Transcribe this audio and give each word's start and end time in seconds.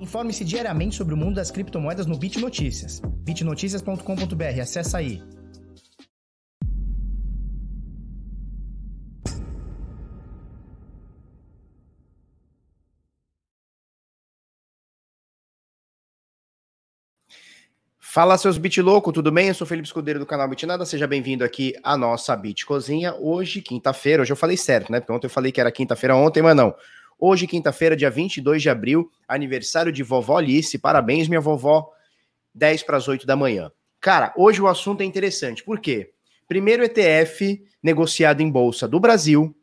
Informe-se 0.00 0.44
diariamente 0.44 0.96
sobre 0.96 1.14
o 1.14 1.16
mundo 1.16 1.36
das 1.36 1.50
criptomoedas 1.50 2.06
no 2.06 2.18
Bit 2.18 2.38
Notícias. 2.38 3.00
bitnoticias.com.br, 3.24 4.60
acessa 4.60 4.98
aí. 4.98 5.22
Fala 18.16 18.38
seus 18.38 18.56
Bit 18.56 18.80
Louco, 18.80 19.12
tudo 19.12 19.30
bem? 19.30 19.48
Eu 19.48 19.54
sou 19.54 19.66
Felipe 19.66 19.86
Escudeiro 19.86 20.18
do 20.18 20.24
canal 20.24 20.48
Bitnada, 20.48 20.86
seja 20.86 21.06
bem-vindo 21.06 21.44
aqui 21.44 21.74
à 21.82 21.98
nossa 21.98 22.34
Bit 22.34 22.64
Cozinha. 22.64 23.14
Hoje, 23.14 23.60
quinta-feira, 23.60 24.22
hoje 24.22 24.32
eu 24.32 24.36
falei 24.36 24.56
certo, 24.56 24.90
né? 24.90 25.00
Porque 25.00 25.12
ontem 25.12 25.26
eu 25.26 25.30
falei 25.30 25.52
que 25.52 25.60
era 25.60 25.70
quinta-feira 25.70 26.16
ontem, 26.16 26.42
mas 26.42 26.56
não. 26.56 26.74
Hoje, 27.18 27.46
quinta-feira, 27.46 27.96
dia 27.96 28.10
22 28.10 28.62
de 28.62 28.68
abril, 28.68 29.10
aniversário 29.26 29.90
de 29.90 30.02
vovó 30.02 30.38
Alice. 30.38 30.78
Parabéns, 30.78 31.28
minha 31.28 31.40
vovó, 31.40 31.90
10 32.54 32.82
para 32.82 32.96
as 32.96 33.08
8 33.08 33.26
da 33.26 33.36
manhã. 33.36 33.70
Cara, 34.00 34.32
hoje 34.36 34.60
o 34.60 34.66
assunto 34.66 35.00
é 35.00 35.04
interessante. 35.04 35.64
Por 35.64 35.80
quê? 35.80 36.12
Primeiro 36.46 36.84
ETF 36.84 37.62
negociado 37.82 38.40
em 38.40 38.50
bolsa 38.50 38.86
do 38.86 39.00
Brasil, 39.00 39.56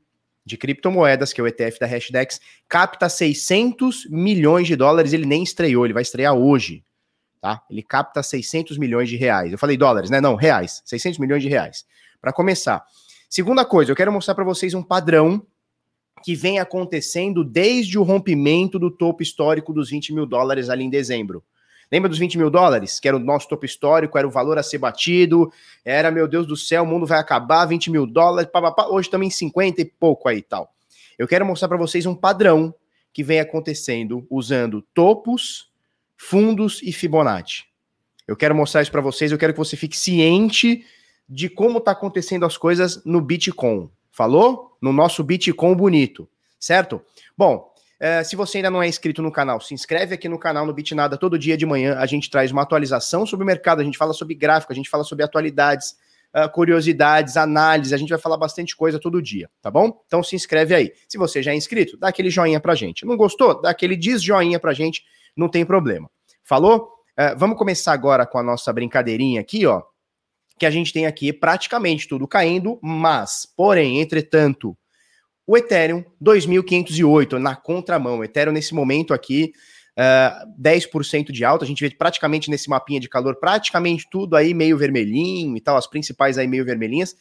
de 0.46 0.58
criptomoedas, 0.58 1.32
que 1.32 1.40
é 1.40 1.44
o 1.44 1.48
ETF 1.48 1.80
da 1.80 1.86
Hashdex, 1.86 2.42
capta 2.68 3.08
600 3.08 4.08
milhões 4.10 4.68
de 4.68 4.76
dólares. 4.76 5.14
Ele 5.14 5.26
nem 5.26 5.44
estreou, 5.44 5.86
ele 5.86 5.94
vai 5.94 6.02
estrear 6.02 6.34
hoje 6.34 6.84
tá? 7.44 7.62
Ele 7.70 7.84
capta 7.84 8.24
600 8.24 8.78
milhões 8.78 9.10
de 9.10 9.18
reais. 9.18 9.52
Eu 9.52 9.58
falei 9.58 9.76
dólares, 9.76 10.10
né? 10.10 10.22
Não, 10.22 10.34
reais. 10.34 10.82
600 10.86 11.20
milhões 11.20 11.44
de 11.44 11.50
reais. 11.50 11.84
Para 12.22 12.32
começar. 12.32 12.82
Segunda 13.30 13.66
coisa, 13.66 13.92
eu 13.92 13.96
quero 13.98 14.14
mostrar 14.14 14.34
para 14.34 14.46
vocês 14.46 14.74
um 14.74 14.82
padrão 14.82 15.46
que 16.24 16.36
vem 16.36 16.58
acontecendo 16.58 17.44
desde 17.44 18.00
o 18.00 18.04
rompimento 18.04 18.80
do 18.80 18.90
topo 18.90 19.22
histórico 19.22 19.74
dos 19.74 19.90
20 19.90 20.14
mil 20.14 20.26
dólares 20.26 20.70
ali 20.70 20.86
em 20.86 20.90
dezembro. 20.90 21.44
Lembra 21.92 22.10
dos 22.10 22.18
20 22.18 22.38
mil 22.38 22.50
dólares? 22.50 23.00
Que 23.00 23.10
era 23.10 23.18
o 23.18 23.20
nosso 23.20 23.48
topo 23.48 23.66
histórico, 23.66 24.18
era 24.18 24.28
o 24.28 24.32
valor 24.32 24.58
a 24.58 24.64
ser 24.64 24.78
batido, 24.78 25.52
era, 25.84 26.10
meu 26.10 26.28
Deus 26.28 26.48
do 26.48 26.56
céu, 26.56 26.84
o 26.84 26.88
mundo 26.88 27.06
vai 27.06 27.20
acabar, 27.20 27.66
20 27.66 27.92
mil 27.92 28.08
dólares, 28.08 28.50
pá, 28.52 28.62
pá, 28.62 28.72
pá. 28.72 28.88
hoje 28.88 29.10
também 29.10 29.30
50 29.30 29.82
e 29.82 29.86
pouco 29.86 30.30
aí 30.30 30.42
tal. 30.42 30.74
Eu 31.20 31.28
quero 31.28 31.46
mostrar 31.46 31.68
para 31.68 31.78
vocês 31.78 32.06
um 32.06 32.16
padrão 32.16 32.74
que 33.12 33.24
vem 33.24 33.40
acontecendo 33.40 34.26
usando 34.30 34.82
topos 34.94 35.70
fundos 36.16 36.82
e 36.82 36.94
Fibonacci. 36.94 37.66
Eu 38.26 38.38
quero 38.38 38.56
mostrar 38.56 38.82
isso 38.82 38.92
para 38.92 39.02
vocês, 39.02 39.32
eu 39.32 39.38
quero 39.38 39.54
que 39.54 39.60
você 39.60 39.76
fique 39.76 39.98
ciente 39.98 40.86
de 41.28 41.50
como 41.50 41.80
está 41.80 41.92
acontecendo 41.92 42.46
as 42.46 42.58
coisas 42.58 43.04
no 43.04 43.22
Bitcoin. 43.22 43.90
Falou? 44.14 44.78
No 44.80 44.94
nosso 44.94 45.24
Bitcoin 45.24 45.76
bonito, 45.76 46.30
certo? 46.60 47.02
Bom, 47.36 47.74
é, 48.00 48.24
se 48.24 48.36
você 48.36 48.60
ainda 48.60 48.70
não 48.70 48.84
é 48.84 48.88
inscrito 48.88 49.24
no 49.24 49.32
canal, 49.32 49.60
se 49.60 49.74
inscreve 49.74 50.14
aqui 50.14 50.30
no 50.30 50.38
canal 50.38 50.68
no 50.68 50.74
Bitnada. 50.74 51.18
Todo 51.18 51.38
dia 51.38 51.58
de 51.58 51.66
manhã 51.66 51.98
a 51.98 52.06
gente 52.06 52.30
traz 52.30 52.52
uma 52.52 52.62
atualização 52.62 53.26
sobre 53.26 53.44
o 53.44 53.48
mercado, 53.48 53.82
a 53.82 53.84
gente 53.84 53.98
fala 53.98 54.14
sobre 54.14 54.36
gráfico, 54.36 54.72
a 54.72 54.76
gente 54.76 54.88
fala 54.88 55.04
sobre 55.04 55.26
atualidades, 55.26 55.96
uh, 56.36 56.48
curiosidades, 56.52 57.38
análise, 57.38 57.92
a 57.92 57.98
gente 57.98 58.10
vai 58.10 58.20
falar 58.20 58.38
bastante 58.38 58.76
coisa 58.76 59.00
todo 59.00 59.20
dia, 59.20 59.50
tá 59.64 59.72
bom? 59.72 60.00
Então 60.06 60.22
se 60.22 60.36
inscreve 60.36 60.76
aí. 60.76 60.94
Se 61.10 61.18
você 61.18 61.42
já 61.42 61.52
é 61.52 61.56
inscrito, 61.56 61.98
dá 61.98 62.10
aquele 62.10 62.30
joinha 62.30 62.60
pra 62.60 62.76
gente. 62.76 63.08
Não 63.08 63.18
gostou? 63.18 63.62
Dá 63.62 63.72
aquele 63.72 63.98
desjoinha 63.98 64.60
pra 64.60 64.74
gente 64.74 65.04
não 65.36 65.50
tem 65.50 65.66
problema. 65.66 66.08
Falou? 66.44 66.94
Uh, 67.20 67.36
vamos 67.36 67.58
começar 67.58 67.94
agora 67.94 68.28
com 68.28 68.38
a 68.38 68.44
nossa 68.44 68.72
brincadeirinha 68.72 69.42
aqui, 69.42 69.66
ó. 69.66 69.82
Que 70.64 70.68
a 70.68 70.72
gente 70.72 70.94
tem 70.94 71.06
aqui 71.06 71.34
praticamente 71.34 72.08
tudo 72.08 72.26
caindo, 72.26 72.80
mas, 72.82 73.46
porém, 73.46 74.00
entretanto, 74.00 74.78
o 75.46 75.58
Ethereum 75.58 76.06
2508 76.22 77.38
na 77.38 77.54
contramão. 77.54 78.20
O 78.20 78.24
Ethereum 78.24 78.54
nesse 78.54 78.74
momento 78.74 79.14
aqui, 79.14 79.52
uh, 80.00 80.02
eh, 80.02 80.46
10% 80.58 81.34
de 81.34 81.44
alta. 81.44 81.66
A 81.66 81.68
gente 81.68 81.86
vê 81.86 81.94
praticamente 81.94 82.50
nesse 82.50 82.70
mapinha 82.70 83.02
de 83.02 83.10
calor, 83.10 83.36
praticamente 83.36 84.08
tudo 84.10 84.38
aí 84.38 84.54
meio 84.54 84.78
vermelhinho 84.78 85.58
e 85.58 85.60
tal, 85.60 85.76
as 85.76 85.86
principais 85.86 86.38
aí 86.38 86.48
meio 86.48 86.64
vermelhinhas. 86.64 87.14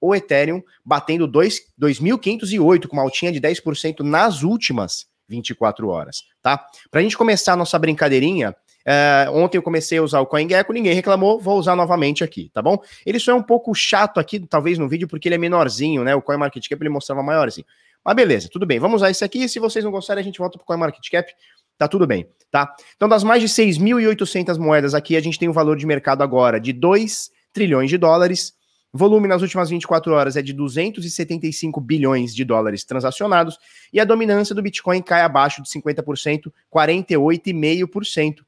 O 0.00 0.12
Ethereum 0.12 0.60
batendo 0.84 1.28
2.508 1.28 2.88
com 2.88 2.96
uma 2.96 3.04
altinha 3.04 3.30
de 3.30 3.40
10% 3.40 4.00
nas 4.00 4.42
últimas 4.42 5.06
24 5.28 5.88
horas, 5.88 6.24
tá? 6.42 6.66
Para 6.90 6.98
a 6.98 7.02
gente 7.04 7.16
começar 7.16 7.52
a 7.52 7.56
nossa 7.56 7.78
brincadeirinha, 7.78 8.56
é, 8.84 9.28
ontem 9.30 9.58
eu 9.58 9.62
comecei 9.62 9.98
a 9.98 10.02
usar 10.02 10.20
o 10.20 10.26
CoinGecko, 10.26 10.72
ninguém 10.72 10.94
reclamou, 10.94 11.40
vou 11.40 11.58
usar 11.58 11.76
novamente 11.76 12.24
aqui, 12.24 12.50
tá 12.52 12.62
bom? 12.62 12.78
Ele 13.04 13.18
só 13.18 13.32
é 13.32 13.34
um 13.34 13.42
pouco 13.42 13.74
chato 13.74 14.18
aqui, 14.18 14.40
talvez 14.40 14.78
no 14.78 14.88
vídeo, 14.88 15.06
porque 15.06 15.28
ele 15.28 15.34
é 15.34 15.38
menorzinho, 15.38 16.04
né? 16.04 16.14
O 16.14 16.22
CoinMarketCap 16.22 16.80
ele 16.80 16.88
mostrava 16.88 17.22
maiorzinho. 17.22 17.66
Mas 18.04 18.14
beleza, 18.14 18.48
tudo 18.50 18.64
bem, 18.64 18.78
vamos 18.78 18.96
usar 18.96 19.10
esse 19.10 19.24
aqui, 19.24 19.48
se 19.48 19.58
vocês 19.58 19.84
não 19.84 19.90
gostarem 19.90 20.20
a 20.20 20.24
gente 20.24 20.38
volta 20.38 20.56
pro 20.56 20.66
CoinMarketCap, 20.66 21.32
tá 21.76 21.86
tudo 21.86 22.06
bem, 22.06 22.26
tá? 22.50 22.74
Então 22.96 23.08
das 23.08 23.22
mais 23.22 23.42
de 23.42 23.48
6.800 23.48 24.58
moedas 24.58 24.94
aqui, 24.94 25.16
a 25.16 25.20
gente 25.20 25.38
tem 25.38 25.48
um 25.48 25.52
valor 25.52 25.76
de 25.76 25.86
mercado 25.86 26.22
agora 26.22 26.58
de 26.58 26.72
2 26.72 27.30
trilhões 27.52 27.90
de 27.90 27.98
dólares, 27.98 28.56
Volume 28.92 29.28
nas 29.28 29.42
últimas 29.42 29.68
24 29.68 30.12
horas 30.14 30.36
é 30.36 30.42
de 30.42 30.54
275 30.54 31.78
bilhões 31.80 32.34
de 32.34 32.42
dólares 32.42 32.84
transacionados 32.84 33.58
e 33.92 34.00
a 34.00 34.04
dominância 34.04 34.54
do 34.54 34.62
Bitcoin 34.62 35.02
cai 35.02 35.20
abaixo 35.20 35.62
de 35.62 35.68
50%, 35.68 36.50
48,5%. 36.74 38.47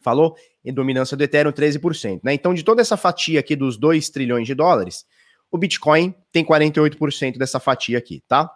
Falou? 0.00 0.34
E 0.64 0.72
dominância 0.72 1.16
do 1.16 1.22
Ethereum 1.22 1.52
13%, 1.52 2.20
né? 2.22 2.34
Então, 2.34 2.54
de 2.54 2.62
toda 2.62 2.80
essa 2.80 2.96
fatia 2.96 3.40
aqui 3.40 3.54
dos 3.54 3.76
2 3.76 4.08
trilhões 4.10 4.46
de 4.46 4.54
dólares, 4.54 5.04
o 5.50 5.58
Bitcoin 5.58 6.14
tem 6.32 6.44
48% 6.44 7.38
dessa 7.38 7.60
fatia 7.60 7.98
aqui, 7.98 8.22
tá? 8.26 8.50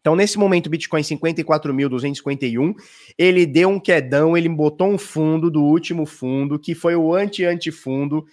Então, 0.00 0.14
nesse 0.14 0.38
momento, 0.38 0.66
o 0.66 0.70
Bitcoin 0.70 1.02
54.251, 1.02 2.74
ele 3.18 3.44
deu 3.44 3.68
um 3.68 3.80
quedão, 3.80 4.36
ele 4.36 4.48
botou 4.48 4.88
um 4.88 4.98
fundo 4.98 5.50
do 5.50 5.64
último 5.64 6.06
fundo, 6.06 6.58
que 6.58 6.74
foi 6.74 6.94
o 6.94 7.12
anti-antifundo, 7.12 8.20
fundo 8.20 8.26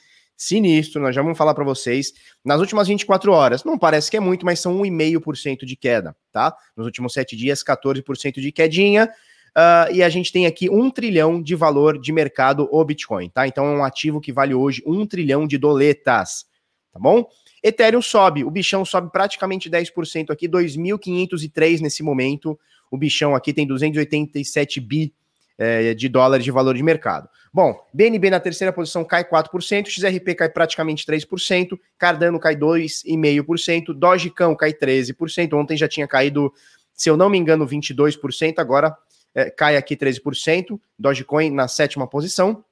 sinistro, 0.44 1.02
nós 1.02 1.16
já 1.16 1.22
vamos 1.22 1.38
falar 1.38 1.54
para 1.54 1.64
vocês. 1.64 2.14
Nas 2.44 2.60
últimas 2.60 2.88
24 2.88 3.32
horas, 3.32 3.64
não 3.64 3.78
parece 3.78 4.10
que 4.10 4.18
é 4.18 4.20
muito, 4.20 4.46
mas 4.46 4.60
são 4.60 4.82
1,5% 4.82 5.66
de 5.66 5.76
queda, 5.76 6.16
tá? 6.32 6.56
Nos 6.76 6.86
últimos 6.86 7.14
7 7.14 7.36
dias, 7.36 7.64
14% 7.64 8.42
de 8.42 8.52
quedinha. 8.52 9.10
Uh, 9.56 9.94
e 9.94 10.02
a 10.02 10.10
gente 10.10 10.32
tem 10.32 10.48
aqui 10.48 10.68
um 10.68 10.90
trilhão 10.90 11.42
de 11.42 11.54
valor 11.54 12.00
de 12.00 12.12
mercado 12.12 12.68
o 12.72 12.84
Bitcoin, 12.84 13.30
tá? 13.30 13.48
Então 13.48 13.66
é 13.66 13.78
um 13.78 13.84
ativo 13.84 14.20
que 14.20 14.34
vale 14.34 14.54
hoje 14.56 14.82
um 14.86 15.06
trilhão 15.06 15.46
de 15.46 15.60
doletas, 15.60 16.46
tá 16.92 17.00
bom? 17.00 17.28
Ethereum 17.62 18.02
sobe, 18.02 18.44
o 18.44 18.50
bichão 18.50 18.84
sobe 18.84 19.12
praticamente 19.12 19.70
10% 19.70 20.32
aqui, 20.32 20.50
2.503 20.50 21.82
nesse 21.82 22.02
momento. 22.02 22.60
O 22.90 22.98
bichão 22.98 23.36
aqui 23.36 23.54
tem 23.54 23.66
287 23.68 24.82
bi 24.82 25.14
é, 25.58 25.94
de 25.94 26.10
dólares 26.10 26.44
de 26.44 26.52
valor 26.52 26.76
de 26.76 26.84
mercado. 26.84 27.30
Bom, 27.54 27.80
BNB 27.94 28.32
na 28.32 28.40
terceira 28.40 28.74
posição 28.74 29.06
cai 29.06 29.24
4%, 29.24 29.88
XRP 29.88 30.36
cai 30.36 30.50
praticamente 30.50 31.06
3%, 31.06 31.80
Cardano 31.98 32.40
cai 32.40 32.56
2,5%, 32.56 33.94
Dogecão 33.94 34.56
cai 34.56 34.74
13%, 34.74 35.54
ontem 35.54 35.78
já 35.78 35.88
tinha 35.88 36.08
caído, 36.08 36.52
se 36.94 37.10
eu 37.10 37.16
não 37.16 37.30
me 37.30 37.38
engano, 37.38 37.68
22%, 37.68 38.56
agora 38.58 38.98
é, 39.36 39.50
cai 39.50 39.78
aqui 39.78 39.96
13%, 39.96 40.80
Dogecoin 40.98 41.50
na 41.50 41.68
sétima 41.68 42.08
posição, 42.08 42.64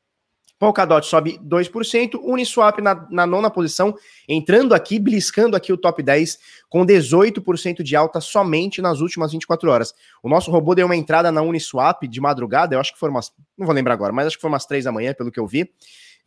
Polkadot 0.61 1.03
sobe 1.07 1.39
2%, 1.39 2.21
Uniswap 2.21 2.79
na, 2.81 3.07
na, 3.09 3.25
nona 3.25 3.49
posição, 3.49 3.95
entrando 4.29 4.75
aqui, 4.75 4.99
bliscando 4.99 5.57
aqui 5.57 5.73
o 5.73 5.77
top 5.77 6.03
10, 6.03 6.37
com 6.69 6.85
18% 6.85 7.81
de 7.81 7.95
alta 7.95 8.21
somente 8.21 8.79
nas 8.79 8.99
últimas 8.99 9.31
24 9.31 9.71
horas. 9.71 9.95
O 10.21 10.29
nosso 10.29 10.51
robô 10.51 10.75
deu 10.75 10.85
uma 10.85 10.95
entrada 10.95 11.31
na 11.31 11.41
Uniswap 11.41 12.03
de 12.03 12.21
madrugada, 12.21 12.75
eu 12.75 12.79
acho 12.79 12.93
que 12.93 12.99
foi 12.99 13.09
umas, 13.09 13.31
não 13.57 13.65
vou 13.65 13.73
lembrar 13.73 13.95
agora, 13.95 14.13
mas 14.13 14.27
acho 14.27 14.37
que 14.37 14.41
foi 14.41 14.51
umas 14.51 14.67
3 14.67 14.85
da 14.85 14.91
manhã, 14.91 15.15
pelo 15.15 15.31
que 15.31 15.39
eu 15.39 15.47
vi. 15.47 15.67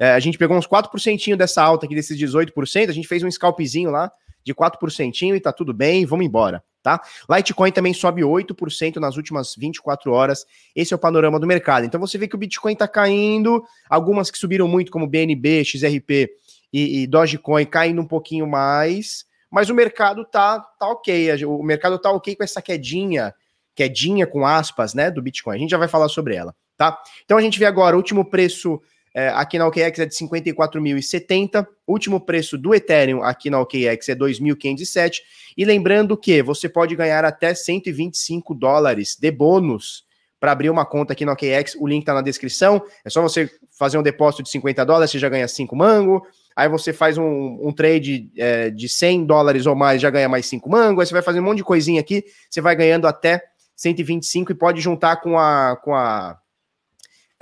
É, 0.00 0.10
a 0.10 0.18
gente 0.18 0.36
pegou 0.36 0.56
uns 0.56 0.66
4% 0.66 1.36
dessa 1.36 1.62
alta 1.62 1.86
aqui, 1.86 1.94
desses 1.94 2.18
18%, 2.18 2.88
a 2.88 2.92
gente 2.92 3.06
fez 3.06 3.22
um 3.22 3.30
scalpzinho 3.30 3.92
lá 3.92 4.10
de 4.42 4.52
4% 4.52 5.36
e 5.36 5.38
tá 5.38 5.52
tudo 5.52 5.72
bem, 5.72 6.04
vamos 6.04 6.26
embora 6.26 6.60
tá? 6.84 7.00
Litecoin 7.28 7.72
também 7.72 7.94
sobe 7.94 8.20
8% 8.20 8.96
nas 8.96 9.16
últimas 9.16 9.54
24 9.56 10.12
horas. 10.12 10.44
Esse 10.76 10.92
é 10.92 10.96
o 10.96 10.98
panorama 10.98 11.40
do 11.40 11.46
mercado. 11.46 11.86
Então 11.86 11.98
você 11.98 12.18
vê 12.18 12.28
que 12.28 12.34
o 12.34 12.38
Bitcoin 12.38 12.74
está 12.74 12.86
caindo, 12.86 13.64
algumas 13.88 14.30
que 14.30 14.36
subiram 14.36 14.68
muito, 14.68 14.92
como 14.92 15.06
BNB, 15.06 15.64
XRP 15.64 16.28
e, 16.70 17.02
e 17.02 17.06
Dogecoin, 17.06 17.64
caindo 17.64 18.02
um 18.02 18.06
pouquinho 18.06 18.46
mais, 18.46 19.24
mas 19.50 19.70
o 19.70 19.74
mercado 19.74 20.26
tá, 20.26 20.60
tá 20.60 20.86
ok. 20.88 21.42
O 21.46 21.62
mercado 21.62 21.98
tá 21.98 22.12
ok 22.12 22.36
com 22.36 22.44
essa 22.44 22.60
quedinha, 22.60 23.34
quedinha 23.74 24.26
com 24.26 24.44
aspas, 24.44 24.92
né, 24.92 25.10
do 25.10 25.22
Bitcoin. 25.22 25.56
A 25.56 25.58
gente 25.58 25.70
já 25.70 25.78
vai 25.78 25.88
falar 25.88 26.10
sobre 26.10 26.34
ela, 26.34 26.54
tá? 26.76 27.00
Então 27.24 27.38
a 27.38 27.40
gente 27.40 27.58
vê 27.58 27.64
agora 27.64 27.96
o 27.96 27.98
último 27.98 28.26
preço 28.26 28.78
é, 29.14 29.28
aqui 29.28 29.58
na 29.58 29.66
OKEx 29.68 30.00
é 30.00 30.06
de 30.06 30.14
54.070. 30.14 31.64
Último 31.86 32.20
preço 32.20 32.58
do 32.58 32.74
Ethereum 32.74 33.22
aqui 33.22 33.48
na 33.48 33.60
OKEx 33.60 34.08
é 34.08 34.14
2.507. 34.16 35.20
E 35.56 35.64
lembrando 35.64 36.16
que 36.16 36.42
você 36.42 36.68
pode 36.68 36.96
ganhar 36.96 37.24
até 37.24 37.54
125 37.54 38.52
dólares 38.54 39.16
de 39.16 39.30
bônus 39.30 40.04
para 40.40 40.50
abrir 40.50 40.68
uma 40.68 40.84
conta 40.84 41.12
aqui 41.12 41.24
na 41.24 41.32
OKEx. 41.32 41.76
O 41.76 41.86
link 41.86 42.02
está 42.02 42.12
na 42.12 42.22
descrição. 42.22 42.82
É 43.04 43.08
só 43.08 43.22
você 43.22 43.48
fazer 43.78 43.98
um 43.98 44.02
depósito 44.02 44.42
de 44.42 44.50
50 44.50 44.84
dólares, 44.84 45.12
você 45.12 45.18
já 45.20 45.28
ganha 45.28 45.46
5 45.46 45.76
mango. 45.76 46.26
Aí 46.56 46.68
você 46.68 46.92
faz 46.92 47.16
um, 47.16 47.58
um 47.62 47.72
trade 47.72 48.30
é, 48.36 48.68
de 48.68 48.88
100 48.88 49.26
dólares 49.26 49.64
ou 49.64 49.76
mais, 49.76 50.02
já 50.02 50.10
ganha 50.10 50.28
mais 50.28 50.46
5 50.46 50.68
mango. 50.68 51.00
Aí 51.00 51.06
você 51.06 51.12
vai 51.12 51.22
fazer 51.22 51.38
um 51.38 51.44
monte 51.44 51.58
de 51.58 51.64
coisinha 51.64 52.00
aqui, 52.00 52.24
você 52.50 52.60
vai 52.60 52.74
ganhando 52.74 53.06
até 53.06 53.42
125 53.76 54.50
e 54.50 54.54
pode 54.56 54.80
juntar 54.80 55.16
com 55.16 55.38
a, 55.38 55.76
com 55.82 55.94
a 55.94 56.36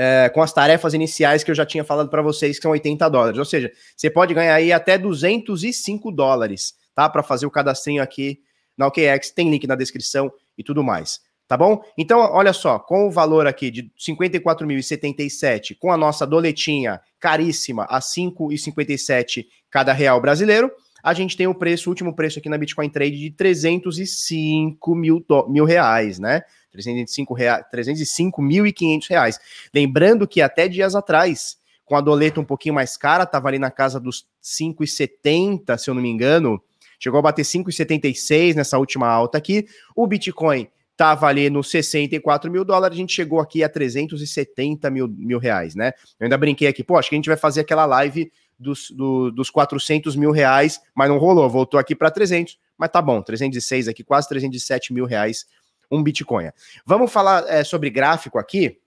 é, 0.02 0.28
com 0.28 0.42
as 0.42 0.52
tarefas 0.52 0.94
iniciais 0.94 1.44
que 1.44 1.50
eu 1.52 1.54
já 1.54 1.64
tinha 1.64 1.84
falado 1.84 2.08
para 2.08 2.20
vocês, 2.20 2.56
que 2.56 2.62
são 2.62 2.72
80 2.72 3.08
dólares. 3.08 3.38
Ou 3.38 3.44
seja, 3.44 3.70
você 3.96 4.10
pode 4.10 4.34
ganhar 4.34 4.56
aí 4.56 4.72
até 4.72 4.98
205 4.98 6.10
dólares, 6.10 6.74
tá? 6.92 7.08
Para 7.08 7.22
fazer 7.22 7.46
o 7.46 7.50
cadastrinho 7.50 8.02
aqui 8.02 8.40
na 8.76 8.88
OKEx. 8.88 9.30
Tem 9.30 9.48
link 9.48 9.64
na 9.64 9.76
descrição 9.76 10.32
e 10.58 10.64
tudo 10.64 10.82
mais. 10.82 11.20
Tá 11.46 11.56
bom? 11.56 11.80
Então, 11.96 12.18
olha 12.18 12.52
só, 12.52 12.80
com 12.80 13.06
o 13.06 13.10
valor 13.12 13.46
aqui 13.46 13.70
de 13.70 13.92
54.077, 13.96 15.76
com 15.78 15.92
a 15.92 15.96
nossa 15.96 16.26
doletinha 16.26 17.00
caríssima 17.20 17.84
a 17.84 18.00
5,57 18.00 19.44
cada 19.70 19.92
real 19.92 20.20
brasileiro, 20.20 20.72
a 21.02 21.14
gente 21.14 21.36
tem 21.36 21.46
o 21.46 21.54
preço, 21.54 21.88
o 21.88 21.92
último 21.92 22.14
preço 22.16 22.40
aqui 22.40 22.48
na 22.48 22.58
Bitcoin 22.58 22.88
Trade 22.88 23.18
de 23.18 23.30
305 23.30 24.94
mil, 24.94 25.24
mil 25.48 25.64
reais, 25.64 26.18
né? 26.18 26.42
305 26.72 27.34
reais, 27.34 27.64
305.500 27.72 29.08
reais. 29.08 29.38
Lembrando 29.72 30.26
que 30.26 30.40
até 30.40 30.66
dias 30.66 30.94
atrás, 30.94 31.58
com 31.84 31.94
a 31.94 32.00
doleta 32.00 32.40
um 32.40 32.44
pouquinho 32.44 32.74
mais 32.74 32.96
cara, 32.96 33.26
tava 33.26 33.48
ali 33.48 33.58
na 33.58 33.70
casa 33.70 34.00
dos 34.00 34.26
5,70, 34.42 35.76
se 35.78 35.90
eu 35.90 35.94
não 35.94 36.02
me 36.02 36.08
engano, 36.08 36.60
chegou 36.98 37.18
a 37.18 37.22
bater 37.22 37.44
5,76 37.44 38.54
nessa 38.54 38.78
última 38.78 39.06
alta 39.08 39.38
aqui. 39.38 39.66
O 39.94 40.06
Bitcoin 40.06 40.68
estava 40.92 41.26
ali 41.26 41.50
nos 41.50 41.70
64 41.70 42.50
mil 42.50 42.64
dólares, 42.64 42.96
a 42.96 43.00
gente 43.00 43.12
chegou 43.12 43.40
aqui 43.40 43.64
a 43.64 43.68
370 43.68 44.90
mil, 44.90 45.08
mil 45.08 45.38
reais, 45.38 45.74
né? 45.74 45.92
Eu 46.18 46.24
ainda 46.24 46.38
brinquei 46.38 46.68
aqui, 46.68 46.84
pô, 46.84 46.96
acho 46.96 47.08
que 47.08 47.14
a 47.14 47.18
gente 47.18 47.28
vai 47.28 47.36
fazer 47.36 47.60
aquela 47.62 47.84
live 47.86 48.30
dos, 48.58 48.90
do, 48.90 49.30
dos 49.30 49.50
400 49.50 50.14
mil 50.14 50.30
reais, 50.30 50.80
mas 50.94 51.08
não 51.08 51.18
rolou, 51.18 51.48
voltou 51.50 51.80
aqui 51.80 51.96
para 51.96 52.10
300, 52.10 52.58
mas 52.78 52.90
tá 52.90 53.02
bom, 53.02 53.20
306 53.20 53.88
aqui, 53.88 54.04
quase 54.04 54.28
307 54.28 54.92
mil 54.92 55.04
reais 55.04 55.46
um 55.92 56.02
Bitcoin. 56.02 56.50
Vamos 56.86 57.12
falar 57.12 57.44
é, 57.46 57.62
sobre 57.62 57.90
gráfico 57.90 58.38
aqui? 58.38 58.80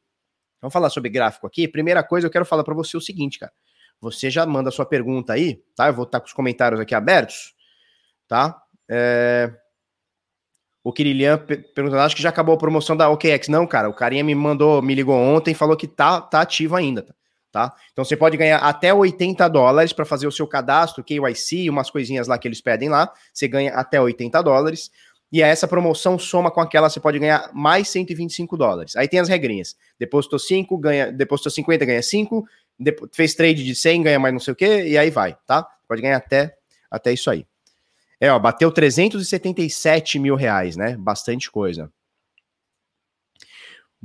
Vamos 0.59 0.73
falar 0.73 0.89
sobre 0.89 1.09
gráfico 1.09 1.45
aqui. 1.45 1.67
Primeira 1.67 2.03
coisa, 2.03 2.25
eu 2.25 2.31
quero 2.31 2.43
falar 2.43 2.63
para 2.63 2.73
você 2.73 2.97
o 2.97 3.01
seguinte, 3.01 3.37
cara. 3.37 3.53
Você 4.01 4.29
já 4.29 4.45
manda 4.45 4.71
sua 4.71 4.85
pergunta 4.85 5.33
aí, 5.33 5.61
tá? 5.75 5.87
Eu 5.87 5.93
vou 5.93 6.05
estar 6.05 6.19
com 6.19 6.25
os 6.25 6.33
comentários 6.33 6.81
aqui 6.81 6.95
abertos, 6.95 7.53
tá? 8.27 8.59
É... 8.89 9.53
O 10.83 10.91
Kirilian 10.91 11.37
perguntando, 11.37 11.99
acho 11.99 12.15
que 12.15 12.21
já 12.21 12.29
acabou 12.29 12.53
a 12.53 12.57
promoção 12.57 12.95
da 12.95 13.09
OKX. 13.09 13.47
Não, 13.47 13.65
cara, 13.65 13.89
o 13.89 13.93
carinha 13.93 14.23
me 14.23 14.35
mandou, 14.35 14.81
me 14.81 14.93
ligou 14.93 15.15
ontem 15.15 15.53
falou 15.53 15.75
que 15.75 15.87
tá, 15.87 16.21
tá 16.21 16.41
ativo 16.41 16.75
ainda, 16.75 17.01
tá? 17.03 17.15
tá? 17.51 17.73
Então 17.93 18.03
você 18.03 18.17
pode 18.17 18.35
ganhar 18.35 18.57
até 18.57 18.93
80 18.93 19.47
dólares 19.47 19.93
para 19.93 20.03
fazer 20.03 20.27
o 20.27 20.31
seu 20.31 20.45
cadastro, 20.45 21.03
KYC, 21.03 21.69
umas 21.69 21.89
coisinhas 21.89 22.27
lá 22.27 22.37
que 22.37 22.47
eles 22.47 22.61
pedem 22.61 22.89
lá. 22.89 23.11
Você 23.33 23.47
ganha 23.47 23.73
até 23.73 23.99
80 23.99 24.43
dólares. 24.43 24.91
E 25.31 25.41
essa 25.41 25.67
promoção 25.67 26.17
soma 26.17 26.51
com 26.51 26.61
aquela, 26.61 26.89
você 26.89 26.99
pode 26.99 27.19
ganhar 27.19 27.49
mais 27.53 27.89
125 27.89 28.55
dólares. 28.55 28.95
Aí 28.95 29.07
tem 29.07 29.19
as 29.19 29.27
regrinhas. 29.27 29.75
Depositou 29.99 30.39
5, 30.39 30.77
ganha, 30.77 31.11
depositou 31.11 31.51
50, 31.51 31.85
ganha 31.85 32.01
5, 32.01 32.45
fez 33.11 33.33
trade 33.33 33.63
de 33.63 33.75
100, 33.75 34.03
ganha 34.03 34.19
mais 34.19 34.33
não 34.33 34.39
sei 34.39 34.53
o 34.53 34.55
que, 34.55 34.83
e 34.83 34.97
aí 34.97 35.09
vai, 35.09 35.35
tá? 35.45 35.67
Pode 35.87 36.01
ganhar 36.01 36.17
até, 36.17 36.55
até 36.89 37.11
isso 37.11 37.29
aí. 37.29 37.45
É, 38.19 38.31
ó, 38.31 38.39
bateu 38.39 38.71
377 38.71 40.19
mil 40.19 40.35
reais, 40.35 40.77
né? 40.77 40.95
Bastante 40.97 41.51
coisa. 41.51 41.91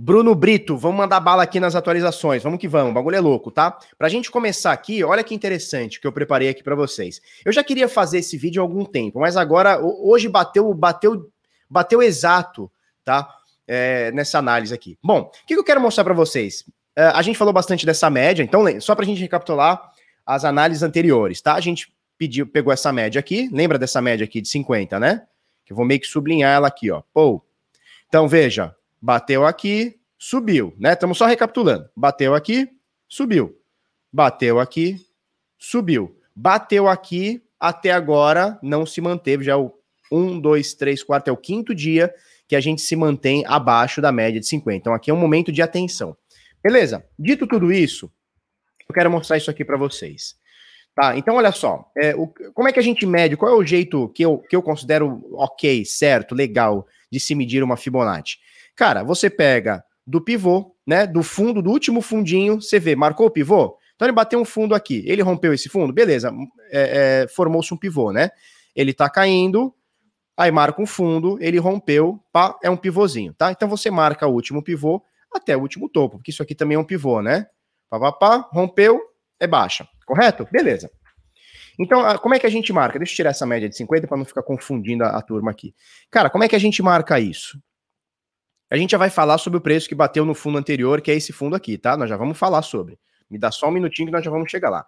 Bruno 0.03 0.35
Brito, 0.35 0.79
vamos 0.79 0.97
mandar 0.97 1.21
bala 1.21 1.43
aqui 1.43 1.61
nas 1.61 1.75
atualizações. 1.75 2.43
Vamos 2.43 2.59
que 2.59 2.67
vamos, 2.67 2.91
o 2.91 2.95
bagulho 2.95 3.17
é 3.17 3.21
louco, 3.21 3.51
tá? 3.51 3.79
Pra 3.99 4.09
gente 4.09 4.31
começar 4.31 4.73
aqui, 4.73 5.05
olha 5.05 5.23
que 5.23 5.35
interessante 5.35 6.01
que 6.01 6.07
eu 6.07 6.13
preparei 6.13 6.49
aqui 6.49 6.63
para 6.63 6.75
vocês. 6.75 7.21
Eu 7.45 7.53
já 7.53 7.63
queria 7.63 7.87
fazer 7.87 8.21
esse 8.21 8.39
vídeo 8.39 8.63
há 8.63 8.65
algum 8.65 8.83
tempo, 8.83 9.21
mas 9.21 9.37
agora, 9.37 9.79
hoje 9.79 10.27
bateu, 10.27 10.73
bateu, 10.73 11.31
bateu 11.69 12.01
exato, 12.03 12.73
tá? 13.05 13.29
É, 13.69 14.11
nessa 14.13 14.39
análise 14.39 14.73
aqui. 14.73 14.97
Bom, 15.05 15.31
o 15.31 15.47
que 15.47 15.55
eu 15.55 15.63
quero 15.63 15.83
mostrar 15.83 16.03
para 16.03 16.15
vocês? 16.15 16.65
É, 16.97 17.05
a 17.05 17.21
gente 17.21 17.37
falou 17.37 17.53
bastante 17.53 17.85
dessa 17.85 18.09
média, 18.09 18.43
então, 18.43 18.65
só 18.81 18.95
pra 18.95 19.05
gente 19.05 19.21
recapitular 19.21 19.93
as 20.25 20.47
análises 20.47 20.83
anteriores, 20.83 21.43
tá? 21.43 21.57
A 21.57 21.61
gente 21.61 21.93
pediu, 22.17 22.47
pegou 22.47 22.73
essa 22.73 22.91
média 22.91 23.19
aqui, 23.19 23.51
lembra 23.53 23.79
dessa 23.79 24.01
média 24.01 24.25
aqui 24.25 24.41
de 24.41 24.49
50, 24.49 24.99
né? 24.99 25.27
Que 25.63 25.75
eu 25.75 25.77
vou 25.77 25.85
meio 25.85 26.01
que 26.01 26.07
sublinhar 26.07 26.55
ela 26.55 26.69
aqui, 26.69 26.91
ó. 26.91 27.03
Pô. 27.13 27.45
Então, 28.09 28.27
veja, 28.27 28.75
Bateu 29.01 29.47
aqui, 29.47 29.99
subiu, 30.19 30.75
né? 30.79 30.93
Estamos 30.93 31.17
só 31.17 31.27
recapitulando. 31.27 31.89
Bateu 31.97 32.35
aqui, 32.35 32.69
subiu. 33.09 33.57
Bateu 34.13 34.61
aqui, 34.61 34.97
subiu. 35.59 36.19
Bateu 36.35 36.89
aqui, 36.89 37.43
até 37.59 37.91
agora 37.91 38.59
não 38.63 38.85
se 38.85 39.01
manteve. 39.01 39.45
Já 39.45 39.53
é 39.53 39.57
o 39.57 39.73
1, 40.13 40.41
2, 40.41 40.75
3, 40.75 41.03
4, 41.03 41.31
é 41.31 41.33
o 41.33 41.37
quinto 41.37 41.75
dia 41.75 42.13
que 42.49 42.57
a 42.57 42.61
gente 42.61 42.83
se 42.83 42.97
mantém 42.97 43.45
abaixo 43.47 44.01
da 44.01 44.11
média 44.11 44.41
de 44.41 44.47
50. 44.47 44.77
Então 44.77 44.95
aqui 44.95 45.11
é 45.11 45.15
um 45.15 45.21
momento 45.21 45.53
de 45.53 45.63
atenção. 45.63 46.17
Beleza? 46.63 47.05
Dito 47.19 47.47
tudo 47.47 47.73
isso, 47.73 48.13
eu 48.89 48.95
quero 48.95 49.11
mostrar 49.11 49.37
isso 49.37 49.51
aqui 49.51 49.65
para 49.65 49.77
vocês. 49.77 50.35
Tá, 50.95 51.17
então 51.17 51.37
olha 51.37 51.53
só, 51.53 51.89
é, 51.97 52.15
o, 52.17 52.27
como 52.53 52.69
é 52.69 52.73
que 52.73 52.81
a 52.81 52.83
gente 52.83 53.07
mede, 53.07 53.37
qual 53.37 53.53
é 53.53 53.57
o 53.57 53.65
jeito 53.65 54.09
que 54.09 54.25
eu, 54.25 54.39
que 54.39 54.57
eu 54.57 54.61
considero 54.61 55.25
ok, 55.35 55.85
certo, 55.85 56.35
legal 56.35 56.87
de 57.11 57.21
se 57.21 57.35
medir 57.37 57.63
uma 57.63 57.77
Fibonacci? 57.77 58.39
Cara, 58.77 59.03
você 59.03 59.29
pega 59.29 59.83
do 60.07 60.21
pivô, 60.21 60.75
né? 60.87 61.07
Do 61.07 61.23
fundo, 61.23 61.63
do 61.63 61.71
último 61.71 62.01
fundinho, 62.01 62.61
você 62.61 62.79
vê, 62.79 62.97
marcou 62.97 63.27
o 63.27 63.31
pivô? 63.31 63.77
Então 63.95 64.07
ele 64.07 64.15
bateu 64.15 64.41
um 64.41 64.45
fundo 64.45 64.75
aqui. 64.75 65.05
Ele 65.07 65.23
rompeu 65.23 65.53
esse 65.53 65.69
fundo? 65.69 65.93
Beleza, 65.93 66.33
é, 66.71 67.23
é, 67.23 67.29
formou-se 67.29 67.73
um 67.73 67.77
pivô, 67.77 68.13
né? 68.13 68.31
Ele 68.75 68.95
tá 68.95 69.11
caindo, 69.11 69.75
aí 70.37 70.51
marca 70.51 70.81
um 70.81 70.87
fundo, 70.87 71.37
ele 71.41 71.59
rompeu, 71.59 72.19
pá, 72.33 72.59
é 72.63 72.71
um 72.71 72.77
pivôzinho, 72.77 73.35
tá? 73.35 73.53
Então 73.53 73.69
você 73.69 73.91
marca 73.91 74.27
o 74.27 74.33
último 74.33 74.63
pivô 74.63 75.03
até 75.33 75.57
o 75.57 75.61
último 75.61 75.89
topo, 75.89 76.17
porque 76.17 76.31
isso 76.31 76.43
aqui 76.43 76.55
também 76.55 76.77
é 76.77 76.79
um 76.79 76.85
pivô, 76.85 77.21
né? 77.21 77.47
Pá, 77.91 78.01
pá, 78.01 78.13
pá, 78.13 78.49
rompeu, 78.53 79.01
é 79.39 79.47
baixa, 79.47 79.87
correto? 80.07 80.49
Beleza. 80.51 80.91
Então, 81.79 82.03
como 82.19 82.35
é 82.35 82.39
que 82.39 82.47
a 82.47 82.51
gente 82.51 82.73
marca? 82.73 82.99
Deixa 82.99 83.13
eu 83.13 83.17
tirar 83.17 83.31
essa 83.31 83.47
média 83.47 83.69
de 83.69 83.77
50 83.77 84.07
para 84.07 84.17
não 84.17 84.25
ficar 84.25 84.43
confundindo 84.43 85.05
a, 85.05 85.17
a 85.17 85.23
turma 85.23 85.51
aqui. 85.51 85.75
Cara, 86.11 86.29
como 86.29 86.45
é 86.45 86.49
que 86.49 86.57
a 86.57 86.59
gente 86.59 86.83
marca 86.83 87.21
isso? 87.21 87.59
A 88.71 88.77
gente 88.77 88.93
já 88.93 88.99
vai 88.99 89.11
falar 89.11 89.37
sobre 89.39 89.57
o 89.57 89.61
preço 89.61 89.89
que 89.89 89.95
bateu 89.97 90.25
no 90.25 90.33
fundo 90.33 90.57
anterior, 90.57 91.01
que 91.01 91.11
é 91.11 91.15
esse 91.17 91.33
fundo 91.33 91.57
aqui, 91.57 91.77
tá? 91.77 91.97
Nós 91.97 92.09
já 92.09 92.17
vamos 92.17 92.39
falar 92.39 92.63
sobre. 92.63 92.99
Me 93.29 93.37
dá 93.37 93.51
só 93.51 93.69
um 93.69 93.73
minutinho 93.73 94.07
que 94.07 94.13
nós 94.13 94.25
já 94.25 94.31
vamos 94.31 94.49
chegar 94.49 94.71
lá. 94.71 94.87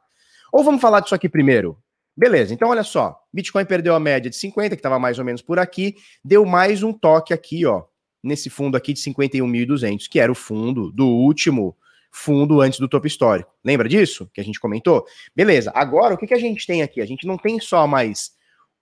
Ou 0.52 0.62
vamos 0.62 0.80
falar 0.80 1.00
disso 1.00 1.14
aqui 1.14 1.28
primeiro? 1.28 1.76
Beleza, 2.16 2.54
então 2.54 2.68
olha 2.68 2.84
só. 2.84 3.18
Bitcoin 3.32 3.64
perdeu 3.64 3.94
a 3.94 4.00
média 4.00 4.30
de 4.30 4.36
50, 4.36 4.76
que 4.76 4.80
estava 4.80 4.98
mais 4.98 5.18
ou 5.18 5.24
menos 5.24 5.42
por 5.42 5.58
aqui, 5.58 5.96
deu 6.24 6.44
mais 6.44 6.82
um 6.82 6.92
toque 6.92 7.34
aqui, 7.34 7.66
ó, 7.66 7.84
nesse 8.22 8.48
fundo 8.48 8.76
aqui 8.76 8.92
de 8.92 9.00
51.200, 9.00 10.08
que 10.08 10.20
era 10.20 10.30
o 10.30 10.34
fundo 10.34 10.92
do 10.92 11.06
último 11.06 11.76
fundo 12.12 12.60
antes 12.60 12.78
do 12.78 12.88
topo 12.88 13.06
histórico. 13.06 13.50
Lembra 13.64 13.88
disso 13.88 14.30
que 14.32 14.40
a 14.40 14.44
gente 14.44 14.60
comentou? 14.60 15.04
Beleza, 15.34 15.72
agora 15.74 16.14
o 16.14 16.18
que, 16.18 16.26
que 16.26 16.34
a 16.34 16.38
gente 16.38 16.66
tem 16.66 16.82
aqui? 16.82 17.00
A 17.00 17.06
gente 17.06 17.26
não 17.26 17.38
tem 17.38 17.58
só 17.58 17.86
mais 17.86 18.32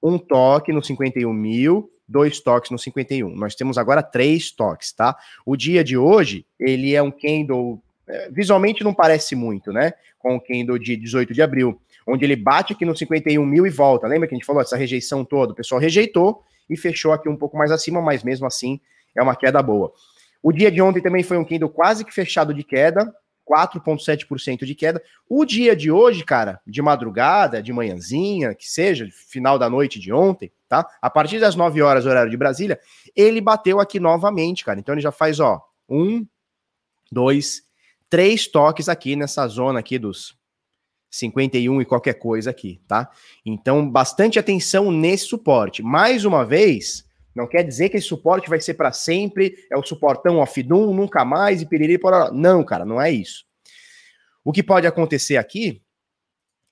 um 0.03 0.19
toque 0.19 0.73
no 0.73 0.83
51 0.83 1.33
mil, 1.33 1.89
dois 2.11 2.41
toques 2.41 2.71
no 2.71 2.79
51. 2.79 3.35
Nós 3.37 3.55
temos 3.55 3.79
agora 3.79 4.03
três 4.03 4.51
toques, 4.51 4.93
tá? 4.93 5.17
O 5.47 5.57
dia 5.57 5.85
de 5.85 5.97
hoje, 5.97 6.45
ele 6.59 6.95
é 6.95 7.03
um 7.03 7.11
candle, 7.11 7.81
é, 8.07 8.29
visualmente 8.31 8.83
não 8.83 8.93
parece 8.93 9.37
muito, 9.37 9.73
né? 9.73 9.93
Com 10.19 10.37
o 10.37 10.41
candle 10.41 10.79
de 10.79 10.97
18 10.97 11.33
de 11.33 11.41
abril, 11.41 11.81
onde 12.07 12.25
ele 12.25 12.37
bate 12.37 12.73
aqui 12.73 12.85
no 12.85 12.97
51 12.97 13.45
mil 13.47 13.67
e 13.67 13.71
volta. 13.71 14.07
Lembra 14.07 14.27
que 14.27 14.35
a 14.35 14.37
gente 14.37 14.47
falou 14.47 14.63
dessa 14.63 14.77
rejeição 14.77 15.25
toda? 15.25 15.53
O 15.53 15.57
pessoal 15.57 15.81
rejeitou 15.81 16.43
e 16.69 16.77
fechou 16.77 17.13
aqui 17.13 17.29
um 17.29 17.37
pouco 17.37 17.57
mais 17.57 17.71
acima, 17.71 18.03
mas 18.03 18.25
mesmo 18.25 18.47
assim 18.47 18.81
é 19.15 19.23
uma 19.23 19.37
queda 19.37 19.63
boa. 19.63 19.93
O 20.43 20.53
dia 20.53 20.71
de 20.71 20.83
ontem 20.83 21.01
também 21.01 21.23
foi 21.23 21.37
um 21.39 21.45
candle 21.45 21.69
quase 21.69 22.05
que 22.05 22.13
fechado 22.13 22.53
de 22.53 22.65
queda, 22.65 23.15
4,7% 23.51 24.65
de 24.65 24.75
queda. 24.77 25.03
O 25.29 25.45
dia 25.45 25.75
de 25.75 25.91
hoje, 25.91 26.25
cara, 26.25 26.61
de 26.65 26.81
madrugada, 26.81 27.61
de 27.61 27.73
manhãzinha, 27.73 28.55
que 28.55 28.71
seja, 28.71 29.09
final 29.11 29.59
da 29.59 29.69
noite 29.69 29.99
de 29.99 30.13
ontem, 30.13 30.53
tá? 30.69 30.87
A 31.03 31.11
partir 31.11 31.41
das 31.41 31.57
9 31.57 31.83
horas, 31.83 32.07
horário 32.07 32.31
de 32.31 32.37
Brasília, 32.37 32.79
ele 33.17 33.41
bateu 33.41 33.81
aqui 33.81 33.99
novamente, 33.99 34.65
cara. 34.65 34.79
Então 34.79 34.95
ele 34.95 35.03
já 35.03 35.11
faz, 35.11 35.41
ó, 35.41 35.61
um, 35.89 36.25
dois, 37.11 37.63
três 38.09 38.47
toques 38.47 38.89
aqui 38.89 39.17
nessa 39.17 39.47
zona 39.49 39.81
aqui 39.81 39.99
dos 39.99 40.39
51 41.11 41.83
e 41.83 41.85
qualquer 41.85 42.15
coisa 42.15 42.51
aqui, 42.51 42.81
tá? 42.87 43.11
Então, 43.45 43.91
bastante 43.91 44.39
atenção 44.39 44.93
nesse 44.93 45.25
suporte. 45.25 45.83
Mais 45.83 46.25
uma 46.25 46.45
vez, 46.45 47.05
não 47.41 47.49
quer 47.49 47.63
dizer 47.63 47.89
que 47.89 47.97
esse 47.97 48.07
suporte 48.07 48.49
vai 48.49 48.61
ser 48.61 48.75
para 48.75 48.93
sempre, 48.93 49.55
é 49.71 49.77
o 49.77 49.83
suportão 49.83 50.39
off-doom, 50.39 50.95
nunca 50.95 51.25
mais 51.25 51.63
e 51.63 51.67
piriri 51.67 51.99
por 51.99 52.33
Não, 52.33 52.63
cara, 52.63 52.85
não 52.85 53.01
é 53.01 53.11
isso. 53.11 53.45
O 54.45 54.53
que 54.53 54.63
pode 54.63 54.87
acontecer 54.87 55.37
aqui 55.37 55.83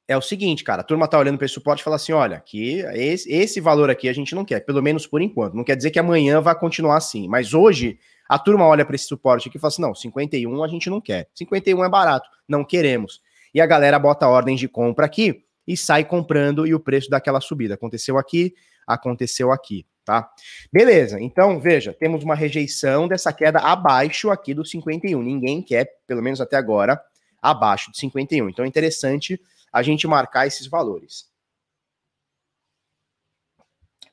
é 0.07 0.17
o 0.17 0.23
seguinte, 0.23 0.65
cara, 0.65 0.81
a 0.81 0.85
turma 0.85 1.07
tá 1.07 1.19
olhando 1.19 1.37
para 1.37 1.45
esse 1.45 1.55
suporte 1.55 1.81
e 1.81 1.85
fala 1.85 1.97
assim, 1.97 2.13
olha, 2.13 2.41
que 2.41 2.81
esse, 2.95 3.31
esse 3.31 3.61
valor 3.61 3.91
aqui 3.91 4.09
a 4.09 4.13
gente 4.13 4.35
não 4.35 4.43
quer, 4.43 4.61
pelo 4.61 4.83
menos 4.83 5.07
por 5.07 5.21
enquanto. 5.21 5.55
Não 5.55 5.65
quer 5.65 5.77
dizer 5.77 5.91
que 5.91 5.99
amanhã 5.99 6.41
vai 6.41 6.59
continuar 6.59 6.97
assim, 6.97 7.29
mas 7.29 7.53
hoje 7.53 7.99
a 8.27 8.39
turma 8.39 8.67
olha 8.67 8.87
para 8.87 8.95
esse 8.95 9.05
suporte 9.05 9.49
aqui 9.49 9.59
e 9.59 9.61
fala 9.61 9.69
assim, 9.69 9.83
não, 9.83 9.95
51 9.95 10.65
a 10.65 10.69
gente 10.69 10.89
não 10.89 11.01
quer. 11.01 11.29
51 11.35 11.85
é 11.85 11.89
barato, 11.91 12.29
não 12.49 12.65
queremos. 12.65 13.21
E 13.53 13.61
a 13.61 13.67
galera 13.67 13.99
bota 13.99 14.27
ordens 14.27 14.61
de 14.61 14.69
compra 14.69 15.05
aqui 15.05 15.45
e 15.67 15.77
sai 15.77 16.05
comprando 16.05 16.67
e 16.67 16.75
o 16.75 16.81
preço 16.81 17.11
daquela 17.11 17.41
subida. 17.41 17.75
Aconteceu 17.75 18.17
aqui, 18.17 18.55
aconteceu 18.87 19.53
aqui 19.53 19.87
tá? 20.09 20.27
Beleza, 20.73 21.21
então 21.21 21.61
veja, 21.61 21.93
temos 21.93 22.25
uma 22.25 22.35
rejeição 22.35 23.07
dessa 23.07 23.31
queda 23.31 23.59
abaixo 23.59 24.31
aqui 24.31 24.55
do 24.55 24.65
51. 24.65 25.23
Ninguém 25.23 25.61
quer, 25.61 25.99
pelo 26.07 26.23
menos 26.23 26.41
até 26.41 26.57
agora, 26.57 26.99
abaixo 27.43 27.93
de 27.93 27.99
51. 27.99 28.49
Então 28.49 28.65
é 28.65 28.69
interessante 28.69 29.39
a 29.71 29.83
gente 29.83 30.07
marcar 30.07 30.47
esses 30.47 30.67
valores. 30.67 31.27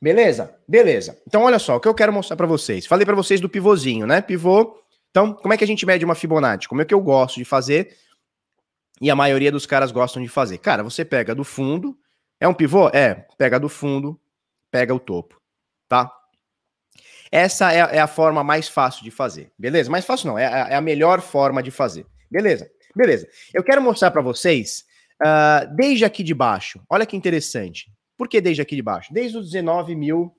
Beleza? 0.01 0.53
Beleza. 0.67 1.17
Então 1.25 1.43
olha 1.43 1.59
só, 1.59 1.77
o 1.77 1.79
que 1.79 1.87
eu 1.87 1.95
quero 1.95 2.11
mostrar 2.11 2.35
para 2.35 2.45
vocês. 2.45 2.85
Falei 2.85 3.05
para 3.05 3.15
vocês 3.15 3.39
do 3.39 3.47
pivôzinho, 3.47 4.05
né? 4.05 4.19
Pivô. 4.19 4.77
Então, 5.11 5.33
como 5.33 5.53
é 5.53 5.57
que 5.57 5.63
a 5.63 5.67
gente 5.67 5.85
mede 5.85 6.03
uma 6.03 6.13
Fibonacci? 6.13 6.67
Como 6.67 6.81
é 6.81 6.85
que 6.85 6.93
eu 6.93 6.99
gosto 6.99 7.37
de 7.37 7.45
fazer? 7.45 7.95
E 8.99 9.09
a 9.09 9.15
maioria 9.15 9.49
dos 9.49 9.65
caras 9.65 9.93
gostam 9.93 10.21
de 10.21 10.27
fazer. 10.27 10.57
Cara, 10.57 10.83
você 10.83 11.05
pega 11.05 11.33
do 11.33 11.45
fundo, 11.45 11.97
é 12.37 12.45
um 12.49 12.53
pivô? 12.53 12.89
É, 12.89 13.25
pega 13.37 13.57
do 13.57 13.69
fundo, 13.69 14.19
pega 14.69 14.93
o 14.93 14.99
topo, 14.99 15.39
tá? 15.87 16.11
Essa 17.31 17.73
é, 17.73 17.97
é 17.97 17.99
a 17.99 18.07
forma 18.07 18.43
mais 18.43 18.67
fácil 18.67 19.03
de 19.03 19.11
fazer, 19.11 19.51
beleza? 19.57 19.89
Mais 19.89 20.05
fácil 20.05 20.27
não, 20.27 20.39
é, 20.39 20.45
é 20.45 20.75
a 20.75 20.81
melhor 20.81 21.21
forma 21.21 21.61
de 21.61 21.71
fazer, 21.71 22.05
beleza? 22.29 22.69
Beleza. 22.95 23.27
Eu 23.53 23.63
quero 23.63 23.81
mostrar 23.81 24.09
para 24.09 24.21
vocês 24.21 24.85
uh, 25.21 25.75
desde 25.75 26.05
aqui 26.05 26.23
de 26.23 26.33
baixo. 26.33 26.81
Olha 26.89 27.05
que 27.05 27.17
interessante. 27.17 27.91
Por 28.17 28.29
que 28.29 28.39
desde 28.39 28.61
aqui 28.61 28.75
de 28.75 28.81
baixo? 28.81 29.13
Desde 29.13 29.37
os 29.37 29.51
19 29.51 29.95
mil, 29.95 30.33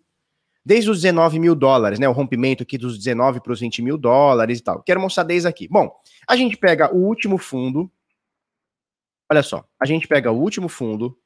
desde 0.65 0.91
os 0.91 1.03
19 1.03 1.39
mil 1.39 1.55
dólares, 1.55 1.99
né? 1.99 2.09
O 2.09 2.13
rompimento 2.13 2.63
aqui 2.63 2.79
dos 2.79 2.97
19 2.97 3.41
para 3.41 3.53
os 3.53 3.61
20 3.61 3.83
mil 3.83 3.99
dólares 3.99 4.59
e 4.59 4.63
tal. 4.63 4.83
Quero 4.83 5.01
mostrar 5.01 5.25
desde 5.25 5.47
aqui. 5.47 5.69
Bom, 5.69 5.95
a 6.27 6.35
gente 6.35 6.57
pega 6.57 6.95
o 6.95 7.05
último 7.05 7.37
fundo. 7.37 7.91
Olha 9.31 9.43
só, 9.43 9.69
a 9.79 9.85
gente 9.85 10.09
pega 10.09 10.31
o 10.31 10.41
último 10.41 10.69
fundo, 10.69 11.19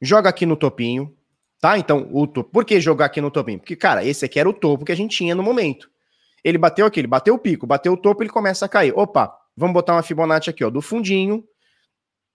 joga 0.00 0.30
aqui 0.30 0.46
no 0.46 0.56
topinho, 0.56 1.14
tá? 1.62 1.78
Então, 1.78 2.08
o 2.10 2.26
topo. 2.26 2.50
Por 2.50 2.64
que 2.64 2.80
jogar 2.80 3.06
aqui 3.06 3.20
no 3.20 3.30
topinho? 3.30 3.60
Porque, 3.60 3.76
cara, 3.76 4.04
esse 4.04 4.24
aqui 4.24 4.40
era 4.40 4.48
o 4.48 4.52
topo 4.52 4.84
que 4.84 4.90
a 4.90 4.96
gente 4.96 5.16
tinha 5.16 5.32
no 5.32 5.44
momento. 5.44 5.88
Ele 6.42 6.58
bateu 6.58 6.84
aqui, 6.84 6.98
ele 6.98 7.06
bateu 7.06 7.34
o 7.34 7.38
pico, 7.38 7.68
bateu 7.68 7.92
o 7.92 7.96
topo, 7.96 8.20
ele 8.20 8.30
começa 8.30 8.66
a 8.66 8.68
cair. 8.68 8.92
Opa, 8.98 9.32
vamos 9.56 9.72
botar 9.72 9.94
uma 9.94 10.02
Fibonacci 10.02 10.50
aqui, 10.50 10.64
ó, 10.64 10.70
do 10.70 10.82
fundinho, 10.82 11.44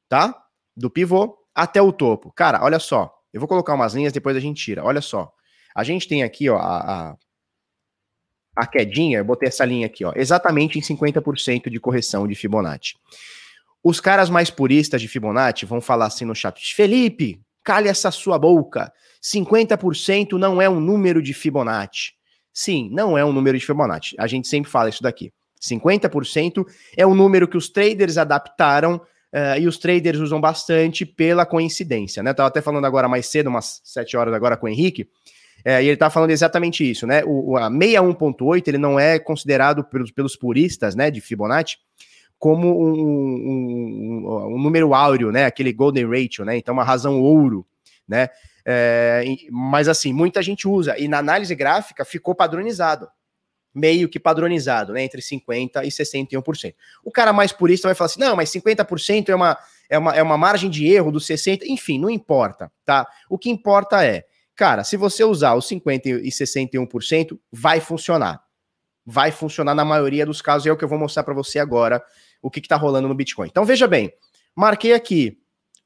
tá? 0.07 0.34
Do 0.77 0.89
pivô 0.89 1.38
até 1.53 1.81
o 1.81 1.91
topo. 1.91 2.31
Cara, 2.31 2.63
olha 2.63 2.79
só. 2.79 3.13
Eu 3.34 3.41
vou 3.41 3.50
colocar 3.50 3.74
umas 3.74 3.93
linhas, 3.93 4.13
depois 4.13 4.34
a 4.38 4.39
gente 4.39 4.63
tira. 4.63 4.81
Olha 4.81 5.01
só. 5.01 5.29
A 5.75 5.84
gente 5.84 6.07
tem 6.07 6.24
aqui, 6.24 6.50
ó, 6.50 6.57
a, 6.57 7.10
a, 7.10 7.17
a 8.55 8.65
quedinha, 8.65 9.17
eu 9.17 9.25
botei 9.25 9.50
essa 9.50 9.65
linha 9.65 9.88
aqui, 9.88 10.05
ó, 10.05 10.13
exatamente 10.15 10.79
em 10.79 10.81
50% 10.81 11.69
de 11.69 11.79
correção 11.81 12.25
de 12.25 12.34
Fibonacci. 12.34 12.96
Os 13.84 14.00
caras 14.00 14.29
mais 14.29 14.50
puristas 14.50 15.01
de 15.01 15.10
Fibonacci 15.10 15.65
vão 15.65 15.81
falar 15.81 16.05
assim 16.05 16.24
no 16.24 16.34
chat: 16.34 16.74
Felipe, 16.74 17.41
cale 17.62 17.89
essa 17.89 18.10
sua 18.10 18.39
boca. 18.39 18.89
50% 19.36 20.34
não 20.34 20.62
é 20.62 20.69
um 20.69 20.79
número 20.79 21.22
de 21.22 21.34
Fibonacci. 21.34 22.13
Sim, 22.53 22.89
não 22.91 23.17
é 23.17 23.24
um 23.24 23.34
número 23.34 23.57
de 23.57 23.65
Fibonacci. 23.65 24.15
A 24.17 24.27
gente 24.27 24.48
sempre 24.48 24.72
fala 24.72 24.89
isso 24.89 25.03
daqui. 25.03 25.31
50% 25.62 26.65
é 26.96 27.05
o 27.05 27.15
número 27.15 27.48
que 27.48 27.57
os 27.57 27.69
traders 27.69 28.17
adaptaram 28.17 29.01
Uh, 29.27 29.60
e 29.60 29.67
os 29.67 29.77
traders 29.77 30.19
usam 30.19 30.39
bastante 30.39 31.05
pela 31.05 31.46
coincidência, 31.46 32.24
né? 32.24 32.34
Tava 32.34 32.48
até 32.48 32.62
falando 32.62 32.86
agora 32.86 33.10
mais 33.10 33.27
cedo, 33.27 33.48
umas 33.48 33.81
7 33.84 34.15
horas 34.15 34.34
agora 34.34 34.55
com 34.55 34.67
o 34.67 34.69
Henrique, 34.69 35.01
uh, 35.65 35.81
e 35.81 35.89
ele 35.89 35.98
tá 35.98 36.10
falando 36.10 36.31
exatamente 36.31 36.89
isso, 36.89 37.05
né? 37.05 37.25
O, 37.25 37.51
o 37.51 37.57
a 37.57 37.69
61.8 37.69 38.69
ele 38.69 38.77
não 38.77 38.98
é 38.98 39.19
considerado 39.19 39.84
pelos, 39.84 40.12
pelos 40.12 40.38
puristas, 40.38 40.96
né, 40.96 41.12
de 41.12 41.19
Fibonacci, 41.19 41.75
como 42.39 42.67
um, 42.67 42.93
um, 44.25 44.55
um, 44.55 44.62
número 44.62 44.93
áureo, 44.93 45.29
né? 45.29 45.43
Aquele 45.43 45.74
golden 45.74 46.07
ratio, 46.10 46.46
né? 46.46 46.57
Então, 46.57 46.74
uma 46.74 46.86
razão 46.86 47.19
ouro, 47.19 47.65
né? 48.07 48.29
É, 48.69 49.24
mas 49.50 49.88
assim, 49.88 50.12
muita 50.12 50.41
gente 50.41 50.67
usa, 50.67 51.00
e 51.00 51.07
na 51.07 51.19
análise 51.19 51.55
gráfica 51.55 52.03
ficou 52.03 52.36
padronizado 52.36 53.07
meio 53.77 54.09
que 54.09 54.19
padronizado, 54.19 54.93
né, 54.93 55.03
entre 55.03 55.21
50% 55.21 55.83
e 55.83 55.89
61%. 55.89 56.74
O 57.03 57.12
cara 57.12 57.31
mais 57.31 57.51
purista 57.51 57.88
vai 57.88 57.93
falar 57.93 58.07
assim, 58.07 58.19
não, 58.19 58.36
mas 58.36 58.50
50% 58.50 59.29
é 59.29 59.36
uma, 59.36 59.57
é, 59.88 59.97
uma, 59.97 60.15
é 60.15 60.24
uma 60.24 60.38
margem 60.38 60.69
de 60.69 60.88
erro 60.88 61.12
dos 61.12 61.27
60%, 61.27 61.62
enfim, 61.67 62.00
não 62.00 62.09
importa, 62.09 62.71
tá? 62.83 63.07
O 63.29 63.38
que 63.38 63.50
importa 63.51 64.03
é, 64.03 64.25
cara, 64.55 64.83
se 64.83 64.97
você 64.97 65.24
usar 65.24 65.53
os 65.53 65.69
50% 65.69 66.21
e 66.24 66.29
61%, 66.29 67.39
vai 67.51 67.79
funcionar. 67.79 68.41
Vai 69.05 69.31
funcionar 69.31 69.75
na 69.75 69.86
maioria 69.86 70.25
dos 70.25 70.41
casos, 70.41 70.65
é 70.65 70.71
o 70.71 70.75
que 70.75 70.83
eu 70.83 70.89
vou 70.89 71.00
mostrar 71.00 71.24
para 71.24 71.33
você 71.33 71.59
agora, 71.59 72.03
o 72.41 72.50
que 72.50 72.59
está 72.59 72.75
rolando 72.75 73.07
no 73.07 73.15
Bitcoin. 73.15 73.47
Então, 73.47 73.63
veja 73.63 73.88
bem, 73.88 74.12
marquei 74.55 74.93
aqui 74.93 75.39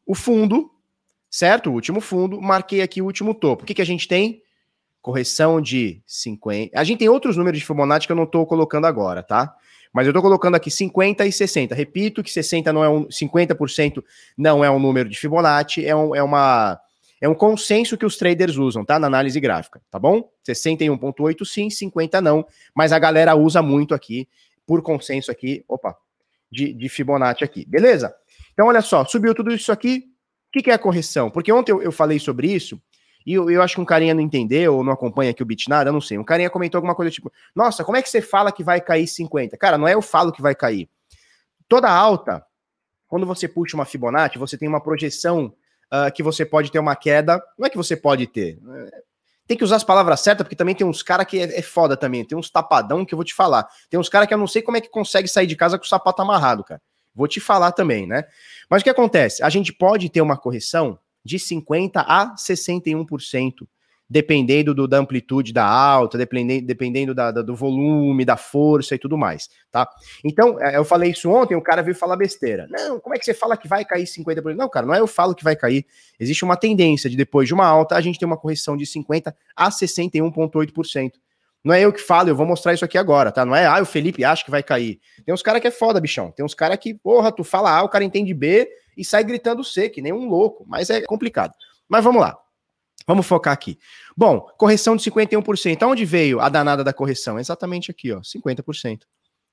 o 0.05 0.15
fundo, 0.15 0.71
certo? 1.31 1.71
O 1.71 1.73
último 1.73 1.99
fundo, 2.01 2.39
marquei 2.39 2.83
aqui 2.83 3.01
o 3.01 3.05
último 3.05 3.33
topo. 3.33 3.63
O 3.63 3.65
que, 3.65 3.73
que 3.73 3.81
a 3.81 3.85
gente 3.85 4.07
tem? 4.07 4.43
correção 5.01 5.59
de 5.59 6.01
50. 6.05 6.79
A 6.79 6.83
gente 6.83 6.99
tem 6.99 7.09
outros 7.09 7.35
números 7.35 7.59
de 7.59 7.65
Fibonacci 7.65 8.05
que 8.05 8.11
eu 8.11 8.15
não 8.15 8.23
estou 8.23 8.45
colocando 8.45 8.85
agora, 8.85 9.23
tá? 9.23 9.53
Mas 9.91 10.05
eu 10.05 10.11
estou 10.11 10.21
colocando 10.21 10.55
aqui 10.55 10.69
50 10.69 11.25
e 11.25 11.31
60. 11.31 11.75
Repito 11.75 12.23
que 12.23 12.31
60 12.31 12.71
não 12.71 12.83
é 12.83 12.89
um 12.89 13.05
50% 13.07 14.03
não 14.37 14.63
é 14.63 14.69
um 14.69 14.79
número 14.79 15.09
de 15.09 15.17
Fibonacci, 15.17 15.85
é, 15.85 15.95
um, 15.95 16.15
é 16.15 16.23
uma 16.23 16.79
é 17.19 17.27
um 17.29 17.35
consenso 17.35 17.97
que 17.97 18.05
os 18.05 18.17
traders 18.17 18.57
usam, 18.57 18.85
tá? 18.85 18.97
Na 18.97 19.07
análise 19.07 19.39
gráfica, 19.39 19.81
tá 19.91 19.99
bom? 19.99 20.29
61.8 20.47 21.45
sim, 21.45 21.69
50 21.69 22.21
não, 22.21 22.45
mas 22.73 22.91
a 22.91 22.99
galera 22.99 23.35
usa 23.35 23.61
muito 23.61 23.93
aqui 23.93 24.27
por 24.65 24.81
consenso 24.81 25.29
aqui, 25.29 25.63
opa, 25.67 25.95
de, 26.51 26.73
de 26.73 26.89
Fibonacci 26.89 27.43
aqui, 27.43 27.65
beleza? 27.65 28.15
Então 28.53 28.67
olha 28.67 28.81
só, 28.81 29.05
subiu 29.05 29.35
tudo 29.35 29.51
isso 29.53 29.71
aqui, 29.71 30.10
que, 30.51 30.61
que 30.61 30.71
é 30.71 30.73
a 30.73 30.79
correção? 30.79 31.29
Porque 31.29 31.51
ontem 31.51 31.71
eu, 31.71 31.81
eu 31.81 31.91
falei 31.91 32.19
sobre 32.19 32.51
isso, 32.51 32.81
e 33.25 33.33
eu, 33.33 33.49
eu, 33.49 33.61
acho 33.61 33.75
que 33.75 33.81
um 33.81 33.85
carinha 33.85 34.13
não 34.13 34.21
entendeu 34.21 34.75
ou 34.75 34.83
não 34.83 34.93
acompanha 34.93 35.31
aqui 35.31 35.43
o 35.43 35.45
Bitnada, 35.45 35.89
eu 35.89 35.93
não 35.93 36.01
sei. 36.01 36.17
Um 36.17 36.23
carinha 36.23 36.49
comentou 36.49 36.79
alguma 36.79 36.95
coisa 36.95 37.11
tipo: 37.11 37.31
Nossa, 37.55 37.83
como 37.83 37.97
é 37.97 38.01
que 38.01 38.09
você 38.09 38.21
fala 38.21 38.51
que 38.51 38.63
vai 38.63 38.81
cair 38.81 39.07
50? 39.07 39.55
Cara, 39.57 39.77
não 39.77 39.87
é 39.87 39.93
eu 39.93 40.01
falo 40.01 40.31
que 40.31 40.41
vai 40.41 40.55
cair. 40.55 40.89
Toda 41.67 41.89
alta, 41.89 42.43
quando 43.07 43.25
você 43.25 43.47
puxa 43.47 43.77
uma 43.77 43.85
Fibonacci, 43.85 44.39
você 44.39 44.57
tem 44.57 44.67
uma 44.67 44.81
projeção 44.81 45.53
uh, 45.91 46.11
que 46.13 46.23
você 46.23 46.45
pode 46.45 46.71
ter 46.71 46.79
uma 46.79 46.95
queda. 46.95 47.41
Não 47.57 47.67
é 47.67 47.69
que 47.69 47.77
você 47.77 47.95
pode 47.95 48.25
ter. 48.25 48.57
É, 48.67 49.01
tem 49.47 49.57
que 49.57 49.63
usar 49.63 49.75
as 49.75 49.83
palavras 49.83 50.21
certas, 50.21 50.43
porque 50.43 50.55
também 50.55 50.73
tem 50.73 50.87
uns 50.87 51.03
caras 51.03 51.27
que 51.27 51.39
é, 51.39 51.59
é, 51.59 51.61
foda 51.61 51.95
também. 51.95 52.25
Tem 52.25 52.37
uns 52.37 52.49
tapadão 52.49 53.05
que 53.05 53.13
eu 53.13 53.17
vou 53.17 53.25
te 53.25 53.33
falar. 53.33 53.67
Tem 53.89 53.99
uns 53.99 54.09
caras 54.09 54.27
que 54.27 54.33
eu 54.33 54.37
não 54.37 54.47
sei 54.47 54.61
como 54.61 54.77
é 54.77 54.81
que 54.81 54.89
consegue 54.89 55.27
sair 55.27 55.45
de 55.45 55.55
casa 55.55 55.77
com 55.77 55.85
o 55.85 55.87
sapato 55.87 56.21
amarrado, 56.21 56.63
cara. 56.63 56.81
Vou 57.13 57.27
te 57.27 57.39
falar 57.39 57.71
também, 57.71 58.07
né? 58.07 58.23
Mas 58.69 58.81
o 58.81 58.83
que 58.83 58.89
acontece? 58.89 59.43
A 59.43 59.49
gente 59.49 59.73
pode 59.73 60.09
ter 60.09 60.21
uma 60.21 60.37
correção 60.37 60.97
de 61.23 61.37
50% 61.37 61.91
a 61.95 62.33
61%, 62.35 63.67
dependendo 64.09 64.73
do, 64.73 64.87
da 64.87 64.97
amplitude 64.97 65.53
da 65.53 65.65
alta, 65.65 66.17
dependendo, 66.17 66.67
dependendo 66.67 67.15
da, 67.15 67.31
da, 67.31 67.41
do 67.41 67.55
volume, 67.55 68.25
da 68.25 68.35
força 68.35 68.95
e 68.95 68.99
tudo 68.99 69.17
mais, 69.17 69.49
tá? 69.71 69.87
Então, 70.23 70.59
é, 70.59 70.75
eu 70.75 70.83
falei 70.83 71.11
isso 71.11 71.29
ontem, 71.29 71.55
o 71.55 71.61
cara 71.61 71.81
veio 71.81 71.95
falar 71.95 72.17
besteira. 72.17 72.67
Não, 72.69 72.99
como 72.99 73.15
é 73.15 73.19
que 73.19 73.23
você 73.23 73.33
fala 73.33 73.55
que 73.55 73.67
vai 73.67 73.85
cair 73.85 74.03
50%? 74.03 74.53
Não, 74.55 74.67
cara, 74.67 74.85
não 74.85 74.93
é 74.93 74.99
eu 74.99 75.07
falo 75.07 75.33
que 75.33 75.43
vai 75.43 75.55
cair. 75.55 75.85
Existe 76.19 76.43
uma 76.43 76.57
tendência 76.57 77.09
de 77.09 77.15
depois 77.15 77.47
de 77.47 77.53
uma 77.53 77.65
alta, 77.65 77.95
a 77.95 78.01
gente 78.01 78.19
tem 78.19 78.25
uma 78.25 78.37
correção 78.37 78.75
de 78.75 78.85
50% 78.85 79.33
a 79.55 79.69
61,8%. 79.69 81.11
Não 81.63 81.73
é 81.73 81.81
eu 81.81 81.93
que 81.93 82.01
falo, 82.01 82.29
eu 82.29 82.35
vou 82.35 82.45
mostrar 82.45 82.73
isso 82.73 82.83
aqui 82.83 82.97
agora, 82.97 83.31
tá? 83.31 83.45
Não 83.45 83.55
é, 83.55 83.65
ah, 83.65 83.81
o 83.81 83.85
Felipe 83.85 84.25
acha 84.25 84.43
que 84.43 84.49
vai 84.49 84.63
cair. 84.63 84.99
Tem 85.23 85.33
uns 85.33 85.43
caras 85.43 85.61
que 85.61 85.67
é 85.67 85.71
foda, 85.71 86.01
bichão. 86.01 86.31
Tem 86.31 86.43
uns 86.43 86.55
caras 86.55 86.77
que, 86.77 86.95
porra, 86.95 87.31
tu 87.31 87.43
fala 87.43 87.69
A, 87.71 87.83
o 87.83 87.89
cara 87.89 88.03
entende 88.03 88.33
B 88.33 88.67
e 88.97 89.05
sai 89.05 89.23
gritando 89.23 89.63
C, 89.63 89.87
que 89.89 90.01
nem 90.01 90.11
um 90.11 90.27
louco. 90.27 90.65
Mas 90.67 90.89
é 90.89 91.01
complicado. 91.01 91.53
Mas 91.87 92.03
vamos 92.03 92.21
lá. 92.21 92.37
Vamos 93.07 93.25
focar 93.25 93.53
aqui. 93.53 93.77
Bom, 94.15 94.41
correção 94.57 94.95
de 94.95 95.03
51%. 95.03 95.81
Aonde 95.83 96.05
veio 96.05 96.39
a 96.39 96.49
danada 96.49 96.83
da 96.83 96.93
correção? 96.93 97.39
Exatamente 97.39 97.91
aqui, 97.91 98.11
ó, 98.11 98.21
50%. 98.21 99.01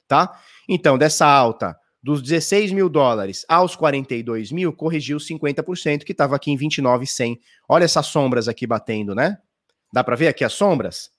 Tá? 0.07 0.41
Então, 0.69 0.97
dessa 0.97 1.27
alta 1.27 1.77
dos 2.03 2.23
16 2.23 2.73
mil 2.73 2.89
dólares 2.89 3.45
aos 3.49 3.77
42 3.77 4.53
mil, 4.53 4.73
corrigiu 4.73 5.19
50%, 5.19 6.05
que 6.05 6.13
estava 6.13 6.37
aqui 6.37 6.51
em 6.51 6.57
29,100. 6.57 7.39
Olha 7.69 7.85
essas 7.85 8.07
sombras 8.07 8.49
aqui 8.49 8.67
batendo, 8.67 9.15
né? 9.15 9.39
Dá 9.93 10.05
para 10.05 10.17
ver 10.17 10.29
aqui 10.29 10.45
as 10.45 10.53
sombras? 10.53 11.11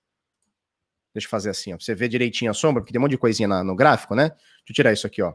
Deixa 1.14 1.28
eu 1.28 1.30
fazer 1.30 1.50
assim, 1.50 1.74
ó, 1.74 1.78
pra 1.78 1.86
você 1.86 1.96
ver 1.96 2.08
direitinho 2.08 2.52
a 2.52 2.54
sombra, 2.54 2.82
porque 2.82 2.94
tem 2.94 3.00
um 3.00 3.04
monte 3.04 3.12
de 3.12 3.18
coisinha 3.18 3.48
na, 3.48 3.64
no 3.64 3.76
gráfico, 3.76 4.16
né? 4.16 4.30
Deixa 4.30 4.70
eu 4.70 4.76
tirar 4.76 4.94
isso 4.94 5.08
aqui, 5.08 5.22
ó. 5.22 5.34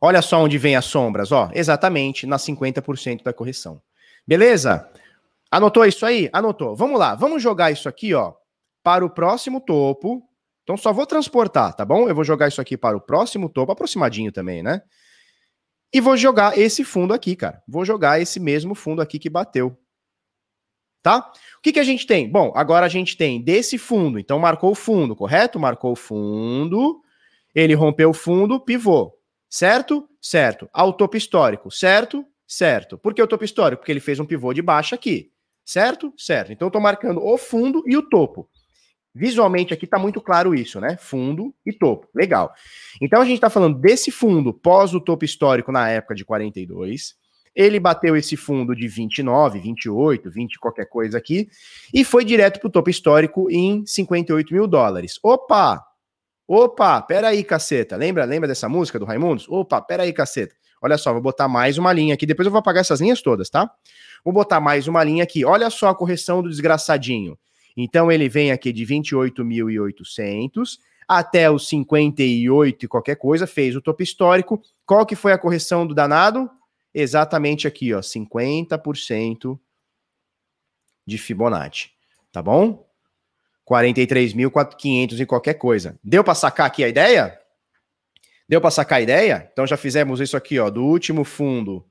Olha 0.00 0.20
só 0.20 0.42
onde 0.42 0.58
vem 0.58 0.76
as 0.76 0.84
sombras, 0.84 1.32
ó. 1.32 1.50
Exatamente 1.54 2.26
na 2.26 2.36
50% 2.36 3.22
da 3.22 3.32
correção. 3.32 3.80
Beleza? 4.26 4.88
Anotou 5.50 5.86
isso 5.86 6.04
aí? 6.04 6.28
Anotou. 6.32 6.76
Vamos 6.76 6.98
lá, 6.98 7.14
vamos 7.14 7.42
jogar 7.42 7.70
isso 7.70 7.88
aqui, 7.88 8.12
ó, 8.12 8.34
para 8.82 9.04
o 9.04 9.10
próximo 9.10 9.60
topo. 9.60 10.22
Então 10.62 10.76
só 10.76 10.92
vou 10.92 11.06
transportar, 11.06 11.74
tá 11.74 11.84
bom? 11.84 12.08
Eu 12.08 12.14
vou 12.14 12.24
jogar 12.24 12.48
isso 12.48 12.60
aqui 12.60 12.76
para 12.76 12.96
o 12.96 13.00
próximo 13.00 13.48
topo, 13.48 13.72
aproximadinho 13.72 14.32
também, 14.32 14.62
né? 14.62 14.82
E 15.92 16.00
vou 16.00 16.16
jogar 16.16 16.58
esse 16.58 16.84
fundo 16.84 17.14
aqui, 17.14 17.36
cara. 17.36 17.62
Vou 17.68 17.84
jogar 17.84 18.20
esse 18.20 18.40
mesmo 18.40 18.74
fundo 18.74 19.00
aqui 19.00 19.18
que 19.18 19.30
bateu 19.30 19.78
tá? 21.04 21.18
O 21.58 21.62
que, 21.62 21.70
que 21.70 21.78
a 21.78 21.84
gente 21.84 22.06
tem? 22.06 22.28
Bom, 22.28 22.50
agora 22.56 22.86
a 22.86 22.88
gente 22.88 23.14
tem 23.14 23.40
desse 23.40 23.76
fundo, 23.76 24.18
então 24.18 24.38
marcou 24.38 24.72
o 24.72 24.74
fundo, 24.74 25.14
correto? 25.14 25.60
Marcou 25.60 25.92
o 25.92 25.96
fundo, 25.96 27.02
ele 27.54 27.74
rompeu 27.74 28.08
o 28.08 28.14
fundo, 28.14 28.58
pivô, 28.58 29.12
certo? 29.48 30.08
Certo. 30.20 30.68
Ao 30.72 30.94
topo 30.94 31.16
histórico, 31.16 31.70
certo? 31.70 32.24
Certo. 32.46 32.96
Por 32.96 33.12
que 33.12 33.22
o 33.22 33.26
topo 33.26 33.44
histórico? 33.44 33.80
Porque 33.80 33.92
ele 33.92 34.00
fez 34.00 34.18
um 34.18 34.24
pivô 34.24 34.54
de 34.54 34.62
baixa 34.62 34.94
aqui. 34.94 35.30
Certo? 35.62 36.12
Certo. 36.16 36.52
Então 36.52 36.66
eu 36.66 36.70
estou 36.70 36.80
marcando 36.80 37.22
o 37.22 37.36
fundo 37.36 37.82
e 37.86 37.96
o 37.96 38.02
topo. 38.02 38.48
Visualmente 39.14 39.72
aqui 39.74 39.84
está 39.84 39.98
muito 39.98 40.20
claro 40.20 40.54
isso, 40.54 40.80
né? 40.80 40.96
Fundo 40.96 41.54
e 41.64 41.72
topo. 41.72 42.08
Legal. 42.14 42.52
Então 43.00 43.20
a 43.20 43.24
gente 43.24 43.36
está 43.36 43.50
falando 43.50 43.78
desse 43.78 44.10
fundo 44.10 44.52
pós 44.52 44.94
o 44.94 45.00
topo 45.00 45.24
histórico 45.24 45.70
na 45.70 45.88
época 45.88 46.14
de 46.14 46.24
42. 46.24 47.14
Ele 47.54 47.78
bateu 47.78 48.16
esse 48.16 48.36
fundo 48.36 48.74
de 48.74 48.88
29, 48.88 49.60
28, 49.60 50.30
20, 50.30 50.58
qualquer 50.58 50.86
coisa 50.86 51.18
aqui, 51.18 51.48
e 51.92 52.04
foi 52.04 52.24
direto 52.24 52.58
para 52.58 52.68
o 52.68 52.70
topo 52.70 52.90
histórico 52.90 53.50
em 53.50 53.84
58 53.86 54.52
mil 54.52 54.66
dólares. 54.66 55.18
Opa! 55.22 55.84
Opa, 56.46 57.00
peraí, 57.00 57.42
caceta. 57.42 57.96
Lembra, 57.96 58.24
lembra 58.24 58.46
dessa 58.46 58.68
música 58.68 58.98
do 58.98 59.06
Raimundos? 59.06 59.48
Opa, 59.48 59.80
peraí, 59.80 60.12
caceta. 60.12 60.54
Olha 60.82 60.98
só, 60.98 61.12
vou 61.12 61.22
botar 61.22 61.48
mais 61.48 61.78
uma 61.78 61.90
linha 61.92 62.12
aqui. 62.12 62.26
Depois 62.26 62.44
eu 62.44 62.52
vou 62.52 62.58
apagar 62.58 62.82
essas 62.82 63.00
linhas 63.00 63.22
todas, 63.22 63.48
tá? 63.48 63.70
Vou 64.22 64.34
botar 64.34 64.60
mais 64.60 64.86
uma 64.86 65.02
linha 65.02 65.24
aqui. 65.24 65.42
Olha 65.42 65.70
só 65.70 65.88
a 65.88 65.94
correção 65.94 66.42
do 66.42 66.50
desgraçadinho. 66.50 67.38
Então 67.74 68.12
ele 68.12 68.28
vem 68.28 68.52
aqui 68.52 68.72
de 68.72 68.84
28.800 68.84 70.78
até 71.08 71.50
os 71.50 71.68
58 71.68 72.84
e 72.84 72.88
qualquer 72.88 73.16
coisa, 73.16 73.46
fez 73.46 73.74
o 73.76 73.80
topo 73.80 74.02
histórico. 74.02 74.60
Qual 74.86 75.06
que 75.06 75.16
foi 75.16 75.32
a 75.32 75.38
correção 75.38 75.86
do 75.86 75.94
danado? 75.94 76.50
Exatamente 76.94 77.66
aqui, 77.66 77.92
ó, 77.92 78.00
50% 78.00 79.58
de 81.06 81.18
Fibonacci, 81.18 81.90
tá 82.30 82.40
bom? 82.40 82.86
43.500 83.68 85.18
e 85.18 85.26
qualquer 85.26 85.54
coisa. 85.54 85.98
Deu 86.04 86.22
para 86.22 86.34
sacar 86.34 86.66
aqui 86.66 86.84
a 86.84 86.88
ideia? 86.88 87.38
Deu 88.48 88.60
para 88.60 88.70
sacar 88.70 88.98
a 88.98 89.02
ideia? 89.02 89.48
Então 89.52 89.66
já 89.66 89.76
fizemos 89.76 90.20
isso 90.20 90.36
aqui, 90.36 90.58
ó, 90.58 90.70
do 90.70 90.84
último 90.84 91.24
fundo 91.24 91.84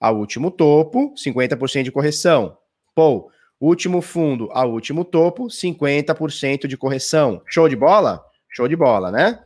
ao 0.00 0.16
último 0.16 0.50
topo, 0.50 1.14
50% 1.14 1.82
de 1.84 1.92
correção. 1.92 2.56
Pô, 2.94 3.30
último 3.60 4.00
fundo 4.00 4.48
ao 4.52 4.72
último 4.72 5.04
topo, 5.04 5.46
50% 5.46 6.66
de 6.66 6.76
correção. 6.76 7.42
Show 7.46 7.68
de 7.68 7.76
bola? 7.76 8.24
Show 8.48 8.66
de 8.66 8.74
bola, 8.74 9.12
né? 9.12 9.44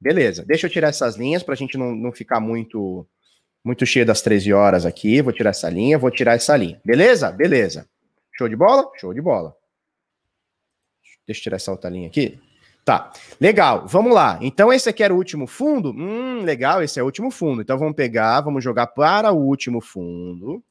Beleza, 0.00 0.44
deixa 0.44 0.66
eu 0.66 0.70
tirar 0.70 0.88
essas 0.88 1.16
linhas 1.16 1.42
para 1.42 1.54
a 1.54 1.56
gente 1.56 1.78
não, 1.78 1.94
não 1.94 2.10
ficar 2.10 2.40
muito 2.40 3.06
muito 3.64 3.86
cheio 3.86 4.04
das 4.04 4.22
13 4.22 4.52
horas 4.52 4.86
aqui. 4.86 5.22
Vou 5.22 5.32
tirar 5.32 5.50
essa 5.50 5.68
linha, 5.68 5.98
vou 5.98 6.10
tirar 6.10 6.34
essa 6.34 6.56
linha. 6.56 6.80
Beleza? 6.84 7.30
Beleza. 7.30 7.86
Show 8.32 8.48
de 8.48 8.56
bola? 8.56 8.90
Show 8.96 9.14
de 9.14 9.20
bola. 9.20 9.54
Deixa 11.26 11.40
eu 11.40 11.42
tirar 11.44 11.56
essa 11.56 11.70
outra 11.70 11.88
linha 11.88 12.08
aqui. 12.08 12.40
Tá, 12.84 13.12
legal, 13.40 13.86
vamos 13.86 14.12
lá. 14.12 14.38
Então, 14.40 14.72
esse 14.72 14.88
aqui 14.88 15.04
era 15.04 15.14
o 15.14 15.16
último 15.16 15.46
fundo? 15.46 15.90
Hum, 15.90 16.42
legal, 16.42 16.82
esse 16.82 16.98
é 16.98 17.02
o 17.02 17.06
último 17.06 17.30
fundo. 17.30 17.62
Então, 17.62 17.78
vamos 17.78 17.94
pegar, 17.94 18.40
vamos 18.40 18.64
jogar 18.64 18.88
para 18.88 19.30
o 19.30 19.38
último 19.38 19.80
fundo. 19.80 20.62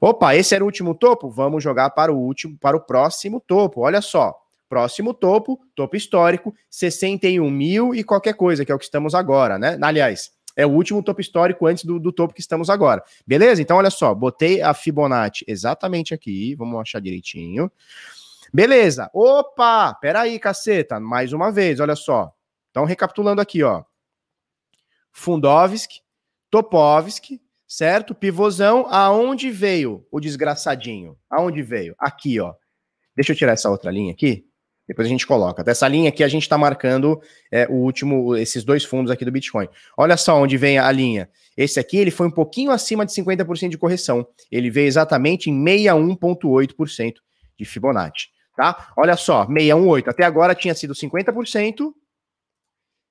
Opa, 0.00 0.36
esse 0.36 0.54
era 0.54 0.62
o 0.62 0.66
último 0.66 0.94
topo? 0.94 1.28
Vamos 1.28 1.62
jogar 1.62 1.90
para 1.90 2.12
o 2.12 2.16
último, 2.18 2.56
para 2.58 2.76
o 2.76 2.80
próximo 2.80 3.40
topo. 3.40 3.80
Olha 3.80 4.00
só, 4.00 4.36
próximo 4.68 5.12
topo, 5.12 5.60
topo 5.74 5.96
histórico, 5.96 6.54
61 6.70 7.50
mil 7.50 7.92
e 7.94 8.04
qualquer 8.04 8.34
coisa, 8.34 8.64
que 8.64 8.70
é 8.70 8.74
o 8.74 8.78
que 8.78 8.84
estamos 8.84 9.14
agora, 9.14 9.58
né? 9.58 9.76
Aliás, 9.82 10.30
é 10.56 10.66
o 10.66 10.70
último 10.70 11.02
topo 11.02 11.20
histórico 11.20 11.66
antes 11.66 11.84
do, 11.84 11.98
do 11.98 12.12
topo 12.12 12.34
que 12.34 12.40
estamos 12.40 12.68
agora. 12.70 13.02
Beleza? 13.26 13.62
Então, 13.62 13.76
olha 13.76 13.90
só, 13.90 14.14
botei 14.14 14.62
a 14.62 14.74
Fibonacci 14.74 15.44
exatamente 15.48 16.12
aqui, 16.14 16.54
vamos 16.54 16.80
achar 16.80 17.00
direitinho. 17.00 17.70
Beleza. 18.52 19.10
Opa, 19.14 19.94
peraí, 19.94 20.38
caceta. 20.38 21.00
Mais 21.00 21.32
uma 21.32 21.50
vez, 21.50 21.80
olha 21.80 21.96
só. 21.96 22.32
Então, 22.70 22.84
recapitulando 22.84 23.40
aqui, 23.40 23.62
ó. 23.62 23.82
Fundovsk, 25.10 25.90
Topovsk, 26.50 27.40
certo? 27.66 28.14
Pivôzão, 28.14 28.86
aonde 28.90 29.50
veio 29.50 30.06
o 30.10 30.20
desgraçadinho? 30.20 31.16
Aonde 31.30 31.62
veio? 31.62 31.94
Aqui, 31.98 32.40
ó. 32.40 32.54
Deixa 33.16 33.32
eu 33.32 33.36
tirar 33.36 33.52
essa 33.52 33.70
outra 33.70 33.90
linha 33.90 34.12
aqui. 34.12 34.46
Depois 34.86 35.06
a 35.06 35.10
gente 35.10 35.26
coloca. 35.26 35.62
Dessa 35.62 35.86
linha 35.86 36.08
aqui 36.08 36.24
a 36.24 36.28
gente 36.28 36.42
está 36.42 36.58
marcando 36.58 37.20
é, 37.50 37.66
o 37.68 37.74
último, 37.74 38.36
esses 38.36 38.64
dois 38.64 38.84
fundos 38.84 39.10
aqui 39.10 39.24
do 39.24 39.30
Bitcoin. 39.30 39.68
Olha 39.96 40.16
só 40.16 40.40
onde 40.40 40.56
vem 40.56 40.78
a 40.78 40.90
linha. 40.90 41.30
Esse 41.56 41.78
aqui 41.78 41.96
ele 41.96 42.10
foi 42.10 42.26
um 42.26 42.30
pouquinho 42.30 42.70
acima 42.70 43.06
de 43.06 43.12
50% 43.12 43.68
de 43.68 43.78
correção. 43.78 44.26
Ele 44.50 44.70
veio 44.70 44.86
exatamente 44.86 45.50
em 45.50 45.64
61,8% 45.64 47.14
de 47.58 47.64
Fibonacci 47.64 48.32
tá? 48.56 48.92
Olha 48.96 49.16
só, 49.16 49.46
618. 49.46 50.10
Até 50.10 50.24
agora 50.24 50.54
tinha 50.54 50.74
sido 50.74 50.94
50%, 50.94 51.92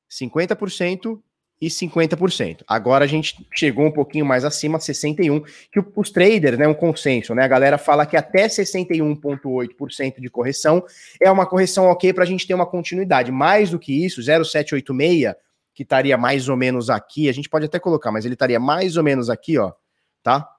50% 0.09 1.21
e 1.61 1.67
50%. 1.67 2.63
Agora 2.67 3.05
a 3.05 3.07
gente 3.07 3.45
chegou 3.53 3.85
um 3.85 3.91
pouquinho 3.91 4.25
mais 4.25 4.43
acima, 4.43 4.79
61, 4.79 5.41
que 5.71 5.79
os 5.95 6.09
traders, 6.09 6.57
né, 6.57 6.67
um 6.67 6.73
consenso, 6.73 7.35
né? 7.35 7.43
A 7.43 7.47
galera 7.47 7.77
fala 7.77 8.03
que 8.05 8.17
até 8.17 8.47
61.8% 8.47 10.19
de 10.19 10.29
correção 10.29 10.83
é 11.21 11.29
uma 11.29 11.45
correção 11.45 11.85
OK 11.85 12.11
para 12.13 12.23
a 12.23 12.27
gente 12.27 12.47
ter 12.47 12.55
uma 12.55 12.65
continuidade. 12.65 13.31
Mais 13.31 13.69
do 13.69 13.77
que 13.77 14.03
isso, 14.03 14.21
0786, 14.23 15.35
que 15.73 15.83
estaria 15.83 16.17
mais 16.17 16.49
ou 16.49 16.57
menos 16.57 16.89
aqui, 16.89 17.29
a 17.29 17.33
gente 17.33 17.47
pode 17.47 17.65
até 17.65 17.79
colocar, 17.79 18.11
mas 18.11 18.25
ele 18.25 18.33
estaria 18.33 18.59
mais 18.59 18.97
ou 18.97 19.03
menos 19.03 19.29
aqui, 19.29 19.59
ó, 19.59 19.71
tá? 20.23 20.49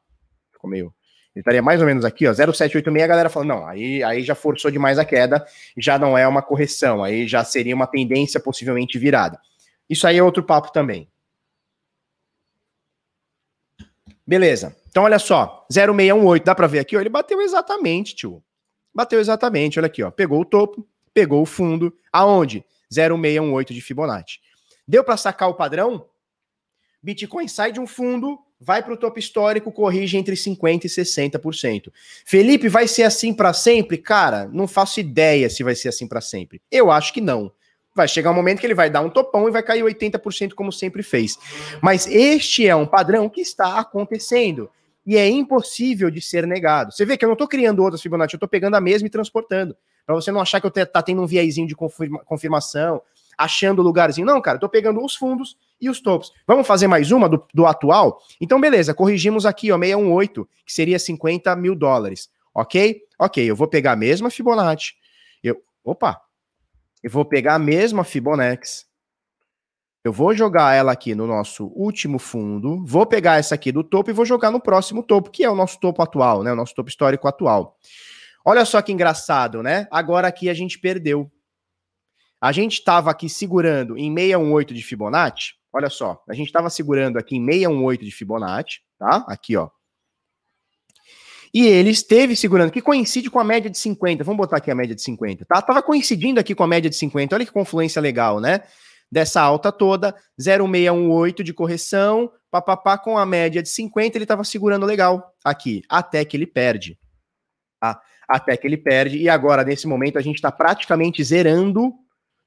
Ficou 0.52 0.70
meio 0.70 0.94
ele 1.34 1.40
estaria 1.40 1.62
mais 1.62 1.80
ou 1.80 1.86
menos 1.86 2.04
aqui, 2.04 2.26
ó, 2.26 2.32
0,786, 2.32 3.02
a 3.02 3.06
galera 3.06 3.30
fala, 3.30 3.46
não, 3.46 3.66
aí, 3.66 4.02
aí 4.02 4.22
já 4.22 4.34
forçou 4.34 4.70
demais 4.70 4.98
a 4.98 5.04
queda, 5.04 5.42
já 5.78 5.98
não 5.98 6.16
é 6.16 6.28
uma 6.28 6.42
correção, 6.42 7.02
aí 7.02 7.26
já 7.26 7.42
seria 7.42 7.74
uma 7.74 7.86
tendência 7.86 8.38
possivelmente 8.38 8.98
virada. 8.98 9.40
Isso 9.88 10.06
aí 10.06 10.16
é 10.16 10.22
outro 10.22 10.42
papo 10.42 10.72
também. 10.72 11.08
Beleza. 14.26 14.76
Então, 14.88 15.04
olha 15.04 15.18
só, 15.18 15.66
0,618, 15.70 16.44
dá 16.44 16.54
para 16.54 16.66
ver 16.66 16.78
aqui, 16.78 16.96
ó, 16.96 17.00
ele 17.00 17.08
bateu 17.08 17.40
exatamente, 17.40 18.14
tio. 18.14 18.42
Bateu 18.94 19.18
exatamente, 19.18 19.78
olha 19.78 19.86
aqui, 19.86 20.02
ó, 20.02 20.10
pegou 20.10 20.40
o 20.40 20.44
topo, 20.44 20.86
pegou 21.12 21.42
o 21.42 21.46
fundo, 21.46 21.96
aonde? 22.12 22.64
0,618 22.92 23.74
de 23.74 23.80
Fibonacci. 23.80 24.38
Deu 24.86 25.02
para 25.02 25.16
sacar 25.16 25.48
o 25.48 25.54
padrão? 25.54 26.06
Bitcoin 27.02 27.48
sai 27.48 27.72
de 27.72 27.80
um 27.80 27.86
fundo, 27.86 28.38
vai 28.60 28.82
para 28.82 28.92
o 28.92 28.96
topo 28.96 29.18
histórico, 29.18 29.72
corrige 29.72 30.16
entre 30.16 30.36
50% 30.36 30.84
e 30.84 30.88
60%. 30.88 31.92
Felipe, 32.24 32.68
vai 32.68 32.86
ser 32.86 33.02
assim 33.02 33.34
para 33.34 33.52
sempre? 33.52 33.98
Cara, 33.98 34.46
não 34.46 34.68
faço 34.68 35.00
ideia 35.00 35.50
se 35.50 35.64
vai 35.64 35.74
ser 35.74 35.88
assim 35.88 36.06
para 36.06 36.20
sempre. 36.20 36.62
Eu 36.70 36.90
acho 36.90 37.12
que 37.12 37.20
não. 37.20 37.52
Vai 37.94 38.08
chegar 38.08 38.30
um 38.30 38.34
momento 38.34 38.60
que 38.60 38.66
ele 38.66 38.74
vai 38.74 38.88
dar 38.88 39.02
um 39.02 39.10
topão 39.10 39.48
e 39.48 39.50
vai 39.50 39.62
cair 39.62 39.82
80% 39.82 40.54
como 40.54 40.72
sempre 40.72 41.02
fez. 41.02 41.38
Mas 41.80 42.06
este 42.06 42.66
é 42.66 42.74
um 42.74 42.86
padrão 42.86 43.28
que 43.28 43.40
está 43.40 43.78
acontecendo 43.78 44.70
e 45.04 45.16
é 45.16 45.28
impossível 45.28 46.10
de 46.10 46.20
ser 46.20 46.46
negado. 46.46 46.92
Você 46.92 47.04
vê 47.04 47.16
que 47.16 47.24
eu 47.24 47.28
não 47.28 47.34
estou 47.34 47.48
criando 47.48 47.82
outras 47.82 48.00
Fibonacci, 48.00 48.34
eu 48.34 48.38
estou 48.38 48.48
pegando 48.48 48.76
a 48.76 48.80
mesma 48.80 49.06
e 49.06 49.10
transportando. 49.10 49.76
Para 50.06 50.14
você 50.14 50.32
não 50.32 50.40
achar 50.40 50.60
que 50.60 50.66
eu 50.66 50.70
tá 50.70 51.02
tendo 51.02 51.22
um 51.22 51.26
viezinho 51.26 51.66
de 51.66 51.76
confirma, 51.76 52.20
confirmação, 52.24 53.02
achando 53.36 53.82
lugarzinho. 53.82 54.26
Não, 54.26 54.40
cara, 54.40 54.56
estou 54.56 54.68
pegando 54.68 55.04
os 55.04 55.14
fundos 55.14 55.56
e 55.80 55.88
os 55.88 56.00
topos. 56.00 56.32
Vamos 56.46 56.66
fazer 56.66 56.86
mais 56.86 57.10
uma 57.10 57.28
do, 57.28 57.44
do 57.52 57.66
atual? 57.66 58.20
Então, 58.40 58.60
beleza, 58.60 58.94
corrigimos 58.94 59.46
aqui, 59.46 59.70
ó, 59.72 59.78
618, 59.78 60.48
que 60.64 60.72
seria 60.72 60.98
50 60.98 61.54
mil 61.56 61.74
dólares. 61.74 62.30
Ok? 62.54 63.02
Ok, 63.18 63.44
eu 63.44 63.56
vou 63.56 63.68
pegar 63.68 63.92
a 63.92 63.96
mesma 63.96 64.30
Fibonacci. 64.30 64.94
Eu, 65.42 65.62
opa! 65.84 66.20
Eu 67.02 67.10
vou 67.10 67.24
pegar 67.24 67.54
a 67.54 67.58
mesma 67.58 68.04
Fibonacci. 68.04 68.86
Eu 70.04 70.12
vou 70.12 70.34
jogar 70.34 70.74
ela 70.74 70.92
aqui 70.92 71.14
no 71.14 71.26
nosso 71.26 71.66
último 71.76 72.18
fundo, 72.18 72.84
vou 72.84 73.06
pegar 73.06 73.38
essa 73.38 73.54
aqui 73.54 73.70
do 73.70 73.84
topo 73.84 74.10
e 74.10 74.12
vou 74.12 74.24
jogar 74.24 74.50
no 74.50 74.60
próximo 74.60 75.02
topo, 75.02 75.30
que 75.30 75.44
é 75.44 75.50
o 75.50 75.54
nosso 75.54 75.78
topo 75.78 76.02
atual, 76.02 76.42
né? 76.42 76.52
O 76.52 76.56
nosso 76.56 76.74
topo 76.74 76.88
histórico 76.88 77.28
atual. 77.28 77.78
Olha 78.44 78.64
só 78.64 78.82
que 78.82 78.92
engraçado, 78.92 79.62
né? 79.62 79.86
Agora 79.90 80.26
aqui 80.26 80.48
a 80.48 80.54
gente 80.54 80.78
perdeu. 80.78 81.30
A 82.40 82.50
gente 82.50 82.78
estava 82.78 83.10
aqui 83.10 83.28
segurando 83.28 83.96
em 83.96 84.12
618 84.12 84.74
de 84.74 84.82
Fibonacci, 84.82 85.54
Olha 85.72 85.88
só, 85.88 86.22
a 86.28 86.34
gente 86.34 86.48
estava 86.48 86.68
segurando 86.68 87.16
aqui 87.16 87.36
em 87.36 87.44
618 87.44 88.04
de 88.04 88.10
Fibonacci, 88.10 88.80
tá? 88.98 89.24
Aqui, 89.26 89.56
ó. 89.56 89.70
E 91.54 91.66
ele 91.66 91.90
esteve 91.90 92.34
segurando, 92.34 92.70
que 92.70 92.80
coincide 92.80 93.30
com 93.30 93.38
a 93.38 93.44
média 93.44 93.70
de 93.70 93.76
50. 93.76 94.24
Vamos 94.24 94.38
botar 94.38 94.56
aqui 94.56 94.70
a 94.70 94.74
média 94.74 94.94
de 94.94 95.02
50, 95.02 95.44
tá? 95.44 95.60
Tava 95.60 95.82
coincidindo 95.82 96.40
aqui 96.40 96.54
com 96.54 96.62
a 96.62 96.66
média 96.66 96.88
de 96.88 96.96
50. 96.96 97.34
Olha 97.34 97.44
que 97.44 97.52
confluência 97.52 98.00
legal, 98.00 98.40
né? 98.40 98.62
Dessa 99.10 99.42
alta 99.42 99.70
toda, 99.70 100.14
0,618 100.40 101.44
de 101.44 101.52
correção, 101.52 102.32
papapá, 102.50 102.96
com 102.96 103.18
a 103.18 103.26
média 103.26 103.62
de 103.62 103.68
50, 103.68 104.16
ele 104.16 104.24
estava 104.24 104.44
segurando 104.44 104.86
legal 104.86 105.34
aqui, 105.44 105.82
até 105.88 106.24
que 106.24 106.34
ele 106.34 106.46
perde. 106.46 106.98
Tá? 107.78 108.00
Até 108.26 108.56
que 108.56 108.66
ele 108.66 108.78
perde, 108.78 109.18
e 109.18 109.28
agora, 109.28 109.62
nesse 109.62 109.86
momento, 109.86 110.18
a 110.18 110.22
gente 110.22 110.36
está 110.36 110.50
praticamente 110.50 111.22
zerando 111.22 111.92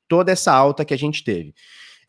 toda 0.07 0.31
essa 0.31 0.51
alta 0.51 0.83
que 0.83 0.93
a 0.93 0.97
gente 0.97 1.23
teve. 1.23 1.53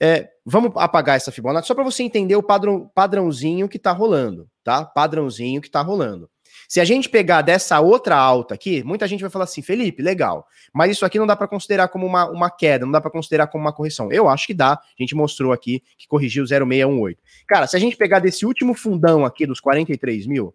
É, 0.01 0.29
vamos 0.45 0.73
apagar 0.77 1.17
essa 1.17 1.33
Fibonacci 1.33 1.69
só 1.69 1.75
para 1.75 1.85
você 1.85 2.03
entender 2.03 2.37
o 2.37 2.43
padrão, 2.43 2.91
padrãozinho 2.95 3.69
que 3.69 3.79
está 3.79 3.93
rolando, 3.93 4.49
tá? 4.63 4.85
Padrãozinho 4.85 5.61
que 5.61 5.69
está 5.69 5.81
rolando. 5.81 6.31
Se 6.69 6.81
a 6.81 6.85
gente 6.85 7.09
pegar 7.09 7.43
dessa 7.43 7.81
outra 7.81 8.17
alta 8.17 8.55
aqui, 8.55 8.83
muita 8.83 9.07
gente 9.07 9.21
vai 9.21 9.31
falar 9.31 9.45
assim, 9.45 9.63
Felipe, 9.63 10.03
legal, 10.03 10.47
mas 10.73 10.91
isso 10.91 11.05
aqui 11.05 11.19
não 11.19 11.27
dá 11.27 11.37
para 11.37 11.49
considerar 11.49 11.89
como 11.89 12.07
uma, 12.07 12.29
uma 12.31 12.51
queda, 12.51 12.85
não 12.85 12.93
dá 12.93 13.01
para 13.01 13.11
considerar 13.11 13.47
como 13.47 13.65
uma 13.65 13.73
correção. 13.73 14.11
Eu 14.11 14.29
acho 14.29 14.47
que 14.47 14.55
dá, 14.55 14.73
a 14.73 15.03
gente 15.03 15.15
mostrou 15.15 15.53
aqui 15.53 15.83
que 15.97 16.07
corrigiu 16.07 16.45
0618. 16.47 17.21
Cara, 17.47 17.67
se 17.67 17.77
a 17.77 17.79
gente 17.79 17.97
pegar 17.97 18.19
desse 18.19 18.45
último 18.45 18.75
fundão 18.75 19.25
aqui 19.25 19.47
dos 19.47 19.61
43 19.61 20.27
mil, 20.27 20.55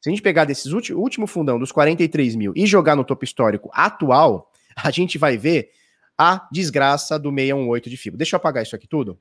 se 0.00 0.08
a 0.08 0.10
gente 0.10 0.22
pegar 0.22 0.44
desse 0.44 0.72
último 0.72 1.26
fundão 1.26 1.58
dos 1.58 1.70
43 1.72 2.34
mil 2.34 2.52
e 2.56 2.66
jogar 2.66 2.96
no 2.96 3.04
topo 3.04 3.24
histórico 3.24 3.70
atual, 3.72 4.50
a 4.76 4.90
gente 4.90 5.18
vai 5.18 5.36
ver 5.36 5.70
a 6.16 6.48
desgraça 6.50 7.18
do 7.18 7.30
618 7.30 7.90
de 7.90 7.96
fibra. 7.96 8.18
Deixa 8.18 8.36
eu 8.36 8.38
apagar 8.38 8.62
isso 8.62 8.74
aqui 8.74 8.86
tudo. 8.86 9.18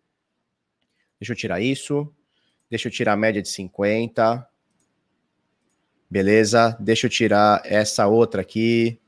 Deixa 1.20 1.34
eu 1.34 1.36
tirar 1.36 1.60
isso. 1.60 2.14
Deixa 2.70 2.88
eu 2.88 2.92
tirar 2.92 3.14
a 3.14 3.18
média 3.18 3.42
de 3.42 3.50
50. 3.50 4.48
Beleza? 6.10 6.76
Deixa 6.80 7.06
eu 7.06 7.10
tirar 7.10 7.62
essa 7.64 8.08
outra 8.08 8.42
aqui. 8.42 9.00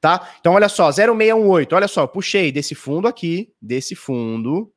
Tá? 0.00 0.28
Então, 0.40 0.54
olha 0.54 0.68
só, 0.68 0.90
0618. 0.90 1.74
Olha 1.74 1.88
só, 1.88 2.06
puxei 2.06 2.50
desse 2.50 2.74
fundo 2.74 3.06
aqui, 3.06 3.52
desse 3.60 3.94
fundo, 3.94 4.72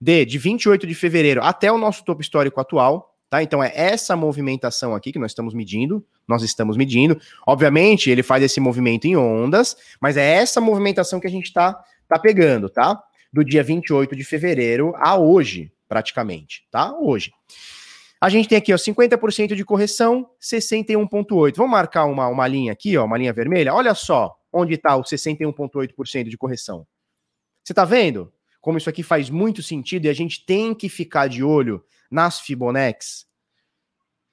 de, 0.00 0.24
de 0.24 0.38
28 0.38 0.86
de 0.86 0.94
fevereiro 0.94 1.42
até 1.42 1.70
o 1.70 1.78
nosso 1.78 2.04
topo 2.04 2.20
histórico 2.20 2.60
atual. 2.60 3.14
Tá? 3.30 3.42
Então, 3.42 3.62
é 3.62 3.72
essa 3.74 4.16
movimentação 4.16 4.94
aqui 4.94 5.12
que 5.12 5.18
nós 5.18 5.30
estamos 5.30 5.54
medindo. 5.54 6.04
Nós 6.26 6.42
estamos 6.42 6.76
medindo. 6.76 7.20
Obviamente, 7.46 8.10
ele 8.10 8.22
faz 8.22 8.42
esse 8.42 8.58
movimento 8.58 9.06
em 9.06 9.16
ondas, 9.16 9.76
mas 10.00 10.16
é 10.16 10.34
essa 10.34 10.60
movimentação 10.60 11.20
que 11.20 11.26
a 11.26 11.30
gente 11.30 11.46
está 11.46 11.78
tá 12.08 12.18
pegando, 12.18 12.68
tá? 12.68 13.00
Do 13.32 13.44
dia 13.44 13.62
28 13.62 14.16
de 14.16 14.24
fevereiro 14.24 14.94
a 14.96 15.16
hoje, 15.16 15.72
praticamente, 15.88 16.66
tá? 16.70 16.92
Hoje. 16.96 17.32
A 18.24 18.30
gente 18.30 18.48
tem 18.48 18.56
aqui, 18.56 18.72
ó, 18.72 18.76
50% 18.78 19.54
de 19.54 19.62
correção, 19.66 20.30
61,8. 20.40 21.56
Vamos 21.56 21.70
marcar 21.70 22.06
uma, 22.06 22.26
uma 22.26 22.48
linha 22.48 22.72
aqui, 22.72 22.96
ó, 22.96 23.04
uma 23.04 23.18
linha 23.18 23.34
vermelha. 23.34 23.74
Olha 23.74 23.94
só 23.94 24.34
onde 24.50 24.72
está 24.72 24.96
o 24.96 25.02
61,8% 25.02 26.30
de 26.30 26.38
correção. 26.38 26.86
Você 27.62 27.74
está 27.74 27.84
vendo 27.84 28.32
como 28.62 28.78
isso 28.78 28.88
aqui 28.88 29.02
faz 29.02 29.28
muito 29.28 29.62
sentido 29.62 30.06
e 30.06 30.08
a 30.08 30.14
gente 30.14 30.42
tem 30.46 30.74
que 30.74 30.88
ficar 30.88 31.28
de 31.28 31.44
olho 31.44 31.84
nas 32.10 32.40
Fibonacci? 32.40 33.26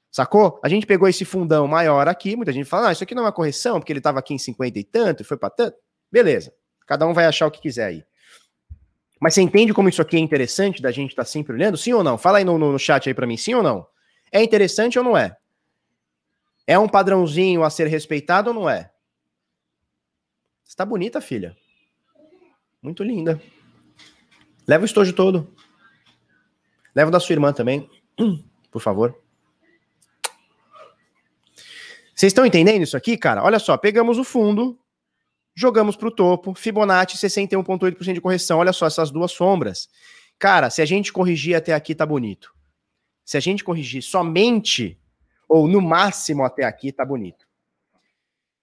Sacou? 0.10 0.58
A 0.64 0.70
gente 0.70 0.86
pegou 0.86 1.10
esse 1.10 1.26
fundão 1.26 1.68
maior 1.68 2.08
aqui, 2.08 2.34
muita 2.38 2.54
gente 2.54 2.70
fala, 2.70 2.88
ah, 2.88 2.92
isso 2.94 3.04
aqui 3.04 3.14
não 3.14 3.24
é 3.24 3.26
uma 3.26 3.34
correção, 3.34 3.78
porque 3.78 3.92
ele 3.92 4.00
estava 4.00 4.20
aqui 4.20 4.34
em 4.34 4.38
50 4.38 4.80
e 4.80 4.86
tanto, 4.86 5.22
e 5.22 5.26
foi 5.26 5.36
para 5.36 5.50
tanto. 5.50 5.76
Beleza. 6.10 6.54
Cada 6.88 7.06
um 7.06 7.14
vai 7.14 7.26
achar 7.26 7.46
o 7.46 7.52
que 7.52 7.60
quiser 7.60 7.88
aí. 7.88 8.06
Mas 9.22 9.36
você 9.36 9.42
entende 9.44 9.72
como 9.72 9.88
isso 9.88 10.02
aqui 10.02 10.18
é 10.18 10.20
interessante 10.20 10.82
da 10.82 10.92
gente 10.92 11.12
estar 11.12 11.22
tá 11.24 11.30
sempre 11.30 11.54
olhando? 11.54 11.78
Sim 11.78 11.94
ou 11.94 12.04
não? 12.04 12.18
Fala 12.18 12.40
aí 12.40 12.44
no, 12.44 12.58
no 12.58 12.80
chat 12.80 13.08
aí 13.08 13.14
para 13.14 13.28
mim, 13.28 13.38
sim 13.38 13.54
ou 13.54 13.62
não? 13.62 13.86
É 14.32 14.42
interessante 14.42 14.98
ou 14.98 15.06
não 15.06 15.16
é? 15.16 15.38
É 16.66 16.80
um 16.80 16.90
padrãozinho 16.90 17.64
a 17.64 17.70
ser 17.70 17.86
respeitado 17.86 18.50
ou 18.50 18.56
não 18.56 18.68
é? 18.68 18.92
Está 20.66 20.84
bonita, 20.84 21.22
filha. 21.22 21.56
Muito 22.82 23.04
linda. 23.04 23.40
Leva 24.68 24.82
o 24.82 24.86
estojo 24.86 25.14
todo. 25.14 25.54
Leva 26.96 27.10
o 27.10 27.12
da 27.12 27.20
sua 27.20 27.34
irmã 27.34 27.54
também, 27.54 27.88
por 28.72 28.82
favor. 28.82 29.16
Vocês 32.16 32.32
estão 32.32 32.46
entendendo 32.46 32.82
isso 32.82 32.98
aqui, 32.98 33.18
cara? 33.18 33.44
Olha 33.44 33.60
só, 33.60 33.78
pegamos 33.78 34.18
o 34.18 34.24
fundo, 34.24 34.80
Jogamos 35.54 35.96
para 35.96 36.08
o 36.08 36.12
topo, 36.12 36.54
Fibonacci 36.54 37.18
61,8% 37.18 38.14
de 38.14 38.22
correção. 38.22 38.60
Olha 38.60 38.74
só 38.74 38.88
essas 38.88 39.12
duas 39.12 39.32
sombras. 39.32 39.90
Cara, 40.40 40.70
se 40.70 40.82
a 40.82 40.86
gente 40.86 41.12
corrigir 41.14 41.56
até 41.56 41.74
aqui, 41.74 41.94
tá 41.94 42.06
bonito. 42.06 42.54
Se 43.24 43.38
a 43.38 43.40
gente 43.40 43.64
corrigir 43.64 44.02
somente, 44.02 45.00
ou 45.48 45.68
no 45.68 45.82
máximo 45.82 46.44
até 46.44 46.64
aqui, 46.64 46.92
tá 46.92 47.06
bonito. 47.06 47.46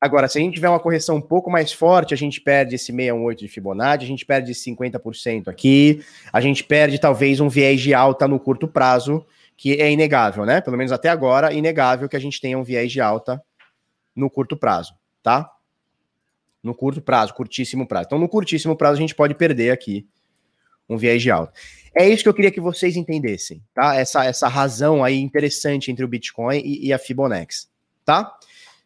Agora, 0.00 0.28
se 0.28 0.38
a 0.38 0.40
gente 0.40 0.54
tiver 0.54 0.68
uma 0.68 0.78
correção 0.78 1.16
um 1.16 1.20
pouco 1.20 1.50
mais 1.50 1.72
forte, 1.72 2.14
a 2.14 2.16
gente 2.16 2.40
perde 2.40 2.76
esse 2.76 2.86
618 2.86 3.40
de 3.40 3.48
Fibonacci, 3.48 4.04
a 4.04 4.08
gente 4.08 4.24
perde 4.24 4.52
50% 4.52 5.48
aqui, 5.48 6.04
a 6.32 6.40
gente 6.40 6.62
perde 6.62 6.98
talvez 7.00 7.40
um 7.40 7.48
viés 7.48 7.80
de 7.80 7.92
alta 7.92 8.28
no 8.28 8.38
curto 8.38 8.68
prazo, 8.68 9.26
que 9.56 9.74
é 9.74 9.90
inegável, 9.90 10.46
né? 10.46 10.60
Pelo 10.60 10.76
menos 10.76 10.92
até 10.92 11.08
agora, 11.08 11.52
inegável 11.52 12.08
que 12.08 12.16
a 12.16 12.20
gente 12.20 12.40
tenha 12.40 12.56
um 12.56 12.62
viés 12.62 12.92
de 12.92 13.00
alta 13.00 13.42
no 14.14 14.30
curto 14.30 14.56
prazo, 14.56 14.94
tá? 15.20 15.50
No 16.62 16.74
curto 16.74 17.00
prazo, 17.00 17.34
curtíssimo 17.34 17.86
prazo. 17.86 18.06
Então, 18.06 18.18
no 18.18 18.28
curtíssimo 18.28 18.76
prazo, 18.76 18.98
a 18.98 19.00
gente 19.00 19.14
pode 19.14 19.34
perder 19.34 19.70
aqui 19.70 20.06
um 20.88 20.96
viés 20.96 21.22
de 21.22 21.30
alta. 21.30 21.52
É 21.94 22.08
isso 22.08 22.22
que 22.22 22.28
eu 22.28 22.34
queria 22.34 22.50
que 22.50 22.60
vocês 22.60 22.96
entendessem, 22.96 23.62
tá? 23.74 23.94
Essa, 23.94 24.24
essa 24.24 24.48
razão 24.48 25.02
aí 25.04 25.18
interessante 25.18 25.90
entre 25.90 26.04
o 26.04 26.08
Bitcoin 26.08 26.58
e, 26.58 26.86
e 26.86 26.92
a 26.92 26.98
Fibonacci, 26.98 27.68
tá? 28.04 28.36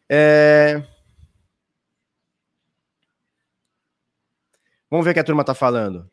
É... 0.09 0.83
Vamos 4.89 5.05
ver 5.05 5.11
o 5.11 5.13
que 5.13 5.19
a 5.19 5.23
turma 5.23 5.43
tá 5.43 5.55
falando. 5.55 6.09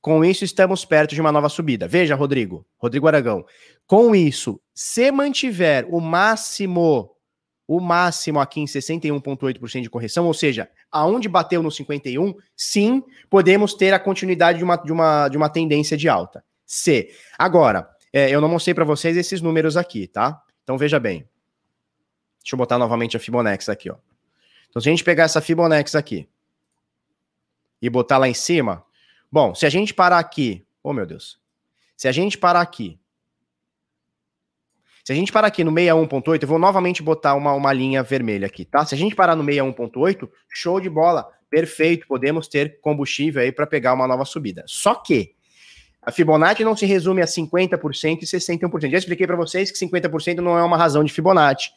Com 0.00 0.24
isso, 0.24 0.44
estamos 0.44 0.84
perto 0.84 1.14
de 1.14 1.20
uma 1.20 1.30
nova 1.30 1.48
subida. 1.48 1.86
Veja, 1.86 2.16
Rodrigo, 2.16 2.66
Rodrigo 2.76 3.06
Aragão. 3.06 3.44
Com 3.86 4.14
isso, 4.14 4.60
se 4.74 5.12
mantiver 5.12 5.86
o 5.88 6.00
máximo 6.00 7.11
o 7.76 7.80
máximo 7.80 8.38
aqui 8.38 8.60
em 8.60 8.66
61,8% 8.66 9.80
de 9.80 9.88
correção, 9.88 10.26
ou 10.26 10.34
seja, 10.34 10.68
aonde 10.90 11.26
bateu 11.26 11.62
no 11.62 11.70
51, 11.70 12.34
sim, 12.54 13.02
podemos 13.30 13.72
ter 13.72 13.94
a 13.94 13.98
continuidade 13.98 14.58
de 14.58 14.64
uma, 14.64 14.76
de 14.76 14.92
uma, 14.92 15.28
de 15.28 15.36
uma 15.38 15.48
tendência 15.48 15.96
de 15.96 16.06
alta. 16.06 16.44
C. 16.66 17.10
Agora, 17.38 17.88
é, 18.12 18.28
eu 18.28 18.42
não 18.42 18.48
mostrei 18.48 18.74
para 18.74 18.84
vocês 18.84 19.16
esses 19.16 19.40
números 19.40 19.76
aqui, 19.76 20.06
tá? 20.06 20.42
Então 20.62 20.76
veja 20.76 21.00
bem. 21.00 21.26
Deixa 22.42 22.54
eu 22.54 22.58
botar 22.58 22.78
novamente 22.78 23.16
a 23.16 23.20
Fibonacci 23.20 23.70
aqui, 23.70 23.90
ó. 23.90 23.96
Então 24.68 24.82
se 24.82 24.88
a 24.88 24.92
gente 24.92 25.04
pegar 25.04 25.24
essa 25.24 25.40
Fibonacci 25.40 25.96
aqui 25.96 26.28
e 27.80 27.88
botar 27.88 28.18
lá 28.18 28.28
em 28.28 28.34
cima, 28.34 28.84
bom, 29.30 29.54
se 29.54 29.64
a 29.64 29.70
gente 29.70 29.94
parar 29.94 30.18
aqui, 30.18 30.62
oh 30.82 30.92
meu 30.92 31.06
Deus, 31.06 31.40
se 31.96 32.06
a 32.06 32.12
gente 32.12 32.36
parar 32.36 32.60
aqui 32.60 33.00
se 35.04 35.12
a 35.12 35.16
gente 35.16 35.32
parar 35.32 35.48
aqui 35.48 35.64
no 35.64 35.72
61.8, 35.72 36.42
eu 36.42 36.48
vou 36.48 36.58
novamente 36.58 37.02
botar 37.02 37.34
uma, 37.34 37.52
uma 37.52 37.72
linha 37.72 38.02
vermelha 38.02 38.46
aqui, 38.46 38.64
tá? 38.64 38.84
Se 38.86 38.94
a 38.94 38.98
gente 38.98 39.16
parar 39.16 39.34
no 39.34 39.42
61.8, 39.42 40.28
show 40.48 40.80
de 40.80 40.88
bola, 40.88 41.28
perfeito, 41.50 42.06
podemos 42.06 42.46
ter 42.46 42.80
combustível 42.80 43.42
aí 43.42 43.50
para 43.50 43.66
pegar 43.66 43.94
uma 43.94 44.06
nova 44.06 44.24
subida. 44.24 44.62
Só 44.66 44.94
que 44.94 45.34
a 46.00 46.12
Fibonacci 46.12 46.64
não 46.64 46.76
se 46.76 46.86
resume 46.86 47.20
a 47.20 47.26
50% 47.26 48.22
e 48.22 48.26
61%. 48.26 48.90
Já 48.90 48.98
expliquei 48.98 49.26
para 49.26 49.36
vocês 49.36 49.70
que 49.70 49.78
50% 49.78 50.36
não 50.36 50.56
é 50.56 50.62
uma 50.62 50.76
razão 50.76 51.02
de 51.02 51.12
Fibonacci. 51.12 51.70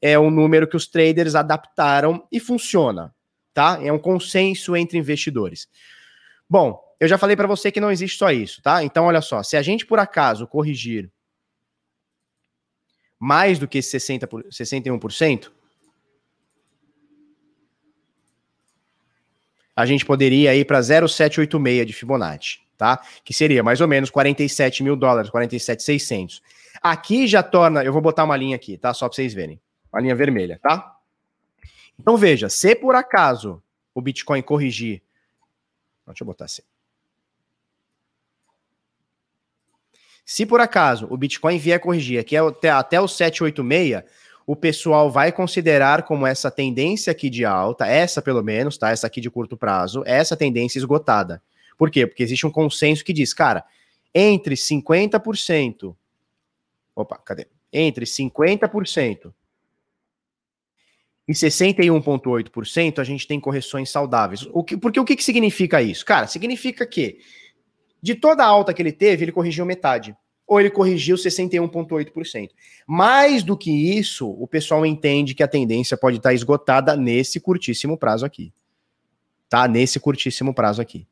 É 0.00 0.18
um 0.18 0.30
número 0.30 0.66
que 0.66 0.76
os 0.76 0.86
traders 0.86 1.34
adaptaram 1.34 2.26
e 2.32 2.40
funciona, 2.40 3.14
tá? 3.52 3.78
É 3.82 3.92
um 3.92 3.98
consenso 3.98 4.74
entre 4.74 4.96
investidores. 4.96 5.68
Bom, 6.48 6.82
eu 6.98 7.06
já 7.06 7.18
falei 7.18 7.36
para 7.36 7.46
você 7.46 7.70
que 7.70 7.80
não 7.80 7.90
existe 7.90 8.16
só 8.16 8.30
isso, 8.30 8.62
tá? 8.62 8.82
Então, 8.82 9.04
olha 9.04 9.20
só, 9.20 9.42
se 9.42 9.56
a 9.56 9.62
gente 9.62 9.84
por 9.84 9.98
acaso 9.98 10.46
corrigir 10.46 11.10
mais 13.20 13.58
do 13.58 13.68
que 13.68 13.82
60 13.82 14.26
por, 14.26 14.42
61%, 14.44 15.52
a 19.76 19.84
gente 19.84 20.06
poderia 20.06 20.54
ir 20.56 20.64
para 20.64 20.80
0,786 20.80 21.86
de 21.86 21.92
Fibonacci, 21.92 22.60
tá? 22.78 23.00
Que 23.22 23.34
seria 23.34 23.62
mais 23.62 23.80
ou 23.82 23.86
menos 23.86 24.08
47 24.10 24.82
mil 24.82 24.96
dólares, 24.96 25.30
47,600. 25.30 26.42
Aqui 26.82 27.26
já 27.26 27.42
torna, 27.42 27.84
eu 27.84 27.92
vou 27.92 28.00
botar 28.00 28.24
uma 28.24 28.36
linha 28.36 28.56
aqui, 28.56 28.78
tá? 28.78 28.94
Só 28.94 29.06
para 29.06 29.16
vocês 29.16 29.34
verem. 29.34 29.60
Uma 29.92 30.00
linha 30.00 30.14
vermelha, 30.14 30.58
tá? 30.62 30.96
Então 31.98 32.16
veja, 32.16 32.48
se 32.48 32.74
por 32.74 32.94
acaso 32.94 33.62
o 33.94 34.00
Bitcoin 34.00 34.40
corrigir. 34.40 35.02
Deixa 36.06 36.22
eu 36.22 36.26
botar 36.26 36.46
assim. 36.46 36.62
Se 40.32 40.46
por 40.46 40.60
acaso 40.60 41.08
o 41.10 41.16
Bitcoin 41.16 41.58
vier 41.58 41.80
corrigir 41.80 42.20
aqui 42.20 42.36
até, 42.36 42.70
até 42.70 43.00
o 43.00 43.08
786, 43.08 44.04
o 44.46 44.54
pessoal 44.54 45.10
vai 45.10 45.32
considerar 45.32 46.04
como 46.04 46.24
essa 46.24 46.52
tendência 46.52 47.10
aqui 47.10 47.28
de 47.28 47.44
alta, 47.44 47.84
essa 47.84 48.22
pelo 48.22 48.40
menos, 48.40 48.78
tá? 48.78 48.92
Essa 48.92 49.08
aqui 49.08 49.20
de 49.20 49.28
curto 49.28 49.56
prazo, 49.56 50.04
essa 50.06 50.36
tendência 50.36 50.78
esgotada. 50.78 51.42
Por 51.76 51.90
quê? 51.90 52.06
Porque 52.06 52.22
existe 52.22 52.46
um 52.46 52.50
consenso 52.52 53.04
que 53.04 53.12
diz, 53.12 53.34
cara, 53.34 53.64
entre 54.14 54.54
50%. 54.54 55.96
Opa, 56.94 57.18
cadê? 57.24 57.48
Entre 57.72 58.06
50% 58.06 59.34
e 61.26 61.32
61,8% 61.32 63.00
a 63.00 63.04
gente 63.04 63.26
tem 63.26 63.40
correções 63.40 63.90
saudáveis. 63.90 64.46
O 64.52 64.62
que, 64.62 64.76
porque 64.76 65.00
o 65.00 65.04
que, 65.04 65.16
que 65.16 65.24
significa 65.24 65.82
isso? 65.82 66.04
Cara, 66.04 66.28
significa 66.28 66.86
que 66.86 67.18
de 68.02 68.14
toda 68.14 68.44
a 68.44 68.46
alta 68.46 68.72
que 68.72 68.82
ele 68.82 68.92
teve, 68.92 69.24
ele 69.24 69.32
corrigiu 69.32 69.66
metade. 69.66 70.16
Ou 70.46 70.58
ele 70.58 70.70
corrigiu 70.70 71.16
61,8%. 71.16 72.48
Mais 72.86 73.44
do 73.44 73.56
que 73.56 73.70
isso, 73.70 74.28
o 74.28 74.48
pessoal 74.48 74.84
entende 74.84 75.34
que 75.34 75.42
a 75.42 75.48
tendência 75.48 75.96
pode 75.96 76.16
estar 76.16 76.34
esgotada 76.34 76.96
nesse 76.96 77.38
curtíssimo 77.38 77.96
prazo 77.96 78.26
aqui. 78.26 78.52
tá? 79.48 79.68
Nesse 79.68 80.00
curtíssimo 80.00 80.54
prazo 80.54 80.80
aqui. 80.80 81.06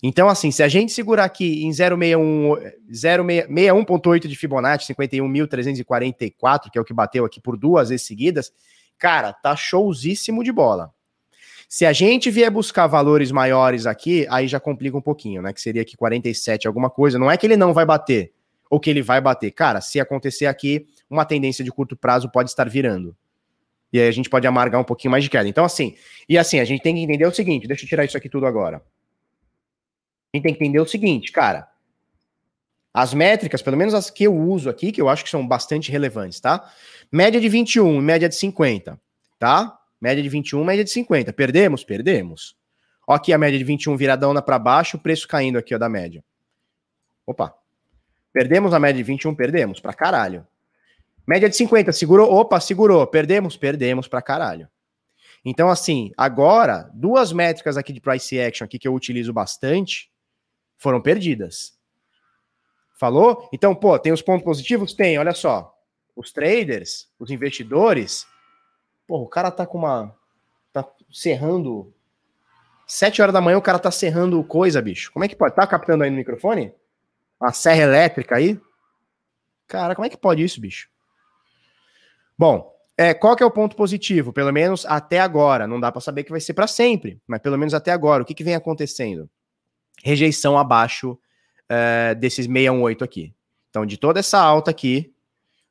Então, 0.00 0.28
assim, 0.28 0.52
se 0.52 0.62
a 0.62 0.68
gente 0.68 0.92
segurar 0.92 1.24
aqui 1.24 1.64
em 1.64 1.70
061.8 1.70 4.28
de 4.28 4.36
Fibonacci, 4.36 4.94
51.344, 4.94 6.70
que 6.70 6.78
é 6.78 6.80
o 6.80 6.84
que 6.84 6.94
bateu 6.94 7.24
aqui 7.24 7.40
por 7.40 7.56
duas 7.56 7.88
vezes 7.88 8.06
seguidas, 8.06 8.52
cara, 8.96 9.32
tá 9.32 9.56
showzíssimo 9.56 10.44
de 10.44 10.52
bola. 10.52 10.94
Se 11.68 11.84
a 11.84 11.92
gente 11.92 12.30
vier 12.30 12.50
buscar 12.50 12.86
valores 12.86 13.30
maiores 13.30 13.86
aqui, 13.86 14.26
aí 14.30 14.48
já 14.48 14.58
complica 14.58 14.96
um 14.96 15.02
pouquinho, 15.02 15.42
né? 15.42 15.52
Que 15.52 15.60
seria 15.60 15.82
aqui 15.82 15.96
47 15.96 16.66
alguma 16.66 16.88
coisa. 16.88 17.18
Não 17.18 17.30
é 17.30 17.36
que 17.36 17.46
ele 17.46 17.56
não 17.56 17.74
vai 17.74 17.84
bater, 17.84 18.32
ou 18.70 18.80
que 18.80 18.88
ele 18.88 19.02
vai 19.02 19.20
bater. 19.20 19.50
Cara, 19.50 19.80
se 19.80 20.00
acontecer 20.00 20.46
aqui, 20.46 20.86
uma 21.10 21.24
tendência 21.26 21.62
de 21.62 21.70
curto 21.70 21.94
prazo 21.94 22.30
pode 22.30 22.48
estar 22.48 22.68
virando. 22.68 23.14
E 23.92 24.00
aí 24.00 24.08
a 24.08 24.12
gente 24.12 24.30
pode 24.30 24.46
amargar 24.46 24.80
um 24.80 24.84
pouquinho 24.84 25.10
mais 25.10 25.22
de 25.22 25.30
queda. 25.30 25.48
Então, 25.48 25.64
assim, 25.64 25.94
e 26.28 26.38
assim, 26.38 26.58
a 26.58 26.64
gente 26.64 26.82
tem 26.82 26.94
que 26.94 27.02
entender 27.02 27.26
o 27.26 27.34
seguinte: 27.34 27.68
deixa 27.68 27.84
eu 27.84 27.88
tirar 27.88 28.04
isso 28.04 28.16
aqui 28.16 28.28
tudo 28.28 28.46
agora 28.46 28.82
a 30.32 30.36
gente 30.36 30.42
tem 30.42 30.54
que 30.54 30.64
entender 30.64 30.80
o 30.80 30.86
seguinte, 30.86 31.32
cara. 31.32 31.68
As 32.92 33.14
métricas, 33.14 33.62
pelo 33.62 33.76
menos 33.76 33.94
as 33.94 34.10
que 34.10 34.24
eu 34.24 34.34
uso 34.36 34.68
aqui, 34.68 34.92
que 34.92 35.00
eu 35.00 35.08
acho 35.08 35.24
que 35.24 35.30
são 35.30 35.46
bastante 35.46 35.90
relevantes, 35.90 36.40
tá? 36.40 36.70
Média 37.10 37.40
de 37.40 37.48
21, 37.48 38.00
média 38.00 38.28
de 38.28 38.34
50, 38.34 39.00
tá? 39.38 39.77
Média 40.00 40.22
de 40.22 40.28
21, 40.28 40.64
média 40.64 40.84
de 40.84 40.90
50. 40.90 41.32
Perdemos? 41.32 41.84
Perdemos. 41.84 42.56
Ó 43.06 43.14
aqui 43.14 43.32
a 43.32 43.38
média 43.38 43.58
de 43.58 43.64
21 43.64 43.96
viradona 43.96 44.42
para 44.42 44.58
baixo, 44.58 44.96
o 44.96 45.00
preço 45.00 45.26
caindo 45.26 45.58
aqui, 45.58 45.74
ó, 45.74 45.78
da 45.78 45.88
média. 45.88 46.22
Opa. 47.26 47.54
Perdemos 48.32 48.72
a 48.72 48.78
média 48.78 49.02
de 49.02 49.02
21? 49.02 49.34
Perdemos, 49.34 49.80
pra 49.80 49.92
caralho. 49.92 50.46
Média 51.26 51.48
de 51.48 51.56
50, 51.56 51.92
segurou? 51.92 52.32
Opa, 52.32 52.60
segurou. 52.60 53.06
Perdemos? 53.06 53.56
Perdemos 53.56 54.06
pra 54.06 54.22
caralho. 54.22 54.68
Então, 55.44 55.68
assim, 55.68 56.12
agora, 56.16 56.90
duas 56.94 57.32
métricas 57.32 57.76
aqui 57.76 57.92
de 57.92 58.00
price 58.00 58.38
action 58.38 58.64
aqui 58.64 58.78
que 58.78 58.86
eu 58.86 58.94
utilizo 58.94 59.32
bastante, 59.32 60.10
foram 60.76 61.00
perdidas. 61.00 61.78
Falou? 62.98 63.48
Então, 63.52 63.74
pô, 63.74 63.98
tem 63.98 64.12
os 64.12 64.22
pontos 64.22 64.44
positivos? 64.44 64.92
Tem, 64.92 65.18
olha 65.18 65.32
só. 65.32 65.74
Os 66.16 66.32
traders, 66.32 67.08
os 67.18 67.30
investidores. 67.30 68.26
Pô, 69.08 69.22
o 69.22 69.26
cara 69.26 69.50
tá 69.50 69.66
com 69.66 69.78
uma. 69.78 70.14
Tá 70.72 70.88
serrando. 71.12 71.92
Sete 72.86 73.20
horas 73.20 73.32
da 73.32 73.40
manhã 73.40 73.58
o 73.58 73.62
cara 73.62 73.80
tá 73.80 73.90
serrando 73.90 74.42
coisa, 74.44 74.80
bicho. 74.80 75.10
Como 75.12 75.24
é 75.24 75.28
que 75.28 75.34
pode? 75.34 75.56
Tá 75.56 75.66
captando 75.66 76.04
aí 76.04 76.10
no 76.10 76.16
microfone? 76.16 76.72
Uma 77.40 77.52
serra 77.52 77.82
elétrica 77.82 78.36
aí? 78.36 78.60
Cara, 79.66 79.96
como 79.96 80.06
é 80.06 80.08
que 80.08 80.16
pode 80.16 80.44
isso, 80.44 80.60
bicho? 80.60 80.88
Bom, 82.38 82.72
é, 82.96 83.12
qual 83.12 83.34
que 83.34 83.42
é 83.42 83.46
o 83.46 83.50
ponto 83.50 83.74
positivo? 83.74 84.32
Pelo 84.32 84.52
menos 84.52 84.86
até 84.86 85.18
agora. 85.18 85.66
Não 85.66 85.80
dá 85.80 85.90
para 85.90 86.00
saber 86.00 86.22
que 86.22 86.30
vai 86.30 86.40
ser 86.40 86.54
para 86.54 86.68
sempre, 86.68 87.20
mas 87.26 87.40
pelo 87.40 87.58
menos 87.58 87.74
até 87.74 87.90
agora. 87.90 88.22
O 88.22 88.26
que, 88.26 88.34
que 88.34 88.44
vem 88.44 88.54
acontecendo? 88.54 89.28
rejeição 90.02 90.58
abaixo 90.58 91.12
uh, 91.12 92.14
desses 92.16 92.46
618 92.46 93.04
aqui. 93.04 93.34
Então, 93.70 93.84
de 93.84 93.96
toda 93.96 94.20
essa 94.20 94.38
alta 94.38 94.70
aqui, 94.70 95.12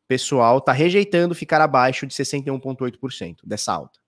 pessoal 0.07 0.59
está 0.59 0.71
rejeitando 0.71 1.35
ficar 1.35 1.61
abaixo 1.61 2.07
de 2.07 2.13
61,8% 2.13 3.39
dessa 3.43 3.73
alta. 3.73 3.99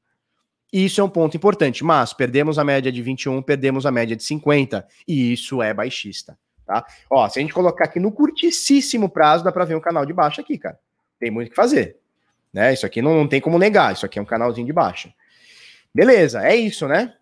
E 0.71 0.85
isso 0.85 1.01
é 1.01 1.03
um 1.03 1.09
ponto 1.09 1.35
importante, 1.35 1.83
mas 1.83 2.13
perdemos 2.13 2.59
a 2.59 2.63
média 2.63 2.91
de 2.91 3.01
21, 3.01 3.41
perdemos 3.41 3.85
a 3.85 3.91
média 3.91 4.15
de 4.15 4.23
50, 4.23 4.87
e 5.07 5.33
isso 5.33 5.63
é 5.63 5.73
baixista, 5.73 6.37
tá? 6.65 6.85
Ó, 7.09 7.27
se 7.27 7.39
a 7.39 7.41
gente 7.41 7.53
colocar 7.53 7.85
aqui 7.85 7.99
no 7.99 8.11
curtíssimo 8.11 9.09
prazo, 9.09 9.43
dá 9.43 9.51
para 9.51 9.65
ver 9.65 9.75
um 9.75 9.81
canal 9.81 10.05
de 10.05 10.13
baixa 10.13 10.41
aqui, 10.41 10.57
cara. 10.57 10.79
Tem 11.19 11.31
muito 11.31 11.47
o 11.47 11.49
que 11.49 11.55
fazer, 11.55 11.97
né? 12.53 12.71
Isso 12.71 12.85
aqui 12.85 13.01
não, 13.01 13.15
não 13.15 13.27
tem 13.27 13.41
como 13.41 13.57
negar, 13.57 13.93
isso 13.93 14.05
aqui 14.05 14.19
é 14.19 14.21
um 14.21 14.25
canalzinho 14.25 14.67
de 14.67 14.73
baixa. 14.73 15.11
Beleza, 15.93 16.47
é 16.47 16.55
isso, 16.55 16.87
né? 16.87 17.15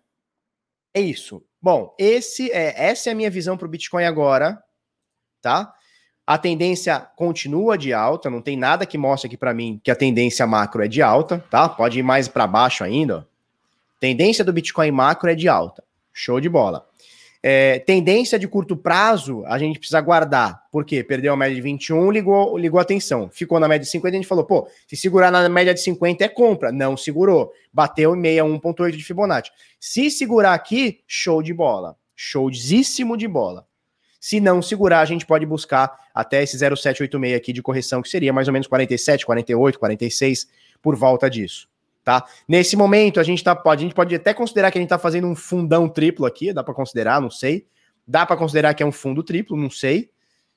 É 0.92 1.00
isso. 1.00 1.42
Bom, 1.60 1.94
esse 1.98 2.52
é, 2.52 2.90
essa 2.90 3.08
é 3.08 3.12
a 3.12 3.16
minha 3.16 3.30
visão 3.30 3.56
para 3.56 3.66
o 3.66 3.70
Bitcoin 3.70 4.04
agora, 4.04 4.62
tá? 5.40 5.72
A 6.28 6.36
tendência 6.36 7.00
continua 7.16 7.78
de 7.78 7.94
alta, 7.94 8.28
não 8.28 8.42
tem 8.42 8.54
nada 8.54 8.84
que 8.84 8.98
mostre 8.98 9.28
aqui 9.28 9.36
para 9.38 9.54
mim 9.54 9.80
que 9.82 9.90
a 9.90 9.96
tendência 9.96 10.46
macro 10.46 10.84
é 10.84 10.86
de 10.86 11.00
alta, 11.00 11.42
tá? 11.50 11.66
Pode 11.66 11.98
ir 11.98 12.02
mais 12.02 12.28
para 12.28 12.46
baixo 12.46 12.84
ainda. 12.84 13.26
Tendência 13.98 14.44
do 14.44 14.52
Bitcoin 14.52 14.90
macro 14.90 15.30
é 15.30 15.34
de 15.34 15.48
alta. 15.48 15.82
Show 16.12 16.38
de 16.38 16.46
bola. 16.46 16.86
É, 17.42 17.78
tendência 17.78 18.38
de 18.38 18.46
curto 18.46 18.76
prazo, 18.76 19.42
a 19.46 19.58
gente 19.58 19.78
precisa 19.78 20.02
guardar. 20.02 20.64
Por 20.70 20.84
quê? 20.84 21.02
Perdeu 21.02 21.32
a 21.32 21.36
média 21.36 21.54
de 21.54 21.62
21, 21.62 22.10
ligou, 22.10 22.58
ligou 22.58 22.78
atenção. 22.78 23.30
Ficou 23.32 23.58
na 23.58 23.66
média 23.66 23.86
de 23.86 23.90
50, 23.90 24.14
a 24.14 24.20
gente 24.20 24.28
falou, 24.28 24.44
pô, 24.44 24.68
se 24.86 24.96
segurar 24.96 25.30
na 25.30 25.48
média 25.48 25.72
de 25.72 25.80
50 25.80 26.22
é 26.22 26.28
compra. 26.28 26.70
Não 26.70 26.94
segurou. 26.94 27.54
Bateu 27.72 28.14
em 28.14 28.20
61.8 28.20 28.90
de 28.90 29.02
Fibonacci. 29.02 29.50
Se 29.80 30.10
segurar 30.10 30.52
aqui, 30.52 31.00
show 31.06 31.42
de 31.42 31.54
bola. 31.54 31.96
Showzíssimo 32.14 33.16
de 33.16 33.26
bola. 33.26 33.66
Se 34.20 34.40
não 34.40 34.60
segurar, 34.60 35.00
a 35.00 35.04
gente 35.04 35.24
pode 35.24 35.46
buscar 35.46 35.96
até 36.14 36.42
esse 36.42 36.58
0786 36.58 37.36
aqui 37.36 37.52
de 37.52 37.62
correção, 37.62 38.02
que 38.02 38.08
seria 38.08 38.32
mais 38.32 38.48
ou 38.48 38.52
menos 38.52 38.66
47, 38.66 39.24
48, 39.24 39.78
46, 39.78 40.48
por 40.82 40.96
volta 40.96 41.30
disso 41.30 41.68
tá? 42.08 42.24
Nesse 42.48 42.74
momento, 42.74 43.20
a 43.20 43.22
gente, 43.22 43.44
tá, 43.44 43.54
pode, 43.54 43.82
a 43.82 43.84
gente 43.84 43.94
pode 43.94 44.14
até 44.14 44.32
considerar 44.32 44.70
que 44.70 44.78
a 44.78 44.80
gente 44.80 44.86
está 44.86 44.98
fazendo 44.98 45.26
um 45.26 45.36
fundão 45.36 45.86
triplo 45.86 46.24
aqui, 46.24 46.54
dá 46.54 46.64
para 46.64 46.72
considerar, 46.72 47.20
não 47.20 47.28
sei. 47.28 47.66
Dá 48.06 48.24
para 48.24 48.34
considerar 48.34 48.72
que 48.72 48.82
é 48.82 48.86
um 48.86 48.92
fundo 48.92 49.22
triplo, 49.22 49.58
não 49.58 49.68
sei, 49.68 50.10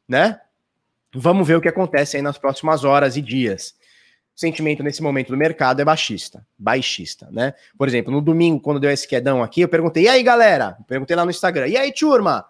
né? 0.08 0.40
Vamos 1.14 1.46
ver 1.46 1.58
o 1.58 1.62
que 1.62 1.68
acontece 1.68 2.16
aí 2.16 2.24
nas 2.24 2.38
próximas 2.38 2.86
horas 2.86 3.18
e 3.18 3.22
dias. 3.22 3.76
Sentimento 4.34 4.82
nesse 4.82 5.04
momento 5.04 5.28
do 5.28 5.36
mercado 5.36 5.82
é 5.82 5.84
baixista, 5.84 6.48
baixista, 6.58 7.28
né? 7.30 7.54
Por 7.78 7.86
exemplo, 7.86 8.14
no 8.14 8.22
domingo, 8.22 8.62
quando 8.62 8.80
deu 8.80 8.90
esse 8.90 9.06
quedão 9.06 9.44
aqui, 9.44 9.60
eu 9.60 9.68
perguntei: 9.68 10.04
"E 10.04 10.08
aí, 10.08 10.24
galera?" 10.24 10.78
Perguntei 10.88 11.18
lá 11.18 11.26
no 11.26 11.32
Instagram: 11.32 11.68
"E 11.68 11.76
aí, 11.76 11.92
turma? 11.92 12.46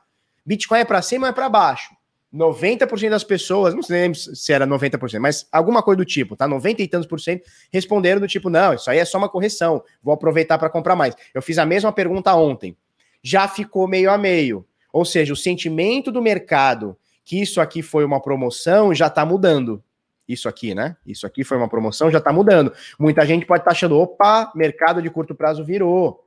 Bitcoin 0.45 0.79
é 0.79 0.85
para 0.85 1.01
cima 1.01 1.27
ou 1.27 1.31
é 1.31 1.33
para 1.33 1.49
baixo?" 1.49 1.95
90% 2.33 3.09
das 3.09 3.25
pessoas, 3.25 3.73
não 3.73 3.83
sei 3.83 4.13
se 4.15 4.53
era 4.53 4.65
90%, 4.65 5.19
mas 5.19 5.45
alguma 5.51 5.83
coisa 5.83 5.97
do 5.97 6.05
tipo, 6.05 6.35
tá? 6.35 6.47
90 6.47 6.81
e 6.81 6.87
tantos 6.87 7.05
por 7.05 7.19
cento 7.19 7.43
responderam 7.71 8.21
do 8.21 8.27
tipo, 8.27 8.49
não, 8.49 8.73
isso 8.73 8.89
aí 8.89 8.99
é 8.99 9.05
só 9.05 9.17
uma 9.17 9.27
correção, 9.27 9.83
vou 10.01 10.13
aproveitar 10.13 10.57
para 10.57 10.69
comprar 10.69 10.95
mais. 10.95 11.13
Eu 11.33 11.41
fiz 11.41 11.57
a 11.57 11.65
mesma 11.65 11.91
pergunta 11.91 12.33
ontem. 12.33 12.77
Já 13.21 13.47
ficou 13.49 13.85
meio 13.85 14.09
a 14.09 14.17
meio. 14.17 14.65
Ou 14.93 15.03
seja, 15.03 15.33
o 15.33 15.35
sentimento 15.35 16.11
do 16.11 16.21
mercado 16.21 16.97
que 17.23 17.41
isso 17.41 17.61
aqui 17.61 17.81
foi 17.81 18.03
uma 18.03 18.21
promoção 18.21 18.93
já 18.93 19.09
tá 19.09 19.25
mudando. 19.25 19.83
Isso 20.27 20.47
aqui, 20.47 20.73
né? 20.73 20.95
Isso 21.05 21.27
aqui 21.27 21.43
foi 21.43 21.57
uma 21.57 21.67
promoção, 21.67 22.09
já 22.09 22.21
tá 22.21 22.31
mudando. 22.31 22.73
Muita 22.97 23.25
gente 23.25 23.45
pode 23.45 23.61
estar 23.61 23.71
tá 23.71 23.75
achando, 23.75 23.97
opa, 23.97 24.51
mercado 24.55 25.01
de 25.01 25.09
curto 25.09 25.35
prazo 25.35 25.63
virou. 25.63 26.25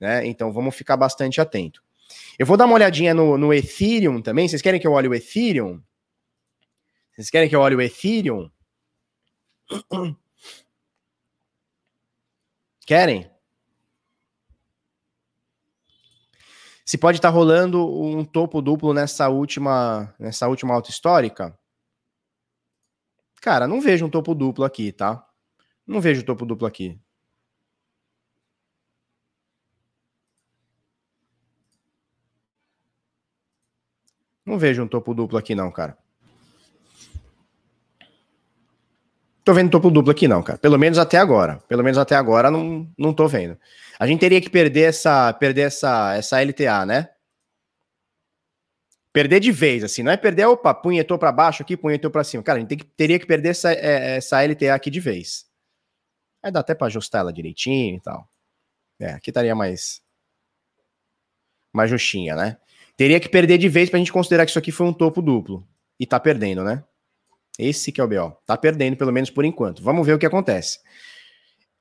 Né? 0.00 0.26
Então 0.26 0.52
vamos 0.52 0.74
ficar 0.74 0.96
bastante 0.96 1.40
atento. 1.40 1.82
Eu 2.38 2.46
vou 2.46 2.56
dar 2.56 2.66
uma 2.66 2.74
olhadinha 2.74 3.12
no, 3.14 3.36
no 3.36 3.52
Ethereum 3.52 4.22
também. 4.22 4.48
Vocês 4.48 4.62
querem 4.62 4.80
que 4.80 4.86
eu 4.86 4.92
olhe 4.92 5.08
o 5.08 5.14
Ethereum? 5.14 5.82
Vocês 7.12 7.30
querem 7.30 7.48
que 7.48 7.56
eu 7.56 7.60
olhe 7.60 7.74
o 7.74 7.80
Ethereum? 7.80 8.50
Querem? 12.86 13.30
Se 16.86 16.96
pode 16.96 17.18
estar 17.18 17.28
tá 17.28 17.34
rolando 17.34 17.86
um 17.86 18.24
topo 18.24 18.62
duplo 18.62 18.94
nessa 18.94 19.28
última, 19.28 20.14
nessa 20.18 20.48
última 20.48 20.72
alta 20.72 20.88
histórica? 20.88 21.54
Cara, 23.42 23.66
não 23.66 23.78
vejo 23.80 24.06
um 24.06 24.10
topo 24.10 24.34
duplo 24.34 24.64
aqui, 24.64 24.90
tá? 24.90 25.22
Não 25.86 26.00
vejo 26.00 26.24
topo 26.24 26.46
duplo 26.46 26.66
aqui. 26.66 26.98
Não 34.48 34.58
vejo 34.58 34.82
um 34.82 34.88
topo 34.88 35.12
duplo 35.12 35.36
aqui, 35.36 35.54
não, 35.54 35.70
cara. 35.70 35.94
Tô 39.44 39.52
vendo 39.52 39.70
topo 39.70 39.90
duplo 39.90 40.10
aqui, 40.10 40.26
não, 40.26 40.42
cara. 40.42 40.58
Pelo 40.58 40.78
menos 40.78 40.96
até 40.96 41.18
agora. 41.18 41.58
Pelo 41.68 41.84
menos 41.84 41.98
até 41.98 42.16
agora 42.16 42.50
não, 42.50 42.90
não 42.96 43.12
tô 43.12 43.28
vendo. 43.28 43.58
A 43.98 44.06
gente 44.06 44.20
teria 44.20 44.40
que 44.40 44.48
perder 44.48 44.88
essa, 44.88 45.34
perder 45.34 45.66
essa, 45.66 46.14
essa 46.14 46.40
LTA, 46.42 46.86
né? 46.86 47.10
Perder 49.12 49.40
de 49.40 49.52
vez, 49.52 49.84
assim, 49.84 50.02
não 50.02 50.12
é 50.12 50.16
perder, 50.16 50.46
opa, 50.46 50.72
punhetou 50.72 51.18
para 51.18 51.30
baixo 51.30 51.62
aqui, 51.62 51.76
punhetou 51.76 52.10
para 52.10 52.24
cima. 52.24 52.42
Cara, 52.42 52.56
a 52.56 52.60
gente 52.62 52.74
que, 52.74 52.84
teria 52.84 53.18
que 53.18 53.26
perder 53.26 53.50
essa, 53.50 53.70
é, 53.70 54.16
essa 54.16 54.42
LTA 54.42 54.74
aqui 54.74 54.90
de 54.90 55.00
vez. 55.00 55.44
Aí 56.42 56.50
dá 56.50 56.60
até 56.60 56.74
para 56.74 56.86
ajustar 56.86 57.20
ela 57.20 57.34
direitinho 57.34 57.96
e 57.96 58.00
tal. 58.00 58.26
É, 58.98 59.12
aqui 59.12 59.28
estaria 59.30 59.54
mais 59.54 60.00
mais 61.78 61.90
justinha, 61.90 62.36
né? 62.36 62.58
Teria 62.96 63.20
que 63.20 63.28
perder 63.28 63.56
de 63.58 63.68
vez 63.68 63.88
pra 63.88 63.98
gente 63.98 64.12
considerar 64.12 64.44
que 64.44 64.50
isso 64.50 64.58
aqui 64.58 64.72
foi 64.72 64.86
um 64.86 64.92
topo 64.92 65.22
duplo. 65.22 65.66
E 65.98 66.06
tá 66.06 66.18
perdendo, 66.18 66.62
né? 66.62 66.84
Esse 67.58 67.90
que 67.90 68.00
é 68.00 68.04
o 68.04 68.08
BO. 68.08 68.36
Tá 68.44 68.56
perdendo, 68.56 68.96
pelo 68.96 69.12
menos 69.12 69.30
por 69.30 69.44
enquanto. 69.44 69.82
Vamos 69.82 70.06
ver 70.06 70.14
o 70.14 70.18
que 70.18 70.26
acontece. 70.26 70.80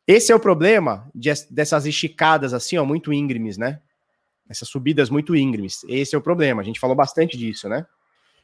Esse 0.07 0.31
é 0.31 0.35
o 0.35 0.39
problema 0.39 1.09
de, 1.13 1.29
dessas 1.51 1.85
esticadas 1.85 2.53
assim, 2.53 2.77
ó, 2.77 2.85
muito 2.85 3.11
íngremes, 3.11 3.57
né? 3.57 3.79
Essas 4.49 4.69
subidas 4.69 5.09
muito 5.09 5.35
íngremes. 5.35 5.83
Esse 5.89 6.15
é 6.15 6.17
o 6.17 6.21
problema. 6.21 6.61
A 6.61 6.65
gente 6.65 6.79
falou 6.79 6.95
bastante 6.95 7.37
disso, 7.37 7.67
né? 7.67 7.85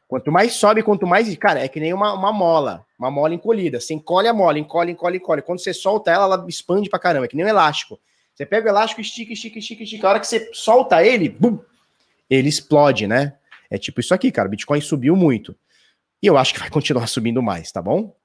Quanto 0.08 0.32
mais 0.32 0.54
sobe, 0.54 0.84
quanto 0.84 1.08
mais. 1.08 1.36
Cara, 1.38 1.60
é 1.62 1.68
que 1.68 1.80
nem 1.80 1.94
uma, 1.94 2.13
uma 2.13 2.34
mola. 2.34 2.86
Uma 3.00 3.10
mola 3.10 3.34
encolhida. 3.34 3.80
Você 3.80 3.94
encolhe 3.94 4.28
a 4.28 4.34
mola, 4.34 4.60
encolhe, 4.60 4.92
encolhe, 4.92 5.18
encolhe. 5.18 5.42
Quando 5.42 5.60
você 5.60 5.74
solta 5.74 6.12
ela, 6.12 6.26
ela 6.26 6.46
expande 6.48 6.89
pra 6.89 7.00
caramba. 7.00 7.26
É 7.26 7.28
que 7.28 7.36
nem 7.36 7.46
um 7.46 7.50
elástico. 7.50 8.00
Você 8.34 8.46
pega 8.46 8.67
o 8.67 8.69
elástico, 8.69 9.02
estica, 9.02 9.34
estica, 9.34 9.60
estica, 9.60 9.84
estica. 9.84 10.08
A 10.08 10.10
hora 10.10 10.19
que 10.19 10.28
você 10.28 10.50
solta 10.54 11.04
ele, 11.04 11.30
bum, 11.30 11.60
ele 12.30 12.50
explode, 12.50 13.08
né? 13.08 13.38
É 13.69 13.78
tipo 13.78 14.00
isso 14.00 14.13
aqui, 14.13 14.32
cara. 14.32 14.48
O 14.48 14.52
Bitcoin 14.52 14.82
subiu 14.82 15.15
muito. 15.15 15.56
E 16.22 16.28
eu 16.28 16.38
acho 16.38 16.54
que 16.54 16.60
vai 16.60 16.69
continuar 16.69 17.08
subindo 17.08 17.41
mais, 17.43 17.72
tá 17.72 17.82
bom? 17.82 18.15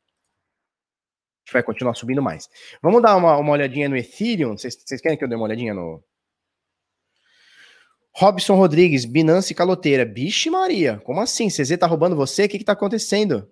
vai 1.52 1.62
continuar 1.62 1.94
subindo 1.94 2.22
mais. 2.22 2.48
Vamos 2.82 3.02
dar 3.02 3.16
uma, 3.16 3.36
uma 3.36 3.52
olhadinha 3.52 3.88
no 3.88 3.96
Ethereum. 3.96 4.56
Vocês 4.56 5.00
querem 5.00 5.16
que 5.16 5.24
eu 5.24 5.28
dê 5.28 5.34
uma 5.34 5.44
olhadinha 5.44 5.74
no. 5.74 6.02
Robson 8.12 8.56
Rodrigues, 8.56 9.04
Binance 9.04 9.54
Caloteira. 9.54 10.04
Biche 10.04 10.50
Maria, 10.50 11.00
como 11.04 11.20
assim? 11.20 11.48
CZ 11.48 11.76
tá 11.78 11.86
roubando 11.86 12.16
você? 12.16 12.44
O 12.44 12.48
que 12.48 12.58
que 12.58 12.64
tá 12.64 12.72
acontecendo? 12.72 13.50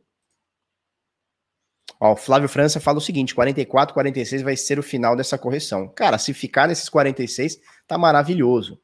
Ó, 2.00 2.12
o 2.12 2.16
Flávio 2.16 2.48
França 2.48 2.80
fala 2.80 2.98
o 2.98 3.00
seguinte: 3.00 3.34
44, 3.34 3.94
46 3.94 4.42
vai 4.42 4.56
ser 4.56 4.78
o 4.78 4.82
final 4.82 5.16
dessa 5.16 5.38
correção. 5.38 5.88
Cara, 5.88 6.18
se 6.18 6.34
ficar 6.34 6.68
nesses 6.68 6.88
46, 6.88 7.58
tá 7.86 7.96
maravilhoso. 7.98 8.80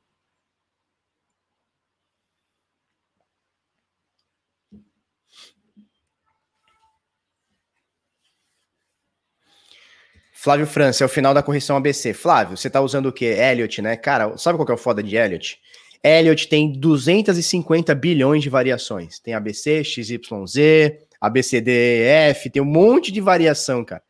Flávio 10.42 10.66
França, 10.66 11.04
é 11.04 11.06
o 11.06 11.08
final 11.08 11.32
da 11.32 11.40
correção 11.40 11.76
ABC. 11.76 12.12
Flávio, 12.12 12.56
você 12.56 12.68
tá 12.68 12.80
usando 12.80 13.06
o 13.06 13.12
quê? 13.12 13.26
Elliot, 13.26 13.80
né? 13.80 13.96
Cara, 13.96 14.36
sabe 14.36 14.58
qual 14.58 14.66
que 14.66 14.72
é 14.72 14.74
o 14.74 14.78
foda 14.78 15.00
de 15.00 15.14
Elliot? 15.14 15.56
Elliot 16.02 16.48
tem 16.48 16.72
250 16.72 17.94
bilhões 17.94 18.42
de 18.42 18.50
variações. 18.50 19.20
Tem 19.20 19.34
ABC, 19.34 19.84
XYZ, 19.84 20.96
ABCDF, 21.22 22.50
tem 22.50 22.60
um 22.60 22.66
monte 22.66 23.12
de 23.12 23.20
variação, 23.20 23.84
cara. 23.84 24.02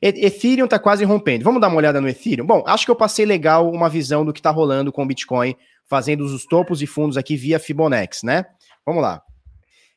Ethereum 0.00 0.66
tá 0.66 0.78
quase 0.78 1.04
rompendo. 1.04 1.44
Vamos 1.44 1.60
dar 1.60 1.68
uma 1.68 1.76
olhada 1.76 2.00
no 2.00 2.08
Ethereum? 2.08 2.46
Bom, 2.46 2.64
acho 2.66 2.84
que 2.84 2.90
eu 2.90 2.96
passei 2.96 3.26
legal 3.26 3.70
uma 3.70 3.88
visão 3.88 4.24
do 4.24 4.32
que 4.32 4.40
tá 4.40 4.50
rolando 4.50 4.92
com 4.92 5.02
o 5.02 5.06
Bitcoin, 5.06 5.54
fazendo 5.84 6.24
os 6.24 6.46
topos 6.46 6.80
e 6.80 6.86
fundos 6.86 7.16
aqui 7.16 7.36
via 7.36 7.58
Fibonacci, 7.58 8.24
né? 8.24 8.46
Vamos 8.84 9.02
lá. 9.02 9.22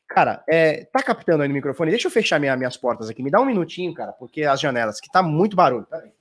Cara, 0.08 0.42
é, 0.48 0.84
tá 0.92 1.02
captando 1.02 1.42
aí 1.42 1.48
no 1.48 1.54
microfone? 1.54 1.90
Deixa 1.90 2.08
eu 2.08 2.10
fechar 2.10 2.40
minha, 2.40 2.56
minhas 2.56 2.76
portas 2.76 3.08
aqui. 3.08 3.22
Me 3.22 3.30
dá 3.30 3.40
um 3.40 3.46
minutinho, 3.46 3.94
cara, 3.94 4.12
porque 4.12 4.42
as 4.42 4.60
janelas, 4.60 5.00
que 5.00 5.10
tá 5.10 5.22
muito 5.22 5.54
barulho. 5.54 5.86
Pera 5.86 6.19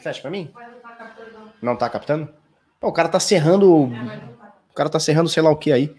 Você 0.00 0.04
fecha 0.04 0.22
para 0.22 0.30
mim? 0.30 0.50
Não 0.54 0.80
tá 0.80 0.96
captando. 0.96 1.52
Não 1.60 1.76
tá 1.76 1.90
captando? 1.90 2.34
Pô, 2.80 2.88
o 2.88 2.92
cara 2.92 3.08
tá 3.10 3.20
serrando. 3.20 3.84
O 3.84 4.74
cara 4.74 4.88
tá 4.88 4.98
serrando 4.98 5.28
sei 5.28 5.42
lá 5.42 5.50
o 5.50 5.58
que 5.58 5.70
aí. 5.70 5.94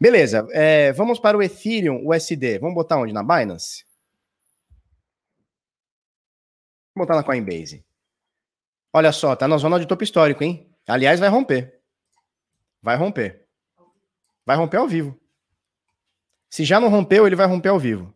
Beleza, 0.00 0.46
é, 0.52 0.92
vamos 0.92 1.18
para 1.18 1.36
o 1.36 1.42
Ethereum 1.42 2.06
USD. 2.06 2.60
Vamos 2.60 2.76
botar 2.76 2.98
onde? 2.98 3.12
Na 3.12 3.24
Binance? 3.24 3.84
Vou 6.94 7.04
botar 7.04 7.16
na 7.16 7.24
Coinbase. 7.24 7.84
Olha 8.92 9.10
só, 9.10 9.34
tá 9.34 9.48
na 9.48 9.56
zona 9.56 9.80
de 9.80 9.86
topo 9.86 10.04
histórico, 10.04 10.44
hein? 10.44 10.70
Aliás, 10.86 11.18
vai 11.18 11.28
romper. 11.28 11.80
Vai 12.80 12.96
romper. 12.96 13.48
Vai 14.46 14.56
romper 14.56 14.76
ao 14.76 14.86
vivo. 14.86 15.18
Se 16.48 16.64
já 16.64 16.78
não 16.78 16.88
rompeu, 16.88 17.26
ele 17.26 17.34
vai 17.36 17.46
romper 17.46 17.70
ao 17.70 17.80
vivo. 17.80 18.14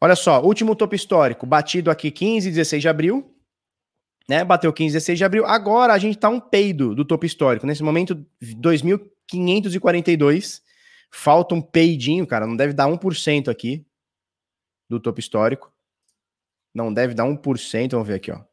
Olha 0.00 0.14
só, 0.14 0.40
último 0.42 0.76
topo 0.76 0.94
histórico, 0.94 1.44
batido 1.44 1.90
aqui 1.90 2.08
15 2.10 2.48
e 2.48 2.52
16 2.52 2.82
de 2.82 2.88
abril, 2.88 3.34
né? 4.28 4.44
Bateu 4.44 4.72
15 4.72 4.90
e 4.90 4.94
16 4.94 5.18
de 5.18 5.24
abril. 5.24 5.44
Agora 5.44 5.92
a 5.92 5.98
gente 5.98 6.16
tá 6.18 6.28
um 6.28 6.38
peido 6.38 6.94
do 6.94 7.04
topo 7.04 7.26
histórico. 7.26 7.66
Nesse 7.66 7.82
momento, 7.82 8.24
2.542. 8.42 10.62
Falta 11.10 11.54
um 11.54 11.62
peidinho, 11.62 12.26
cara. 12.26 12.46
Não 12.46 12.54
deve 12.54 12.74
dar 12.74 12.86
1% 12.86 13.48
aqui 13.48 13.86
do 14.88 15.00
topo 15.00 15.18
histórico. 15.18 15.72
Não 16.74 16.92
deve 16.92 17.14
dar 17.14 17.24
1%. 17.24 17.92
Vamos 17.92 18.06
ver 18.06 18.14
aqui, 18.14 18.30
ó. 18.30 18.44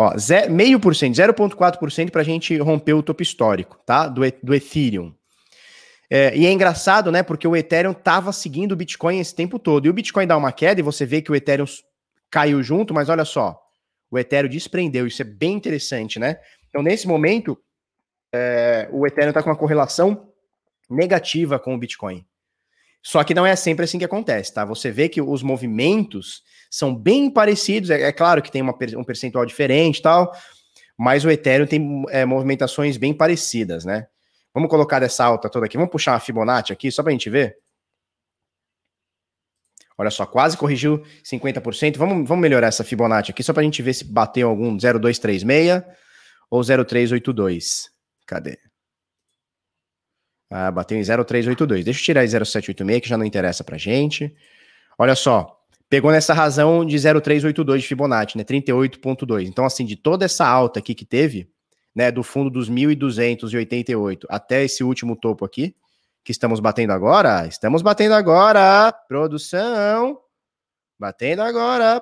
Ó, 0.00 0.12
meio 0.48 0.78
por 0.78 0.94
cento, 0.94 1.16
0,4% 1.16 2.12
para 2.12 2.20
a 2.20 2.24
gente 2.24 2.56
romper 2.58 2.92
o 2.92 3.02
topo 3.02 3.20
histórico, 3.20 3.80
tá? 3.84 4.06
Do, 4.06 4.20
do 4.44 4.54
Ethereum. 4.54 5.12
É, 6.10 6.34
e 6.36 6.46
é 6.46 6.52
engraçado, 6.52 7.12
né? 7.12 7.22
Porque 7.22 7.46
o 7.46 7.54
Ethereum 7.54 7.92
tava 7.92 8.32
seguindo 8.32 8.72
o 8.72 8.76
Bitcoin 8.76 9.18
esse 9.18 9.34
tempo 9.34 9.58
todo. 9.58 9.86
E 9.86 9.90
o 9.90 9.92
Bitcoin 9.92 10.26
dá 10.26 10.36
uma 10.36 10.52
queda 10.52 10.80
e 10.80 10.82
você 10.82 11.04
vê 11.04 11.20
que 11.20 11.30
o 11.30 11.36
Ethereum 11.36 11.66
caiu 12.30 12.62
junto, 12.62 12.94
mas 12.94 13.08
olha 13.08 13.24
só, 13.24 13.60
o 14.10 14.18
Ethereum 14.18 14.48
desprendeu. 14.48 15.06
Isso 15.06 15.22
é 15.22 15.24
bem 15.24 15.54
interessante, 15.54 16.18
né? 16.18 16.38
Então, 16.68 16.82
nesse 16.82 17.06
momento, 17.06 17.58
é, 18.32 18.88
o 18.90 19.06
Ethereum 19.06 19.30
está 19.30 19.42
com 19.42 19.50
uma 19.50 19.56
correlação 19.56 20.28
negativa 20.88 21.58
com 21.58 21.74
o 21.74 21.78
Bitcoin. 21.78 22.24
Só 23.02 23.22
que 23.22 23.34
não 23.34 23.46
é 23.46 23.54
sempre 23.54 23.84
assim 23.84 23.98
que 23.98 24.04
acontece, 24.04 24.52
tá? 24.52 24.64
Você 24.64 24.90
vê 24.90 25.08
que 25.08 25.20
os 25.20 25.42
movimentos 25.42 26.42
são 26.70 26.94
bem 26.94 27.30
parecidos, 27.30 27.90
é, 27.90 28.02
é 28.02 28.12
claro 28.12 28.42
que 28.42 28.50
tem 28.50 28.62
uma, 28.62 28.76
um 28.96 29.04
percentual 29.04 29.46
diferente 29.46 29.98
e 29.98 30.02
tal, 30.02 30.32
mas 30.96 31.24
o 31.24 31.30
Ethereum 31.30 31.66
tem 31.66 32.04
é, 32.10 32.24
movimentações 32.24 32.96
bem 32.96 33.14
parecidas, 33.14 33.84
né? 33.84 34.06
Vamos 34.58 34.70
colocar 34.70 35.00
essa 35.04 35.24
alta 35.24 35.48
toda 35.48 35.66
aqui, 35.66 35.76
vamos 35.76 35.92
puxar 35.92 36.14
uma 36.14 36.18
Fibonacci 36.18 36.72
aqui, 36.72 36.90
só 36.90 37.00
pra 37.00 37.12
gente 37.12 37.30
ver. 37.30 37.58
Olha 39.96 40.10
só, 40.10 40.26
quase 40.26 40.56
corrigiu 40.56 41.00
50%. 41.22 41.96
Vamos, 41.96 42.28
vamos 42.28 42.42
melhorar 42.42 42.66
essa 42.66 42.82
Fibonacci 42.82 43.30
aqui, 43.30 43.40
só 43.44 43.52
pra 43.52 43.62
gente 43.62 43.80
ver 43.80 43.94
se 43.94 44.04
bateu 44.04 44.48
algum 44.48 44.76
0236 44.76 45.84
ou 46.50 46.60
0382. 46.64 47.88
Cadê? 48.26 48.58
Ah, 50.50 50.72
bateu 50.72 50.98
em 50.98 51.04
0,382. 51.04 51.84
Deixa 51.84 52.00
eu 52.00 52.04
tirar 52.04 52.26
0,786, 52.26 53.00
que 53.00 53.08
já 53.08 53.16
não 53.16 53.24
interessa 53.24 53.62
pra 53.62 53.78
gente. 53.78 54.34
Olha 54.98 55.14
só, 55.14 55.56
pegou 55.88 56.10
nessa 56.10 56.34
razão 56.34 56.84
de 56.84 56.98
0,382 56.98 57.82
de 57.82 57.86
Fibonacci, 57.86 58.36
né? 58.36 58.42
38,2. 58.42 59.46
Então, 59.46 59.64
assim, 59.64 59.84
de 59.84 59.94
toda 59.94 60.24
essa 60.24 60.44
alta 60.44 60.80
aqui 60.80 60.96
que 60.96 61.04
teve, 61.04 61.48
né, 61.98 62.12
do 62.12 62.22
fundo 62.22 62.48
dos 62.48 62.70
1.288 62.70 64.24
até 64.28 64.62
esse 64.62 64.84
último 64.84 65.16
topo 65.16 65.44
aqui, 65.44 65.74
que 66.22 66.30
estamos 66.30 66.60
batendo 66.60 66.92
agora, 66.92 67.44
estamos 67.48 67.82
batendo 67.82 68.14
agora, 68.14 68.92
produção, 68.92 70.16
batendo 70.96 71.42
agora, 71.42 72.00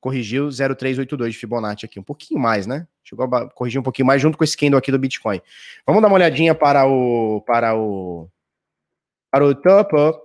corrigiu 0.00 0.48
0,382 0.48 1.32
de 1.32 1.40
Fibonacci 1.40 1.84
aqui, 1.84 1.98
um 1.98 2.04
pouquinho 2.04 2.38
mais, 2.38 2.68
né? 2.68 2.86
Chegou 3.02 3.26
a 3.34 3.50
corrigir 3.50 3.80
um 3.80 3.82
pouquinho 3.82 4.06
mais 4.06 4.22
junto 4.22 4.38
com 4.38 4.44
esse 4.44 4.56
candle 4.56 4.78
aqui 4.78 4.92
do 4.92 4.98
Bitcoin. 4.98 5.42
Vamos 5.84 6.00
dar 6.00 6.06
uma 6.06 6.14
olhadinha 6.14 6.54
para 6.54 6.86
o 6.86 7.40
para 7.40 7.74
o 7.76 8.28
para 9.28 9.44
o 9.44 9.56
topo. 9.56 10.20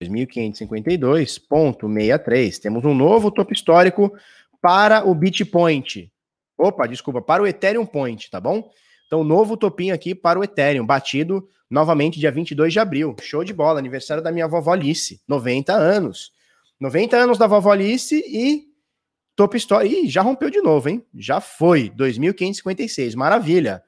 2.552.63. 0.01 2.59
Temos 2.59 2.85
um 2.85 2.93
novo 2.93 3.31
topo 3.31 3.51
histórico 3.53 4.15
para 4.61 5.03
o 5.07 5.15
Bitpoint. 5.15 6.11
Opa, 6.57 6.87
desculpa, 6.87 7.21
para 7.21 7.43
o 7.43 7.47
Ethereum 7.47 7.85
Point, 7.85 8.29
tá 8.29 8.39
bom? 8.39 8.71
Então, 9.07 9.23
novo 9.23 9.55
topinho 9.57 9.93
aqui 9.93 10.15
para 10.15 10.39
o 10.39 10.43
Ethereum, 10.43 10.85
batido 10.85 11.47
novamente 11.69 12.19
dia 12.19 12.31
22 12.31 12.71
de 12.71 12.79
abril. 12.79 13.15
Show 13.21 13.43
de 13.43 13.53
bola, 13.53 13.79
aniversário 13.79 14.23
da 14.23 14.31
minha 14.31 14.47
vovó 14.47 14.73
Alice, 14.73 15.21
90 15.27 15.73
anos. 15.73 16.31
90 16.79 17.15
anos 17.17 17.37
da 17.37 17.47
vovó 17.47 17.71
Alice 17.71 18.15
e 18.15 18.73
Top 19.35 19.55
Story. 19.57 20.05
Ih, 20.05 20.09
já 20.09 20.21
rompeu 20.21 20.49
de 20.49 20.61
novo, 20.61 20.89
hein? 20.89 21.05
Já 21.13 21.41
foi. 21.41 21.89
2.556. 21.89 23.15
Maravilha. 23.15 23.83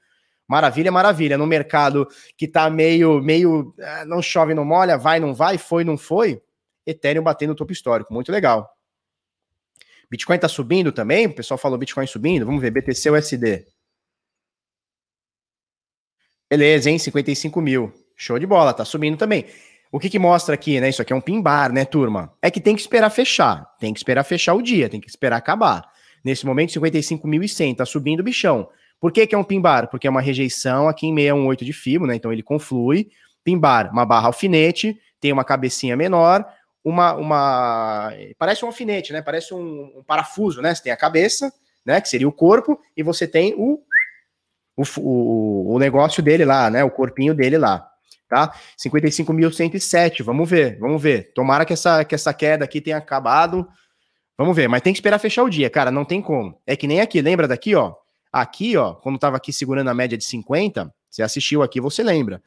Maravilha, 0.47 0.91
maravilha. 0.91 1.37
No 1.37 1.45
mercado 1.45 2.07
que 2.37 2.47
tá 2.47 2.69
meio, 2.69 3.21
meio. 3.21 3.73
Ah, 3.79 4.05
não 4.05 4.21
chove, 4.21 4.53
não 4.53 4.65
molha, 4.65 4.97
vai, 4.97 5.19
não 5.19 5.33
vai, 5.33 5.57
foi, 5.57 5.83
não 5.83 5.97
foi. 5.97 6.41
Ethereum 6.85 7.23
batendo 7.23 7.51
o 7.51 7.55
topo 7.55 7.71
histórico. 7.71 8.13
Muito 8.13 8.31
legal. 8.31 8.69
Bitcoin 10.09 10.37
tá 10.37 10.47
subindo 10.47 10.91
também. 10.91 11.27
O 11.27 11.35
pessoal 11.35 11.57
falou 11.57 11.77
Bitcoin 11.77 12.05
subindo. 12.05 12.45
Vamos 12.45 12.61
ver. 12.61 12.71
BTC 12.71 13.09
USD. 13.09 13.65
Beleza, 16.49 16.89
hein? 16.89 16.97
55 16.97 17.59
mil. 17.61 17.91
Show 18.15 18.39
de 18.39 18.45
bola. 18.45 18.73
Tá 18.73 18.85
subindo 18.85 19.17
também. 19.17 19.45
O 19.91 19.99
que, 19.99 20.09
que 20.09 20.19
mostra 20.19 20.55
aqui, 20.55 20.79
né? 20.79 20.89
Isso 20.89 21.01
aqui 21.01 21.13
é 21.13 21.15
um 21.15 21.21
pin 21.21 21.41
bar, 21.41 21.71
né, 21.71 21.85
turma? 21.85 22.33
É 22.41 22.51
que 22.51 22.59
tem 22.59 22.75
que 22.75 22.81
esperar 22.81 23.09
fechar. 23.09 23.65
Tem 23.79 23.93
que 23.93 23.99
esperar 23.99 24.23
fechar 24.23 24.53
o 24.53 24.61
dia, 24.61 24.89
tem 24.89 24.99
que 24.99 25.09
esperar 25.09 25.37
acabar. 25.37 25.89
Nesse 26.23 26.45
momento, 26.45 26.73
55.100, 26.73 27.77
tá 27.77 27.85
subindo 27.85 28.19
o 28.19 28.23
bichão. 28.23 28.67
Por 28.99 29.11
que, 29.11 29.27
que 29.27 29.35
é 29.35 29.37
um 29.37 29.43
pimbar? 29.43 29.89
Porque 29.89 30.07
é 30.07 30.09
uma 30.09 30.21
rejeição 30.21 30.87
aqui 30.87 31.07
em 31.07 31.15
618 31.15 31.65
de 31.65 31.73
fibro, 31.73 32.07
né? 32.07 32.15
Então 32.15 32.33
ele 32.33 32.43
conflui. 32.43 33.09
Pimbar, 33.43 33.91
uma 33.91 34.05
barra 34.05 34.27
alfinete, 34.27 34.99
tem 35.19 35.31
uma 35.31 35.43
cabecinha 35.43 35.95
menor, 35.95 36.43
uma. 36.83 37.13
uma 37.13 38.11
parece 38.37 38.65
um 38.65 38.67
alfinete, 38.67 39.13
né? 39.13 39.21
Parece 39.21 39.53
um, 39.53 39.99
um 39.99 40.03
parafuso, 40.05 40.61
né? 40.61 40.73
Você 40.73 40.83
tem 40.83 40.91
a 40.91 40.97
cabeça, 40.97 41.53
né? 41.85 42.01
Que 42.01 42.09
seria 42.09 42.27
o 42.27 42.31
corpo, 42.31 42.79
e 42.97 43.03
você 43.03 43.27
tem 43.27 43.53
o, 43.55 43.79
o, 44.77 45.75
o, 45.75 45.79
negócio 45.79 46.21
dele 46.21 46.45
lá, 46.45 46.69
né? 46.69 46.83
O 46.83 46.91
corpinho 46.91 47.33
dele 47.33 47.57
lá 47.57 47.89
tá? 48.27 48.53
55.107, 48.77 50.23
vamos 50.23 50.49
ver, 50.49 50.77
vamos 50.79 51.01
ver. 51.01 51.31
Tomara 51.33 51.65
que 51.65 51.73
essa, 51.73 52.03
que 52.03 52.15
essa 52.15 52.33
queda 52.33 52.65
aqui 52.65 52.81
tenha 52.81 52.97
acabado. 52.97 53.67
Vamos 54.37 54.55
ver, 54.55 54.67
mas 54.67 54.81
tem 54.81 54.91
que 54.91 54.97
esperar 54.97 55.19
fechar 55.19 55.43
o 55.43 55.49
dia, 55.49 55.69
cara, 55.69 55.91
não 55.91 56.03
tem 56.03 56.21
como. 56.21 56.59
É 56.65 56.75
que 56.75 56.87
nem 56.87 56.99
aqui, 56.99 57.21
lembra 57.21 57.47
daqui, 57.47 57.75
ó? 57.75 57.93
Aqui, 58.31 58.75
ó, 58.75 58.93
quando 58.93 59.17
tava 59.17 59.37
aqui 59.37 59.53
segurando 59.53 59.89
a 59.89 59.93
média 59.93 60.17
de 60.17 60.25
50, 60.25 60.93
você 61.09 61.23
assistiu 61.23 61.63
aqui, 61.63 61.79
você 61.79 62.03
lembra. 62.03 62.41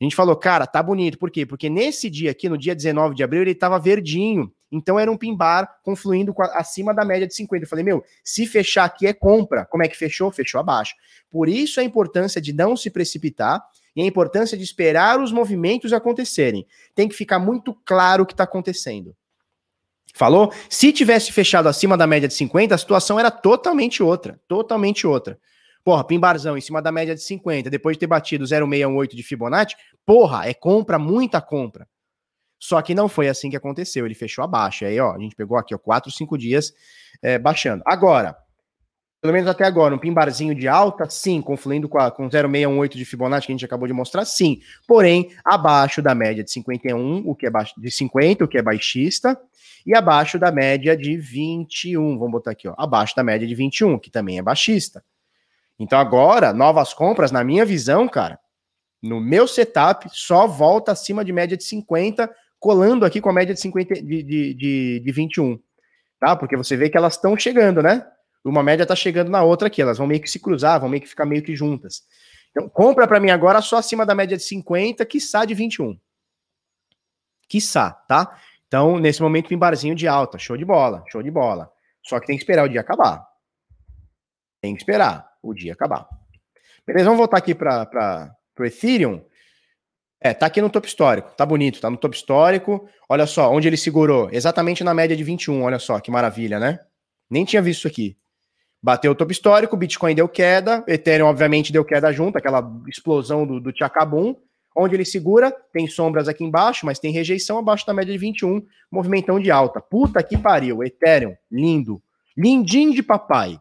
A 0.00 0.04
gente 0.04 0.16
falou, 0.16 0.34
cara, 0.34 0.66
tá 0.66 0.82
bonito. 0.82 1.16
Por 1.16 1.30
quê? 1.30 1.46
Porque 1.46 1.70
nesse 1.70 2.10
dia 2.10 2.32
aqui, 2.32 2.48
no 2.48 2.58
dia 2.58 2.74
19 2.74 3.14
de 3.14 3.22
abril, 3.22 3.42
ele 3.42 3.54
tava 3.54 3.78
verdinho. 3.78 4.52
Então 4.72 4.98
era 4.98 5.12
um 5.12 5.16
pimbar 5.18 5.68
confluindo 5.82 6.34
a, 6.38 6.60
acima 6.60 6.94
da 6.94 7.04
média 7.04 7.26
de 7.26 7.34
50. 7.34 7.64
Eu 7.64 7.68
falei, 7.68 7.84
meu, 7.84 8.02
se 8.24 8.46
fechar 8.46 8.84
aqui 8.84 9.06
é 9.06 9.12
compra. 9.12 9.66
Como 9.66 9.82
é 9.82 9.88
que 9.88 9.96
fechou? 9.96 10.32
Fechou 10.32 10.58
abaixo. 10.58 10.94
Por 11.30 11.48
isso 11.48 11.78
a 11.78 11.84
importância 11.84 12.40
de 12.40 12.54
não 12.54 12.74
se 12.74 12.88
precipitar 12.90 13.62
e 13.94 14.02
a 14.02 14.06
importância 14.06 14.56
de 14.56 14.64
esperar 14.64 15.20
os 15.20 15.30
movimentos 15.30 15.92
acontecerem. 15.92 16.66
Tem 16.94 17.06
que 17.06 17.14
ficar 17.14 17.38
muito 17.38 17.74
claro 17.84 18.22
o 18.22 18.26
que 18.26 18.32
está 18.32 18.44
acontecendo. 18.44 19.14
Falou? 20.14 20.52
Se 20.68 20.92
tivesse 20.92 21.30
fechado 21.30 21.68
acima 21.68 21.96
da 21.96 22.06
média 22.06 22.28
de 22.28 22.34
50, 22.34 22.74
a 22.74 22.78
situação 22.78 23.20
era 23.20 23.30
totalmente 23.30 24.02
outra. 24.02 24.40
Totalmente 24.48 25.06
outra. 25.06 25.38
Porra, 25.84 26.04
pimbarzão 26.04 26.56
em 26.56 26.60
cima 26.60 26.80
da 26.80 26.92
média 26.92 27.14
de 27.14 27.22
50, 27.22 27.68
depois 27.68 27.96
de 27.96 28.00
ter 28.00 28.06
batido 28.06 28.46
0,618 28.46 29.16
de 29.16 29.22
Fibonacci, 29.22 29.76
porra, 30.06 30.48
é 30.48 30.54
compra, 30.54 30.98
muita 30.98 31.40
compra. 31.40 31.88
Só 32.62 32.80
que 32.80 32.94
não 32.94 33.08
foi 33.08 33.26
assim 33.26 33.50
que 33.50 33.56
aconteceu, 33.56 34.06
ele 34.06 34.14
fechou 34.14 34.44
abaixo. 34.44 34.84
Aí, 34.84 35.00
ó, 35.00 35.16
a 35.16 35.18
gente 35.18 35.34
pegou 35.34 35.58
aqui, 35.58 35.74
ó, 35.74 35.78
4, 35.78 36.12
5 36.12 36.38
dias 36.38 36.72
é, 37.20 37.36
baixando. 37.36 37.82
Agora, 37.84 38.36
pelo 39.20 39.32
menos 39.32 39.50
até 39.50 39.64
agora, 39.64 39.92
um 39.92 39.98
pimbarzinho 39.98 40.54
de 40.54 40.68
alta, 40.68 41.10
sim, 41.10 41.42
confluindo 41.42 41.88
com, 41.88 41.98
a, 41.98 42.08
com 42.08 42.30
0,618 42.30 42.96
de 42.96 43.04
Fibonacci 43.04 43.46
que 43.48 43.52
a 43.52 43.54
gente 43.54 43.64
acabou 43.64 43.88
de 43.88 43.92
mostrar, 43.92 44.24
sim. 44.24 44.60
Porém, 44.86 45.32
abaixo 45.44 46.00
da 46.00 46.14
média 46.14 46.44
de 46.44 46.52
51, 46.52 47.28
o 47.28 47.34
que 47.34 47.46
é 47.46 47.50
baixo, 47.50 47.74
de 47.76 47.90
50, 47.90 48.44
o 48.44 48.48
que 48.48 48.56
é 48.56 48.62
baixista, 48.62 49.36
e 49.84 49.92
abaixo 49.96 50.38
da 50.38 50.52
média 50.52 50.96
de 50.96 51.16
21. 51.16 52.16
Vamos 52.16 52.30
botar 52.30 52.52
aqui, 52.52 52.68
ó, 52.68 52.74
abaixo 52.78 53.16
da 53.16 53.24
média 53.24 53.46
de 53.46 53.56
21, 53.56 53.98
que 53.98 54.08
também 54.08 54.38
é 54.38 54.42
baixista. 54.42 55.02
Então 55.80 55.98
agora, 55.98 56.52
novas 56.52 56.94
compras, 56.94 57.32
na 57.32 57.42
minha 57.42 57.64
visão, 57.64 58.06
cara, 58.06 58.38
no 59.02 59.20
meu 59.20 59.48
setup, 59.48 60.08
só 60.12 60.46
volta 60.46 60.92
acima 60.92 61.24
de 61.24 61.32
média 61.32 61.56
de 61.56 61.64
50, 61.64 62.32
colando 62.62 63.04
aqui 63.04 63.20
com 63.20 63.28
a 63.28 63.32
média 63.32 63.52
de 63.52 63.60
50 63.60 63.94
de, 63.94 64.22
de, 64.22 64.54
de, 64.54 65.00
de 65.00 65.12
21. 65.12 65.60
Tá? 66.20 66.36
Porque 66.36 66.56
você 66.56 66.76
vê 66.76 66.88
que 66.88 66.96
elas 66.96 67.14
estão 67.14 67.36
chegando, 67.36 67.82
né? 67.82 68.06
uma 68.44 68.62
média 68.62 68.84
está 68.84 68.94
chegando 68.94 69.30
na 69.30 69.42
outra 69.42 69.66
aqui, 69.66 69.82
elas 69.82 69.98
vão 69.98 70.06
meio 70.06 70.20
que 70.20 70.30
se 70.30 70.38
cruzar, 70.38 70.80
vão 70.80 70.88
meio 70.88 71.02
que 71.02 71.08
ficar 71.08 71.26
meio 71.26 71.42
que 71.42 71.56
juntas. 71.56 72.02
Então, 72.50 72.68
compra 72.68 73.06
para 73.08 73.18
mim 73.18 73.30
agora 73.30 73.60
só 73.60 73.78
acima 73.78 74.06
da 74.06 74.14
média 74.14 74.36
de 74.36 74.42
50, 74.44 75.04
quiçá 75.06 75.44
de 75.44 75.54
21. 75.54 75.98
Quiçá, 77.48 77.90
tá? 77.90 78.38
Então, 78.68 78.98
nesse 78.98 79.20
momento, 79.20 79.48
pimbarzinho 79.48 79.94
de 79.94 80.06
alta, 80.06 80.38
show 80.38 80.56
de 80.56 80.64
bola, 80.64 81.04
show 81.10 81.22
de 81.22 81.30
bola. 81.30 81.70
Só 82.04 82.20
que 82.20 82.26
tem 82.26 82.36
que 82.36 82.42
esperar 82.42 82.64
o 82.64 82.68
dia 82.68 82.80
acabar. 82.80 83.26
Tem 84.60 84.74
que 84.74 84.82
esperar 84.82 85.28
o 85.42 85.52
dia 85.52 85.72
acabar. 85.72 86.06
Beleza, 86.86 87.06
vamos 87.06 87.18
voltar 87.18 87.38
aqui 87.38 87.54
para 87.54 88.36
o 88.58 88.64
Ethereum. 88.64 89.24
É, 90.24 90.32
tá 90.32 90.46
aqui 90.46 90.62
no 90.62 90.70
topo 90.70 90.86
histórico, 90.86 91.32
tá 91.36 91.44
bonito, 91.44 91.80
tá 91.80 91.90
no 91.90 91.96
topo 91.96 92.14
histórico. 92.14 92.88
Olha 93.08 93.26
só, 93.26 93.50
onde 93.52 93.66
ele 93.66 93.76
segurou, 93.76 94.28
exatamente 94.30 94.84
na 94.84 94.94
média 94.94 95.16
de 95.16 95.24
21, 95.24 95.62
olha 95.62 95.80
só, 95.80 95.98
que 95.98 96.12
maravilha, 96.12 96.60
né? 96.60 96.78
Nem 97.28 97.44
tinha 97.44 97.60
visto 97.60 97.80
isso 97.80 97.88
aqui. 97.88 98.16
Bateu 98.80 99.12
o 99.12 99.14
topo 99.14 99.32
histórico, 99.32 99.76
Bitcoin 99.76 100.14
deu 100.14 100.28
queda, 100.28 100.84
Ethereum, 100.86 101.26
obviamente, 101.26 101.72
deu 101.72 101.84
queda 101.84 102.12
junto, 102.12 102.36
aquela 102.36 102.68
explosão 102.86 103.46
do, 103.46 103.60
do 103.60 103.72
Tchacabum. 103.72 104.36
Onde 104.74 104.94
ele 104.94 105.04
segura, 105.04 105.54
tem 105.72 105.86
sombras 105.86 106.28
aqui 106.28 106.42
embaixo, 106.42 106.86
mas 106.86 106.98
tem 106.98 107.12
rejeição 107.12 107.58
abaixo 107.58 107.86
da 107.86 107.92
média 107.92 108.10
de 108.10 108.18
21, 108.18 108.64
movimentão 108.90 109.38
de 109.38 109.50
alta. 109.50 109.80
Puta 109.80 110.22
que 110.22 110.38
pariu, 110.38 110.82
Ethereum, 110.82 111.34
lindo. 111.50 112.02
Lindinho 112.36 112.94
de 112.94 113.02
papai. 113.02 113.58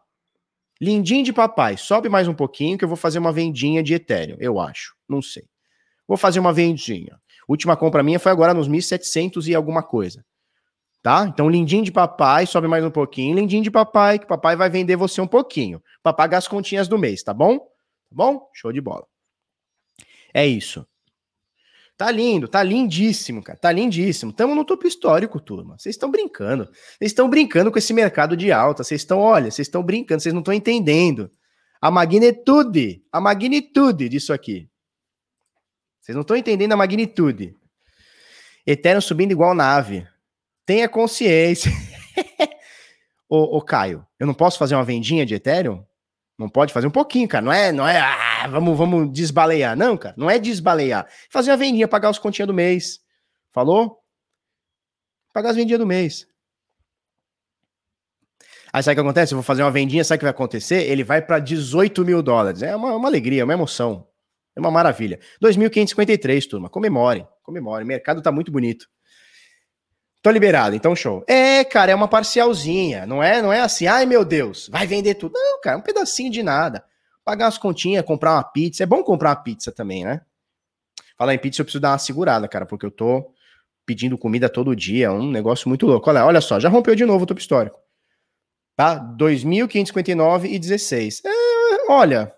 Lindinho 0.80 1.24
de 1.24 1.34
papai. 1.34 1.76
Sobe 1.76 2.08
mais 2.08 2.28
um 2.28 2.34
pouquinho 2.34 2.78
que 2.78 2.86
eu 2.86 2.88
vou 2.88 2.98
fazer 2.98 3.20
uma 3.20 3.34
vendinha 3.34 3.84
de 3.84 3.94
Ethereum, 3.94 4.38
eu 4.40 4.60
acho. 4.60 4.96
Não 5.08 5.22
sei. 5.22 5.51
Vou 6.12 6.18
fazer 6.18 6.42
uma 6.42 6.52
vendinha. 6.52 7.18
Última 7.48 7.78
compra 7.78 8.04
minha 8.04 8.20
foi 8.20 8.34
agora 8.34 8.54
nos 8.54 8.68
1.700 8.68 9.48
e 9.48 9.56
alguma 9.56 9.82
coisa 9.82 10.26
tá? 11.02 11.26
Então, 11.28 11.50
lindinho 11.50 11.84
de 11.84 11.92
papai, 11.92 12.46
sobe 12.46 12.68
mais 12.68 12.84
um 12.84 12.92
pouquinho. 12.92 13.36
Lindinho 13.36 13.64
de 13.64 13.72
papai, 13.72 14.20
que 14.20 14.28
papai 14.28 14.56
vai 14.56 14.70
vender 14.70 14.96
você 14.96 15.20
um 15.20 15.28
pouquinho, 15.28 15.82
para 16.04 16.14
pagar 16.14 16.38
as 16.38 16.48
continhas 16.48 16.88
do 16.88 16.98
mês, 16.98 17.24
tá 17.24 17.34
bom? 17.34 17.58
Tá 17.58 17.66
bom? 18.12 18.50
Show 18.54 18.72
de 18.72 18.82
bola. 18.82 19.06
É 20.34 20.46
isso. 20.46 20.86
Tá 21.98 22.10
lindo, 22.10 22.48
tá 22.48 22.64
lindíssimo, 22.64 23.44
cara. 23.44 23.60
Tá 23.60 23.72
lindíssimo. 23.72 24.34
Tamo 24.34 24.56
no 24.56 24.66
topo 24.66 24.88
histórico, 24.88 25.40
turma. 25.40 25.78
Vocês 25.78 25.94
estão 25.94 26.10
brincando. 26.10 26.66
Vocês 26.66 27.12
estão 27.12 27.30
brincando 27.30 27.72
com 27.72 27.78
esse 27.78 27.94
mercado 27.94 28.36
de 28.36 28.52
alta. 28.52 28.84
Vocês 28.84 29.02
estão, 29.02 29.20
olha, 29.20 29.52
vocês 29.52 29.68
estão 29.68 29.84
brincando, 29.84 30.22
vocês 30.22 30.34
não 30.34 30.42
estão 30.42 30.54
entendendo. 30.54 31.30
A 31.80 31.92
magnitude, 31.92 33.04
a 33.12 33.22
magnitude 33.22 34.10
disso 34.10 34.34
aqui. 34.34 34.71
Vocês 36.02 36.16
não 36.16 36.22
estão 36.22 36.36
entendendo 36.36 36.72
a 36.72 36.78
magnitude. 36.78 37.56
Eterno 38.66 39.02
subindo 39.02 39.32
igual 39.32 39.54
nave. 39.54 40.08
Tenha 40.66 40.90
consciência. 40.90 41.72
ô, 43.30 43.58
ô, 43.58 43.62
Caio, 43.62 44.06
eu 44.20 44.26
não 44.26 44.34
posso 44.34 44.58
fazer 44.58 44.76
uma 44.76 44.84
vendinha 44.84 45.26
de 45.26 45.36
Ethereum? 45.36 45.86
Não 46.38 46.50
pode 46.50 46.74
fazer 46.74 46.88
um 46.88 46.92
pouquinho, 46.92 47.28
cara. 47.28 47.46
Não 47.46 47.54
é, 47.54 47.72
não 47.72 47.88
é, 47.88 48.00
ah, 48.00 48.48
vamos, 48.48 48.76
vamos 48.76 49.12
desbalear. 49.14 49.78
Não, 49.78 49.96
cara, 49.96 50.16
não 50.18 50.30
é 50.30 50.40
desbalear. 50.40 51.08
Fazer 51.30 51.52
uma 51.52 51.58
vendinha, 51.58 51.88
pagar 51.88 52.10
os 52.10 52.18
continhas 52.18 52.48
do 52.48 52.54
mês. 52.54 53.00
Falou? 53.52 54.00
Pagar 55.32 55.52
as 55.52 55.56
vendinhas 55.56 55.80
do 55.80 55.86
mês. 55.86 56.28
Aí 58.74 58.82
sabe 58.82 58.94
o 58.94 58.96
que 58.96 59.08
acontece? 59.08 59.34
Eu 59.34 59.38
vou 59.38 59.44
fazer 59.44 59.62
uma 59.62 59.72
vendinha, 59.72 60.04
sabe 60.04 60.18
o 60.18 60.20
que 60.20 60.26
vai 60.26 60.32
acontecer? 60.32 60.90
Ele 60.90 61.04
vai 61.04 61.22
para 61.22 61.40
18 61.40 62.04
mil 62.04 62.24
dólares. 62.24 62.64
É 62.64 62.76
uma, 62.76 62.96
uma 62.96 63.08
alegria, 63.08 63.44
uma 63.44 63.54
emoção. 63.54 64.08
É 64.56 64.60
uma 64.60 64.72
maravilha. 64.72 65.20
2.553, 65.42 66.48
turma. 66.48 66.70
Comemore, 66.70 67.26
comemore. 67.44 67.84
O 67.84 67.88
mercado 67.88 68.22
tá 68.22 68.32
muito 68.32 68.52
bonito. 68.52 68.88
Tô 70.22 70.30
liberado, 70.30 70.76
então 70.76 70.96
show. 70.96 71.24
É, 71.28 71.64
cara, 71.64 71.92
é 71.92 71.96
uma 71.96 72.08
parcialzinha, 72.08 73.08
não 73.08 73.24
é, 73.24 73.42
não 73.42 73.52
é 73.52 73.62
assim, 73.62 73.88
ai 73.88 74.06
meu 74.06 74.24
Deus, 74.24 74.70
vai 74.72 74.86
vender 74.86 75.16
tudo. 75.16 75.34
Não, 75.34 75.60
cara, 75.60 75.78
é 75.78 75.80
um 75.80 75.82
pedacinho 75.82 76.32
de 76.32 76.44
nada. 76.44 76.86
Pagar 77.26 77.48
as 77.48 77.58
continhas, 77.58 78.06
comprar 78.06 78.34
uma 78.34 78.44
pizza, 78.44 78.84
é 78.84 78.86
bom 78.86 79.04
comprar 79.04 79.30
uma 79.30 79.36
pizza 79.38 79.72
também, 79.72 80.06
né? 80.06 80.22
Falar 81.18 81.34
em 81.34 81.40
pizza, 81.40 81.62
eu 81.62 81.66
preciso 81.66 81.82
dar 81.82 81.92
uma 81.92 81.98
segurada, 81.98 82.48
cara, 82.48 82.68
porque 82.68 82.86
eu 82.86 82.92
tô 82.92 83.34
pedindo 83.84 84.16
comida 84.16 84.48
todo 84.48 84.76
dia, 84.76 85.08
é 85.08 85.10
um 85.10 85.30
negócio 85.30 85.68
muito 85.68 85.88
louco. 85.88 86.08
Olha, 86.10 86.24
olha 86.24 86.42
só, 86.42 86.60
já 86.60 86.70
rompeu 86.70 86.94
de 86.94 87.06
novo 87.06 87.24
o 87.24 87.28
topo 87.28 87.40
histórico. 87.40 87.80
Tá? 88.76 89.00
2.559 89.18 90.46
e 90.46 90.60
16. 90.60 91.24
É, 91.26 91.92
olha, 91.92 92.32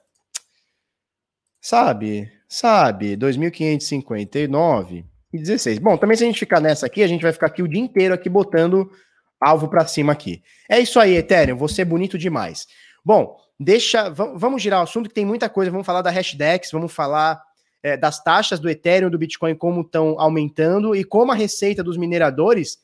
sabe, 1.63 2.29
sabe, 2.45 3.15
2.559 3.15 5.05
e 5.31 5.39
16. 5.39 5.79
Bom, 5.79 5.95
também 5.95 6.17
se 6.17 6.23
a 6.25 6.27
gente 6.27 6.39
ficar 6.39 6.59
nessa 6.59 6.85
aqui, 6.85 7.01
a 7.01 7.07
gente 7.07 7.21
vai 7.21 7.31
ficar 7.31 7.47
aqui 7.47 7.63
o 7.63 7.67
dia 7.69 7.79
inteiro 7.79 8.13
aqui 8.13 8.27
botando 8.27 8.91
alvo 9.39 9.69
para 9.69 9.87
cima 9.87 10.11
aqui. 10.11 10.43
É 10.69 10.77
isso 10.77 10.99
aí, 10.99 11.15
Ethereum, 11.15 11.55
você 11.55 11.83
é 11.83 11.85
bonito 11.85 12.17
demais. 12.17 12.67
Bom, 13.03 13.37
deixa, 13.57 14.09
vamos 14.09 14.61
girar 14.61 14.81
o 14.81 14.83
assunto 14.83 15.07
que 15.07 15.15
tem 15.15 15.25
muita 15.25 15.47
coisa, 15.47 15.71
vamos 15.71 15.85
falar 15.85 16.01
da 16.01 16.11
Hashdex, 16.11 16.69
vamos 16.69 16.91
falar 16.91 17.41
é, 17.81 17.95
das 17.95 18.21
taxas 18.21 18.59
do 18.59 18.69
Ethereum, 18.69 19.09
do 19.09 19.17
Bitcoin, 19.17 19.55
como 19.55 19.81
estão 19.81 20.19
aumentando 20.19 20.93
e 20.93 21.05
como 21.05 21.31
a 21.31 21.35
receita 21.35 21.81
dos 21.81 21.95
mineradores 21.95 22.77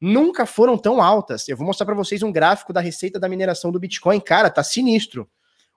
nunca 0.00 0.44
foram 0.44 0.76
tão 0.76 1.00
altas. 1.00 1.48
Eu 1.48 1.56
vou 1.56 1.64
mostrar 1.64 1.86
para 1.86 1.94
vocês 1.94 2.20
um 2.20 2.32
gráfico 2.32 2.72
da 2.72 2.80
receita 2.80 3.20
da 3.20 3.28
mineração 3.28 3.70
do 3.70 3.78
Bitcoin. 3.78 4.18
Cara, 4.18 4.50
tá 4.50 4.64
sinistro. 4.64 5.28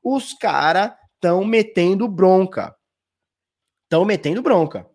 Os 0.04 0.34
caras 0.34 0.92
estão 1.18 1.44
metendo 1.44 2.08
bronca. 2.08 2.76
Estão 3.84 4.06
metendo 4.06 4.42
bronca. 4.42 4.88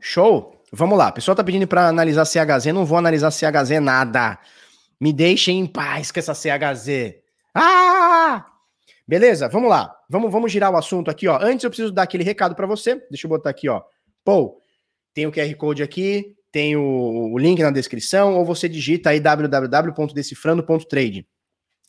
Show? 0.00 0.62
Vamos 0.72 0.96
lá. 0.96 1.08
O 1.08 1.12
pessoal 1.12 1.36
tá 1.36 1.44
pedindo 1.44 1.66
para 1.66 1.88
analisar 1.88 2.24
CHZ. 2.24 2.66
Não 2.66 2.86
vou 2.86 2.98
analisar 2.98 3.30
CHZ 3.30 3.80
nada. 3.80 4.38
Me 5.00 5.12
deixem 5.12 5.60
em 5.60 5.66
paz 5.66 6.10
com 6.10 6.18
essa 6.18 6.34
CHZ. 6.34 7.14
Ah! 7.54 8.46
Beleza? 9.06 9.48
Vamos 9.48 9.68
lá. 9.68 9.94
Vamos, 10.08 10.32
vamos 10.32 10.50
girar 10.50 10.72
o 10.72 10.76
assunto 10.76 11.10
aqui, 11.10 11.28
ó. 11.28 11.38
Antes 11.40 11.64
eu 11.64 11.70
preciso 11.70 11.92
dar 11.92 12.04
aquele 12.04 12.24
recado 12.24 12.54
para 12.54 12.66
você. 12.66 12.96
Deixa 13.10 13.26
eu 13.26 13.28
botar 13.28 13.50
aqui, 13.50 13.68
ó. 13.68 13.82
Pô, 14.24 14.58
tem 15.12 15.26
o 15.26 15.32
QR 15.32 15.54
Code 15.56 15.82
aqui. 15.82 16.34
tem 16.50 16.76
o, 16.76 17.32
o 17.32 17.38
link 17.38 17.62
na 17.62 17.70
descrição, 17.70 18.36
ou 18.36 18.44
você 18.44 18.68
digita 18.68 19.10
aí 19.10 19.20
www.decifrando.trade. 19.20 21.26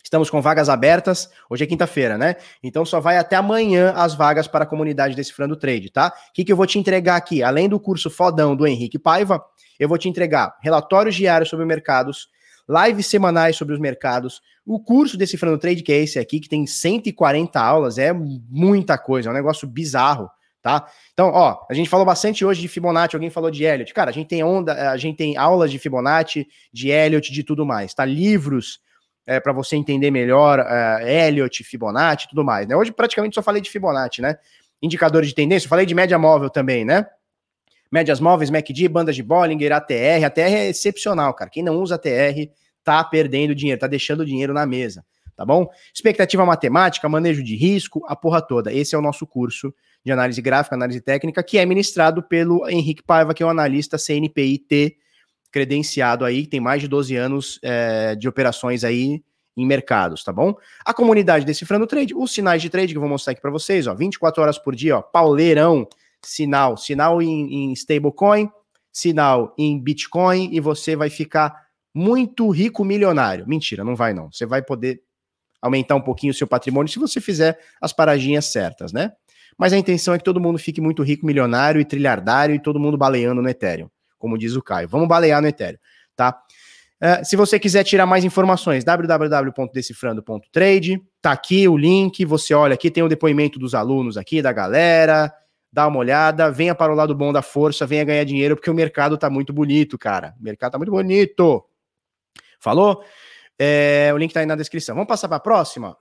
Estamos 0.03 0.29
com 0.29 0.41
vagas 0.41 0.67
abertas. 0.67 1.29
Hoje 1.49 1.63
é 1.63 1.67
quinta-feira, 1.67 2.17
né? 2.17 2.35
Então 2.61 2.83
só 2.85 2.99
vai 2.99 3.17
até 3.17 3.37
amanhã 3.37 3.93
as 3.95 4.13
vagas 4.13 4.47
para 4.47 4.63
a 4.65 4.67
comunidade 4.67 5.15
Decifrando 5.15 5.55
Trade, 5.55 5.89
tá? 5.89 6.13
O 6.29 6.33
que, 6.33 6.43
que 6.43 6.51
eu 6.51 6.57
vou 6.57 6.67
te 6.67 6.77
entregar 6.77 7.15
aqui? 7.15 7.41
Além 7.41 7.69
do 7.69 7.79
curso 7.79 8.09
fodão 8.09 8.55
do 8.55 8.67
Henrique 8.67 8.99
Paiva, 8.99 9.43
eu 9.79 9.87
vou 9.87 9.97
te 9.97 10.09
entregar 10.09 10.57
relatórios 10.61 11.15
diários 11.15 11.49
sobre 11.49 11.65
mercados, 11.65 12.27
lives 12.67 13.07
semanais 13.07 13.55
sobre 13.55 13.73
os 13.73 13.79
mercados, 13.79 14.41
o 14.65 14.79
curso 14.79 15.17
Decifrando 15.17 15.57
Trade, 15.57 15.81
que 15.81 15.91
é 15.91 15.97
esse 15.97 16.19
aqui, 16.19 16.39
que 16.39 16.49
tem 16.49 16.67
140 16.67 17.59
aulas, 17.59 17.97
é 17.97 18.13
muita 18.13 18.97
coisa, 18.97 19.29
é 19.29 19.31
um 19.31 19.35
negócio 19.35 19.67
bizarro 19.67 20.29
tá? 20.63 20.87
Então, 21.11 21.29
ó, 21.29 21.65
a 21.69 21.73
gente 21.73 21.89
falou 21.89 22.05
bastante 22.05 22.45
hoje 22.45 22.61
de 22.61 22.69
Fibonacci, 22.69 23.17
alguém 23.17 23.29
falou 23.29 23.51
de 23.51 23.65
Elliott. 23.65 23.93
Cara, 23.93 24.09
a 24.09 24.13
gente 24.13 24.29
tem 24.29 24.43
onda, 24.43 24.91
a 24.91 24.97
gente 24.97 25.17
tem 25.17 25.35
aulas 25.35 25.69
de 25.69 25.77
Fibonacci, 25.77 26.47
de 26.71 26.89
Elliott, 26.89 27.31
de 27.33 27.43
tudo 27.43 27.65
mais, 27.65 27.93
tá? 27.93 28.05
Livros 28.05 28.79
é, 29.25 29.39
para 29.39 29.53
você 29.53 29.75
entender 29.75 30.11
melhor 30.11 30.59
é, 30.59 31.27
Elliott, 31.27 31.63
Fibonacci, 31.63 32.27
tudo 32.29 32.43
mais, 32.43 32.67
né? 32.67 32.75
Hoje 32.75 32.91
praticamente 32.91 33.35
só 33.35 33.41
falei 33.41 33.61
de 33.61 33.69
Fibonacci, 33.69 34.21
né? 34.21 34.37
Indicadores 34.81 35.29
de 35.29 35.35
tendência, 35.35 35.69
falei 35.69 35.85
de 35.85 35.95
média 35.95 36.17
móvel 36.19 36.49
também, 36.49 36.83
né? 36.83 37.05
Médias 37.91 38.19
móveis, 38.19 38.49
MACD, 38.49 38.87
bandas 38.87 39.15
de 39.15 39.21
Bollinger, 39.21 39.71
ATR. 39.71 40.25
ATR 40.25 40.39
é 40.39 40.69
excepcional, 40.69 41.33
cara. 41.33 41.49
Quem 41.49 41.61
não 41.61 41.79
usa 41.79 41.95
ATR 41.95 42.49
tá 42.83 43.03
perdendo 43.03 43.53
dinheiro, 43.53 43.79
tá 43.79 43.87
deixando 43.87 44.25
dinheiro 44.25 44.53
na 44.53 44.65
mesa, 44.65 45.05
tá 45.37 45.45
bom? 45.45 45.69
Expectativa 45.93 46.45
matemática, 46.45 47.07
manejo 47.07 47.43
de 47.43 47.55
risco, 47.55 48.03
a 48.07 48.15
porra 48.15 48.41
toda. 48.41 48.73
Esse 48.73 48.95
é 48.95 48.97
o 48.97 49.01
nosso 49.01 49.25
curso 49.27 49.73
de 50.03 50.11
análise 50.11 50.41
gráfica, 50.41 50.75
análise 50.75 50.99
técnica, 50.99 51.41
que 51.43 51.57
é 51.57 51.65
ministrado 51.65 52.21
pelo 52.21 52.67
Henrique 52.67 53.03
Paiva, 53.03 53.33
que 53.33 53.41
é 53.41 53.45
um 53.45 53.49
analista 53.49 53.97
CNPIT 53.97 54.97
credenciado 55.53 56.25
aí, 56.25 56.47
tem 56.47 56.59
mais 56.59 56.81
de 56.81 56.87
12 56.87 57.15
anos 57.15 57.59
é, 57.61 58.15
de 58.15 58.27
operações 58.27 58.83
aí 58.83 59.23
em 59.55 59.67
mercados, 59.67 60.23
tá 60.23 60.33
bom? 60.33 60.55
A 60.83 60.95
comunidade 60.95 61.45
Decifrando 61.45 61.85
Trade, 61.85 62.15
os 62.15 62.33
sinais 62.33 62.59
de 62.59 62.71
trade 62.71 62.91
que 62.91 62.97
eu 62.97 63.01
vou 63.01 63.09
mostrar 63.09 63.33
aqui 63.33 63.41
para 63.41 63.51
vocês, 63.51 63.85
ó, 63.85 63.93
24 63.93 64.41
horas 64.41 64.57
por 64.57 64.75
dia, 64.75 64.97
ó, 64.97 65.01
pauleirão, 65.03 65.87
sinal, 66.23 66.75
sinal 66.75 67.21
em, 67.21 67.53
em 67.53 67.73
stablecoin, 67.73 68.49
sinal 68.91 69.53
em 69.55 69.79
Bitcoin 69.79 70.49
e 70.51 70.59
você 70.59 70.95
vai 70.95 71.11
ficar 71.11 71.67
muito 71.93 72.49
rico 72.49 72.83
milionário. 72.83 73.47
Mentira, 73.47 73.83
não 73.83 73.95
vai 73.95 74.11
não. 74.11 74.31
Você 74.31 74.47
vai 74.47 74.63
poder 74.63 75.03
aumentar 75.61 75.93
um 75.93 76.01
pouquinho 76.01 76.31
o 76.31 76.35
seu 76.35 76.47
patrimônio 76.47 76.91
se 76.91 76.97
você 76.97 77.21
fizer 77.21 77.59
as 77.79 77.93
paradinhas 77.93 78.45
certas, 78.45 78.91
né? 78.91 79.11
mas 79.57 79.73
a 79.73 79.77
intenção 79.77 80.13
é 80.13 80.17
que 80.17 80.23
todo 80.23 80.39
mundo 80.39 80.57
fique 80.57 80.81
muito 80.81 81.03
rico, 81.03 81.25
milionário 81.25 81.79
e 81.79 81.85
trilhardário 81.85 82.55
e 82.55 82.59
todo 82.59 82.79
mundo 82.79 82.97
baleando 82.97 83.41
no 83.41 83.49
Ethereum, 83.49 83.89
como 84.23 84.37
diz 84.37 84.55
o 84.55 84.61
Caio. 84.61 84.87
Vamos 84.87 85.09
balear 85.09 85.41
no 85.41 85.49
Ethereum, 85.49 85.77
tá? 86.15 86.41
Uh, 87.01 87.25
se 87.25 87.35
você 87.35 87.59
quiser 87.59 87.83
tirar 87.83 88.05
mais 88.05 88.23
informações, 88.23 88.85
www.decifrando.trade, 88.85 91.03
tá 91.21 91.33
aqui 91.33 91.67
o 91.67 91.75
link, 91.75 92.23
você 92.23 92.53
olha 92.53 92.73
aqui, 92.73 92.89
tem 92.89 93.03
o 93.03 93.09
depoimento 93.09 93.59
dos 93.59 93.75
alunos 93.75 94.15
aqui, 94.15 94.41
da 94.41 94.53
galera, 94.53 95.29
dá 95.69 95.85
uma 95.87 95.99
olhada, 95.99 96.49
venha 96.49 96.73
para 96.73 96.93
o 96.93 96.95
lado 96.95 97.13
bom 97.13 97.33
da 97.33 97.41
força, 97.41 97.85
venha 97.85 98.05
ganhar 98.05 98.23
dinheiro, 98.23 98.55
porque 98.55 98.71
o 98.71 98.73
mercado 98.73 99.17
tá 99.17 99.29
muito 99.29 99.51
bonito, 99.51 99.97
cara. 99.97 100.33
O 100.39 100.43
mercado 100.43 100.71
tá 100.71 100.77
muito 100.77 100.91
bonito. 100.91 101.65
Falou? 102.61 103.03
É, 103.59 104.09
o 104.13 104.17
link 104.17 104.29
está 104.29 104.39
aí 104.39 104.45
na 104.45 104.55
descrição. 104.55 104.95
Vamos 104.95 105.09
passar 105.09 105.27
para 105.27 105.35
a 105.35 105.41
próxima? 105.41 105.97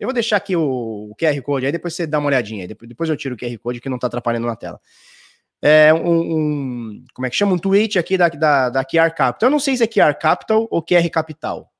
Eu 0.00 0.06
vou 0.06 0.14
deixar 0.14 0.38
aqui 0.38 0.56
o, 0.56 1.10
o, 1.10 1.14
QR 1.14 1.38
Code, 1.42 1.66
aí 1.66 1.72
depois 1.72 1.94
você 1.94 2.06
dá 2.06 2.18
uma 2.18 2.28
olhadinha. 2.28 2.66
Depois, 2.66 3.10
eu 3.10 3.16
tiro 3.16 3.34
o 3.34 3.38
QR 3.38 3.58
Code 3.58 3.78
que 3.78 3.90
não 3.90 3.96
está 3.96 4.06
atrapalhando 4.06 4.46
na 4.46 4.56
tela. 4.56 4.80
É 5.62 5.94
um, 5.94 6.20
um, 6.20 7.04
Como 7.14 7.26
é 7.26 7.30
que 7.30 7.36
chama? 7.36 7.54
Um 7.54 7.58
tweet 7.58 7.98
aqui 7.98 8.18
da, 8.18 8.28
da, 8.28 8.68
da 8.68 8.84
QR 8.84 9.14
Capital. 9.14 9.48
Eu 9.48 9.50
não 9.50 9.60
sei 9.60 9.76
se 9.76 9.84
é 9.84 9.86
QR 9.86 10.14
Capital 10.18 10.66
ou 10.70 10.84
QR 10.84 11.08
Capital. 11.08 11.70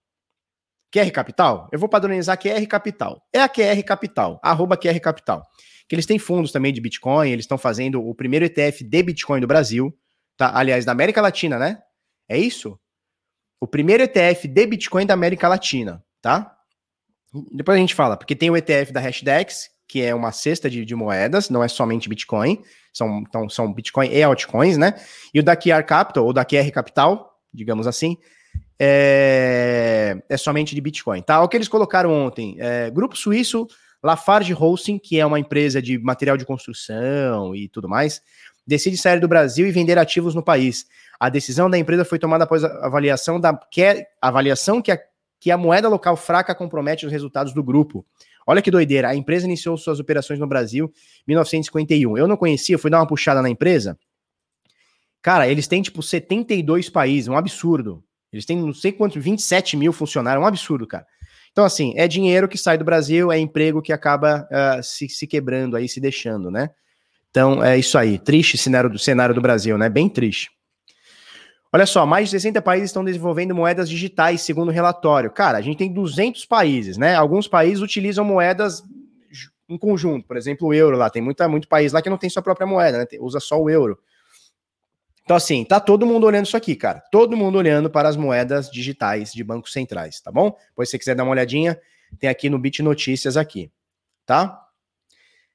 QR 0.95 1.11
Capital? 1.11 1.69
Eu 1.73 1.79
vou 1.79 1.89
padronizar 1.89 2.39
QR 2.39 2.65
Capital. 2.67 3.21
É 3.33 3.41
a 3.41 3.49
QR 3.49 3.83
Capital, 3.83 4.41
arroba 4.43 4.77
QR 4.77 5.01
Capital. 5.01 5.43
Que 5.89 5.95
eles 5.95 6.07
têm 6.07 6.19
fundos 6.19 6.53
também 6.53 6.73
de 6.73 6.81
Bitcoin, 6.81 7.31
eles 7.31 7.45
estão 7.45 7.59
fazendo 7.59 8.07
o 8.07 8.15
primeiro 8.15 8.45
ETF 8.45 8.85
de 8.85 9.03
Bitcoin 9.03 9.41
do 9.41 9.47
Brasil. 9.47 9.93
Tá? 10.37 10.57
Aliás, 10.57 10.85
da 10.85 10.93
América 10.93 11.21
Latina, 11.21 11.59
né? 11.59 11.83
É 12.29 12.39
isso? 12.39 12.79
o 13.63 13.67
primeiro 13.69 14.03
ETF 14.03 14.49
de 14.49 14.67
Bitcoin 14.67 15.07
da 15.07 15.15
América 15.15 15.47
Latina, 15.47 16.05
tá? 16.21 16.53
Depois 17.53 17.77
a 17.77 17.81
gente 17.81 17.95
fala, 17.95 18.17
porque 18.17 18.35
tem 18.35 18.51
o 18.51 18.57
ETF 18.57 18.93
da 18.93 18.99
Hashdex, 18.99 19.71
que 19.87 20.03
é 20.03 20.13
uma 20.13 20.33
cesta 20.33 20.69
de, 20.69 20.85
de 20.85 20.97
moedas, 20.97 21.49
não 21.49 21.63
é 21.63 21.69
somente 21.69 22.09
Bitcoin, 22.09 22.61
são, 22.93 23.21
então, 23.21 23.49
são 23.49 23.73
Bitcoin 23.73 24.09
e 24.11 24.23
altcoins, 24.23 24.77
né? 24.77 24.95
E 25.33 25.41
o 25.41 25.43
da 25.43 25.57
QR 25.57 25.85
Capital, 25.85 26.25
ou 26.25 26.33
da 26.33 26.45
QR 26.45 26.71
Capital, 26.71 27.39
digamos 27.53 27.87
assim, 27.87 28.17
é, 28.79 30.23
é 30.29 30.37
somente 30.37 30.75
de 30.75 30.81
Bitcoin, 30.81 31.23
tá? 31.23 31.43
O 31.43 31.49
que 31.49 31.57
eles 31.57 31.69
colocaram 31.69 32.13
ontem, 32.13 32.57
é, 32.59 32.91
grupo 32.91 33.17
suíço 33.17 33.67
Lafarge 34.03 34.53
Hosting, 34.53 34.99
que 34.99 35.21
é 35.21 35.25
uma 35.25 35.39
empresa 35.39 35.81
de 35.81 35.99
material 35.99 36.37
de 36.37 36.45
construção 36.45 37.55
e 37.55 37.69
tudo 37.69 37.89
mais, 37.89 38.21
decide 38.67 38.97
sair 38.97 39.21
do 39.21 39.29
Brasil 39.29 39.67
e 39.67 39.71
vender 39.71 39.99
ativos 39.99 40.35
no 40.35 40.43
país. 40.43 40.87
A 41.19 41.29
decisão 41.29 41.71
da 41.71 41.79
empresa 41.79 42.05
foi 42.05 42.19
tomada 42.19 42.45
após 42.45 42.65
a 42.65 42.87
avaliação 42.87 43.41
da 43.41 43.55
que, 43.55 43.83
é, 43.83 44.07
avaliação 44.21 44.83
que 44.83 44.91
a, 44.91 44.99
que 45.39 45.51
a 45.51 45.57
moeda 45.57 45.89
local 45.89 46.17
fraca 46.17 46.55
compromete 46.55 47.07
os 47.07 47.13
resultados 47.13 47.55
do 47.55 47.63
grupo. 47.63 48.05
Olha 48.47 48.63
que 48.63 48.71
doideira, 48.71 49.09
a 49.09 49.15
empresa 49.15 49.47
iniciou 49.47 49.77
suas 49.77 50.01
operações 50.01 50.39
no 50.39 50.47
Brasil 50.47 50.93
em 51.27 51.33
1951. 51.33 52.17
Eu 52.17 52.27
não 52.27 52.37
conhecia, 52.37 52.79
fui 52.79 52.91
dar 52.91 52.99
uma 52.99 53.07
puxada 53.07 53.41
na 53.41 53.49
empresa. 53.49 53.99
Cara, 55.21 55.49
eles 55.49 55.69
têm 55.69 55.83
tipo 55.83 56.03
72 56.03 56.91
países, 56.91 57.29
um 57.29 57.37
absurdo. 57.37 58.03
Eles 58.33 58.45
têm 58.45 58.57
não 58.57 58.75
sei 58.75 58.93
quantos, 58.93 59.23
27 59.23 59.77
mil 59.77 59.93
funcionários, 59.93 60.43
um 60.43 60.47
absurdo, 60.47 60.87
cara. 60.87 61.07
Então, 61.53 61.65
assim, 61.65 61.93
é 61.97 62.09
dinheiro 62.09 62.49
que 62.49 62.57
sai 62.57 62.79
do 62.79 62.85
Brasil, 62.85 63.31
é 63.31 63.39
emprego 63.39 63.83
que 63.83 63.93
acaba 63.93 64.49
uh, 64.51 64.83
se, 64.83 65.09
se 65.09 65.27
quebrando 65.27 65.77
aí, 65.77 65.87
se 65.89 66.01
deixando, 66.01 66.51
né? 66.51 66.71
Então, 67.31 67.63
é 67.63 67.79
isso 67.79 67.97
aí. 67.99 68.19
Triste 68.19 68.57
cenário 68.57 68.91
do 68.91 68.99
cenário 68.99 69.35
do 69.35 69.41
Brasil, 69.41 69.77
né? 69.77 69.89
Bem 69.89 70.09
triste. 70.09 70.51
Olha 71.75 71.87
só, 71.87 72.05
mais 72.05 72.27
de 72.27 72.33
60 72.33 72.61
países 72.61 72.91
estão 72.91 73.03
desenvolvendo 73.03 73.55
moedas 73.55 73.89
digitais, 73.89 74.43
segundo 74.43 74.69
o 74.69 74.73
relatório. 74.73 75.31
Cara, 75.31 75.57
a 75.57 75.61
gente 75.63 75.79
tem 75.79 75.91
200 75.91 76.45
países, 76.45 76.99
né? 76.99 77.15
Alguns 77.15 77.49
países 77.49 77.81
utilizam 77.81 78.25
moedas 78.25 78.83
em 79.67 79.79
conjunto, 79.79 80.27
por 80.27 80.37
exemplo, 80.37 80.69
o 80.69 80.75
euro 80.75 80.99
lá. 80.99 81.09
Tem 81.09 81.23
muita, 81.23 81.49
muito 81.49 81.67
país 81.67 81.93
lá 81.93 82.03
que 82.03 82.11
não 82.11 82.19
tem 82.19 82.29
sua 82.29 82.43
própria 82.43 82.67
moeda, 82.67 82.99
né? 82.99 83.07
Usa 83.19 83.41
só 83.41 83.59
o 83.59 83.71
euro. 83.71 83.99
Então, 85.25 85.37
assim, 85.37 85.65
tá 85.65 85.81
todo 85.81 86.05
mundo 86.05 86.27
olhando 86.27 86.45
isso 86.45 86.57
aqui, 86.59 86.77
cara. 86.77 87.01
Todo 87.11 87.37
mundo 87.37 87.57
olhando 87.57 87.89
para 87.89 88.07
as 88.07 88.17
moedas 88.17 88.71
digitais 88.71 89.33
de 89.33 89.43
bancos 89.43 89.73
centrais, 89.73 90.21
tá 90.21 90.31
bom? 90.31 90.55
Pois 90.75 90.89
se 90.89 90.93
você 90.93 90.99
quiser 90.99 91.15
dar 91.15 91.23
uma 91.23 91.33
olhadinha, 91.33 91.81
tem 92.19 92.29
aqui 92.29 92.51
no 92.51 92.59
Bit 92.59 92.83
Notícias 92.83 93.37
aqui, 93.37 93.71
tá? 94.27 94.59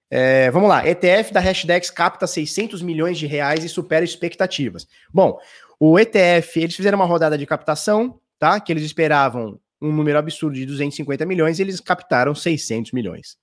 É, 0.09 0.49
vamos 0.51 0.69
lá, 0.69 0.87
ETF 0.87 1.33
da 1.33 1.41
Hashdex 1.41 1.89
capta 1.89 2.25
600 2.25 2.81
milhões 2.81 3.17
de 3.17 3.27
reais 3.27 3.65
e 3.65 3.69
supera 3.69 4.05
expectativas. 4.05 4.87
Bom, 5.13 5.37
o 5.79 5.99
ETF, 5.99 6.59
eles 6.59 6.75
fizeram 6.75 6.97
uma 6.97 7.05
rodada 7.05 7.37
de 7.37 7.45
captação, 7.45 8.19
tá? 8.39 8.59
Que 8.59 8.73
eles 8.73 8.83
esperavam 8.83 9.59
um 9.79 9.91
número 9.91 10.17
absurdo 10.17 10.55
de 10.55 10.65
250 10.65 11.23
milhões 11.25 11.59
e 11.59 11.61
eles 11.61 11.79
captaram 11.79 12.33
600 12.33 12.91
milhões. 12.93 13.37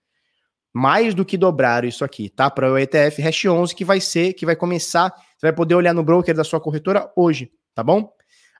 Mais 0.72 1.14
do 1.14 1.24
que 1.24 1.38
dobraram 1.38 1.86
isso 1.86 2.04
aqui, 2.04 2.28
tá? 2.28 2.50
Para 2.50 2.72
o 2.72 2.76
ETF 2.76 3.22
Hash 3.22 3.44
11 3.44 3.74
que 3.74 3.84
vai 3.84 4.00
ser, 4.00 4.32
que 4.32 4.44
vai 4.44 4.56
começar, 4.56 5.10
você 5.10 5.46
vai 5.46 5.52
poder 5.52 5.76
olhar 5.76 5.94
no 5.94 6.02
broker 6.02 6.34
da 6.34 6.42
sua 6.42 6.60
corretora 6.60 7.08
hoje, 7.16 7.52
tá 7.72 7.84
bom? 7.84 8.10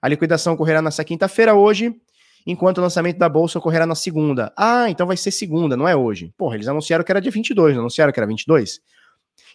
A 0.01 0.07
liquidação 0.07 0.53
ocorrerá 0.53 0.81
nessa 0.81 1.03
quinta-feira 1.03 1.53
hoje, 1.53 1.93
enquanto 2.47 2.77
o 2.77 2.81
lançamento 2.81 3.17
da 3.17 3.27
bolsa 3.27 3.59
ocorrerá 3.59 3.85
na 3.85 3.95
segunda. 3.95 4.53
Ah, 4.55 4.89
então 4.89 5.05
vai 5.05 5.17
ser 5.17 5.31
segunda, 5.31 5.75
não 5.75 5.85
é 5.85 5.95
hoje. 5.95 6.33
Porra, 6.37 6.55
eles 6.55 6.69
anunciaram 6.69 7.03
que 7.03 7.11
era 7.11 7.19
dia 7.19 7.31
22, 7.31 7.73
não 7.73 7.81
anunciaram 7.81 8.13
que 8.13 8.19
era 8.19 8.27
22? 8.27 8.79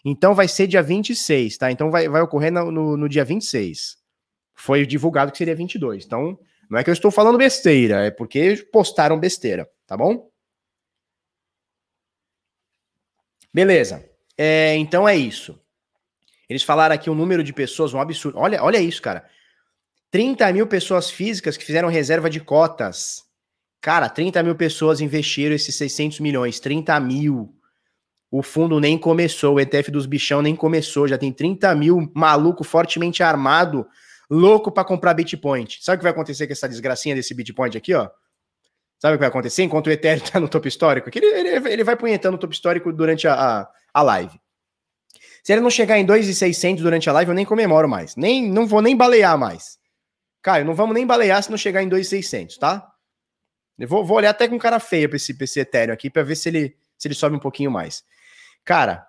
Então 0.04 0.34
vai 0.34 0.46
ser 0.46 0.66
dia 0.66 0.82
26, 0.82 1.56
tá? 1.56 1.70
Então 1.70 1.90
vai, 1.90 2.06
vai 2.06 2.20
ocorrer 2.20 2.52
no, 2.52 2.70
no, 2.70 2.96
no 2.98 3.08
dia 3.08 3.24
26 3.24 3.99
foi 4.60 4.86
divulgado 4.86 5.32
que 5.32 5.38
seria 5.38 5.54
22. 5.54 6.04
Então, 6.04 6.38
não 6.68 6.78
é 6.78 6.84
que 6.84 6.90
eu 6.90 6.94
estou 6.94 7.10
falando 7.10 7.38
besteira, 7.38 8.04
é 8.04 8.10
porque 8.10 8.56
postaram 8.70 9.18
besteira, 9.18 9.68
tá 9.86 9.96
bom? 9.96 10.30
Beleza. 13.52 14.08
É, 14.36 14.76
então 14.76 15.08
é 15.08 15.16
isso. 15.16 15.60
Eles 16.48 16.62
falaram 16.62 16.94
aqui 16.94 17.08
o 17.08 17.14
número 17.14 17.42
de 17.42 17.52
pessoas, 17.52 17.94
um 17.94 18.00
absurdo. 18.00 18.38
Olha, 18.38 18.62
olha 18.62 18.78
isso, 18.78 19.00
cara. 19.00 19.24
30 20.10 20.52
mil 20.52 20.66
pessoas 20.66 21.10
físicas 21.10 21.56
que 21.56 21.64
fizeram 21.64 21.88
reserva 21.88 22.28
de 22.28 22.40
cotas. 22.40 23.24
Cara, 23.80 24.08
30 24.08 24.42
mil 24.42 24.54
pessoas 24.54 25.00
investiram 25.00 25.54
esses 25.54 25.74
600 25.74 26.20
milhões. 26.20 26.60
30 26.60 26.98
mil. 27.00 27.54
O 28.30 28.42
fundo 28.42 28.78
nem 28.78 28.96
começou, 28.96 29.54
o 29.54 29.60
ETF 29.60 29.90
dos 29.90 30.06
bichão 30.06 30.42
nem 30.42 30.54
começou. 30.54 31.08
Já 31.08 31.18
tem 31.18 31.32
30 31.32 31.74
mil 31.74 32.10
maluco 32.14 32.62
fortemente 32.62 33.22
armado 33.22 33.86
louco 34.30 34.70
para 34.70 34.84
comprar 34.84 35.12
Bitpoint. 35.12 35.82
Sabe 35.82 35.96
o 35.96 35.98
que 35.98 36.04
vai 36.04 36.12
acontecer 36.12 36.46
com 36.46 36.52
essa 36.52 36.68
desgracinha 36.68 37.14
desse 37.14 37.34
Bitpoint 37.34 37.76
aqui, 37.76 37.92
ó? 37.92 38.08
Sabe 39.00 39.14
o 39.14 39.18
que 39.18 39.20
vai 39.20 39.28
acontecer 39.28 39.62
enquanto 39.62 39.88
o 39.88 39.90
Ethereum 39.90 40.24
tá 40.30 40.38
no 40.38 40.48
topo 40.48 40.68
histórico? 40.68 41.10
Que 41.10 41.18
ele, 41.18 41.26
ele, 41.26 41.68
ele 41.68 41.84
vai 41.84 41.96
punhetando 41.96 42.36
o 42.36 42.38
topo 42.38 42.52
histórico 42.52 42.92
durante 42.92 43.26
a, 43.26 43.34
a, 43.34 43.68
a 43.92 44.02
live. 44.02 44.40
Se 45.42 45.52
ele 45.52 45.62
não 45.62 45.70
chegar 45.70 45.98
em 45.98 46.04
2,600 46.04 46.82
durante 46.82 47.08
a 47.08 47.12
live, 47.14 47.30
eu 47.30 47.34
nem 47.34 47.46
comemoro 47.46 47.88
mais. 47.88 48.14
Nem, 48.14 48.50
não 48.50 48.66
vou 48.66 48.82
nem 48.82 48.96
balear 48.96 49.38
mais. 49.38 49.78
Caio, 50.42 50.64
não 50.64 50.74
vamos 50.74 50.94
nem 50.94 51.06
balear 51.06 51.42
se 51.42 51.50
não 51.50 51.58
chegar 51.58 51.82
em 51.82 51.88
2,600, 51.88 52.58
tá? 52.58 52.86
Eu 53.78 53.88
vou, 53.88 54.04
vou 54.04 54.18
olhar 54.18 54.30
até 54.30 54.46
com 54.46 54.58
cara 54.58 54.78
feia 54.78 55.08
pra 55.08 55.16
esse, 55.16 55.34
pra 55.34 55.44
esse 55.44 55.58
Ethereum 55.58 55.94
aqui 55.94 56.10
pra 56.10 56.22
ver 56.22 56.36
se 56.36 56.48
ele, 56.50 56.76
se 56.98 57.08
ele 57.08 57.14
sobe 57.14 57.36
um 57.36 57.40
pouquinho 57.40 57.70
mais. 57.70 58.04
Cara, 58.64 59.06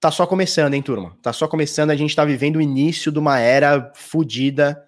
tá 0.00 0.10
só 0.10 0.26
começando, 0.26 0.74
hein, 0.74 0.82
turma? 0.82 1.16
Tá 1.22 1.32
só 1.32 1.48
começando. 1.48 1.90
A 1.90 1.96
gente 1.96 2.14
tá 2.14 2.24
vivendo 2.24 2.56
o 2.56 2.62
início 2.62 3.10
de 3.10 3.18
uma 3.18 3.38
era 3.38 3.92
fodida 3.94 4.82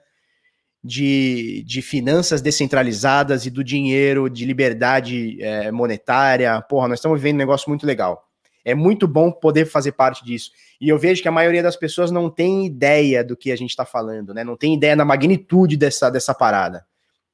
de, 0.83 1.63
de 1.67 1.83
finanças 1.83 2.41
descentralizadas 2.41 3.45
e 3.45 3.51
do 3.51 3.63
dinheiro, 3.63 4.31
de 4.31 4.45
liberdade 4.45 5.43
é, 5.43 5.71
monetária. 5.71 6.61
Porra, 6.63 6.89
nós 6.89 6.99
estamos 6.99 7.21
vivendo 7.21 7.35
um 7.35 7.39
negócio 7.39 7.69
muito 7.69 7.87
legal. 7.87 8.27
É 8.65 8.75
muito 8.75 9.09
bom 9.09 9.33
poder 9.33 9.67
fazer 9.67 9.93
parte 9.93 10.25
disso. 10.25 10.51
E 10.81 10.89
eu 10.89 10.99
vejo 10.99 11.23
que 11.23 11.29
a 11.29 11.33
maioria 11.33 11.63
das 11.63 11.77
pessoas 11.77 12.11
não 12.11 12.31
tem 12.31 12.67
ideia 12.67 13.25
do 13.25 13.37
que 13.37 13.51
a 13.51 13.57
gente 13.57 13.71
está 13.71 13.85
falando, 13.85 14.35
né? 14.35 14.45
Não 14.45 14.57
tem 14.57 14.75
ideia 14.75 14.97
da 14.97 15.05
magnitude 15.05 15.77
dessa, 15.77 16.11
dessa 16.11 16.35
parada. 16.35 16.87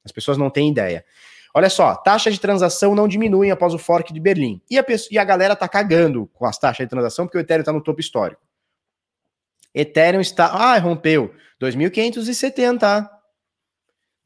As 0.03 0.11
pessoas 0.11 0.37
não 0.37 0.49
têm 0.49 0.69
ideia. 0.69 1.03
Olha 1.57 1.71
só, 1.71 1.95
taxa 1.95 2.29
de 2.29 2.39
transação 2.39 2.93
não 2.93 3.07
diminuem 3.07 3.49
após 3.49 3.73
o 3.73 3.79
fork 3.79 4.13
de 4.13 4.19
Berlim. 4.19 4.61
E 4.69 4.77
a, 4.77 4.83
pessoa, 4.83 5.09
e 5.11 5.17
a 5.17 5.23
galera 5.23 5.55
tá 5.55 5.67
cagando 5.67 6.27
com 6.27 6.45
as 6.45 6.55
taxas 6.55 6.85
de 6.85 6.89
transação 6.91 7.25
porque 7.25 7.35
o 7.35 7.41
Ethereum 7.41 7.61
está 7.61 7.73
no 7.73 7.81
topo 7.81 7.99
histórico. 7.99 8.39
Ethereum 9.73 10.21
está. 10.21 10.45
Ah, 10.45 10.77
rompeu. 10.77 11.33
2.570. 11.59 13.09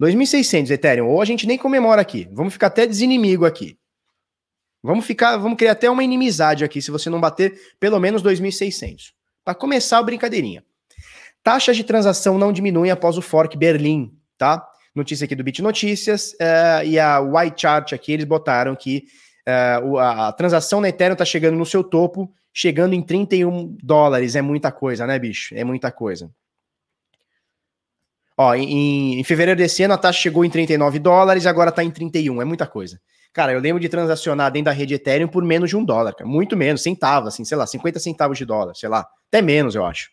2.600 0.03 0.71
Ethereum. 0.71 1.07
Ou 1.07 1.21
a 1.21 1.23
gente 1.23 1.47
nem 1.47 1.57
comemora 1.57 2.01
aqui. 2.01 2.27
Vamos 2.33 2.51
ficar 2.51 2.67
até 2.67 2.85
desinimigo 2.85 3.45
aqui. 3.45 3.79
Vamos 4.83 5.05
ficar, 5.05 5.37
vamos 5.37 5.57
criar 5.57 5.71
até 5.71 5.89
uma 5.89 6.03
inimizade 6.03 6.65
aqui 6.65 6.81
se 6.81 6.91
você 6.91 7.09
não 7.09 7.21
bater 7.21 7.57
pelo 7.79 7.97
menos 7.97 8.21
2.600. 8.21 9.13
Para 9.45 9.55
começar 9.55 9.99
a 9.99 10.03
brincadeirinha. 10.03 10.65
Taxas 11.41 11.77
de 11.77 11.85
transação 11.85 12.37
não 12.37 12.51
diminuem 12.51 12.91
após 12.91 13.17
o 13.17 13.21
fork 13.21 13.57
Berlim, 13.57 14.13
tá? 14.37 14.67
Notícia 14.93 15.25
aqui 15.25 15.35
do 15.35 15.43
Bit 15.43 15.61
Notícias 15.61 16.33
uh, 16.33 16.85
e 16.85 16.99
a 16.99 17.19
White 17.19 17.61
Chart 17.61 17.93
aqui 17.93 18.11
eles 18.11 18.25
botaram 18.25 18.75
que 18.75 19.05
uh, 19.47 19.97
a, 19.97 20.33
transação 20.33 20.81
na 20.81 20.89
Ethereum 20.89 21.15
tá 21.15 21.23
chegando 21.23 21.57
no 21.57 21.65
seu 21.65 21.83
topo, 21.83 22.31
chegando 22.53 22.93
em 22.93 23.01
31 23.01 23.77
dólares. 23.81 24.35
É 24.35 24.41
muita 24.41 24.71
coisa, 24.71 25.07
né, 25.07 25.17
bicho? 25.17 25.55
É 25.55 25.63
muita 25.63 25.91
coisa. 25.91 26.29
Ó, 28.37 28.53
em, 28.55 29.19
em, 29.19 29.23
fevereiro 29.23 29.57
desse 29.57 29.83
ano 29.83 29.93
a 29.93 29.97
taxa 29.97 30.19
chegou 30.19 30.43
em 30.43 30.49
39 30.49 30.99
dólares, 30.99 31.45
agora 31.45 31.69
está 31.69 31.83
em 31.83 31.91
31, 31.91 32.41
é 32.41 32.45
muita 32.45 32.65
coisa. 32.65 32.99
Cara, 33.31 33.53
eu 33.53 33.59
lembro 33.59 33.79
de 33.79 33.87
transacionar 33.87 34.51
dentro 34.51 34.65
da 34.65 34.71
rede 34.71 34.95
Ethereum 34.95 35.27
por 35.27 35.43
menos 35.43 35.69
de 35.69 35.77
um 35.77 35.85
dólar, 35.85 36.13
cara. 36.13 36.29
muito 36.29 36.57
menos, 36.57 36.81
centavos, 36.81 37.29
assim, 37.29 37.45
sei 37.45 37.55
lá, 37.55 37.65
50 37.65 37.99
centavos 37.99 38.37
de 38.37 38.43
dólar, 38.43 38.75
sei 38.75 38.89
lá, 38.89 39.07
até 39.27 39.41
menos, 39.41 39.75
eu 39.75 39.85
acho. 39.85 40.09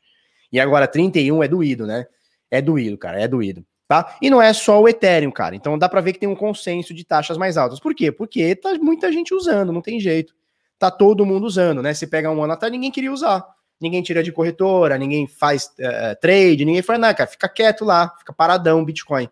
E 0.53 0.61
agora 0.61 0.87
31 0.87 1.43
é 1.43 1.49
doído, 1.49 1.87
né? 1.87 2.07
É 2.51 2.63
doído, 2.63 2.97
cara, 2.97 3.21
é 3.21 3.27
doído. 3.27 3.65
Tá? 3.89 4.17
E 4.21 4.29
não 4.29 4.41
é 4.41 4.53
só 4.53 4.81
o 4.81 4.87
Ethereum, 4.87 5.31
cara. 5.31 5.57
Então 5.57 5.79
dá 5.79 5.89
para 5.89 6.03
ver 6.03 6.13
que 6.13 6.21
tem 6.21 6.29
um 6.29 6.37
consenso 6.37 6.93
de 6.93 7.05
taxas 7.05 7.39
mais 7.39 7.57
altas. 7.57 7.81
Por 7.81 7.95
quê? 7.95 8.13
Porque 8.13 8.55
tá 8.55 8.75
muita 8.75 9.11
gente 9.11 9.35
usando, 9.35 9.73
não 9.73 9.81
tem 9.81 9.99
jeito. 9.99 10.35
Tá 10.79 10.91
todo 10.91 11.25
mundo 11.25 11.47
usando, 11.47 11.83
né? 11.83 11.95
Se 11.95 12.07
pega 12.07 12.31
um 12.31 12.45
ano 12.45 12.53
atrás, 12.53 12.71
ninguém 12.71 12.91
queria 12.91 13.11
usar 13.11 13.45
ninguém 13.81 14.03
tira 14.03 14.23
de 14.23 14.33
corretora, 14.33 14.99
ninguém 14.99 15.27
faz 15.27 15.67
uh, 15.79 16.21
trade, 16.21 16.65
ninguém 16.65 16.83
faz 16.83 16.99
nada, 16.99 17.15
cara, 17.15 17.31
fica 17.31 17.49
quieto 17.49 17.85
lá, 17.85 18.15
fica 18.19 18.33
paradão 18.33 18.81
o 18.81 18.85
Bitcoin. 18.85 19.29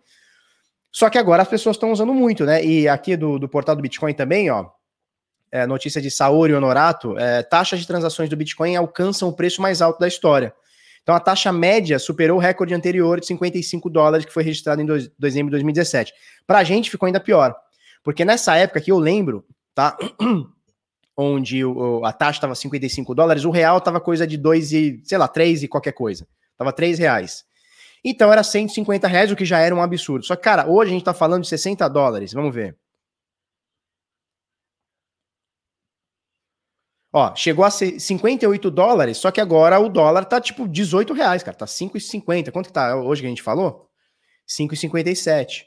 Só 0.91 1.11
que 1.11 1.19
agora 1.19 1.43
as 1.43 1.49
pessoas 1.49 1.77
estão 1.77 1.93
usando 1.93 2.15
muito, 2.15 2.45
né? 2.45 2.65
E 2.65 2.89
aqui 2.89 3.17
do, 3.17 3.39
do 3.39 3.49
portal 3.49 3.77
do 3.77 3.83
Bitcoin 3.83 4.15
também, 4.15 4.51
ó, 4.51 4.71
é, 5.51 5.67
notícia 5.67 6.01
de 6.01 6.11
Saori 6.11 6.55
Honorato, 6.55 7.19
é, 7.19 7.43
taxas 7.43 7.81
de 7.81 7.87
transações 7.87 8.31
do 8.31 8.37
Bitcoin 8.37 8.77
alcançam 8.77 9.29
o 9.29 9.33
preço 9.33 9.61
mais 9.61 9.83
alto 9.83 9.99
da 9.99 10.09
história. 10.09 10.55
Então 11.07 11.15
a 11.15 11.21
taxa 11.21 11.53
média 11.53 12.01
superou 12.01 12.37
o 12.37 12.41
recorde 12.41 12.75
anterior 12.75 13.21
de 13.21 13.27
55 13.27 13.89
dólares 13.89 14.27
que 14.27 14.33
foi 14.33 14.43
registrado 14.43 14.83
em 14.83 14.85
dois, 14.85 15.09
dezembro 15.17 15.51
de 15.51 15.53
2017. 15.53 16.13
Para 16.45 16.59
a 16.59 16.65
gente 16.65 16.91
ficou 16.91 17.07
ainda 17.07 17.21
pior, 17.21 17.55
porque 18.03 18.25
nessa 18.25 18.57
época 18.57 18.81
que 18.81 18.91
eu 18.91 18.99
lembro, 18.99 19.45
tá? 19.73 19.97
onde 21.17 21.65
o, 21.65 22.05
a 22.05 22.13
taxa 22.13 22.39
estava 22.39 22.57
55 22.57 23.15
dólares, 23.15 23.45
o 23.45 23.51
real 23.51 23.79
estava 23.79 24.01
coisa 24.01 24.27
de 24.27 24.37
2 24.37 24.73
e, 24.73 25.01
sei 25.05 25.17
lá, 25.17 25.29
3 25.29 25.63
e 25.63 25.69
qualquer 25.69 25.93
coisa. 25.93 26.27
Tava 26.59 26.73
3 26.73 26.99
reais. 26.99 27.45
Então 28.05 28.33
era 28.33 28.43
150 28.43 29.07
reais, 29.07 29.31
o 29.31 29.37
que 29.37 29.45
já 29.45 29.61
era 29.61 29.73
um 29.73 29.81
absurdo. 29.81 30.27
Só 30.27 30.35
que, 30.35 30.43
cara, 30.43 30.69
hoje 30.69 30.91
a 30.91 30.95
gente 30.95 31.05
tá 31.05 31.15
falando 31.15 31.43
de 31.43 31.49
60 31.49 31.89
dólares. 31.89 32.33
Vamos 32.33 32.53
ver. 32.53 32.77
Ó, 37.19 37.35
chegou 37.35 37.65
a 37.65 37.71
58 37.71 38.71
dólares, 38.71 39.17
só 39.17 39.31
que 39.31 39.41
agora 39.41 39.81
o 39.81 39.89
dólar 39.89 40.27
tá 40.27 40.39
tipo 40.39 40.69
18 40.69 41.15
reais, 41.15 41.43
cara. 41.43 41.57
Tá 41.57 41.65
5,50. 41.65 42.53
Quanto 42.53 42.67
que 42.67 42.73
tá 42.75 42.95
hoje 42.95 43.23
que 43.23 43.27
a 43.27 43.31
gente 43.31 43.43
falou? 43.43 43.89
5,57. 44.47 45.63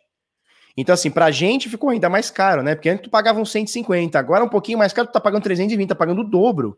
Então, 0.77 0.93
assim, 0.93 1.09
pra 1.09 1.31
gente 1.31 1.67
ficou 1.67 1.89
ainda 1.89 2.07
mais 2.07 2.29
caro, 2.29 2.61
né? 2.61 2.75
Porque 2.75 2.87
antes 2.87 3.01
tu 3.01 3.09
pagava 3.09 3.39
uns 3.39 3.51
150, 3.51 4.19
agora 4.19 4.43
um 4.43 4.47
pouquinho 4.47 4.77
mais 4.77 4.93
caro, 4.93 5.07
tu 5.07 5.11
tá 5.11 5.19
pagando 5.19 5.41
320, 5.41 5.89
tá 5.89 5.95
pagando 5.95 6.21
o 6.21 6.23
dobro. 6.23 6.77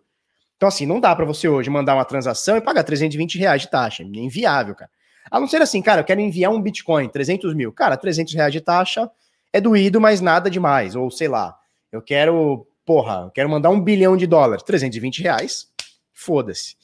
Então, 0.55 0.69
assim, 0.69 0.85
não 0.85 1.01
dá 1.01 1.13
para 1.13 1.25
você 1.25 1.49
hoje 1.49 1.69
mandar 1.69 1.95
uma 1.95 2.05
transação 2.05 2.55
e 2.55 2.61
pagar 2.61 2.85
320 2.85 3.37
reais 3.37 3.63
de 3.63 3.69
taxa. 3.69 4.03
É 4.03 4.05
inviável, 4.05 4.73
cara. 4.73 4.89
A 5.29 5.37
não 5.37 5.49
ser 5.49 5.61
assim, 5.61 5.81
cara, 5.81 5.99
eu 5.99 6.05
quero 6.05 6.21
enviar 6.21 6.49
um 6.49 6.61
Bitcoin, 6.61 7.09
300 7.09 7.53
mil. 7.53 7.73
Cara, 7.73 7.97
300 7.97 8.33
reais 8.33 8.53
de 8.53 8.61
taxa 8.61 9.11
é 9.51 9.59
doído, 9.59 9.99
mas 9.99 10.21
nada 10.21 10.49
demais. 10.49 10.95
Ou 10.95 11.11
sei 11.11 11.27
lá, 11.27 11.57
eu 11.91 12.01
quero, 12.01 12.65
porra, 12.85 13.23
eu 13.25 13.31
quero 13.31 13.49
mandar 13.49 13.69
um 13.69 13.79
bilhão 13.79 14.15
de 14.17 14.27
dólares, 14.27 14.63
320 14.63 15.21
reais, 15.21 15.67
foda-se. 16.13 16.75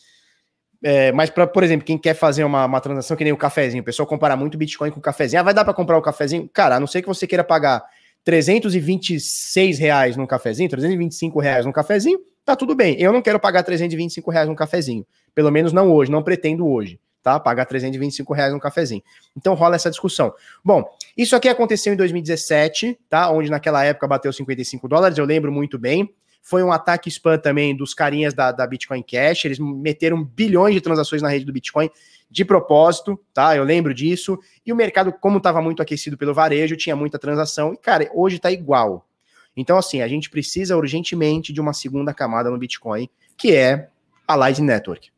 É, 0.84 1.12
mas, 1.12 1.30
pra, 1.30 1.48
por 1.48 1.64
exemplo, 1.64 1.86
quem 1.86 1.98
quer 1.98 2.14
fazer 2.14 2.44
uma, 2.44 2.66
uma 2.66 2.80
transação 2.80 3.18
que 3.18 3.24
nem 3.24 3.34
o 3.34 3.38
cafezinho, 3.38 3.82
o 3.82 3.86
pessoal 3.86 4.08
compara 4.08 4.36
muito 4.36 4.58
Bitcoin 4.58 4.92
com 4.92 5.00
o 5.00 5.02
cafezinho. 5.02 5.40
Ah, 5.40 5.44
vai 5.44 5.54
dar 5.54 5.66
para 5.66 5.74
comprar 5.74 5.98
o 5.98 6.02
cafezinho? 6.02 6.48
Cara, 6.54 6.76
a 6.76 6.80
não 6.80 6.88
ser 6.88 7.02
que 7.02 7.08
você 7.08 7.26
queira 7.26 7.44
pagar 7.44 7.84
326 8.24 9.80
reais 9.80 10.16
num 10.16 10.28
cafezinho, 10.28 10.70
325 10.70 11.40
reais 11.40 11.66
num 11.66 11.72
cafezinho, 11.72 12.20
tá 12.46 12.56
tudo 12.56 12.76
bem. 12.76 12.96
Eu 13.00 13.12
não 13.12 13.22
quero 13.22 13.40
pagar 13.40 13.64
325 13.64 14.30
reais 14.30 14.48
num 14.48 14.56
cafezinho. 14.56 15.06
Pelo 15.34 15.52
menos 15.52 15.74
não 15.74 15.92
hoje, 15.92 16.12
não 16.12 16.22
pretendo 16.22 16.68
hoje, 16.68 17.00
tá? 17.28 17.38
Pagar 17.38 17.66
325 17.66 18.34
reais 18.34 18.54
num 18.54 18.60
cafezinho. 18.60 19.04
Então 19.36 19.54
rola 19.54 19.76
essa 19.76 19.90
discussão. 19.90 20.34
Bom, 20.64 20.90
isso 21.18 21.36
aqui 21.36 21.50
aconteceu 21.50 21.92
em 21.92 21.98
2017, 21.98 22.98
tá? 23.10 23.30
Onde 23.30 23.52
naquela 23.52 23.84
época 23.84 24.08
bateu 24.08 24.32
55 24.32 24.88
dólares, 24.88 25.18
eu 25.18 25.26
lembro 25.26 25.52
muito 25.52 25.78
bem. 25.78 26.10
Foi 26.42 26.64
um 26.64 26.72
ataque 26.72 27.10
spam 27.10 27.38
também 27.38 27.76
dos 27.76 27.94
carinhas 27.94 28.34
da, 28.34 28.54
da 28.54 28.66
Bitcoin 28.66 29.04
Cash. 29.04 29.44
Eles 29.44 29.60
meteram 29.60 30.24
bilhões 30.24 30.74
de 30.74 30.80
transações 30.80 31.22
na 31.22 31.28
rede 31.28 31.44
do 31.44 31.52
Bitcoin 31.52 31.90
de 32.32 32.46
propósito, 32.46 33.20
tá? 33.34 33.58
Eu 33.58 33.66
lembro 33.66 33.94
disso. 33.94 34.40
E 34.66 34.72
o 34.72 34.76
mercado, 34.76 35.12
como 35.12 35.40
estava 35.40 35.62
muito 35.62 35.82
aquecido 35.82 36.18
pelo 36.18 36.34
varejo, 36.34 36.78
tinha 36.78 36.96
muita 36.96 37.20
transação. 37.20 37.74
E, 37.74 37.78
cara, 37.78 38.10
hoje 38.14 38.38
está 38.38 38.50
igual. 38.50 39.06
Então, 39.54 39.78
assim, 39.78 40.02
a 40.02 40.08
gente 40.08 40.30
precisa 40.30 40.78
urgentemente 40.78 41.52
de 41.52 41.60
uma 41.60 41.74
segunda 41.74 42.14
camada 42.14 42.50
no 42.50 42.58
Bitcoin, 42.58 43.10
que 43.36 43.54
é 43.54 43.90
a 44.26 44.36
Lightning 44.36 44.68
Network. 44.68 45.10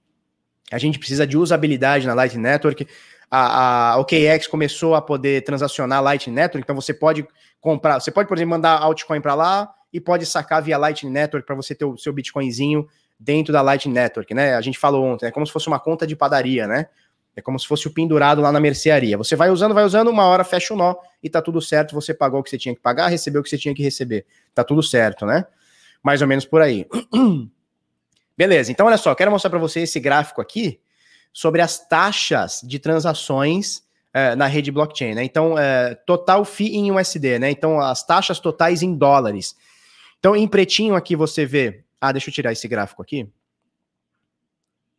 A 0.72 0.78
gente 0.78 1.00
precisa 1.00 1.26
de 1.26 1.38
usabilidade 1.38 2.06
na 2.06 2.14
Lightning 2.14 2.42
Network. 2.44 2.88
A, 3.30 3.94
a 3.94 3.98
OKX 3.98 4.48
começou 4.48 4.96
a 4.96 5.02
poder 5.02 5.44
transacionar 5.44 6.02
Lightning 6.02 6.34
Network, 6.36 6.64
então 6.64 6.76
você 6.76 6.94
pode 6.94 7.26
comprar, 7.62 8.00
você 8.00 8.12
pode, 8.12 8.28
por 8.28 8.38
exemplo, 8.38 8.52
mandar 8.52 8.80
altcoin 8.80 9.22
para 9.22 9.36
lá, 9.36 9.74
e 9.92 10.00
pode 10.00 10.26
sacar 10.26 10.62
via 10.62 10.78
Lightning 10.78 11.12
Network 11.12 11.46
para 11.46 11.56
você 11.56 11.74
ter 11.74 11.86
o 11.86 11.98
seu 11.98 12.14
Bitcoinzinho 12.14 12.88
dentro 13.20 13.52
da 13.52 13.62
Lightning 13.62 13.94
Network, 13.94 14.34
né? 14.34 14.56
A 14.56 14.62
gente 14.62 14.78
falou 14.78 15.04
ontem, 15.04 15.26
é 15.26 15.32
como 15.32 15.46
se 15.46 15.52
fosse 15.52 15.68
uma 15.68 15.80
conta 15.80 16.06
de 16.06 16.16
padaria, 16.16 16.68
né? 16.68 16.88
É 17.36 17.42
como 17.42 17.60
se 17.60 17.68
fosse 17.68 17.88
o 17.88 17.94
pendurado 17.94 18.42
lá 18.42 18.52
na 18.52 18.60
mercearia. 18.60 19.18
Você 19.18 19.36
vai 19.36 19.50
usando, 19.50 19.74
vai 19.74 19.84
usando, 19.84 20.10
uma 20.10 20.26
hora 20.26 20.44
fecha 20.44 20.74
o 20.74 20.78
nó 20.78 20.96
e 21.24 21.30
tá 21.30 21.42
tudo 21.42 21.62
certo. 21.62 21.94
Você 21.96 22.14
pagou 22.14 22.40
o 22.40 22.44
que 22.44 22.50
você 22.50 22.58
tinha 22.58 22.76
que 22.76 22.82
pagar, 22.82 23.08
recebeu 23.08 23.42
o 23.42 23.44
que 23.44 23.50
você 23.50 23.58
tinha 23.58 23.74
que 23.74 23.84
receber. 23.84 24.26
Tá 24.54 24.64
tudo 24.64 24.84
certo, 24.84 25.26
né? 25.26 25.46
Mais 26.04 26.22
ou 26.22 26.28
menos 26.28 26.46
por 26.46 26.62
aí. 26.62 26.86
Beleza, 28.40 28.72
então 28.72 28.88
olha 28.88 28.96
só, 28.96 29.14
quero 29.14 29.30
mostrar 29.30 29.50
para 29.50 29.60
você 29.60 29.82
esse 29.82 30.00
gráfico 30.00 30.40
aqui 30.40 30.80
sobre 31.34 31.62
as 31.62 31.86
taxas 31.90 32.62
de 32.64 32.80
transações 32.80 33.84
é, 34.14 34.34
na 34.34 34.46
rede 34.46 34.72
blockchain, 34.72 35.14
né? 35.14 35.26
Então, 35.26 35.60
é, 35.60 35.94
total 35.94 36.46
FII 36.46 36.78
em 36.78 36.90
USD, 36.90 37.38
né? 37.38 37.52
Então, 37.52 37.82
as 37.82 38.02
taxas 38.02 38.40
totais 38.40 38.82
em 38.82 38.96
dólares. 38.96 39.58
Então, 40.20 40.38
em 40.38 40.48
pretinho 40.48 40.96
aqui 40.96 41.18
você 41.18 41.46
vê. 41.46 41.84
Ah, 42.00 42.14
deixa 42.14 42.30
eu 42.30 42.34
tirar 42.34 42.54
esse 42.54 42.66
gráfico 42.66 43.02
aqui. 43.02 43.28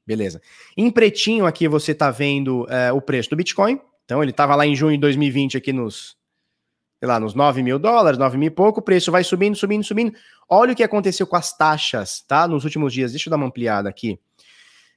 Beleza. 0.07 0.43
Em 0.77 0.91
pretinho 0.91 1.47
aqui 1.47 1.67
você 1.67 1.93
está 1.93 2.11
vendo 2.11 2.67
é, 2.69 2.93
o 2.93 3.01
preço 3.01 3.31
do 3.31 3.37
Bitcoin. 3.37 3.81
Então, 4.05 4.23
ele 4.23 4.33
estava 4.33 4.55
lá 4.55 4.67
em 4.67 4.77
junho 4.77 4.99
de 4.99 5.01
2020 5.01 5.57
aqui 5.57 5.73
nos, 5.73 6.15
sei 7.01 7.09
lá, 7.09 7.19
nos 7.19 7.35
9 7.35 7.63
mil 7.63 7.79
dólares, 7.79 8.19
9 8.19 8.37
mil 8.37 8.49
e 8.49 8.51
pouco. 8.51 8.81
O 8.81 8.83
preço 8.83 9.11
vai 9.11 9.25
subindo, 9.25 9.57
subindo, 9.57 9.83
subindo. 9.83 10.15
Olha 10.47 10.75
o 10.75 10.77
que 10.77 10.83
aconteceu 10.83 11.27
com 11.27 11.35
as 11.35 11.57
taxas, 11.57 12.21
tá? 12.21 12.47
Nos 12.47 12.63
últimos 12.65 12.93
dias. 12.93 13.13
Deixa 13.13 13.29
eu 13.29 13.31
dar 13.31 13.39
uma 13.39 13.47
ampliada 13.47 13.89
aqui. 13.89 14.21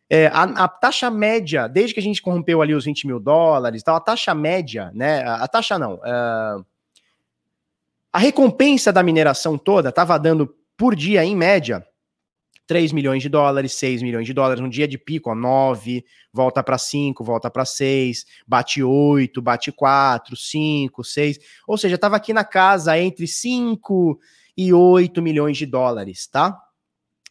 É, 0.09 0.27
a, 0.27 0.43
a, 0.43 0.67
taxa 0.67 1.09
média, 1.09 1.65
desde 1.65 1.93
que 1.93 2.01
a 2.01 2.03
gente 2.03 2.21
corrompeu 2.21 2.61
ali 2.61 2.75
os 2.75 2.83
20 2.83 3.07
mil 3.07 3.21
dólares, 3.21 3.81
tal, 3.81 3.95
a 3.95 4.01
taxa 4.01 4.35
média, 4.35 4.91
né? 4.93 5.23
A, 5.23 5.35
a 5.45 5.47
taxa 5.47 5.79
não. 5.79 5.93
Uh, 5.95 6.65
a 8.11 8.19
recompensa 8.19 8.91
da 8.91 9.01
mineração 9.01 9.57
toda 9.57 9.87
estava 9.87 10.19
dando 10.19 10.53
por 10.75 10.95
dia, 10.95 11.23
em 11.23 11.35
média, 11.35 11.87
3 12.65 12.91
milhões 12.91 13.21
de 13.21 13.29
dólares, 13.29 13.73
6 13.73 14.01
milhões 14.01 14.25
de 14.25 14.33
dólares, 14.33 14.63
um 14.63 14.69
dia 14.69 14.87
de 14.87 14.97
pico, 14.97 15.29
ó, 15.29 15.35
9, 15.35 16.05
volta 16.31 16.63
para 16.63 16.77
5, 16.77 17.23
volta 17.23 17.49
para 17.49 17.65
6, 17.65 18.25
bate 18.47 18.81
8, 18.81 19.41
bate 19.41 19.71
4, 19.71 20.35
5, 20.35 21.03
6, 21.03 21.39
ou 21.67 21.77
seja, 21.77 21.95
estava 21.95 22.15
aqui 22.15 22.33
na 22.33 22.43
casa 22.43 22.97
entre 22.97 23.27
5 23.27 24.19
e 24.57 24.73
8 24.73 25.21
milhões 25.21 25.57
de 25.57 25.65
dólares, 25.65 26.27
tá? 26.27 26.57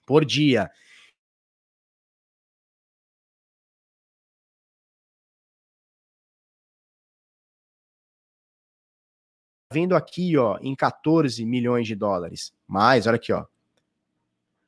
Por 0.06 0.24
dia. 0.24 0.70
Vindo 9.72 9.96
aqui, 9.96 10.36
ó, 10.36 10.58
em 10.60 10.74
14 10.76 11.44
milhões 11.46 11.86
de 11.86 11.94
dólares. 11.94 12.52
Mais, 12.68 13.06
olha 13.06 13.16
aqui, 13.16 13.32
ó. 13.32 13.46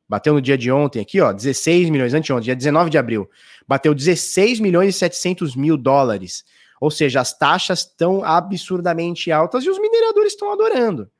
Bateu 0.08 0.34
no 0.34 0.40
dia 0.40 0.58
de 0.58 0.70
ontem 0.70 1.00
aqui, 1.00 1.20
ó, 1.20 1.32
16 1.32 1.88
milhões, 1.90 2.12
anteontem, 2.12 2.44
dia 2.44 2.56
19 2.56 2.90
de 2.90 2.98
abril. 2.98 3.28
Bateu 3.66 3.94
16 3.94 4.60
milhões 4.60 4.94
e 4.94 4.98
700 4.98 5.56
mil 5.56 5.76
dólares. 5.76 6.44
Ou 6.80 6.90
seja, 6.90 7.20
as 7.20 7.36
taxas 7.36 7.80
estão 7.80 8.22
absurdamente 8.22 9.32
altas 9.32 9.64
e 9.64 9.70
os 9.70 9.78
mineradores 9.78 10.32
estão 10.32 10.52
adorando. 10.52 11.10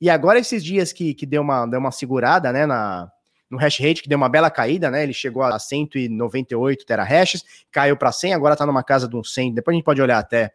E 0.00 0.10
agora, 0.10 0.38
esses 0.38 0.64
dias 0.64 0.92
que, 0.92 1.14
que 1.14 1.24
deu, 1.24 1.42
uma, 1.42 1.66
deu 1.66 1.78
uma 1.78 1.92
segurada, 1.92 2.52
né, 2.52 2.66
na, 2.66 3.10
no 3.48 3.56
hash 3.56 3.78
rate, 3.78 4.02
que 4.02 4.08
deu 4.08 4.18
uma 4.18 4.28
bela 4.28 4.50
caída, 4.50 4.90
né, 4.90 5.02
ele 5.02 5.12
chegou 5.12 5.42
a 5.42 5.58
198 5.58 6.84
terahashes, 6.84 7.44
caiu 7.70 7.96
para 7.96 8.12
100, 8.12 8.34
agora 8.34 8.56
tá 8.56 8.66
numa 8.66 8.82
casa 8.82 9.08
de 9.08 9.16
uns 9.16 9.32
100, 9.32 9.54
depois 9.54 9.74
a 9.74 9.76
gente 9.76 9.84
pode 9.84 10.02
olhar 10.02 10.18
até, 10.18 10.52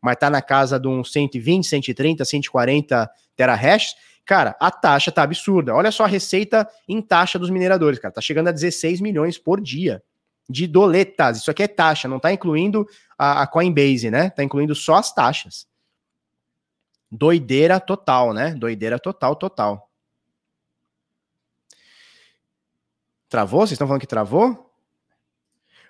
mas 0.00 0.16
tá 0.16 0.30
na 0.30 0.42
casa 0.42 0.78
de 0.78 0.86
uns 0.86 1.10
120, 1.10 1.66
130, 1.66 2.24
140 2.24 3.10
terahashes, 3.34 3.94
Cara, 4.24 4.56
a 4.58 4.70
taxa 4.70 5.12
tá 5.12 5.22
absurda. 5.22 5.74
Olha 5.74 5.92
só 5.92 6.04
a 6.04 6.08
receita 6.08 6.68
em 6.88 7.02
taxa 7.02 7.38
dos 7.38 7.50
mineradores, 7.50 7.98
cara. 7.98 8.14
Tá 8.14 8.20
chegando 8.20 8.48
a 8.48 8.52
16 8.52 9.00
milhões 9.00 9.36
por 9.36 9.60
dia 9.60 10.02
de 10.48 10.66
doletas. 10.66 11.38
Isso 11.38 11.50
aqui 11.50 11.62
é 11.62 11.68
taxa, 11.68 12.08
não 12.08 12.18
tá 12.18 12.32
incluindo 12.32 12.86
a, 13.18 13.42
a 13.42 13.46
Coinbase, 13.46 14.10
né? 14.10 14.30
Tá 14.30 14.42
incluindo 14.42 14.74
só 14.74 14.94
as 14.94 15.12
taxas. 15.12 15.66
Doideira 17.10 17.78
total, 17.78 18.32
né? 18.32 18.54
Doideira 18.54 18.98
total, 18.98 19.36
total. 19.36 19.90
Travou? 23.28 23.60
Vocês 23.60 23.72
estão 23.72 23.86
falando 23.86 24.00
que 24.00 24.06
travou? 24.06 24.72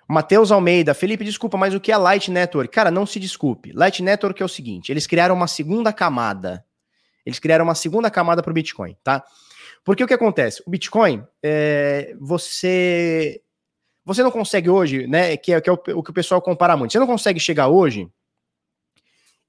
Matheus 0.07 0.51
Almeida, 0.51 0.93
Felipe, 0.93 1.23
desculpa, 1.23 1.57
mas 1.57 1.73
o 1.73 1.79
que 1.79 1.91
é 1.91 1.97
Light 1.97 2.29
Network? 2.29 2.71
Cara, 2.71 2.91
não 2.91 3.05
se 3.05 3.19
desculpe. 3.19 3.71
Light 3.71 4.03
Network 4.03 4.41
é 4.41 4.45
o 4.45 4.49
seguinte: 4.49 4.91
eles 4.91 5.07
criaram 5.07 5.35
uma 5.35 5.47
segunda 5.47 5.91
camada 5.91 6.63
eles 7.25 7.39
criaram 7.39 7.65
uma 7.65 7.75
segunda 7.75 8.09
camada 8.11 8.43
para 8.43 8.51
o 8.51 8.53
Bitcoin, 8.53 8.95
tá? 9.03 9.23
Porque 9.83 10.03
o 10.03 10.07
que 10.07 10.13
acontece? 10.13 10.63
O 10.65 10.69
Bitcoin, 10.69 11.23
é, 11.43 12.15
você 12.19 13.41
você 14.05 14.21
não 14.21 14.29
consegue 14.29 14.69
hoje, 14.69 15.07
né? 15.07 15.35
Que 15.35 15.53
é, 15.53 15.61
que 15.61 15.69
é 15.69 15.73
o, 15.73 15.79
o, 15.95 16.03
que 16.03 16.11
o 16.11 16.13
pessoal 16.13 16.41
compara 16.41 16.77
muito. 16.77 16.91
Você 16.91 16.99
não 16.99 17.07
consegue 17.07 17.39
chegar 17.39 17.67
hoje 17.67 18.07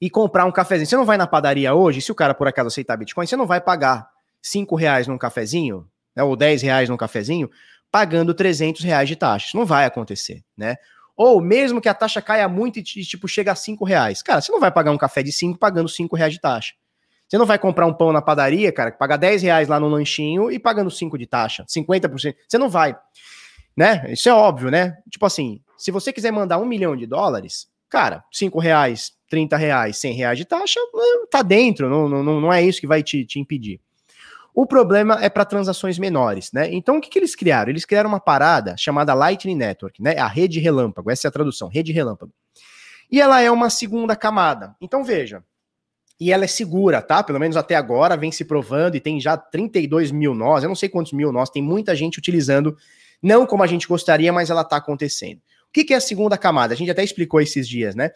e 0.00 0.08
comprar 0.08 0.46
um 0.46 0.52
cafezinho. 0.52 0.86
Você 0.86 0.96
não 0.96 1.04
vai 1.04 1.16
na 1.16 1.26
padaria 1.26 1.74
hoje, 1.74 2.00
se 2.00 2.10
o 2.10 2.14
cara 2.14 2.34
por 2.34 2.48
acaso 2.48 2.68
aceitar 2.68 2.96
Bitcoin, 2.96 3.26
você 3.26 3.36
não 3.36 3.46
vai 3.46 3.60
pagar 3.60 4.08
5 4.42 4.74
reais 4.76 5.06
num 5.06 5.18
cafezinho, 5.18 5.86
né, 6.14 6.22
ou 6.22 6.36
10 6.36 6.62
reais 6.62 6.88
num 6.88 6.96
cafezinho, 6.96 7.50
pagando 7.90 8.32
300 8.34 8.82
reais 8.82 9.08
de 9.08 9.16
taxa. 9.16 9.56
Não 9.56 9.66
vai 9.66 9.84
acontecer, 9.84 10.42
né? 10.56 10.76
Ou 11.16 11.40
mesmo 11.40 11.80
que 11.80 11.88
a 11.88 11.94
taxa 11.94 12.20
caia 12.20 12.46
muito 12.46 12.78
e, 12.78 12.82
tipo, 12.82 13.26
chega 13.26 13.52
a 13.52 13.54
5 13.54 13.84
reais. 13.84 14.22
Cara, 14.22 14.40
você 14.40 14.52
não 14.52 14.60
vai 14.60 14.70
pagar 14.70 14.90
um 14.90 14.98
café 14.98 15.22
de 15.22 15.32
5 15.32 15.58
pagando 15.58 15.88
5 15.88 16.14
reais 16.14 16.32
de 16.32 16.40
taxa. 16.40 16.74
Você 17.28 17.38
não 17.38 17.46
vai 17.46 17.58
comprar 17.58 17.86
um 17.86 17.92
pão 17.92 18.12
na 18.12 18.22
padaria, 18.22 18.70
cara, 18.70 18.90
que 18.92 18.98
paga 18.98 19.16
10 19.16 19.42
reais 19.42 19.68
lá 19.68 19.80
no 19.80 19.88
lanchinho 19.88 20.50
e 20.50 20.58
pagando 20.58 20.90
5 20.90 21.18
de 21.18 21.26
taxa, 21.26 21.64
50%. 21.64 22.34
Você 22.48 22.58
não 22.58 22.68
vai. 22.68 22.96
Né? 23.76 24.06
Isso 24.08 24.28
é 24.28 24.32
óbvio, 24.32 24.70
né? 24.70 24.96
Tipo 25.10 25.26
assim, 25.26 25.60
se 25.76 25.90
você 25.90 26.12
quiser 26.12 26.30
mandar 26.30 26.58
um 26.58 26.64
milhão 26.64 26.96
de 26.96 27.06
dólares, 27.06 27.66
cara, 27.90 28.24
5 28.32 28.58
reais, 28.58 29.12
30 29.28 29.56
reais, 29.56 29.98
100 29.98 30.14
reais 30.14 30.38
de 30.38 30.44
taxa, 30.44 30.80
eh, 30.80 31.26
tá 31.30 31.42
dentro, 31.42 31.88
não, 31.88 32.08
não, 32.08 32.40
não 32.40 32.52
é 32.52 32.62
isso 32.62 32.80
que 32.80 32.86
vai 32.86 33.02
te, 33.02 33.24
te 33.24 33.40
impedir. 33.40 33.80
O 34.54 34.64
problema 34.64 35.18
é 35.22 35.28
para 35.28 35.44
transações 35.44 35.98
menores, 35.98 36.50
né? 36.50 36.72
Então 36.72 36.96
o 36.96 37.00
que, 37.00 37.10
que 37.10 37.18
eles 37.18 37.34
criaram? 37.34 37.68
Eles 37.68 37.84
criaram 37.84 38.08
uma 38.08 38.18
parada 38.18 38.74
chamada 38.78 39.12
Lightning 39.12 39.54
Network, 39.54 40.02
né? 40.02 40.16
A 40.16 40.26
rede 40.26 40.58
relâmpago, 40.58 41.10
essa 41.10 41.26
é 41.26 41.28
a 41.28 41.32
tradução, 41.32 41.68
rede 41.68 41.92
relâmpago. 41.92 42.32
E 43.10 43.20
ela 43.20 43.42
é 43.42 43.50
uma 43.50 43.68
segunda 43.68 44.16
camada. 44.16 44.74
Então 44.80 45.04
veja, 45.04 45.44
e 46.18 46.32
ela 46.32 46.44
é 46.44 46.48
segura, 46.48 47.02
tá? 47.02 47.22
Pelo 47.22 47.38
menos 47.38 47.56
até 47.56 47.74
agora 47.74 48.16
vem 48.16 48.32
se 48.32 48.44
provando 48.44 48.96
e 48.96 49.00
tem 49.00 49.20
já 49.20 49.36
32 49.36 50.10
mil 50.10 50.34
nós, 50.34 50.62
eu 50.62 50.68
não 50.68 50.76
sei 50.76 50.88
quantos 50.88 51.12
mil 51.12 51.30
nós, 51.30 51.50
tem 51.50 51.62
muita 51.62 51.94
gente 51.94 52.18
utilizando, 52.18 52.76
não 53.22 53.46
como 53.46 53.62
a 53.62 53.66
gente 53.66 53.86
gostaria, 53.86 54.32
mas 54.32 54.50
ela 54.50 54.64
tá 54.64 54.76
acontecendo. 54.76 55.38
O 55.68 55.72
que, 55.72 55.84
que 55.84 55.92
é 55.92 55.96
a 55.96 56.00
segunda 56.00 56.38
camada? 56.38 56.72
A 56.72 56.76
gente 56.76 56.90
até 56.90 57.04
explicou 57.04 57.40
esses 57.40 57.68
dias, 57.68 57.94
né? 57.94 58.10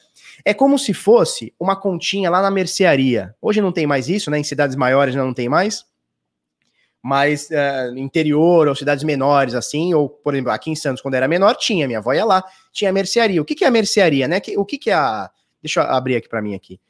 É 0.45 0.55
como 0.55 0.79
se 0.79 0.95
fosse 0.95 1.53
uma 1.61 1.77
continha 1.77 2.31
lá 2.31 2.41
na 2.41 2.51
mercearia. 2.51 3.35
Hoje 3.41 3.61
não 3.61 3.71
tem 3.71 3.87
mais 3.87 4.09
isso, 4.09 4.31
né? 4.31 4.39
Em 4.39 4.45
cidades 4.45 4.77
maiores 4.77 5.15
não 5.15 5.35
tem 5.35 5.47
mais. 5.47 5.85
Mas 7.03 7.51
uh, 7.51 7.99
interior 7.99 8.67
ou 8.67 8.75
cidades 8.75 9.05
menores, 9.05 9.55
assim, 9.55 9.93
ou, 9.93 10.09
por 10.09 10.35
exemplo, 10.35 10.53
aqui 10.53 10.71
em 10.71 10.75
Santos, 10.77 11.03
quando 11.03 11.15
era 11.15 11.29
menor, 11.29 11.55
tinha, 11.55 11.87
minha 11.87 11.99
avó 11.99 12.15
ia 12.15 12.25
lá, 12.25 12.43
tinha 12.73 12.93
mercearia. 12.93 13.43
O 13.43 13.45
que, 13.45 13.55
que 13.55 13.65
é 13.65 13.69
a 13.69 13.71
mercearia, 13.71 14.27
né? 14.27 14.41
O 14.57 14.65
que, 14.65 14.79
que 14.79 14.91
é 14.91 14.95
a. 14.95 15.31
Deixa 15.63 15.81
eu 15.81 15.85
abrir 15.85 16.17
aqui 16.17 16.29
para 16.29 16.41
mim 16.41 16.55
aqui. 16.55 16.81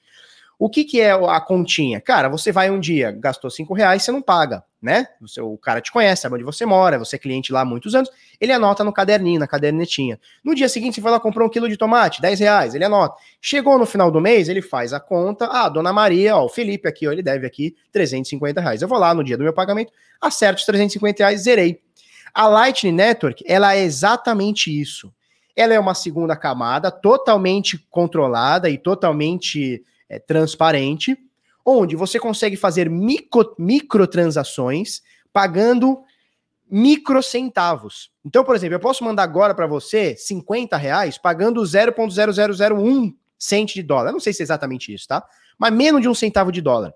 O 0.61 0.69
que, 0.69 0.85
que 0.85 1.01
é 1.01 1.13
a 1.13 1.41
continha? 1.41 2.03
Cara, 2.03 2.29
você 2.29 2.53
vai 2.53 2.71
um 2.71 2.79
dia, 2.79 3.11
gastou 3.13 3.51
cinco 3.51 3.73
reais, 3.73 4.03
você 4.03 4.13
não 4.13 4.21
paga, 4.21 4.63
né? 4.81 5.07
Você, 5.19 5.41
o 5.41 5.57
cara 5.57 5.81
te 5.81 5.91
conhece, 5.91 6.21
sabe 6.21 6.35
onde 6.35 6.45
você 6.45 6.67
mora, 6.67 6.99
você 6.99 7.17
é 7.17 7.19
cliente 7.19 7.51
lá 7.51 7.63
há 7.63 7.65
muitos 7.65 7.95
anos, 7.95 8.11
ele 8.39 8.53
anota 8.53 8.85
no 8.85 8.93
caderninho, 8.93 9.41
na 9.41 9.47
cadernetinha. 9.47 10.21
No 10.45 10.55
dia 10.55 10.69
seguinte, 10.69 10.97
você 10.97 11.01
vai 11.01 11.13
lá 11.13 11.19
comprar 11.19 11.47
um 11.47 11.49
quilo 11.49 11.67
de 11.67 11.79
tomate, 11.79 12.21
10 12.21 12.41
reais, 12.41 12.75
ele 12.75 12.85
anota. 12.85 13.17
Chegou 13.41 13.79
no 13.79 13.87
final 13.87 14.11
do 14.11 14.21
mês, 14.21 14.51
ele 14.51 14.61
faz 14.61 14.93
a 14.93 15.01
conta, 15.01 15.47
ah, 15.47 15.67
dona 15.71 15.95
Maria, 15.95 16.37
ó, 16.37 16.45
o 16.45 16.49
Felipe 16.51 16.87
aqui, 16.87 17.09
ó, 17.09 17.13
ele 17.13 17.23
deve 17.23 17.47
aqui 17.47 17.75
350 17.91 18.61
reais. 18.61 18.83
Eu 18.83 18.89
vou 18.89 18.99
lá 18.99 19.15
no 19.15 19.25
dia 19.25 19.39
do 19.39 19.43
meu 19.43 19.55
pagamento, 19.55 19.91
acerto 20.21 20.61
os 20.61 20.67
350 20.67 21.23
reais, 21.23 21.41
zerei. 21.41 21.81
A 22.35 22.47
Lightning 22.47 22.93
Network, 22.93 23.43
ela 23.47 23.75
é 23.75 23.83
exatamente 23.83 24.79
isso. 24.79 25.11
Ela 25.57 25.73
é 25.73 25.81
uma 25.81 25.95
segunda 25.95 26.37
camada 26.37 26.91
totalmente 26.91 27.79
controlada 27.91 28.69
e 28.69 28.77
totalmente 28.77 29.83
é, 30.11 30.19
transparente, 30.19 31.17
onde 31.65 31.95
você 31.97 32.19
consegue 32.19 32.57
fazer 32.57 32.91
micro, 32.91 33.55
microtransações 33.59 35.01
pagando 35.33 36.03
microcentavos. 36.69 38.11
Então, 38.25 38.45
por 38.45 38.55
exemplo, 38.55 38.75
eu 38.75 38.81
posso 38.81 39.05
mandar 39.05 39.23
agora 39.23 39.55
para 39.55 39.67
você 39.67 40.15
50 40.17 40.77
reais 40.77 41.17
pagando 41.17 41.63
0,0001 41.63 43.15
cento 43.39 43.73
de 43.73 43.83
dólar. 43.83 44.11
Eu 44.11 44.13
não 44.13 44.21
sei 44.21 44.35
se 44.35 44.43
é 44.43 44.45
exatamente 44.45 44.93
isso, 44.93 45.09
tá? 45.09 45.25
Mas 45.59 45.73
menos 45.73 46.03
de 46.03 46.09
um 46.09 46.15
centavo 46.15 46.53
de 46.53 46.61
dólar. 46.61 46.93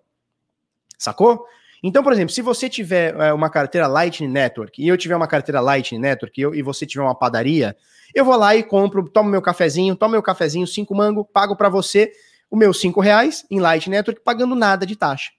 Sacou? 0.99 1.47
Então, 1.83 2.03
por 2.03 2.13
exemplo, 2.13 2.33
se 2.33 2.43
você 2.43 2.69
tiver 2.69 3.15
é, 3.17 3.33
uma 3.33 3.51
carteira 3.51 3.87
Lightning 3.87 4.31
Network 4.31 4.83
e 4.83 4.89
eu 4.89 4.97
tiver 4.97 5.17
uma 5.17 5.27
carteira 5.27 5.61
Lightning 5.61 6.01
Network 6.01 6.39
e, 6.39 6.43
eu, 6.43 6.55
e 6.55 6.63
você 6.63 6.87
tiver 6.87 7.03
uma 7.03 7.15
padaria, 7.15 7.77
eu 8.15 8.25
vou 8.25 8.37
lá 8.37 8.55
e 8.55 8.63
compro, 8.63 9.09
tomo 9.09 9.29
meu 9.29 9.43
cafezinho, 9.43 9.97
tomo 9.97 10.13
meu 10.13 10.23
cafezinho, 10.23 10.67
cinco 10.67 10.95
mango, 10.95 11.25
pago 11.25 11.57
para 11.57 11.69
você 11.69 12.13
o 12.55 12.57
meu 12.57 12.73
cinco 12.73 13.01
reais 13.01 13.45
em 13.51 13.59
Light 13.59 13.91
Network 13.91 14.23
pagando 14.23 14.55
nada 14.55 14.87
de 14.87 14.95
taxa. 14.95 15.33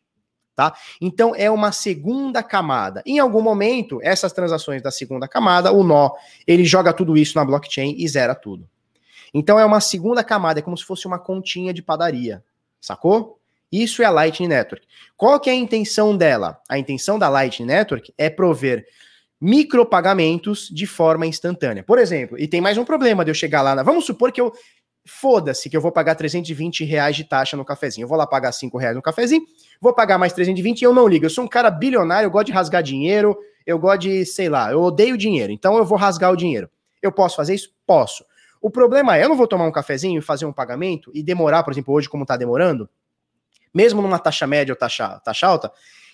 Tá? 0.53 0.75
Então 0.99 1.33
é 1.33 1.49
uma 1.49 1.71
segunda 1.71 2.43
camada. 2.43 3.01
Em 3.05 3.19
algum 3.19 3.41
momento, 3.41 3.99
essas 4.03 4.33
transações 4.33 4.81
da 4.81 4.91
segunda 4.91 5.25
camada, 5.25 5.71
o 5.71 5.81
nó, 5.81 6.11
ele 6.45 6.65
joga 6.65 6.91
tudo 6.91 7.17
isso 7.17 7.37
na 7.37 7.45
blockchain 7.45 7.95
e 7.97 8.07
zera 8.07 8.35
tudo. 8.35 8.67
Então 9.33 9.57
é 9.57 9.65
uma 9.65 9.79
segunda 9.79 10.23
camada, 10.25 10.59
é 10.59 10.61
como 10.61 10.77
se 10.77 10.83
fosse 10.83 11.07
uma 11.07 11.17
continha 11.17 11.73
de 11.73 11.81
padaria, 11.81 12.43
sacou? 12.81 13.39
Isso 13.71 14.01
é 14.01 14.05
a 14.05 14.11
Lightning 14.11 14.49
Network. 14.49 14.85
Qual 15.17 15.39
que 15.39 15.49
é 15.49 15.53
a 15.53 15.55
intenção 15.55 16.15
dela? 16.15 16.59
A 16.69 16.77
intenção 16.77 17.17
da 17.17 17.29
Lightning 17.29 17.67
Network 17.67 18.13
é 18.17 18.29
prover 18.29 18.85
micropagamentos 19.39 20.69
de 20.69 20.85
forma 20.85 21.25
instantânea. 21.25 21.83
Por 21.83 21.99
exemplo, 21.99 22.37
e 22.39 22.47
tem 22.47 22.61
mais 22.61 22.77
um 22.77 22.85
problema 22.85 23.23
de 23.23 23.31
eu 23.31 23.35
chegar 23.35 23.61
lá 23.61 23.75
na... 23.75 23.83
Vamos 23.83 24.05
supor 24.05 24.31
que 24.31 24.39
eu 24.39 24.53
foda-se 25.05 25.69
que 25.69 25.77
eu 25.77 25.81
vou 25.81 25.91
pagar 25.91 26.15
320 26.15 26.83
reais 26.83 27.15
de 27.15 27.23
taxa 27.23 27.55
no 27.55 27.63
cafezinho. 27.63 28.05
Eu 28.05 28.09
vou 28.09 28.17
lá 28.17 28.25
pagar 28.25 28.51
5 28.51 28.77
reais 28.77 28.95
no 28.95 29.01
cafezinho, 29.01 29.45
vou 29.79 29.93
pagar 29.93 30.17
mais 30.17 30.33
320 30.33 30.81
e 30.81 30.85
eu 30.85 30.93
não 30.93 31.07
ligo. 31.07 31.25
Eu 31.25 31.29
sou 31.29 31.43
um 31.43 31.47
cara 31.47 31.69
bilionário, 31.69 32.27
eu 32.27 32.31
gosto 32.31 32.47
de 32.47 32.53
rasgar 32.53 32.81
dinheiro, 32.81 33.37
eu 33.65 33.77
gosto 33.77 34.01
de, 34.01 34.25
sei 34.25 34.49
lá, 34.49 34.71
eu 34.71 34.81
odeio 34.81 35.17
dinheiro, 35.17 35.51
então 35.51 35.77
eu 35.77 35.85
vou 35.85 35.97
rasgar 35.97 36.31
o 36.31 36.35
dinheiro. 36.35 36.69
Eu 37.01 37.11
posso 37.11 37.35
fazer 37.35 37.53
isso? 37.53 37.69
Posso. 37.85 38.25
O 38.61 38.69
problema 38.69 39.15
é, 39.15 39.23
eu 39.23 39.29
não 39.29 39.37
vou 39.37 39.47
tomar 39.47 39.65
um 39.65 39.71
cafezinho 39.71 40.17
e 40.17 40.21
fazer 40.23 40.45
um 40.45 40.53
pagamento 40.53 41.11
e 41.13 41.21
demorar, 41.21 41.63
por 41.63 41.71
exemplo, 41.71 41.93
hoje 41.93 42.09
como 42.09 42.25
tá 42.25 42.35
demorando, 42.35 42.89
mesmo 43.73 44.01
numa 44.01 44.17
taxa 44.17 44.47
média 44.47 44.73
ou 44.73 44.77
taxa, 44.77 45.19
taxa 45.19 45.45
alta, 45.45 45.71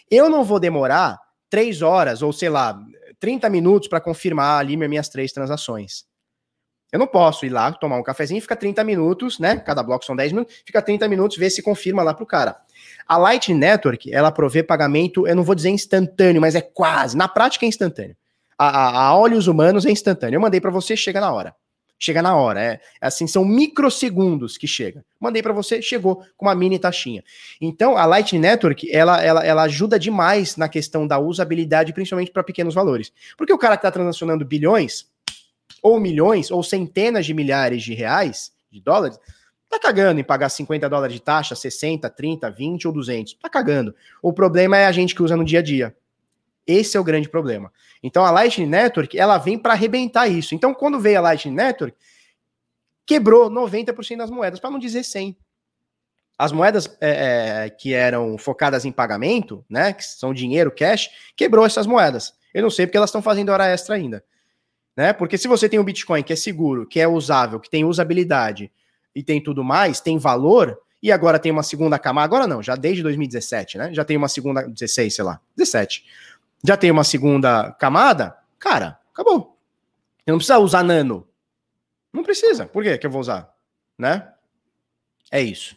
eu 0.10 0.30
não 0.30 0.44
vou 0.44 0.60
demorar 0.60 1.18
3 1.50 1.82
horas 1.82 2.22
ou, 2.22 2.34
sei 2.34 2.50
lá, 2.50 2.78
30 3.20 3.50
minutos 3.50 3.88
para 3.88 4.02
confirmar 4.02 4.60
ali 4.60 4.76
minhas 4.76 5.08
três 5.08 5.32
transações. 5.32 6.06
Eu 6.92 7.00
não 7.00 7.08
posso 7.08 7.46
ir 7.46 7.50
lá 7.50 7.72
tomar 7.72 7.98
um 7.98 8.04
cafezinho 8.04 8.42
ficar 8.42 8.58
30 8.58 8.84
minutos, 8.84 9.40
né? 9.40 9.58
Cada 9.58 9.82
bloco 9.82 10.04
são 10.04 10.16
10 10.16 10.34
minutos, 10.34 10.56
fica 10.66 10.82
30 10.82 11.08
minutos, 11.08 11.38
ver 11.38 11.50
se 11.50 11.62
confirma 11.62 12.04
lá 12.04 12.14
pro 12.14 12.26
cara. 12.26 12.58
A 13.08 13.18
Lightning 13.18 13.58
Network, 13.58 14.14
ela 14.14 14.32
provê 14.32 14.62
pagamento, 14.62 15.26
eu 15.28 15.36
não 15.36 15.44
vou 15.44 15.56
dizer 15.56 15.70
instantâneo, 15.70 16.42
mas 16.42 16.56
é 16.56 16.62
quase, 16.62 17.16
na 17.16 17.28
prática 17.28 17.66
é 17.66 17.70
instantâneo. 17.70 18.16
a, 18.58 19.08
a 19.08 19.16
olhos 19.16 19.48
humanos 19.48 19.86
é 19.86 19.92
instantâneo. 19.92 20.38
Eu 20.38 20.42
mandei 20.42 20.60
para 20.60 20.72
você, 20.72 20.96
chega 20.98 21.22
na 21.22 21.32
hora. 21.32 21.56
Chega 22.02 22.20
na 22.20 22.36
hora, 22.36 22.60
é, 22.60 22.80
é 23.00 23.06
assim, 23.06 23.28
são 23.28 23.46
microsegundos 23.46 24.58
que 24.58 24.66
chega. 24.66 25.06
Mandei 25.20 25.44
para 25.44 25.54
você, 25.54 25.84
chegou 25.84 26.26
com 26.36 26.48
uma 26.48 26.56
mini 26.56 26.80
taxinha. 26.80 27.24
Então, 27.62 27.96
a 27.96 28.08
Lightning 28.08 28.40
Network, 28.40 28.92
ela, 28.92 29.22
ela, 29.22 29.46
ela 29.46 29.62
ajuda 29.62 30.00
demais 30.00 30.58
na 30.58 30.68
questão 30.68 31.06
da 31.06 31.20
usabilidade, 31.20 31.94
principalmente 31.94 32.32
para 32.32 32.44
pequenos 32.44 32.74
valores. 32.74 33.14
Porque 33.38 33.54
o 33.54 33.58
cara 33.58 33.78
que 33.78 33.82
está 33.82 33.92
transacionando 33.92 34.44
bilhões, 34.44 35.11
ou 35.82 36.00
milhões, 36.00 36.52
ou 36.52 36.64
centenas 36.64 37.26
de 37.26 37.34
milhares 37.34 37.84
de 37.84 37.94
reais, 37.94 38.52
de 38.72 38.82
dólares, 38.82 39.20
tá 39.70 39.80
cagando 39.80 40.20
em 40.20 40.24
pagar 40.24 40.50
50 40.50 40.90
dólares 40.90 41.16
de 41.16 41.22
taxa, 41.22 41.56
60, 41.56 42.10
30, 42.10 42.50
20 42.52 42.88
ou 42.88 42.94
200. 42.94 43.34
Tá 43.36 43.50
cagando. 43.50 43.96
O 44.22 44.34
problema 44.34 44.78
é 44.78 44.86
a 44.86 44.92
gente 44.92 45.16
que 45.16 45.24
usa 45.24 45.36
no 45.36 45.46
dia 45.46 45.60
a 45.60 45.62
dia. 45.64 45.96
Esse 46.68 46.98
é 46.98 47.00
o 47.00 47.04
grande 47.04 47.30
problema. 47.30 47.72
Então 48.04 48.26
a 48.26 48.32
Lightning 48.32 48.68
Network, 48.68 49.18
ela 49.18 49.38
vem 49.38 49.58
para 49.58 49.74
arrebentar 49.74 50.28
isso. 50.28 50.54
Então 50.54 50.74
quando 50.74 51.00
veio 51.00 51.20
a 51.20 51.22
Lightning 51.22 51.56
Network, 51.56 51.98
quebrou 53.06 53.50
90% 53.50 54.18
das 54.18 54.30
moedas, 54.30 54.60
para 54.60 54.72
não 54.72 54.80
dizer 54.80 55.04
100. 55.04 55.38
As 56.38 56.52
moedas 56.52 56.98
é, 57.00 57.66
é, 57.66 57.70
que 57.70 57.94
eram 57.94 58.38
focadas 58.38 58.84
em 58.84 58.92
pagamento, 58.92 59.64
né, 59.70 59.94
que 59.94 60.04
são 60.04 60.34
dinheiro, 60.34 60.72
cash, 60.72 61.10
quebrou 61.36 61.66
essas 61.66 61.86
moedas. 61.86 62.34
Eu 62.54 62.64
não 62.64 62.70
sei 62.70 62.86
porque 62.86 62.98
elas 62.98 63.10
estão 63.10 63.22
fazendo 63.22 63.50
hora 63.50 63.68
extra 63.68 63.96
ainda. 63.96 64.24
Né? 64.96 65.14
Porque 65.14 65.38
se 65.38 65.48
você 65.48 65.70
tem 65.70 65.80
um 65.80 65.84
Bitcoin 65.84 66.24
que 66.24 66.34
é 66.34 66.36
seguro, 66.36 66.86
que 66.86 67.00
é 67.00 67.08
usável, 67.08 67.60
que 67.60 67.70
tem 67.70 67.86
usabilidade 67.86 68.72
e 69.16 69.24
tem 69.24 69.42
tudo 69.42 69.64
mais, 69.64 70.00
tem 70.02 70.18
valor, 70.18 70.80
e 71.02 71.12
agora 71.12 71.40
tem 71.40 71.52
uma 71.52 71.64
segunda 71.64 71.98
camada, 71.98 72.26
agora 72.26 72.48
não, 72.48 72.62
já 72.62 72.76
desde 72.76 73.02
2017, 73.02 73.78
né? 73.78 73.94
Já 73.94 74.06
tem 74.06 74.18
uma 74.18 74.28
segunda, 74.28 74.68
16, 74.68 75.16
sei 75.16 75.24
lá, 75.24 75.40
17 75.56 76.04
já 76.64 76.78
tem 76.78 76.92
uma 76.92 77.04
segunda 77.04 77.72
camada, 77.74 78.38
cara, 78.60 79.00
acabou. 79.12 79.58
Eu 80.26 80.34
não 80.34 80.38
precisa 80.38 80.60
usar 80.60 80.84
nano. 80.84 81.28
Não 82.14 82.24
precisa. 82.24 82.66
Por 82.68 82.84
que 82.84 82.98
que 82.98 83.08
eu 83.08 83.12
vou 83.12 83.22
usar? 83.22 83.54
Né? 83.98 84.32
É 85.32 85.42
isso. 85.42 85.76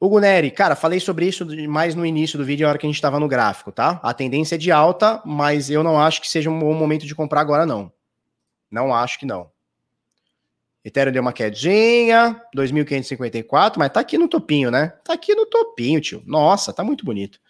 O 0.00 0.20
Neri, 0.20 0.52
cara, 0.52 0.76
falei 0.76 1.00
sobre 1.00 1.26
isso 1.26 1.44
mais 1.68 1.96
no 1.96 2.06
início 2.06 2.38
do 2.38 2.44
vídeo, 2.44 2.64
na 2.64 2.70
hora 2.70 2.78
que 2.78 2.86
a 2.86 2.88
gente 2.88 2.96
estava 2.96 3.18
no 3.18 3.26
gráfico, 3.26 3.72
tá? 3.72 3.98
A 4.02 4.14
tendência 4.14 4.54
é 4.54 4.58
de 4.58 4.70
alta, 4.70 5.20
mas 5.26 5.70
eu 5.70 5.82
não 5.82 6.00
acho 6.00 6.20
que 6.20 6.28
seja 6.28 6.48
um 6.48 6.58
bom 6.58 6.72
momento 6.72 7.04
de 7.04 7.14
comprar 7.16 7.40
agora, 7.40 7.66
não. 7.66 7.92
Não 8.70 8.94
acho 8.94 9.18
que 9.18 9.26
não. 9.26 9.50
Ethereum 10.84 11.12
deu 11.12 11.20
uma 11.20 11.32
quedinha, 11.32 12.40
2.554, 12.56 13.74
mas 13.76 13.90
tá 13.90 13.98
aqui 13.98 14.16
no 14.16 14.28
topinho, 14.28 14.70
né? 14.70 14.94
Tá 15.04 15.14
aqui 15.14 15.34
no 15.34 15.44
topinho, 15.44 16.00
tio. 16.00 16.22
Nossa, 16.24 16.72
tá 16.72 16.84
muito 16.84 17.04
bonito. 17.04 17.40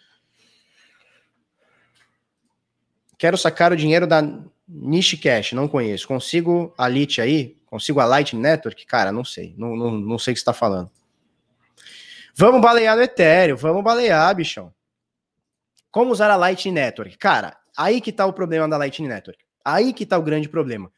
Quero 3.19 3.37
sacar 3.37 3.73
o 3.73 3.77
dinheiro 3.77 4.07
da 4.07 4.23
Niche 4.67 5.19
Cash, 5.19 5.53
não 5.53 5.69
conheço. 5.69 6.09
Consigo 6.09 6.73
a 6.79 6.89
Lite 6.89 7.21
aí? 7.21 7.59
Consigo 7.67 8.01
a 8.01 8.07
Lightning 8.07 8.41
Network? 8.41 8.87
Cara, 8.87 9.13
não 9.13 9.25
sei. 9.25 9.55
Não, 9.59 9.77
não, 9.77 9.91
não 9.91 10.19
sei 10.19 10.33
o 10.33 10.35
que 10.35 10.41
você 10.41 10.43
está 10.43 10.55
falando. 10.55 10.91
Vamos 12.41 12.61
balear 12.61 12.95
no 12.95 13.03
Ethereum, 13.03 13.57
vamos 13.57 13.83
balear, 13.83 14.33
bichão. 14.33 14.73
Como 15.91 16.13
usar 16.13 16.31
a 16.31 16.37
Lightning 16.37 16.71
Network? 16.71 17.19
Cara, 17.19 17.57
aí 17.77 18.01
que 18.01 18.13
tá 18.13 18.25
o 18.27 18.33
problema 18.33 18.69
da 18.69 18.77
Lightning 18.77 19.09
Network. 19.09 19.45
Aí 19.65 19.93
que 19.93 20.07
tá 20.07 20.17
o 20.17 20.23
grande 20.23 20.49
problema. 20.49 20.89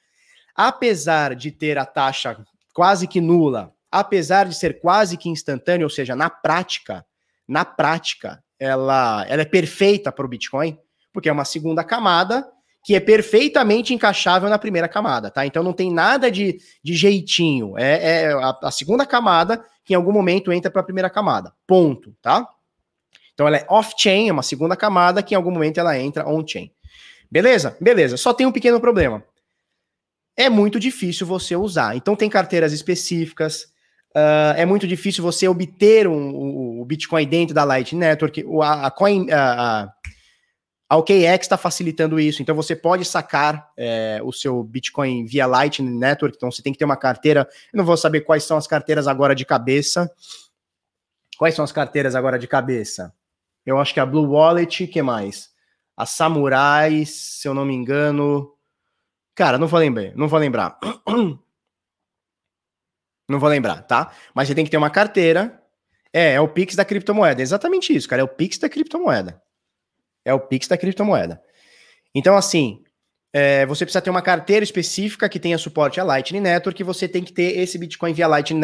Apesar 0.55 1.35
de 1.35 1.51
ter 1.51 1.79
a 1.79 1.87
taxa 1.87 2.37
quase 2.75 3.09
que 3.09 3.23
nula, 3.23 3.73
apesar 3.91 4.49
de 4.49 4.55
ser 4.55 4.81
quase 4.81 5.17
que 5.17 5.31
instantânea, 5.31 5.87
ou 5.87 5.89
seja, 5.89 6.15
na 6.15 6.29
prática, 6.29 7.07
na 7.49 7.65
prática, 7.65 8.45
ela, 8.59 9.25
ela 9.27 9.41
é 9.41 9.47
perfeita 9.47 10.13
para 10.13 10.27
o 10.27 10.29
Bitcoin 10.29 10.79
porque 11.11 11.31
é 11.31 11.33
uma 11.33 11.47
segunda 11.47 11.83
camada 11.83 12.47
que 12.85 12.95
é 12.95 13.01
perfeitamente 13.01 13.93
encaixável 13.93 14.49
na 14.49 14.59
primeira 14.59 14.89
camada, 14.89 15.31
tá? 15.31 15.45
Então 15.45 15.63
não 15.63 15.73
tem 15.73 15.93
nada 15.93 16.31
de, 16.31 16.59
de 16.83 16.95
jeitinho. 16.95 17.79
É, 17.79 18.25
é 18.25 18.33
a, 18.33 18.59
a, 18.63 18.71
segunda 18.71 19.05
camada 19.05 19.65
que 19.91 19.95
em 19.95 19.97
algum 19.97 20.13
momento 20.13 20.53
entra 20.53 20.71
para 20.71 20.83
a 20.83 20.85
primeira 20.85 21.11
camada. 21.11 21.53
Ponto, 21.67 22.15
tá? 22.23 22.49
Então 23.35 23.45
ela 23.45 23.57
é 23.57 23.67
off-chain, 23.69 24.29
é 24.29 24.33
uma 24.33 24.41
segunda 24.41 24.77
camada 24.77 25.21
que 25.21 25.35
em 25.35 25.37
algum 25.37 25.51
momento 25.51 25.81
ela 25.81 25.99
entra 25.99 26.29
on-chain. 26.29 26.71
Beleza? 27.29 27.77
Beleza. 27.81 28.17
Só 28.17 28.33
tem 28.33 28.47
um 28.47 28.53
pequeno 28.53 28.81
problema. 28.81 29.21
É 30.37 30.49
muito 30.49 30.79
difícil 30.79 31.27
você 31.27 31.57
usar. 31.57 31.97
Então 31.97 32.15
tem 32.15 32.31
carteiras 32.31 32.73
específicas. 32.73 33.65
Uh, 34.15 34.55
é 34.57 34.65
muito 34.65 34.87
difícil 34.87 35.25
você 35.25 35.49
obter 35.49 36.07
um, 36.07 36.31
o, 36.31 36.83
o 36.83 36.85
Bitcoin 36.85 37.27
dentro 37.27 37.53
da 37.53 37.65
Lightning 37.65 37.99
Network. 37.99 38.45
A, 38.63 38.87
a 38.87 38.91
coin, 38.93 39.27
a 39.33 39.93
OKEx 40.97 41.45
está 41.45 41.57
facilitando 41.57 42.19
isso, 42.19 42.43
então 42.43 42.55
você 42.55 42.75
pode 42.75 43.05
sacar 43.05 43.71
é, 43.77 44.21
o 44.25 44.33
seu 44.33 44.61
Bitcoin 44.65 45.25
via 45.25 45.47
Lightning 45.47 45.97
Network, 45.97 46.37
então 46.37 46.51
você 46.51 46.63
tem 46.63 46.73
que 46.73 46.79
ter 46.79 46.85
uma 46.85 46.97
carteira. 46.97 47.49
Eu 47.73 47.79
não 47.79 47.85
vou 47.85 47.97
saber 47.97 48.23
quais 48.23 48.43
são 48.43 48.57
as 48.57 48.67
carteiras 48.67 49.07
agora 49.07 49.35
de 49.35 49.45
cabeça. 49.45 50.13
Quais 51.39 51.55
são 51.55 51.65
as 51.65 51.71
carteiras 51.71 52.17
agora 52.17 52.39
de 52.39 52.49
cabeça? 52.49 53.15
Eu 53.65 53.79
acho 53.79 53.95
que 53.95 54.01
a 54.01 54.07
Blue 54.07 54.33
Wallet, 54.33 54.89
que 54.89 55.01
mais? 55.01 55.51
A 55.97 56.05
Samurai, 56.05 57.05
se 57.07 57.47
eu 57.47 57.55
não 57.55 57.65
me 57.65 57.75
engano. 57.75 58.53
Cara, 59.35 59.59
não 59.59 59.69
vou 59.69 59.79
lembrar, 59.79 60.13
não 60.17 60.27
vou 60.29 60.39
lembrar. 60.39 60.79
Não 63.29 63.39
vou 63.39 63.49
lembrar, 63.49 63.83
tá? 63.83 64.11
Mas 64.35 64.49
você 64.49 64.57
tem 64.57 64.65
que 64.65 64.71
ter 64.73 64.77
uma 64.77 64.91
carteira. 64.91 65.63
É, 66.13 66.33
é 66.33 66.41
o 66.41 66.49
Pix 66.49 66.75
da 66.75 66.85
criptomoeda. 66.85 67.41
É 67.41 67.45
exatamente 67.45 67.95
isso, 67.95 68.09
cara. 68.09 68.23
É 68.23 68.25
o 68.25 68.29
Pix 68.29 68.59
da 68.59 68.69
criptomoeda. 68.69 69.41
É 70.31 70.35
o 70.35 70.41
Pix 70.41 70.69
da 70.69 70.79
criptomoeda. 70.79 71.41
Então, 72.15 72.37
assim, 72.37 72.83
é, 73.33 73.65
você 73.67 73.85
precisa 73.85 74.03
ter 74.03 74.11
uma 74.11 74.23
carteira 74.23 74.65
específica 74.65 75.29
que 75.29 75.39
tenha 75.39 75.59
suporte 75.59 76.01
a 76.01 76.05
Lightning 76.05 76.41
Network, 76.41 76.81
e 76.81 76.85
você 76.85 77.09
tem 77.09 77.23
que 77.23 77.33
ter 77.33 77.59
esse 77.59 77.79
Bitcoin 77.79 78.13
via 78.13 78.27
Lightning, 78.27 78.61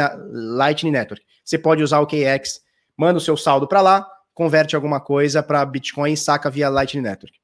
Lightning 0.57 0.91
Network. 0.91 1.25
Você 1.45 1.59
pode 1.59 1.83
usar 1.83 2.01
o 2.01 2.07
KX, 2.07 2.61
manda 2.97 3.19
o 3.19 3.21
seu 3.21 3.37
saldo 3.37 3.69
para 3.69 3.81
lá, 3.81 4.07
converte 4.35 4.75
alguma 4.75 5.01
coisa 5.01 5.43
para 5.43 5.65
Bitcoin 5.65 6.13
e 6.13 6.17
saca 6.17 6.51
via 6.51 6.69
Lightning 6.69 7.03
Network. 7.03 7.39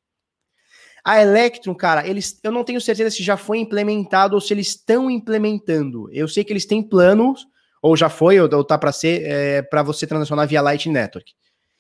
A 1.05 1.21
Electrum, 1.21 1.75
cara, 1.75 2.07
eles, 2.07 2.39
eu 2.45 2.53
não 2.53 2.63
tenho 2.63 2.81
certeza 2.81 3.11
se 3.11 3.25
já 3.25 3.37
foi 3.37 3.59
implementado 3.59 4.35
ou 4.35 4.41
se 4.41 4.55
eles 4.55 4.69
estão 4.69 5.11
implementando. 5.11 6.09
Eu 6.13 6.29
sei 6.29 6.45
que 6.45 6.53
eles 6.53 6.67
têm 6.67 6.83
planos, 6.83 7.45
ou 7.81 7.97
já 7.97 8.09
foi, 8.09 8.41
ou, 8.41 8.49
ou 8.53 8.65
tá 8.65 8.79
para 8.79 8.93
ser, 8.93 9.23
é, 9.25 9.63
para 9.63 9.83
você 9.83 10.07
transacionar 10.07 10.47
via 10.47 10.63
Lightning 10.63 10.93
Network. 10.93 11.33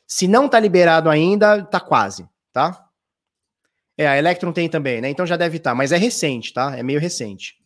Se 0.06 0.26
não 0.26 0.48
tá 0.48 0.58
liberado 0.58 1.08
ainda, 1.08 1.62
tá 1.62 1.78
quase, 1.78 2.26
tá? 2.52 2.88
É, 3.96 4.06
a 4.06 4.18
Electron 4.18 4.52
tem 4.52 4.68
também, 4.68 5.00
né? 5.00 5.10
Então 5.10 5.26
já 5.26 5.36
deve 5.36 5.58
estar, 5.58 5.70
tá, 5.70 5.74
mas 5.74 5.92
é 5.92 5.96
recente, 5.96 6.52
tá? 6.52 6.76
É 6.76 6.82
meio 6.82 7.00
recente. 7.00 7.56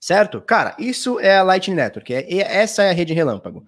Certo? 0.00 0.40
Cara, 0.40 0.76
isso 0.78 1.18
é 1.20 1.38
a 1.38 1.42
Lightning 1.42 1.76
Network. 1.76 2.14
É, 2.14 2.38
essa 2.38 2.82
é 2.82 2.90
a 2.90 2.92
rede 2.92 3.12
relâmpago. 3.12 3.66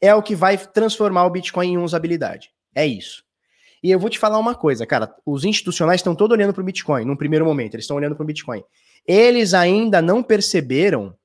É 0.00 0.14
o 0.14 0.22
que 0.22 0.34
vai 0.34 0.56
transformar 0.56 1.24
o 1.24 1.30
Bitcoin 1.30 1.72
em 1.72 1.78
usabilidade. 1.78 2.50
É 2.74 2.86
isso. 2.86 3.24
E 3.82 3.90
eu 3.90 3.98
vou 3.98 4.10
te 4.10 4.18
falar 4.18 4.38
uma 4.38 4.54
coisa, 4.54 4.86
cara. 4.86 5.14
Os 5.24 5.44
institucionais 5.44 6.00
estão 6.00 6.14
todos 6.14 6.36
olhando 6.36 6.52
para 6.52 6.60
o 6.60 6.64
Bitcoin, 6.64 7.04
num 7.04 7.16
primeiro 7.16 7.44
momento. 7.44 7.74
Eles 7.74 7.84
estão 7.84 7.96
olhando 7.96 8.16
para 8.16 8.24
o 8.24 8.26
Bitcoin. 8.26 8.62
Eles 9.06 9.54
ainda 9.54 10.02
não 10.02 10.22
perceberam 10.22 11.16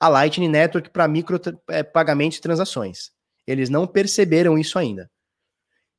a 0.00 0.08
Lightning 0.08 0.48
Network 0.48 0.90
para 0.90 1.06
micro 1.06 1.40
é, 1.68 1.82
pagamentos 1.82 2.38
e 2.38 2.40
transações. 2.40 3.12
Eles 3.46 3.68
não 3.68 3.86
perceberam 3.86 4.58
isso 4.58 4.78
ainda. 4.78 5.10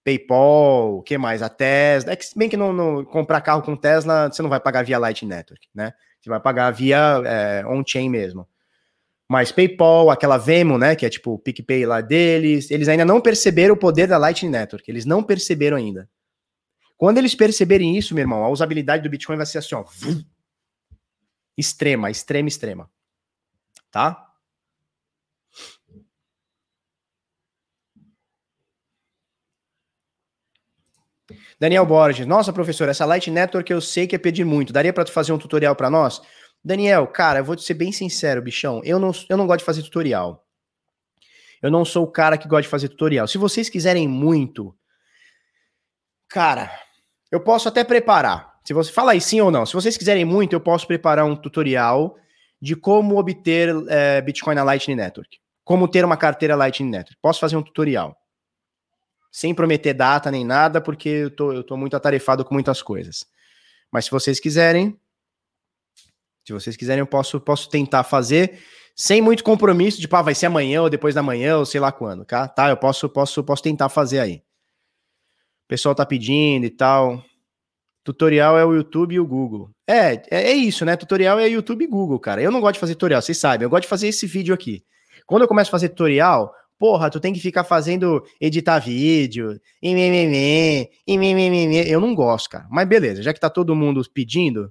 PayPal, 0.03 0.97
o 0.97 1.01
que 1.01 1.17
mais? 1.17 1.41
A 1.41 1.49
Tesla. 1.49 2.11
É 2.11 2.15
que 2.15 2.25
bem 2.35 2.49
que 2.49 2.57
não, 2.57 2.73
não, 2.73 3.05
comprar 3.05 3.41
carro 3.41 3.61
com 3.61 3.75
Tesla, 3.75 4.31
você 4.31 4.41
não 4.41 4.49
vai 4.49 4.59
pagar 4.59 4.83
via 4.83 4.99
Lightning 4.99 5.29
Network, 5.29 5.67
né? 5.73 5.93
Você 6.21 6.29
vai 6.29 6.39
pagar 6.39 6.71
via 6.71 7.21
é, 7.25 7.65
on-chain 7.65 8.09
mesmo. 8.09 8.47
Mas 9.29 9.51
PayPal, 9.51 10.09
aquela 10.09 10.37
Venmo, 10.37 10.77
né, 10.77 10.95
que 10.95 11.05
é 11.05 11.09
tipo 11.09 11.33
o 11.33 11.39
PicPay 11.39 11.85
lá 11.85 12.01
deles, 12.01 12.69
eles 12.69 12.87
ainda 12.87 13.05
não 13.05 13.19
perceberam 13.19 13.73
o 13.73 13.77
poder 13.77 14.07
da 14.07 14.17
Lightning 14.17 14.51
Network. 14.51 14.89
Eles 14.89 15.05
não 15.05 15.23
perceberam 15.23 15.77
ainda. 15.77 16.09
Quando 16.97 17.17
eles 17.17 17.33
perceberem 17.33 17.97
isso, 17.97 18.13
meu 18.13 18.21
irmão, 18.21 18.43
a 18.43 18.49
usabilidade 18.49 19.03
do 19.03 19.09
Bitcoin 19.09 19.37
vai 19.37 19.45
ser 19.45 19.57
assim, 19.57 19.75
ó, 19.75 19.83
extrema, 21.57 22.09
extrema, 22.11 22.47
extrema. 22.47 22.89
Tá? 23.91 24.32
Daniel 31.63 31.85
Borges, 31.85 32.25
nossa 32.25 32.51
professor, 32.51 32.89
essa 32.89 33.05
Light 33.05 33.31
Network 33.31 33.71
eu 33.71 33.79
sei 33.79 34.05
que 34.05 34.13
é 34.13 34.17
pedir 34.17 34.43
muito. 34.43 34.73
Daria 34.73 34.91
para 34.91 35.05
tu 35.05 35.13
fazer 35.13 35.31
um 35.31 35.37
tutorial 35.37 35.73
para 35.77 35.89
nós? 35.89 36.21
Daniel, 36.61 37.07
cara, 37.07 37.39
eu 37.39 37.45
vou 37.45 37.55
te 37.55 37.63
ser 37.63 37.73
bem 37.73 37.89
sincero, 37.89 38.41
bichão. 38.41 38.81
Eu 38.83 38.99
não, 38.99 39.11
eu 39.29 39.37
não 39.37 39.47
gosto 39.47 39.59
de 39.59 39.65
fazer 39.65 39.81
tutorial. 39.81 40.45
Eu 41.61 41.71
não 41.71 41.85
sou 41.85 42.03
o 42.03 42.11
cara 42.11 42.37
que 42.37 42.49
gosta 42.49 42.63
de 42.63 42.67
fazer 42.67 42.89
tutorial. 42.89 43.29
Se 43.29 43.37
vocês 43.37 43.69
quiserem 43.69 44.09
muito, 44.09 44.75
cara, 46.27 46.69
eu 47.31 47.39
posso 47.39 47.69
até 47.69 47.81
preparar. 47.85 48.55
Se 48.65 48.73
você 48.73 48.91
fala 48.91 49.13
aí 49.13 49.21
sim 49.21 49.39
ou 49.39 49.49
não. 49.49 49.65
Se 49.65 49.73
vocês 49.73 49.95
quiserem 49.95 50.25
muito, 50.25 50.51
eu 50.51 50.59
posso 50.59 50.85
preparar 50.85 51.23
um 51.23 51.33
tutorial 51.33 52.17
de 52.61 52.75
como 52.75 53.17
obter 53.17 53.73
é, 53.87 54.19
Bitcoin 54.19 54.55
na 54.55 54.65
Lightning 54.65 54.95
Network. 54.97 55.37
Como 55.63 55.87
ter 55.87 56.03
uma 56.03 56.17
carteira 56.17 56.57
Lightning 56.57 56.89
Network. 56.89 57.17
Posso 57.21 57.39
fazer 57.39 57.55
um 57.55 57.63
tutorial 57.63 58.17
sem 59.33 59.51
prometer 59.51 59.95
data 59.95 60.29
nem 60.29 60.45
nada, 60.45 60.79
porque 60.79 61.09
eu 61.09 61.31
tô, 61.31 61.51
eu 61.51 61.63
tô 61.63 61.75
muito 61.75 61.95
atarefado 61.97 62.45
com 62.45 62.53
muitas 62.53 62.83
coisas. 62.83 63.25
Mas 63.91 64.05
se 64.05 64.11
vocês 64.11 64.39
quiserem, 64.39 64.95
se 66.45 66.53
vocês 66.53 66.77
quiserem, 66.77 66.99
eu 66.99 67.07
posso, 67.07 67.41
posso 67.41 67.67
tentar 67.67 68.03
fazer 68.03 68.59
sem 68.95 69.23
muito 69.23 69.43
compromisso 69.43 69.99
de, 69.99 70.07
pá, 70.07 70.21
vai 70.21 70.35
ser 70.35 70.45
amanhã 70.45 70.83
ou 70.83 70.89
depois 70.89 71.15
da 71.15 71.23
manhã 71.23 71.57
ou 71.57 71.65
sei 71.65 71.81
lá 71.81 71.91
quando, 71.91 72.23
tá? 72.23 72.47
Tá, 72.47 72.69
eu 72.69 72.77
posso, 72.77 73.09
posso, 73.09 73.43
posso 73.43 73.63
tentar 73.63 73.89
fazer 73.89 74.19
aí. 74.19 74.35
O 74.35 75.67
pessoal 75.67 75.95
tá 75.95 76.05
pedindo 76.05 76.67
e 76.67 76.69
tal. 76.69 77.25
Tutorial 78.03 78.55
é 78.55 78.63
o 78.63 78.75
YouTube 78.75 79.15
e 79.15 79.19
o 79.19 79.25
Google. 79.25 79.71
É, 79.87 80.13
é, 80.29 80.51
é 80.51 80.53
isso, 80.53 80.85
né? 80.85 80.95
Tutorial 80.95 81.39
é 81.39 81.49
YouTube 81.49 81.83
e 81.83 81.87
Google, 81.87 82.19
cara. 82.19 82.39
Eu 82.39 82.51
não 82.51 82.61
gosto 82.61 82.75
de 82.75 82.81
fazer 82.81 82.93
tutorial, 82.93 83.21
vocês 83.21 83.37
sabem. 83.39 83.65
Eu 83.65 83.69
gosto 83.69 83.83
de 83.83 83.89
fazer 83.89 84.09
esse 84.09 84.27
vídeo 84.27 84.53
aqui. 84.53 84.85
Quando 85.25 85.41
eu 85.41 85.47
começo 85.47 85.69
a 85.69 85.71
fazer 85.71 85.89
tutorial, 85.89 86.53
porra, 86.83 87.09
tu 87.09 87.17
tem 87.17 87.31
que 87.31 87.39
ficar 87.39 87.63
fazendo 87.63 88.21
editar 88.41 88.77
vídeo, 88.77 89.57
eu 89.81 90.01
não 92.01 92.13
gosto, 92.13 92.49
cara. 92.49 92.67
Mas 92.69 92.85
beleza, 92.85 93.23
já 93.23 93.33
que 93.33 93.39
tá 93.39 93.49
todo 93.49 93.73
mundo 93.73 94.03
pedindo, 94.13 94.69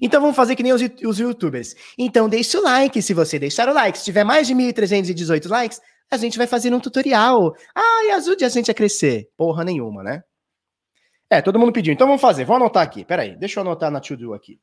então 0.00 0.20
vamos 0.20 0.36
fazer 0.36 0.54
que 0.54 0.62
nem 0.62 0.72
os, 0.72 0.80
os 1.04 1.18
youtubers. 1.18 1.74
Então 1.98 2.28
deixa 2.28 2.60
o 2.60 2.62
like 2.62 3.02
se 3.02 3.12
você 3.12 3.40
deixar 3.40 3.68
o 3.68 3.74
like. 3.74 3.98
Se 3.98 4.04
tiver 4.04 4.22
mais 4.22 4.46
de 4.46 4.54
1.318 4.54 5.48
likes, 5.48 5.80
a 6.08 6.16
gente 6.16 6.38
vai 6.38 6.46
fazer 6.46 6.72
um 6.72 6.78
tutorial. 6.78 7.52
Ah, 7.74 8.04
e 8.04 8.12
ajude 8.12 8.44
a 8.44 8.48
gente 8.48 8.70
a 8.70 8.74
crescer. 8.74 9.28
Porra 9.36 9.64
nenhuma, 9.64 10.04
né? 10.04 10.22
É, 11.28 11.42
todo 11.42 11.58
mundo 11.58 11.72
pediu. 11.72 11.92
Então 11.92 12.06
vamos 12.06 12.22
fazer. 12.22 12.44
Vou 12.44 12.54
anotar 12.54 12.84
aqui. 12.84 13.04
Peraí, 13.04 13.36
deixa 13.36 13.58
eu 13.58 13.62
anotar 13.62 13.90
na 13.90 13.98
to-do 13.98 14.32
aqui. 14.32 14.60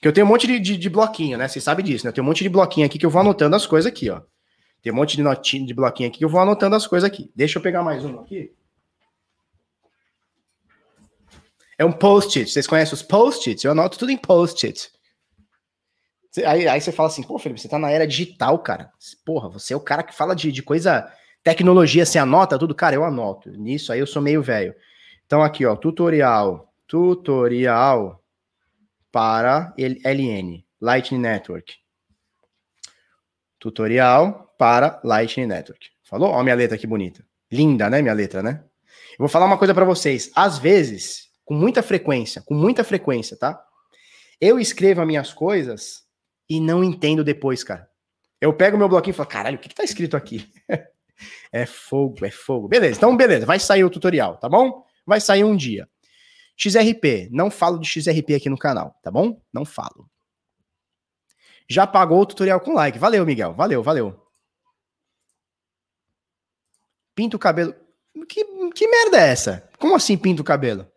Que 0.00 0.08
eu 0.08 0.12
tenho 0.12 0.26
um 0.26 0.28
monte 0.28 0.46
de, 0.46 0.58
de, 0.58 0.76
de, 0.78 0.88
bloquinho, 0.88 1.36
né? 1.36 1.46
Vocês 1.46 1.62
sabem 1.62 1.84
disso, 1.84 2.06
né? 2.06 2.08
Eu 2.08 2.14
tenho 2.14 2.24
um 2.24 2.28
monte 2.28 2.42
de 2.42 2.48
bloquinho 2.48 2.86
aqui 2.86 2.98
que 2.98 3.04
eu 3.04 3.10
vou 3.10 3.20
anotando 3.20 3.54
as 3.54 3.66
coisas 3.66 3.90
aqui, 3.90 4.08
ó. 4.08 4.22
Tem 4.82 4.90
um 4.90 4.96
monte 4.96 5.14
de 5.14 5.22
notinha 5.22 5.66
de 5.66 5.74
bloquinho 5.74 6.08
aqui 6.08 6.18
que 6.18 6.24
eu 6.24 6.28
vou 6.28 6.40
anotando 6.40 6.74
as 6.74 6.86
coisas 6.86 7.06
aqui. 7.06 7.30
Deixa 7.36 7.58
eu 7.58 7.62
pegar 7.62 7.82
mais 7.82 8.02
um 8.02 8.18
aqui. 8.20 8.54
É 11.76 11.84
um 11.84 11.92
post-it. 11.92 12.50
Vocês 12.50 12.66
conhecem 12.66 12.94
os 12.94 13.02
post-its? 13.02 13.62
Eu 13.62 13.72
anoto 13.72 13.98
tudo 13.98 14.10
em 14.10 14.16
post-it. 14.16 14.90
Aí, 16.46 16.66
aí 16.66 16.80
você 16.80 16.92
fala 16.92 17.08
assim, 17.08 17.22
pô, 17.22 17.38
Felipe, 17.38 17.60
você 17.60 17.68
tá 17.68 17.78
na 17.78 17.90
era 17.90 18.06
digital, 18.06 18.58
cara. 18.60 18.90
Porra, 19.24 19.50
você 19.50 19.74
é 19.74 19.76
o 19.76 19.80
cara 19.80 20.02
que 20.02 20.14
fala 20.14 20.34
de, 20.34 20.50
de 20.50 20.62
coisa, 20.62 21.12
tecnologia, 21.42 22.06
você 22.06 22.18
anota 22.18 22.58
tudo? 22.58 22.74
Cara, 22.74 22.94
eu 22.94 23.04
anoto. 23.04 23.50
Nisso 23.50 23.92
aí 23.92 23.98
eu 23.98 24.06
sou 24.06 24.22
meio 24.22 24.42
velho. 24.42 24.74
Então 25.26 25.42
aqui, 25.42 25.66
ó, 25.66 25.76
tutorial. 25.76 26.72
Tutorial 26.86 28.19
para 29.12 29.74
LN, 29.76 30.64
Lightning 30.80 31.20
Network. 31.20 31.74
Tutorial 33.58 34.54
para 34.58 35.00
Lightning 35.04 35.46
Network. 35.46 35.88
Falou? 36.02 36.30
Ó, 36.30 36.42
minha 36.42 36.54
letra 36.54 36.78
que 36.78 36.86
bonita. 36.86 37.24
Linda, 37.50 37.90
né, 37.90 38.00
minha 38.00 38.14
letra, 38.14 38.42
né? 38.42 38.62
Eu 39.12 39.18
vou 39.18 39.28
falar 39.28 39.46
uma 39.46 39.58
coisa 39.58 39.74
para 39.74 39.84
vocês. 39.84 40.30
Às 40.34 40.58
vezes, 40.58 41.30
com 41.44 41.54
muita 41.54 41.82
frequência, 41.82 42.42
com 42.42 42.54
muita 42.54 42.84
frequência, 42.84 43.36
tá? 43.36 43.62
Eu 44.40 44.58
escrevo 44.58 45.00
as 45.00 45.06
minhas 45.06 45.32
coisas 45.32 46.04
e 46.48 46.60
não 46.60 46.82
entendo 46.82 47.22
depois, 47.22 47.62
cara. 47.62 47.88
Eu 48.40 48.54
pego 48.54 48.78
meu 48.78 48.88
bloquinho 48.88 49.12
e 49.12 49.16
falo, 49.16 49.28
caralho, 49.28 49.56
o 49.56 49.60
que, 49.60 49.68
que 49.68 49.74
tá 49.74 49.84
escrito 49.84 50.16
aqui? 50.16 50.48
é 51.52 51.66
fogo, 51.66 52.24
é 52.24 52.30
fogo. 52.30 52.68
Beleza, 52.68 52.96
então 52.96 53.16
beleza, 53.16 53.44
vai 53.44 53.58
sair 53.60 53.84
o 53.84 53.90
tutorial, 53.90 54.38
tá 54.38 54.48
bom? 54.48 54.84
Vai 55.04 55.20
sair 55.20 55.44
um 55.44 55.54
dia. 55.54 55.88
XRP, 56.60 57.30
não 57.30 57.50
falo 57.50 57.78
de 57.78 57.88
XRP 57.88 58.34
aqui 58.34 58.50
no 58.50 58.58
canal, 58.58 58.94
tá 59.02 59.10
bom? 59.10 59.40
Não 59.50 59.64
falo. 59.64 60.10
Já 61.66 61.86
pagou 61.86 62.20
o 62.20 62.26
tutorial 62.26 62.60
com 62.60 62.74
like. 62.74 62.98
Valeu, 62.98 63.24
Miguel. 63.24 63.54
Valeu, 63.54 63.82
valeu. 63.82 64.20
Pinta 67.14 67.36
o 67.36 67.38
cabelo. 67.38 67.74
Que, 68.28 68.44
que 68.74 68.88
merda 68.88 69.18
é 69.18 69.28
essa? 69.28 69.70
Como 69.78 69.94
assim 69.94 70.18
pinta 70.18 70.42
o 70.42 70.44
cabelo? 70.44 70.90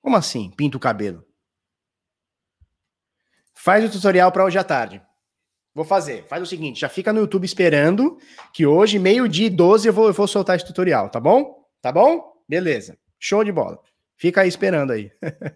Como 0.00 0.16
assim? 0.16 0.50
Pinta 0.50 0.76
o 0.76 0.80
cabelo. 0.80 1.26
Faz 3.52 3.84
o 3.84 3.90
tutorial 3.90 4.32
para 4.32 4.44
hoje 4.44 4.56
à 4.56 4.64
tarde. 4.64 5.02
Vou 5.74 5.84
fazer. 5.84 6.26
Faz 6.28 6.42
o 6.42 6.46
seguinte, 6.46 6.80
já 6.80 6.88
fica 6.88 7.12
no 7.12 7.20
YouTube 7.20 7.44
esperando 7.44 8.18
que 8.54 8.66
hoje, 8.66 8.98
meio-dia 8.98 9.48
e 9.48 9.50
12, 9.50 9.88
eu 9.88 9.92
vou, 9.92 10.06
eu 10.06 10.12
vou 10.14 10.26
soltar 10.26 10.56
esse 10.56 10.64
tutorial, 10.64 11.10
tá 11.10 11.20
bom? 11.20 11.68
Tá 11.82 11.92
bom? 11.92 12.30
Beleza. 12.50 12.98
Show 13.16 13.44
de 13.44 13.52
bola. 13.52 13.78
Fica 14.16 14.40
aí 14.40 14.48
esperando 14.48 14.90
aí. 14.90 15.12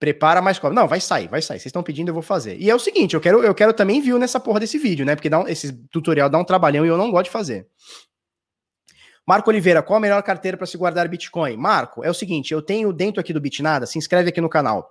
Prepara 0.00 0.40
mais 0.40 0.58
cobra. 0.58 0.74
Não, 0.74 0.88
vai 0.88 0.98
sair, 0.98 1.28
vai 1.28 1.42
sair. 1.42 1.58
Vocês 1.58 1.66
estão 1.66 1.82
pedindo, 1.82 2.08
eu 2.08 2.14
vou 2.14 2.22
fazer. 2.22 2.56
E 2.58 2.70
é 2.70 2.74
o 2.74 2.78
seguinte, 2.78 3.12
eu 3.12 3.20
quero, 3.20 3.42
eu 3.42 3.54
quero 3.54 3.74
também 3.74 4.00
view 4.00 4.18
nessa 4.18 4.40
porra 4.40 4.60
desse 4.60 4.78
vídeo, 4.78 5.04
né? 5.04 5.14
Porque 5.14 5.28
dá 5.28 5.40
um, 5.40 5.46
esse 5.46 5.74
tutorial 5.90 6.30
dá 6.30 6.38
um 6.38 6.44
trabalhão 6.44 6.86
e 6.86 6.88
eu 6.88 6.96
não 6.96 7.10
gosto 7.10 7.26
de 7.26 7.32
fazer. 7.32 7.68
Marco 9.26 9.50
Oliveira, 9.50 9.82
qual 9.82 9.98
a 9.98 10.00
melhor 10.00 10.22
carteira 10.22 10.56
para 10.56 10.66
se 10.66 10.78
guardar 10.78 11.06
Bitcoin? 11.06 11.54
Marco, 11.58 12.02
é 12.02 12.08
o 12.08 12.14
seguinte, 12.14 12.54
eu 12.54 12.62
tenho 12.62 12.90
dentro 12.90 13.20
aqui 13.20 13.34
do 13.34 13.40
Bitnada, 13.40 13.84
se 13.84 13.98
inscreve 13.98 14.30
aqui 14.30 14.40
no 14.40 14.48
canal. 14.48 14.90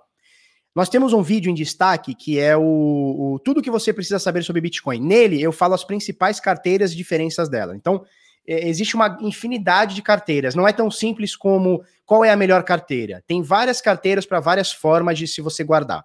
Nós 0.76 0.88
temos 0.88 1.12
um 1.12 1.22
vídeo 1.22 1.50
em 1.50 1.54
destaque 1.54 2.14
que 2.14 2.38
é 2.38 2.56
o, 2.56 2.62
o, 2.62 3.40
tudo 3.44 3.62
que 3.62 3.70
você 3.70 3.92
precisa 3.92 4.20
saber 4.20 4.44
sobre 4.44 4.60
Bitcoin. 4.60 5.00
Nele 5.00 5.42
eu 5.42 5.50
falo 5.50 5.74
as 5.74 5.82
principais 5.82 6.38
carteiras 6.38 6.92
e 6.92 6.96
diferenças 6.96 7.48
dela. 7.48 7.74
Então, 7.74 8.04
existe 8.46 8.94
uma 8.94 9.18
infinidade 9.20 9.94
de 9.94 10.02
carteiras. 10.02 10.54
Não 10.54 10.66
é 10.66 10.72
tão 10.72 10.90
simples 10.90 11.34
como 11.34 11.84
qual 12.04 12.24
é 12.24 12.30
a 12.30 12.36
melhor 12.36 12.62
carteira. 12.62 13.22
Tem 13.26 13.42
várias 13.42 13.80
carteiras 13.80 14.24
para 14.24 14.40
várias 14.40 14.72
formas 14.72 15.18
de 15.18 15.26
se 15.26 15.40
você 15.40 15.64
guardar. 15.64 16.04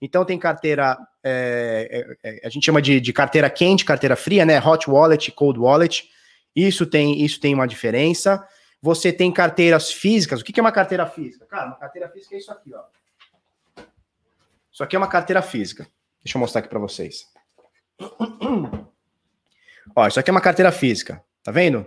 Então 0.00 0.24
tem 0.24 0.38
carteira, 0.38 0.96
é, 1.24 2.16
é, 2.22 2.30
é, 2.30 2.46
a 2.46 2.50
gente 2.50 2.64
chama 2.64 2.80
de, 2.80 3.00
de 3.00 3.12
carteira 3.12 3.50
quente, 3.50 3.84
carteira 3.84 4.14
fria, 4.14 4.44
né? 4.44 4.60
Hot 4.60 4.88
wallet, 4.88 5.32
cold 5.32 5.58
wallet. 5.58 6.08
Isso 6.54 6.86
tem, 6.86 7.24
isso 7.24 7.40
tem 7.40 7.54
uma 7.54 7.66
diferença. 7.66 8.46
Você 8.80 9.12
tem 9.12 9.32
carteiras 9.32 9.92
físicas. 9.92 10.40
O 10.40 10.44
que 10.44 10.58
é 10.58 10.62
uma 10.62 10.70
carteira 10.70 11.06
física? 11.06 11.46
Cara, 11.46 11.66
uma 11.66 11.76
carteira 11.76 12.08
física 12.08 12.36
é 12.36 12.38
isso 12.38 12.52
aqui, 12.52 12.72
ó. 12.72 12.82
Isso 14.72 14.84
aqui 14.84 14.94
é 14.94 14.98
uma 14.98 15.08
carteira 15.08 15.42
física. 15.42 15.88
Deixa 16.22 16.38
eu 16.38 16.40
mostrar 16.40 16.60
aqui 16.60 16.68
para 16.68 16.78
vocês. 16.78 17.26
ó, 19.96 20.06
isso 20.06 20.20
aqui 20.20 20.30
é 20.30 20.32
uma 20.32 20.40
carteira 20.40 20.70
física. 20.70 21.24
Tá 21.48 21.52
vendo? 21.52 21.82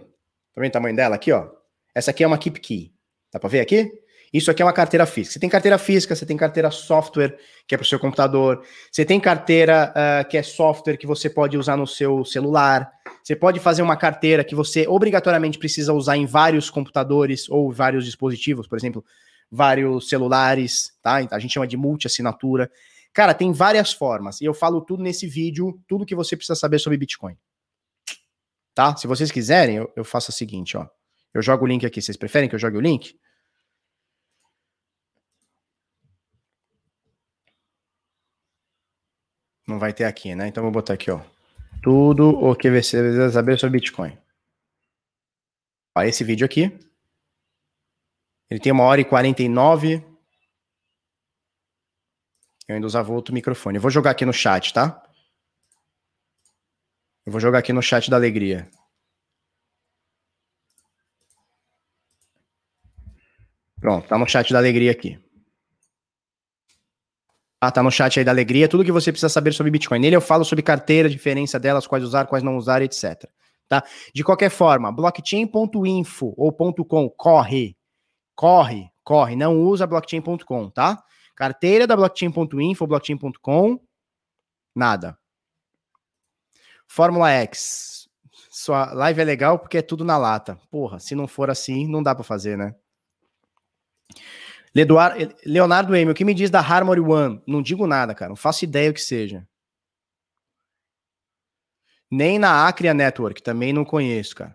Tá 0.55 0.59
vendo 0.59 0.69
o 0.69 0.73
tamanho 0.73 0.95
dela 0.95 1.13
aqui, 1.13 1.31
ó? 1.31 1.47
Essa 1.93 2.09
aqui 2.09 2.23
é 2.23 2.27
uma 2.27 2.35
Keep 2.35 2.59
Key. 2.61 2.91
Dá 3.31 3.39
para 3.39 3.47
ver 3.47 3.59
aqui? 3.59 3.91
Isso 4.33 4.49
aqui 4.49 4.63
é 4.63 4.65
uma 4.65 4.73
carteira 4.73 5.05
física. 5.05 5.33
Você 5.33 5.39
tem 5.39 5.49
carteira 5.51 5.77
física, 5.77 6.15
você 6.15 6.25
tem 6.25 6.35
carteira 6.35 6.71
software, 6.71 7.37
que 7.67 7.75
é 7.75 7.77
para 7.77 7.85
o 7.85 7.87
seu 7.87 7.99
computador. 7.99 8.65
Você 8.91 9.05
tem 9.05 9.19
carteira 9.19 9.93
uh, 9.95 10.27
que 10.27 10.35
é 10.35 10.41
software 10.41 10.97
que 10.97 11.05
você 11.05 11.29
pode 11.29 11.59
usar 11.59 11.77
no 11.77 11.85
seu 11.85 12.25
celular. 12.25 12.91
Você 13.23 13.35
pode 13.35 13.59
fazer 13.59 13.83
uma 13.83 13.95
carteira 13.95 14.43
que 14.43 14.55
você 14.55 14.87
obrigatoriamente 14.87 15.59
precisa 15.59 15.93
usar 15.93 16.17
em 16.17 16.25
vários 16.25 16.71
computadores 16.71 17.47
ou 17.47 17.71
vários 17.71 18.03
dispositivos, 18.03 18.65
por 18.65 18.79
exemplo, 18.79 19.05
vários 19.51 20.09
celulares, 20.09 20.91
tá? 21.03 21.17
A 21.29 21.37
gente 21.37 21.53
chama 21.53 21.67
de 21.67 21.77
multi-assinatura. 21.77 22.67
Cara, 23.13 23.35
tem 23.35 23.51
várias 23.51 23.93
formas. 23.93 24.41
E 24.41 24.45
eu 24.45 24.55
falo 24.55 24.81
tudo 24.81 25.03
nesse 25.03 25.27
vídeo, 25.27 25.79
tudo 25.87 26.03
que 26.03 26.15
você 26.15 26.35
precisa 26.35 26.55
saber 26.55 26.79
sobre 26.79 26.97
Bitcoin. 26.97 27.37
Tá? 28.73 28.95
Se 28.95 29.07
vocês 29.07 29.31
quiserem, 29.31 29.77
eu, 29.77 29.91
eu 29.95 30.03
faço 30.03 30.31
o 30.31 30.33
seguinte, 30.33 30.77
ó. 30.77 30.87
Eu 31.33 31.41
jogo 31.41 31.65
o 31.65 31.67
link 31.67 31.85
aqui. 31.85 32.01
Vocês 32.01 32.17
preferem 32.17 32.49
que 32.49 32.55
eu 32.55 32.59
jogue 32.59 32.77
o 32.77 32.81
link? 32.81 33.17
Não 39.67 39.79
vai 39.79 39.93
ter 39.93 40.05
aqui, 40.05 40.35
né? 40.35 40.47
Então 40.47 40.63
vou 40.63 40.71
botar 40.71 40.93
aqui, 40.93 41.09
ó. 41.09 41.21
Tudo 41.81 42.29
o 42.29 42.55
que 42.55 42.69
você 42.69 42.99
precisa 42.99 43.29
saber 43.31 43.57
sobre 43.57 43.79
Bitcoin. 43.79 44.17
Ó, 45.95 46.01
esse 46.03 46.23
vídeo 46.23 46.45
aqui. 46.45 46.77
Ele 48.49 48.59
tem 48.59 48.71
uma 48.71 48.83
hora 48.83 49.01
e 49.01 49.05
49. 49.05 50.03
Eu 52.67 52.75
ainda 52.75 52.87
usava 52.87 53.11
outro 53.13 53.33
microfone. 53.33 53.77
Eu 53.77 53.81
vou 53.81 53.91
jogar 53.91 54.11
aqui 54.11 54.25
no 54.25 54.33
chat, 54.33 54.73
tá? 54.73 55.01
Eu 57.25 57.31
vou 57.31 57.39
jogar 57.41 57.59
aqui 57.59 57.71
no 57.73 57.81
chat 57.81 58.09
da 58.09 58.17
alegria. 58.17 58.69
Pronto, 63.79 64.07
tá 64.07 64.17
no 64.17 64.27
chat 64.27 64.53
da 64.53 64.59
alegria 64.59 64.91
aqui. 64.91 65.19
Ah, 67.63 67.69
tá 67.69 67.83
no 67.83 67.91
chat 67.91 68.17
aí 68.17 68.25
da 68.25 68.31
Alegria, 68.31 68.67
tudo 68.67 68.83
que 68.83 68.91
você 68.91 69.11
precisa 69.11 69.29
saber 69.29 69.53
sobre 69.53 69.71
Bitcoin. 69.71 69.99
Nele 69.99 70.15
eu 70.15 70.21
falo 70.21 70.43
sobre 70.43 70.63
carteira, 70.63 71.07
diferença 71.07 71.59
delas, 71.59 71.85
quais 71.85 72.03
usar, 72.03 72.25
quais 72.25 72.43
não 72.43 72.57
usar, 72.57 72.81
etc. 72.81 73.29
Tá? 73.69 73.83
De 74.15 74.23
qualquer 74.23 74.49
forma, 74.49 74.91
blockchain.info 74.91 76.33
ou 76.35 76.51
.com, 76.51 77.07
corre, 77.11 77.77
corre, 78.35 78.89
corre, 79.03 79.35
não 79.35 79.61
usa 79.61 79.85
blockchain.com, 79.85 80.71
tá? 80.71 81.03
Carteira 81.35 81.85
da 81.85 81.95
blockchain.info, 81.95 82.87
blockchain.com, 82.87 83.79
nada. 84.75 85.20
Fórmula 86.93 87.31
X, 87.31 88.09
sua 88.49 88.91
live 88.93 89.21
é 89.21 89.23
legal 89.23 89.57
porque 89.57 89.77
é 89.77 89.81
tudo 89.81 90.03
na 90.03 90.17
lata. 90.17 90.59
Porra, 90.69 90.99
se 90.99 91.15
não 91.15 91.25
for 91.25 91.49
assim, 91.49 91.87
não 91.87 92.03
dá 92.03 92.13
para 92.13 92.25
fazer, 92.25 92.57
né? 92.57 92.75
Leonardo 95.45 95.95
Emil, 95.95 96.11
o 96.11 96.13
que 96.13 96.25
me 96.25 96.33
diz 96.33 96.49
da 96.49 96.59
Harmony 96.59 96.99
One? 96.99 97.41
Não 97.47 97.61
digo 97.61 97.87
nada, 97.87 98.13
cara. 98.13 98.27
Não 98.27 98.35
faço 98.35 98.65
ideia 98.65 98.91
o 98.91 98.93
que 98.93 98.99
seja. 98.99 99.47
Nem 102.09 102.37
na 102.37 102.67
Acria 102.67 102.93
Network, 102.93 103.41
também 103.41 103.71
não 103.71 103.85
conheço, 103.85 104.35
cara. 104.35 104.53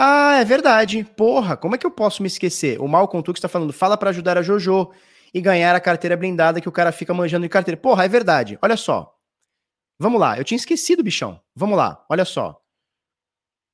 Ah, 0.00 0.36
é 0.40 0.44
verdade. 0.44 1.02
Porra, 1.16 1.56
como 1.56 1.74
é 1.74 1.78
que 1.78 1.84
eu 1.84 1.90
posso 1.90 2.22
me 2.22 2.28
esquecer? 2.28 2.80
O 2.80 2.86
Malcolm 2.86 3.20
Tux 3.20 3.38
está 3.38 3.48
falando, 3.48 3.72
fala 3.72 3.96
para 3.96 4.10
ajudar 4.10 4.38
a 4.38 4.42
Jojo 4.42 4.92
e 5.34 5.40
ganhar 5.40 5.74
a 5.74 5.80
carteira 5.80 6.16
blindada 6.16 6.60
que 6.60 6.68
o 6.68 6.72
cara 6.72 6.92
fica 6.92 7.12
manjando 7.12 7.42
de 7.42 7.48
carteira. 7.48 7.80
Porra, 7.80 8.04
é 8.04 8.08
verdade. 8.08 8.56
Olha 8.62 8.76
só. 8.76 9.12
Vamos 9.98 10.20
lá, 10.20 10.38
eu 10.38 10.44
tinha 10.44 10.56
esquecido, 10.56 11.02
bichão. 11.02 11.40
Vamos 11.52 11.76
lá, 11.76 12.04
olha 12.08 12.24
só. 12.24 12.62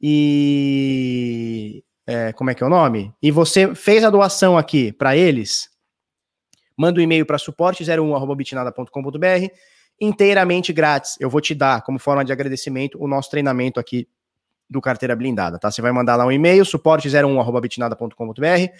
E 0.00 1.84
é, 2.06 2.32
como 2.32 2.50
é 2.50 2.54
que 2.54 2.62
é 2.62 2.66
o 2.66 2.70
nome? 2.70 3.14
E 3.22 3.30
você 3.30 3.74
fez 3.74 4.02
a 4.02 4.10
doação 4.10 4.58
aqui 4.58 4.92
para 4.92 5.16
eles, 5.16 5.70
manda 6.76 6.98
um 6.98 7.02
e-mail 7.02 7.24
para 7.24 7.38
suporte01@bitnada.com.br, 7.38 9.54
inteiramente 10.02 10.72
grátis. 10.72 11.16
Eu 11.20 11.30
vou 11.30 11.40
te 11.40 11.54
dar 11.54 11.80
como 11.82 11.96
forma 11.96 12.24
de 12.24 12.32
agradecimento 12.32 13.00
o 13.00 13.06
nosso 13.06 13.30
treinamento 13.30 13.78
aqui 13.78 14.08
do 14.68 14.80
carteira 14.80 15.14
blindada, 15.14 15.60
tá? 15.60 15.70
Você 15.70 15.80
vai 15.80 15.92
mandar 15.92 16.16
lá 16.16 16.26
um 16.26 16.32
e-mail 16.32 16.64
suporte01@bitnada.com.br. 16.64 18.72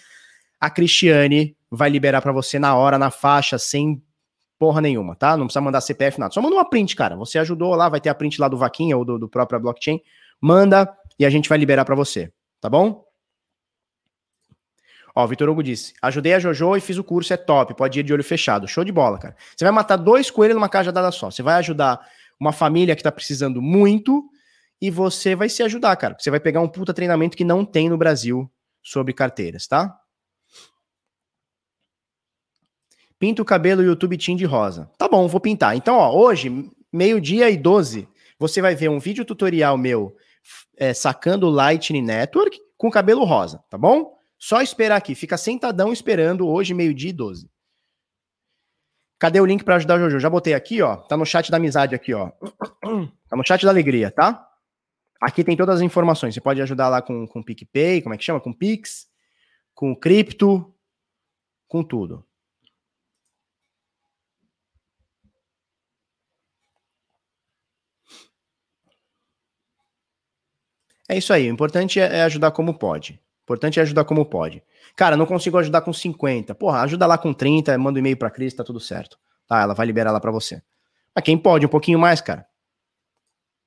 A 0.61 0.69
Cristiane 0.69 1.57
vai 1.71 1.89
liberar 1.89 2.21
para 2.21 2.33
você 2.33 2.59
na 2.59 2.75
hora, 2.75 2.99
na 2.99 3.11
faixa, 3.11 3.57
sem 3.57 4.03
porra 4.59 4.81
nenhuma, 4.81 5.15
tá? 5.15 5.37
Não 5.37 5.47
precisa 5.47 5.61
mandar 5.61 5.81
CPF, 5.81 6.19
nada. 6.19 6.33
Só 6.33 6.43
manda 6.43 6.57
uma 6.57 6.69
print, 6.69 6.97
cara. 6.97 7.15
Você 7.17 7.39
ajudou 7.39 7.75
lá, 7.77 7.89
vai 7.89 8.01
ter 8.01 8.09
a 8.09 8.15
print 8.15 8.41
lá 8.41 8.49
do 8.49 8.57
Vaquinha 8.57 8.97
ou 8.97 9.05
do, 9.05 9.19
do 9.19 9.29
próprio 9.29 9.61
blockchain. 9.61 10.01
Manda 10.41 10.93
e 11.19 11.25
a 11.25 11.31
gente 11.31 11.49
vai 11.49 11.57
liberar 11.57 11.85
para 11.85 11.95
você, 11.95 12.33
tá 12.61 12.69
bom? 12.69 13.05
Ó, 15.15 15.27
Vitor 15.27 15.49
Hugo 15.49 15.63
disse: 15.63 15.95
ajudei 16.01 16.35
a 16.35 16.39
Jojo 16.39 16.77
e 16.77 16.81
fiz 16.81 16.99
o 16.99 17.05
curso, 17.05 17.33
é 17.33 17.37
top, 17.37 17.75
pode 17.75 18.01
ir 18.01 18.03
de 18.03 18.13
olho 18.13 18.25
fechado. 18.25 18.67
Show 18.67 18.85
de 18.85 18.93
bola, 18.93 19.19
cara. 19.19 19.37
Você 19.57 19.65
vai 19.65 19.73
matar 19.73 19.97
dois 19.97 20.31
coelhos 20.31 20.55
numa 20.55 20.69
cajadada 20.69 21.11
só. 21.11 21.31
Você 21.31 21.43
vai 21.43 21.55
ajudar 21.57 22.01
uma 22.39 22.53
família 22.53 22.97
que 22.97 23.03
tá 23.03 23.13
precisando 23.13 23.61
muito 23.61 24.25
e 24.81 24.91
você 24.91 25.35
vai 25.35 25.49
se 25.49 25.63
ajudar, 25.63 25.95
cara. 25.97 26.17
Você 26.19 26.31
vai 26.31 26.41
pegar 26.41 26.61
um 26.61 26.69
puta 26.69 26.93
treinamento 26.93 27.37
que 27.37 27.45
não 27.45 27.65
tem 27.65 27.89
no 27.89 27.97
Brasil 27.97 28.51
sobre 28.83 29.13
carteiras, 29.13 29.67
tá? 29.67 29.97
Pinta 33.19 33.41
o 33.41 33.45
cabelo 33.45 33.85
YouTube 33.85 34.19
Team 34.19 34.37
de 34.37 34.45
rosa. 34.45 34.91
Tá 34.99 35.07
bom, 35.07 35.29
vou 35.29 35.41
pintar. 35.41 35.77
Então, 35.77 35.97
ó, 35.97 36.13
hoje, 36.13 36.69
meio-dia 36.93 37.49
e 37.49 37.57
12, 37.57 38.09
você 38.37 38.61
vai 38.61 38.75
ver 38.75 38.91
um 38.91 38.99
vídeo 38.99 39.25
tutorial 39.25 39.79
meu 39.79 40.17
é, 40.77 40.93
sacando 40.93 41.47
o 41.47 41.51
Lightning 41.51 42.03
Network 42.03 42.59
com 42.77 42.91
cabelo 42.91 43.23
rosa, 43.23 43.63
tá 43.71 43.79
bom? 43.79 44.19
Só 44.43 44.61
esperar 44.61 44.97
aqui. 44.97 45.15
Fica 45.15 45.37
sentadão 45.37 45.93
esperando 45.93 46.49
hoje, 46.49 46.75
meio-dia 46.75 47.11
e 47.11 47.13
12. 47.13 47.49
Cadê 49.17 49.41
o 49.41 49.47
link 49.47 49.63
para 49.63 49.77
ajudar 49.77 49.95
o 49.95 49.99
Jojo? 50.01 50.19
Já 50.19 50.29
botei 50.29 50.53
aqui, 50.53 50.83
ó. 50.83 50.97
Tá 50.97 51.17
no 51.17 51.25
chat 51.25 51.49
da 51.49 51.59
amizade 51.59 51.95
aqui, 51.95 52.13
ó. 52.13 52.33
Tá 53.29 53.37
no 53.37 53.47
chat 53.47 53.65
da 53.65 53.71
alegria, 53.71 54.11
tá? 54.11 54.45
Aqui 55.21 55.45
tem 55.45 55.57
todas 55.57 55.77
as 55.77 55.81
informações. 55.81 56.35
Você 56.35 56.41
pode 56.41 56.61
ajudar 56.61 56.89
lá 56.89 57.01
com, 57.01 57.25
com 57.25 57.41
PicPay, 57.41 58.03
como 58.03 58.17
é 58.17 58.19
que 58.19 58.25
chama? 58.25 58.41
Com 58.41 58.53
Pix, 58.53 59.07
com 59.75 59.95
cripto, 59.95 60.75
com 61.69 61.85
tudo. 61.85 62.27
É 71.09 71.17
isso 71.17 71.33
aí. 71.33 71.49
O 71.49 71.53
importante 71.53 72.01
é, 72.01 72.19
é 72.19 72.23
ajudar 72.25 72.51
como 72.51 72.77
pode. 72.77 73.23
Importante 73.53 73.79
é 73.79 73.83
ajudar 73.83 74.05
como 74.05 74.25
pode. 74.25 74.63
Cara, 74.97 75.17
não 75.17 75.27
consigo 75.27 75.59
ajudar 75.59 75.83
com 75.83 75.93
50. 75.93 76.55
Porra, 76.55 76.81
ajuda 76.81 77.07
lá 77.07 77.19
com 77.19 77.35
30, 77.35 77.77
manda 77.77 77.99
um 77.99 78.01
e-mail 78.01 78.17
pra 78.17 78.31
Cris, 78.31 78.55
tá 78.55 78.65
tudo 78.65 78.81
certo. 78.81 79.19
Tá, 79.47 79.61
ela 79.61 79.75
vai 79.75 79.87
liberar 79.87 80.11
lá 80.11 80.19
pra 80.19 80.31
você. 80.31 80.63
Mas 81.15 81.23
quem 81.23 81.37
pode, 81.37 81.67
um 81.67 81.69
pouquinho 81.69 81.99
mais, 81.99 82.23
cara. 82.23 82.47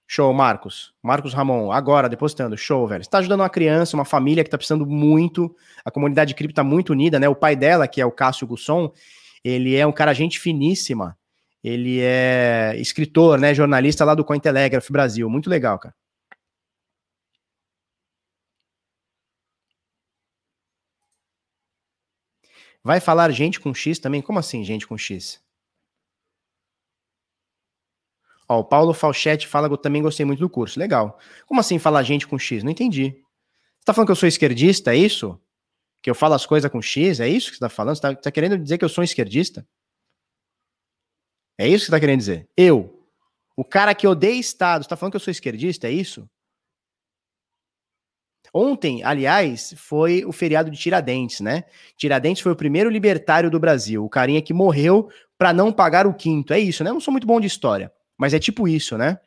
Show, 0.07 0.33
Marcos. 0.33 0.91
Marcos 1.03 1.33
Ramon, 1.33 1.71
agora, 1.71 2.09
depositando. 2.09 2.57
Show, 2.57 2.87
velho. 2.87 3.03
Você 3.03 3.09
tá 3.09 3.19
ajudando 3.19 3.41
uma 3.41 3.49
criança, 3.49 3.95
uma 3.95 4.05
família 4.05 4.43
que 4.43 4.49
tá 4.49 4.57
precisando 4.57 4.85
muito. 4.85 5.55
A 5.83 5.91
comunidade 5.91 6.33
cripto 6.33 6.55
tá 6.55 6.63
muito 6.63 6.91
unida, 6.91 7.19
né? 7.19 7.29
O 7.29 7.35
pai 7.35 7.55
dela, 7.55 7.87
que 7.87 8.01
é 8.01 8.05
o 8.05 8.11
Cássio 8.11 8.47
Gusson, 8.47 8.91
ele 9.43 9.75
é 9.75 9.85
um 9.85 9.91
cara 9.91 10.13
gente 10.13 10.39
finíssima. 10.39 11.15
Ele 11.63 11.99
é 12.01 12.73
escritor, 12.77 13.39
né? 13.39 13.53
Jornalista 13.53 14.05
lá 14.05 14.13
do 14.15 14.23
Cointelegraph 14.23 14.89
Brasil. 14.89 15.29
Muito 15.29 15.49
legal, 15.49 15.77
cara. 15.79 15.93
Vai 22.85 22.99
falar 22.99 23.31
gente 23.31 23.59
com 23.59 23.73
X 23.73 23.97
também? 23.97 24.21
Como 24.21 24.37
assim, 24.37 24.63
gente 24.63 24.85
com 24.85 24.95
X? 24.95 25.41
Ó, 28.47 28.59
o 28.59 28.63
Paulo 28.63 28.93
Falchetti 28.93 29.47
fala 29.47 29.67
que 29.67 29.73
eu 29.73 29.77
também 29.77 30.03
gostei 30.03 30.23
muito 30.23 30.37
do 30.37 30.47
curso. 30.47 30.79
Legal. 30.79 31.19
Como 31.47 31.59
assim 31.59 31.79
falar 31.79 32.03
gente 32.03 32.27
com 32.27 32.37
X? 32.37 32.63
Não 32.63 32.69
entendi. 32.69 33.09
Você 33.09 33.85
tá 33.85 33.91
falando 33.91 34.09
que 34.09 34.11
eu 34.11 34.15
sou 34.15 34.29
esquerdista, 34.29 34.93
é 34.93 34.97
isso? 34.97 35.41
Que 35.99 36.11
eu 36.11 36.13
falo 36.13 36.35
as 36.35 36.45
coisas 36.45 36.71
com 36.71 36.79
X? 36.79 37.19
É 37.19 37.27
isso 37.27 37.49
que 37.49 37.55
você 37.55 37.61
tá 37.61 37.69
falando? 37.69 37.95
Você 37.95 38.01
tá, 38.03 38.13
tá 38.13 38.31
querendo 38.31 38.55
dizer 38.55 38.77
que 38.77 38.85
eu 38.85 38.89
sou 38.89 39.01
um 39.01 39.05
esquerdista? 39.05 39.67
É 41.57 41.67
isso 41.67 41.85
que 41.85 41.85
você 41.85 41.91
tá 41.91 41.99
querendo 41.99 42.19
dizer? 42.19 42.47
Eu, 42.55 43.09
o 43.57 43.65
cara 43.65 43.95
que 43.95 44.05
odeia 44.05 44.39
Estado, 44.39 44.83
você 44.83 44.89
tá 44.89 44.95
falando 44.95 45.13
que 45.13 45.17
eu 45.17 45.21
sou 45.21 45.31
esquerdista? 45.31 45.87
É 45.87 45.91
isso? 45.91 46.29
Ontem, 48.57 49.03
aliás, 49.03 49.73
foi 49.75 50.23
o 50.23 50.31
feriado 50.31 50.71
de 50.71 50.77
Tiradentes, 50.77 51.41
né? 51.41 51.65
Tiradentes 51.97 52.41
foi 52.41 52.53
o 52.53 52.55
primeiro 52.55 52.89
libertário 52.89 53.51
do 53.51 53.59
Brasil, 53.59 54.05
o 54.05 54.09
carinha 54.09 54.41
que 54.41 54.53
morreu 54.53 55.09
para 55.37 55.51
não 55.51 55.73
pagar 55.73 56.07
o 56.07 56.13
quinto. 56.13 56.53
É 56.53 56.59
isso, 56.59 56.81
né? 56.81 56.89
Eu 56.89 56.93
não 56.93 57.01
sou 57.01 57.11
muito 57.11 57.27
bom 57.27 57.37
de 57.37 57.47
história, 57.47 57.91
mas 58.17 58.33
é 58.33 58.39
tipo 58.39 58.65
isso, 58.65 58.97
né? 58.97 59.19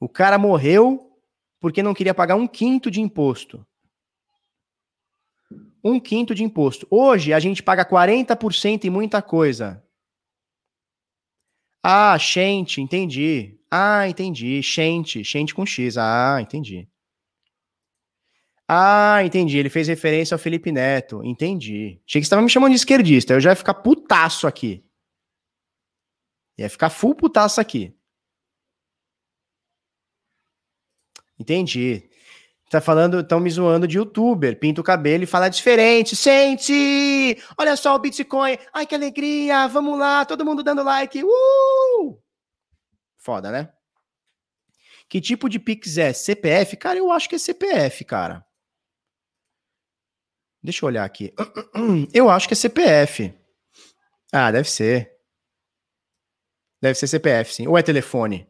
O 0.00 0.08
cara 0.08 0.36
morreu 0.36 1.12
porque 1.60 1.80
não 1.80 1.94
queria 1.94 2.12
pagar 2.12 2.34
um 2.34 2.48
quinto 2.48 2.90
de 2.90 3.00
imposto. 3.00 3.64
Um 5.84 6.00
quinto 6.00 6.34
de 6.34 6.42
imposto. 6.42 6.88
Hoje 6.90 7.32
a 7.32 7.38
gente 7.38 7.62
paga 7.62 7.84
40% 7.84 8.84
em 8.84 8.90
muita 8.90 9.22
coisa. 9.22 9.80
Ah, 11.82 12.16
gente, 12.18 12.80
entendi. 12.80 13.58
Ah, 13.70 14.08
entendi. 14.08 14.60
Gente, 14.62 15.24
gente 15.24 15.54
com 15.54 15.66
X. 15.66 15.96
Ah, 15.98 16.38
entendi. 16.40 16.88
Ah, 18.68 19.22
entendi. 19.24 19.58
Ele 19.58 19.68
fez 19.68 19.88
referência 19.88 20.34
ao 20.34 20.38
Felipe 20.38 20.70
Neto. 20.72 21.22
Entendi. 21.24 22.00
Achei 22.06 22.20
que 22.20 22.24
você 22.24 22.28
estava 22.28 22.42
me 22.42 22.48
chamando 22.50 22.70
de 22.72 22.76
esquerdista. 22.76 23.34
Eu 23.34 23.40
já 23.40 23.50
ia 23.50 23.56
ficar 23.56 23.74
putaço 23.74 24.46
aqui. 24.46 24.84
Ia 26.58 26.70
ficar 26.70 26.90
full 26.90 27.14
putaço 27.14 27.60
aqui. 27.60 27.94
Entendi. 31.38 32.08
Tá 32.72 32.80
falando, 32.80 33.20
estão 33.20 33.38
me 33.38 33.50
zoando 33.50 33.86
de 33.86 33.98
youtuber, 33.98 34.58
pinta 34.58 34.80
o 34.80 34.84
cabelo 34.84 35.24
e 35.24 35.26
fala 35.26 35.50
diferente. 35.50 36.16
Sente! 36.16 37.36
Olha 37.58 37.76
só 37.76 37.94
o 37.94 37.98
Bitcoin. 37.98 38.56
Ai, 38.72 38.86
que 38.86 38.94
alegria! 38.94 39.66
Vamos 39.68 39.98
lá, 39.98 40.24
todo 40.24 40.42
mundo 40.42 40.62
dando 40.62 40.82
like. 40.82 41.22
Uh! 41.22 42.18
Foda, 43.18 43.52
né? 43.52 43.70
Que 45.06 45.20
tipo 45.20 45.50
de 45.50 45.58
Pix 45.58 45.98
é? 45.98 46.14
CPF? 46.14 46.78
Cara, 46.78 46.98
eu 46.98 47.12
acho 47.12 47.28
que 47.28 47.34
é 47.34 47.38
CPF, 47.38 48.06
cara. 48.06 48.42
Deixa 50.62 50.82
eu 50.82 50.86
olhar 50.86 51.04
aqui. 51.04 51.34
Eu 52.14 52.30
acho 52.30 52.48
que 52.48 52.54
é 52.54 52.56
CPF. 52.56 53.34
Ah, 54.32 54.50
deve 54.50 54.70
ser. 54.70 55.12
Deve 56.80 56.98
ser 56.98 57.06
CPF, 57.06 57.52
sim. 57.52 57.66
Ou 57.68 57.76
é 57.76 57.82
telefone? 57.82 58.48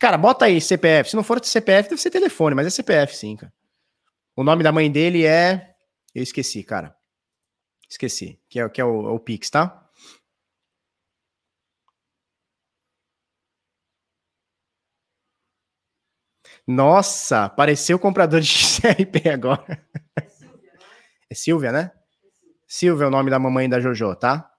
Cara, 0.00 0.16
bota 0.16 0.46
aí 0.46 0.60
CPF. 0.62 1.10
Se 1.10 1.16
não 1.16 1.22
for 1.22 1.44
CPF, 1.44 1.90
deve 1.90 2.00
ser 2.00 2.10
telefone, 2.10 2.54
mas 2.54 2.66
é 2.66 2.70
CPF, 2.70 3.14
sim, 3.14 3.36
cara. 3.36 3.52
O 4.34 4.42
nome 4.42 4.62
da 4.64 4.72
mãe 4.72 4.90
dele 4.90 5.26
é. 5.26 5.74
Eu 6.14 6.22
esqueci, 6.22 6.64
cara. 6.64 6.96
Esqueci. 7.88 8.40
Que 8.48 8.60
é, 8.60 8.68
que 8.70 8.80
é 8.80 8.84
o, 8.84 9.08
é 9.08 9.12
o 9.12 9.20
Pix, 9.20 9.50
tá? 9.50 9.88
Nossa, 16.66 17.44
apareceu 17.44 17.96
o 17.96 18.00
comprador 18.00 18.40
de 18.40 18.46
XRP 18.56 19.28
agora. 19.28 19.84
É 21.28 21.34
Silvia, 21.34 21.72
né? 21.72 21.92
Silvia 22.66 23.04
é 23.04 23.08
o 23.08 23.10
nome 23.10 23.30
da 23.30 23.38
mamãe 23.38 23.68
da 23.68 23.80
Jojo, 23.80 24.14
tá? 24.16 24.50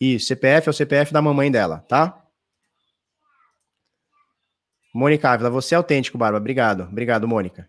Isso, 0.00 0.28
CPF 0.28 0.68
é 0.68 0.70
o 0.70 0.72
CPF 0.72 1.12
da 1.12 1.20
mamãe 1.20 1.50
dela, 1.50 1.84
tá? 1.88 2.19
Mônica 4.92 5.28
Ávila, 5.30 5.50
você 5.50 5.74
é 5.74 5.78
autêntico, 5.78 6.18
Barba. 6.18 6.38
Obrigado. 6.38 6.82
Obrigado, 6.82 7.28
Mônica. 7.28 7.68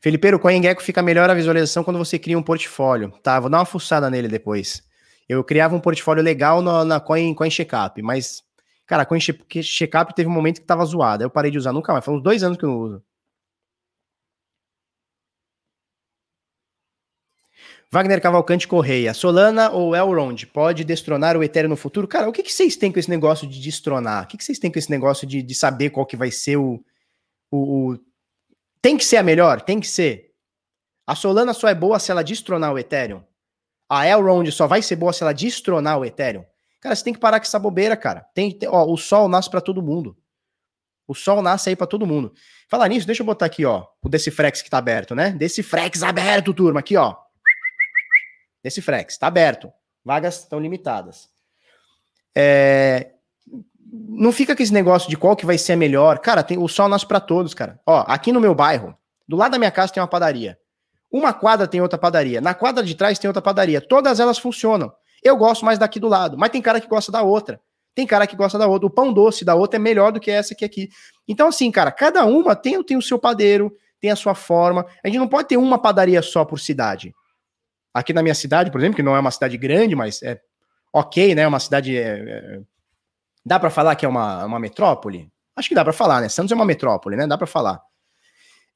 Felipeiro, 0.00 0.36
o 0.36 0.40
CoinGecko 0.40 0.82
fica 0.82 1.02
melhor 1.02 1.30
a 1.30 1.34
visualização 1.34 1.82
quando 1.82 1.98
você 1.98 2.18
cria 2.18 2.38
um 2.38 2.42
portfólio. 2.42 3.10
Tá, 3.22 3.40
vou 3.40 3.48
dar 3.48 3.58
uma 3.58 3.64
fuçada 3.64 4.10
nele 4.10 4.28
depois. 4.28 4.82
Eu 5.28 5.42
criava 5.42 5.74
um 5.74 5.80
portfólio 5.80 6.22
legal 6.22 6.60
no, 6.60 6.84
na 6.84 7.00
Coin, 7.00 7.34
Coin 7.34 7.50
Checkup, 7.50 8.02
mas, 8.02 8.42
cara, 8.86 9.02
a 9.02 9.06
Coin 9.06 9.18
Checkup 9.18 10.14
teve 10.14 10.28
um 10.28 10.32
momento 10.32 10.60
que 10.60 10.66
tava 10.66 10.84
zoada. 10.84 11.24
Eu 11.24 11.30
parei 11.30 11.50
de 11.50 11.58
usar 11.58 11.72
nunca 11.72 11.92
mais. 11.92 12.04
Faz 12.04 12.18
uns 12.18 12.22
dois 12.22 12.42
anos 12.42 12.58
que 12.58 12.64
eu 12.64 12.68
não 12.68 12.78
uso. 12.78 13.02
Wagner 17.94 18.20
Cavalcante 18.20 18.66
Correia, 18.66 19.14
Solana 19.14 19.70
ou 19.70 19.94
Elrond 19.94 20.46
pode 20.46 20.82
destronar 20.82 21.36
o 21.36 21.44
Ethereum 21.44 21.68
no 21.68 21.76
futuro? 21.76 22.08
Cara, 22.08 22.28
o 22.28 22.32
que, 22.32 22.42
que 22.42 22.52
vocês 22.52 22.74
têm 22.74 22.90
com 22.90 22.98
esse 22.98 23.08
negócio 23.08 23.46
de 23.46 23.60
destronar? 23.60 24.24
O 24.24 24.26
que, 24.26 24.36
que 24.36 24.42
vocês 24.42 24.58
têm 24.58 24.68
com 24.68 24.80
esse 24.80 24.90
negócio 24.90 25.24
de, 25.24 25.40
de 25.40 25.54
saber 25.54 25.90
qual 25.90 26.04
que 26.04 26.16
vai 26.16 26.28
ser 26.32 26.56
o, 26.56 26.84
o, 27.52 27.92
o, 27.92 27.98
Tem 28.82 28.96
que 28.96 29.04
ser 29.04 29.18
a 29.18 29.22
melhor? 29.22 29.60
Tem 29.60 29.78
que 29.78 29.86
ser. 29.86 30.32
A 31.06 31.14
Solana 31.14 31.54
só 31.54 31.68
é 31.68 31.74
boa 31.74 32.00
se 32.00 32.10
ela 32.10 32.24
destronar 32.24 32.72
o 32.72 32.78
Ethereum. 32.80 33.22
A 33.88 34.08
Elrond 34.08 34.50
só 34.50 34.66
vai 34.66 34.82
ser 34.82 34.96
boa 34.96 35.12
se 35.12 35.22
ela 35.22 35.32
destronar 35.32 35.96
o 35.96 36.04
Ethereum. 36.04 36.44
Cara, 36.80 36.96
você 36.96 37.04
tem 37.04 37.14
que 37.14 37.20
parar 37.20 37.38
com 37.38 37.46
essa 37.46 37.60
bobeira, 37.60 37.96
cara. 37.96 38.26
Tem, 38.34 38.50
tem 38.50 38.68
ó, 38.68 38.84
o 38.86 38.96
sol 38.96 39.28
nasce 39.28 39.48
para 39.48 39.60
todo 39.60 39.80
mundo. 39.80 40.16
O 41.06 41.14
sol 41.14 41.40
nasce 41.40 41.68
aí 41.68 41.76
para 41.76 41.86
todo 41.86 42.08
mundo. 42.08 42.34
Falar 42.68 42.88
nisso, 42.88 43.06
deixa 43.06 43.22
eu 43.22 43.26
botar 43.26 43.46
aqui, 43.46 43.64
ó, 43.64 43.86
o 44.02 44.08
Decifrex 44.08 44.62
que 44.62 44.70
tá 44.70 44.78
aberto, 44.78 45.14
né? 45.14 45.30
Decifrex 45.30 46.02
aberto, 46.02 46.52
turma, 46.52 46.80
aqui, 46.80 46.96
ó 46.96 47.22
nesse 48.64 48.80
Frex. 48.80 49.14
Está 49.14 49.26
aberto. 49.26 49.70
Vagas 50.02 50.40
estão 50.40 50.58
limitadas. 50.58 51.28
É, 52.34 53.12
não 53.92 54.32
fica 54.32 54.56
com 54.56 54.62
esse 54.62 54.72
negócio 54.72 55.08
de 55.08 55.16
qual 55.16 55.36
que 55.36 55.46
vai 55.46 55.58
ser 55.58 55.74
a 55.74 55.76
melhor. 55.76 56.18
Cara, 56.18 56.42
tem 56.42 56.58
o 56.58 56.66
sol 56.66 56.88
nasce 56.88 57.06
para 57.06 57.20
todos, 57.20 57.54
cara. 57.54 57.78
Ó, 57.86 58.04
aqui 58.08 58.32
no 58.32 58.40
meu 58.40 58.54
bairro, 58.54 58.96
do 59.28 59.36
lado 59.36 59.52
da 59.52 59.58
minha 59.58 59.70
casa 59.70 59.92
tem 59.92 60.02
uma 60.02 60.08
padaria. 60.08 60.58
Uma 61.10 61.32
quadra 61.32 61.68
tem 61.68 61.80
outra 61.80 61.98
padaria. 61.98 62.40
Na 62.40 62.54
quadra 62.54 62.82
de 62.82 62.94
trás 62.94 63.18
tem 63.18 63.28
outra 63.28 63.42
padaria. 63.42 63.80
Todas 63.80 64.18
elas 64.18 64.38
funcionam. 64.38 64.92
Eu 65.22 65.36
gosto 65.36 65.64
mais 65.64 65.78
daqui 65.78 66.00
do 66.00 66.08
lado, 66.08 66.36
mas 66.36 66.50
tem 66.50 66.60
cara 66.60 66.80
que 66.80 66.88
gosta 66.88 67.12
da 67.12 67.22
outra. 67.22 67.60
Tem 67.94 68.06
cara 68.06 68.26
que 68.26 68.34
gosta 68.34 68.58
da 68.58 68.66
outra. 68.66 68.88
O 68.88 68.90
pão 68.90 69.12
doce 69.12 69.44
da 69.44 69.54
outra 69.54 69.78
é 69.78 69.80
melhor 69.80 70.10
do 70.10 70.18
que 70.18 70.30
essa 70.30 70.52
aqui 70.52 70.64
aqui. 70.64 70.88
Então, 71.28 71.48
assim, 71.48 71.70
cara, 71.70 71.92
cada 71.92 72.24
uma 72.24 72.56
tem, 72.56 72.82
tem 72.82 72.96
o 72.96 73.02
seu 73.02 73.18
padeiro, 73.18 73.72
tem 74.00 74.10
a 74.10 74.16
sua 74.16 74.34
forma. 74.34 74.84
A 75.02 75.06
gente 75.06 75.18
não 75.18 75.28
pode 75.28 75.48
ter 75.48 75.56
uma 75.56 75.78
padaria 75.78 76.20
só 76.20 76.44
por 76.44 76.58
cidade. 76.58 77.14
Aqui 77.94 78.12
na 78.12 78.22
minha 78.22 78.34
cidade, 78.34 78.70
por 78.70 78.80
exemplo, 78.80 78.96
que 78.96 79.02
não 79.02 79.14
é 79.14 79.20
uma 79.20 79.30
cidade 79.30 79.56
grande, 79.56 79.94
mas 79.94 80.20
é 80.22 80.40
ok, 80.92 81.34
né? 81.34 81.46
Uma 81.46 81.60
cidade. 81.60 81.96
É, 81.96 82.02
é, 82.02 82.60
dá 83.46 83.60
para 83.60 83.70
falar 83.70 83.94
que 83.94 84.04
é 84.04 84.08
uma, 84.08 84.44
uma 84.44 84.58
metrópole? 84.58 85.30
Acho 85.56 85.68
que 85.68 85.74
dá 85.74 85.84
para 85.84 85.92
falar, 85.92 86.20
né? 86.20 86.28
Santos 86.28 86.50
é 86.50 86.54
uma 86.54 86.64
metrópole, 86.64 87.16
né? 87.16 87.26
Dá 87.26 87.38
para 87.38 87.46
falar. 87.46 87.80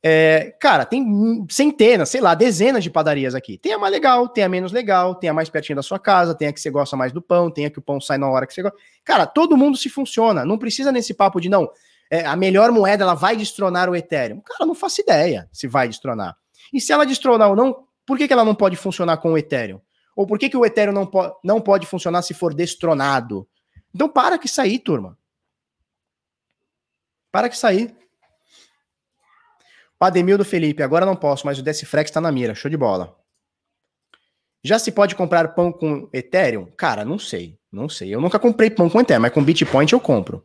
É, 0.01 0.55
cara, 0.61 0.85
tem 0.85 1.05
centenas, 1.51 2.09
sei 2.09 2.21
lá, 2.21 2.35
dezenas 2.35 2.85
de 2.85 2.91
padarias 2.91 3.35
aqui. 3.35 3.59
Tem 3.59 3.73
a 3.73 3.79
mais 3.79 3.93
legal, 3.93 4.29
tem 4.29 4.45
a 4.45 4.49
menos 4.49 4.71
legal, 4.71 5.15
tem 5.17 5.29
a 5.29 5.35
mais 5.35 5.49
pertinho 5.49 5.75
da 5.75 5.83
sua 5.83 5.99
casa, 5.99 6.35
tem 6.35 6.47
a 6.47 6.53
que 6.53 6.61
você 6.61 6.71
gosta 6.71 6.97
mais 6.97 7.13
do 7.13 7.21
pão, 7.21 7.51
tem 7.51 7.67
a 7.67 7.71
que 7.71 7.81
o 7.81 7.83
pão 7.83 8.01
sai 8.01 8.17
na 8.17 8.29
hora 8.29 8.47
que 8.47 8.55
você 8.55 8.63
gosta. 8.63 8.79
Cara, 9.05 9.27
todo 9.27 9.57
mundo 9.57 9.77
se 9.77 9.89
funciona. 9.89 10.45
Não 10.45 10.57
precisa 10.57 10.93
nesse 10.93 11.13
papo 11.15 11.41
de 11.41 11.49
não. 11.49 11.69
É, 12.11 12.25
a 12.25 12.37
melhor 12.37 12.71
moeda 12.71 13.03
ela 13.03 13.15
vai 13.15 13.37
destronar 13.37 13.91
o 13.91 13.97
Ethereum. 13.97 14.41
Cara, 14.41 14.65
não 14.65 14.75
faço 14.75 15.01
ideia 15.01 15.49
se 15.53 15.67
vai 15.67 15.89
destronar. 15.89 16.37
E 16.73 16.81
se 16.81 16.93
ela 16.93 17.05
destronar 17.05 17.51
ou 17.51 17.57
não, 17.57 17.88
por 18.09 18.17
que, 18.17 18.27
que 18.27 18.33
ela 18.33 18.43
não 18.43 18.55
pode 18.55 18.75
funcionar 18.75 19.19
com 19.19 19.35
o 19.35 19.39
Ethereum? 19.39 19.83
Ou 20.17 20.27
por 20.27 20.39
que, 20.39 20.49
que 20.49 20.57
o 20.57 20.65
Ethereum 20.65 20.95
não, 20.95 21.07
po 21.07 21.39
não 21.45 21.61
pode 21.61 21.87
funcionar 21.87 22.23
se 22.23 22.33
for 22.33 22.55
destronado? 22.55 23.47
Então 23.95 24.09
para 24.09 24.39
que 24.39 24.49
sair, 24.49 24.79
turma. 24.79 25.19
Para 27.31 27.51
que 27.51 27.57
sair. 27.59 27.95
O 30.01 30.39
do 30.39 30.45
Felipe, 30.45 30.83
agora 30.83 31.05
não 31.05 31.15
posso, 31.15 31.45
mas 31.45 31.59
o 31.59 31.63
Decifrex 31.63 32.09
está 32.09 32.19
na 32.19 32.33
mira. 32.33 32.55
Show 32.55 32.71
de 32.71 32.79
bola. 32.79 33.15
Já 34.65 34.79
se 34.79 34.91
pode 34.91 35.15
comprar 35.15 35.49
pão 35.49 35.71
com 35.71 36.09
Ethereum? 36.11 36.65
Cara, 36.79 37.05
não 37.05 37.19
sei. 37.19 37.59
Não 37.71 37.91
sei. 37.91 38.15
Eu 38.15 38.23
nunca 38.23 38.39
comprei 38.39 38.71
pão 38.71 38.89
com 38.89 39.01
Ethereum, 39.03 39.21
mas 39.21 39.35
com 39.35 39.45
Bitpoint 39.45 39.93
eu 39.93 40.01
compro. 40.01 40.43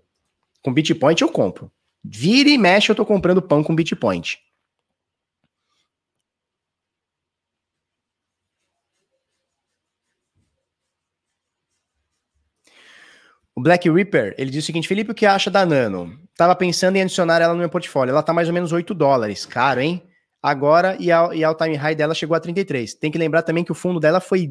Com 0.61 0.73
Bitpoint 0.73 1.22
eu 1.22 1.30
compro. 1.30 1.72
Vira 2.03 2.49
e 2.49 2.57
mexe 2.57 2.91
eu 2.91 2.95
tô 2.95 3.06
comprando 3.06 3.41
pão 3.41 3.64
com 3.64 3.73
Bitpoint. 3.73 4.44
O 13.55 13.61
Black 13.61 13.89
Reaper, 13.89 14.34
ele 14.38 14.49
diz 14.49 14.63
o 14.63 14.65
seguinte, 14.65 14.88
Felipe, 14.88 15.11
o 15.11 15.15
que 15.15 15.25
acha 15.25 15.51
da 15.51 15.65
Nano? 15.65 16.19
Tava 16.35 16.55
pensando 16.55 16.95
em 16.95 17.01
adicionar 17.01 17.39
ela 17.39 17.53
no 17.53 17.59
meu 17.59 17.69
portfólio. 17.69 18.11
Ela 18.11 18.23
tá 18.23 18.34
mais 18.34 18.47
ou 18.47 18.53
menos 18.53 18.71
8 18.71 18.93
dólares. 18.93 19.45
Caro, 19.45 19.80
hein? 19.80 20.09
Agora, 20.41 20.97
e 20.99 21.11
a, 21.11 21.30
e 21.34 21.43
a 21.43 21.53
time 21.53 21.75
high 21.75 21.95
dela 21.95 22.15
chegou 22.15 22.35
a 22.35 22.39
33. 22.39 22.95
Tem 22.95 23.11
que 23.11 23.17
lembrar 23.17 23.43
também 23.43 23.63
que 23.63 23.71
o 23.71 23.75
fundo 23.75 23.99
dela 23.99 24.19
foi 24.19 24.49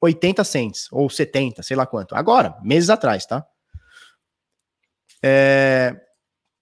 80 0.00 0.42
cents, 0.44 0.88
ou 0.90 1.10
70, 1.10 1.62
sei 1.62 1.76
lá 1.76 1.86
quanto. 1.86 2.14
Agora, 2.14 2.56
meses 2.62 2.88
atrás, 2.88 3.26
tá? 3.26 3.44
É... 5.22 5.94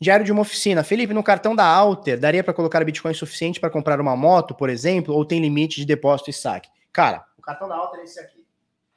Diário 0.00 0.24
de 0.24 0.32
uma 0.32 0.40
oficina. 0.42 0.82
Felipe, 0.82 1.14
no 1.14 1.22
cartão 1.22 1.54
da 1.54 1.64
Alter, 1.64 2.18
daria 2.18 2.44
para 2.44 2.54
colocar 2.54 2.84
Bitcoin 2.84 3.14
suficiente 3.14 3.60
para 3.60 3.70
comprar 3.70 4.00
uma 4.00 4.16
moto, 4.16 4.54
por 4.54 4.70
exemplo, 4.70 5.14
ou 5.14 5.24
tem 5.24 5.40
limite 5.40 5.76
de 5.76 5.86
depósito 5.86 6.30
e 6.30 6.32
saque? 6.32 6.68
Cara, 6.92 7.24
o 7.38 7.42
cartão 7.42 7.68
da 7.68 7.76
Alter 7.76 8.00
é 8.00 8.04
esse 8.04 8.20
aqui. 8.20 8.44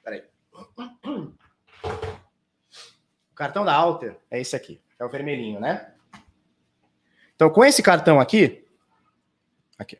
Peraí. 0.04 0.24
Cartão 3.40 3.64
da 3.64 3.74
Alter 3.74 4.18
é 4.30 4.42
esse 4.42 4.54
aqui. 4.54 4.82
É 5.00 5.06
o 5.06 5.10
vermelhinho, 5.10 5.62
né? 5.62 5.88
Então, 7.34 7.50
com 7.50 7.64
esse 7.64 7.82
cartão 7.82 8.20
aqui, 8.20 8.66
aqui. 9.78 9.98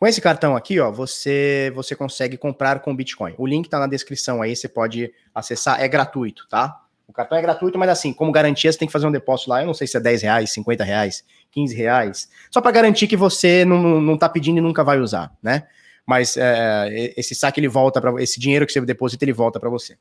Com 0.00 0.04
esse 0.04 0.20
cartão 0.20 0.56
aqui, 0.56 0.80
ó, 0.80 0.90
você 0.90 1.70
você 1.76 1.94
consegue 1.94 2.36
comprar 2.36 2.80
com 2.80 2.94
Bitcoin. 2.94 3.36
O 3.38 3.46
link 3.46 3.68
tá 3.68 3.78
na 3.78 3.86
descrição 3.86 4.42
aí, 4.42 4.56
você 4.56 4.68
pode 4.68 5.14
acessar, 5.32 5.80
é 5.80 5.86
gratuito, 5.86 6.48
tá? 6.48 6.82
O 7.06 7.12
cartão 7.12 7.38
é 7.38 7.42
gratuito, 7.42 7.78
mas 7.78 7.88
assim, 7.88 8.12
como 8.12 8.32
garantia, 8.32 8.72
você 8.72 8.80
tem 8.80 8.88
que 8.88 8.92
fazer 8.92 9.06
um 9.06 9.12
depósito 9.12 9.50
lá, 9.50 9.60
eu 9.60 9.66
não 9.68 9.74
sei 9.74 9.86
se 9.86 9.96
é 9.96 10.00
10 10.00 10.22
reais, 10.22 10.52
50 10.54 10.82
reais, 10.82 11.24
15 11.52 11.72
reais, 11.76 12.28
só 12.50 12.60
para 12.60 12.72
garantir 12.72 13.06
que 13.06 13.16
você 13.16 13.64
não, 13.64 14.00
não 14.00 14.18
tá 14.18 14.28
pedindo 14.28 14.58
e 14.58 14.60
nunca 14.60 14.82
vai 14.82 14.98
usar, 14.98 15.32
né? 15.40 15.68
Mas 16.04 16.36
é, 16.36 17.14
esse 17.16 17.32
saque 17.32 17.60
ele 17.60 17.68
volta 17.68 18.00
para 18.00 18.20
esse 18.20 18.40
dinheiro 18.40 18.66
que 18.66 18.72
você 18.72 18.80
deposita, 18.80 19.24
ele 19.24 19.32
volta 19.32 19.60
para 19.60 19.70
você. 19.70 19.96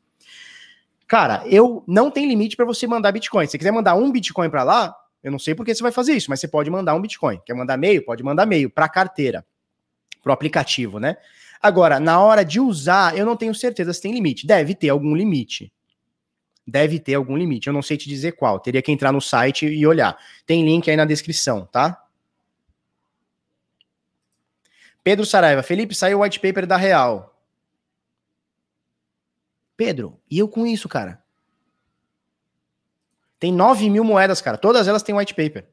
Cara, 1.14 1.44
eu 1.46 1.84
não 1.88 2.10
tem 2.10 2.28
limite 2.28 2.56
para 2.56 2.66
você 2.66 2.88
mandar 2.88 3.12
Bitcoin. 3.12 3.46
Se 3.46 3.52
você 3.52 3.60
quiser 3.60 3.72
mandar 3.72 3.94
um 3.94 4.12
Bitcoin 4.12 4.50
para 4.50 4.64
lá, 4.64 4.96
eu 5.24 5.32
não 5.32 5.38
sei 5.38 5.54
por 5.54 5.64
que 5.64 5.76
você 5.76 5.84
vai 5.84 5.92
fazer 5.92 6.14
isso, 6.14 6.28
mas 6.28 6.40
você 6.40 6.48
pode 6.48 6.72
mandar 6.72 6.96
um 6.96 7.02
Bitcoin. 7.02 7.40
Quer 7.46 7.54
mandar 7.54 7.78
meio? 7.78 8.04
Pode 8.04 8.24
mandar 8.24 8.48
meio 8.48 8.68
para 8.68 8.90
carteira, 8.90 9.46
para 10.24 10.32
o 10.32 10.34
aplicativo, 10.34 11.00
né? 11.00 11.16
Agora, 11.62 12.00
na 12.00 12.20
hora 12.20 12.44
de 12.44 12.60
usar, 12.60 13.16
eu 13.16 13.28
não 13.28 13.38
tenho 13.38 13.54
certeza 13.54 13.94
se 13.94 14.02
tem 14.02 14.12
limite. 14.12 14.48
Deve 14.48 14.74
ter 14.74 14.90
algum 14.90 15.16
limite 15.16 15.72
deve 16.66 16.98
ter 16.98 17.14
algum 17.14 17.38
limite. 17.38 17.68
Eu 17.68 17.74
não 17.74 17.84
sei 17.84 17.96
te 17.96 18.10
dizer 18.10 18.32
qual. 18.32 18.60
Teria 18.60 18.82
que 18.82 18.92
entrar 18.92 19.12
no 19.12 19.22
site 19.22 19.68
e 19.68 19.86
olhar. 19.86 20.18
Tem 20.48 20.66
link 20.66 20.90
aí 20.90 20.98
na 20.98 21.06
descrição, 21.06 21.68
tá? 21.72 22.02
Pedro 25.04 25.26
Saraiva. 25.28 25.62
Felipe, 25.62 25.94
saiu 25.94 26.20
o 26.20 26.22
white 26.24 26.40
paper 26.40 26.66
da 26.66 26.78
Real. 26.78 27.33
Pedro, 29.76 30.20
e 30.30 30.40
eu 30.40 30.48
com 30.48 30.66
isso, 30.66 30.88
cara? 30.88 31.24
Tem 33.40 33.52
9 33.52 33.90
mil 33.90 34.04
moedas, 34.04 34.42
cara. 34.42 34.58
Todas 34.58 34.88
elas 34.88 35.04
têm 35.04 35.16
white 35.16 35.34
paper. 35.34 35.68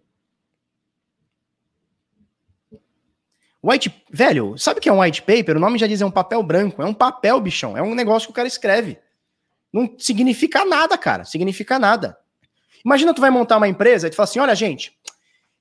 White, 3.62 4.04
velho, 4.10 4.56
sabe 4.56 4.78
o 4.78 4.82
que 4.82 4.88
é 4.88 4.92
um 4.92 5.00
white 5.00 5.22
paper? 5.22 5.56
O 5.56 5.60
nome 5.60 5.78
já 5.78 5.86
diz, 5.86 6.00
é 6.00 6.06
um 6.06 6.10
papel 6.10 6.42
branco. 6.42 6.82
É 6.82 6.86
um 6.86 6.94
papel, 6.94 7.38
bichão. 7.40 7.76
É 7.76 7.82
um 7.82 7.94
negócio 7.94 8.26
que 8.26 8.32
o 8.32 8.34
cara 8.34 8.48
escreve. 8.48 8.98
Não 9.72 9.94
significa 9.98 10.64
nada, 10.64 10.96
cara. 10.98 11.24
Significa 11.24 11.78
nada. 11.78 12.18
Imagina 12.84 13.14
tu 13.14 13.20
vai 13.20 13.30
montar 13.30 13.58
uma 13.58 13.68
empresa 13.68 14.06
e 14.06 14.10
tu 14.10 14.16
fala 14.16 14.24
assim: 14.24 14.40
olha, 14.40 14.54
gente, 14.54 14.98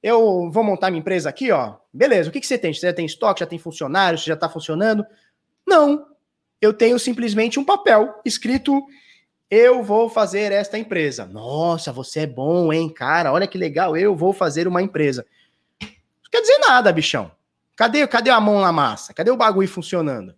eu 0.01 0.49
vou 0.49 0.63
montar 0.63 0.89
minha 0.89 1.01
empresa 1.01 1.29
aqui, 1.29 1.51
ó. 1.51 1.75
Beleza, 1.93 2.29
o 2.29 2.31
que, 2.31 2.39
que 2.39 2.47
você 2.47 2.57
tem? 2.57 2.73
Você 2.73 2.87
já 2.87 2.93
tem 2.93 3.05
estoque, 3.05 3.41
já 3.41 3.45
tem 3.45 3.59
funcionários, 3.59 4.23
já 4.23 4.33
está 4.33 4.47
funcionando? 4.47 5.05
Não. 5.67 6.07
Eu 6.61 6.73
tenho 6.73 6.99
simplesmente 6.99 7.59
um 7.59 7.63
papel 7.63 8.19
escrito: 8.25 8.85
eu 9.49 9.83
vou 9.83 10.09
fazer 10.09 10.51
esta 10.51 10.77
empresa. 10.77 11.25
Nossa, 11.25 11.91
você 11.91 12.21
é 12.21 12.27
bom, 12.27 12.71
hein, 12.71 12.89
cara? 12.93 13.33
Olha 13.33 13.47
que 13.47 13.57
legal, 13.57 13.97
eu 13.97 14.15
vou 14.15 14.31
fazer 14.33 14.67
uma 14.67 14.81
empresa. 14.81 15.25
Não 15.81 16.31
quer 16.31 16.41
dizer 16.41 16.59
nada, 16.59 16.91
bichão. 16.91 17.31
Cadê, 17.75 18.05
cadê 18.07 18.29
a 18.29 18.39
mão 18.39 18.61
na 18.61 18.71
massa? 18.71 19.13
Cadê 19.13 19.31
o 19.31 19.37
bagulho 19.37 19.67
funcionando? 19.67 20.35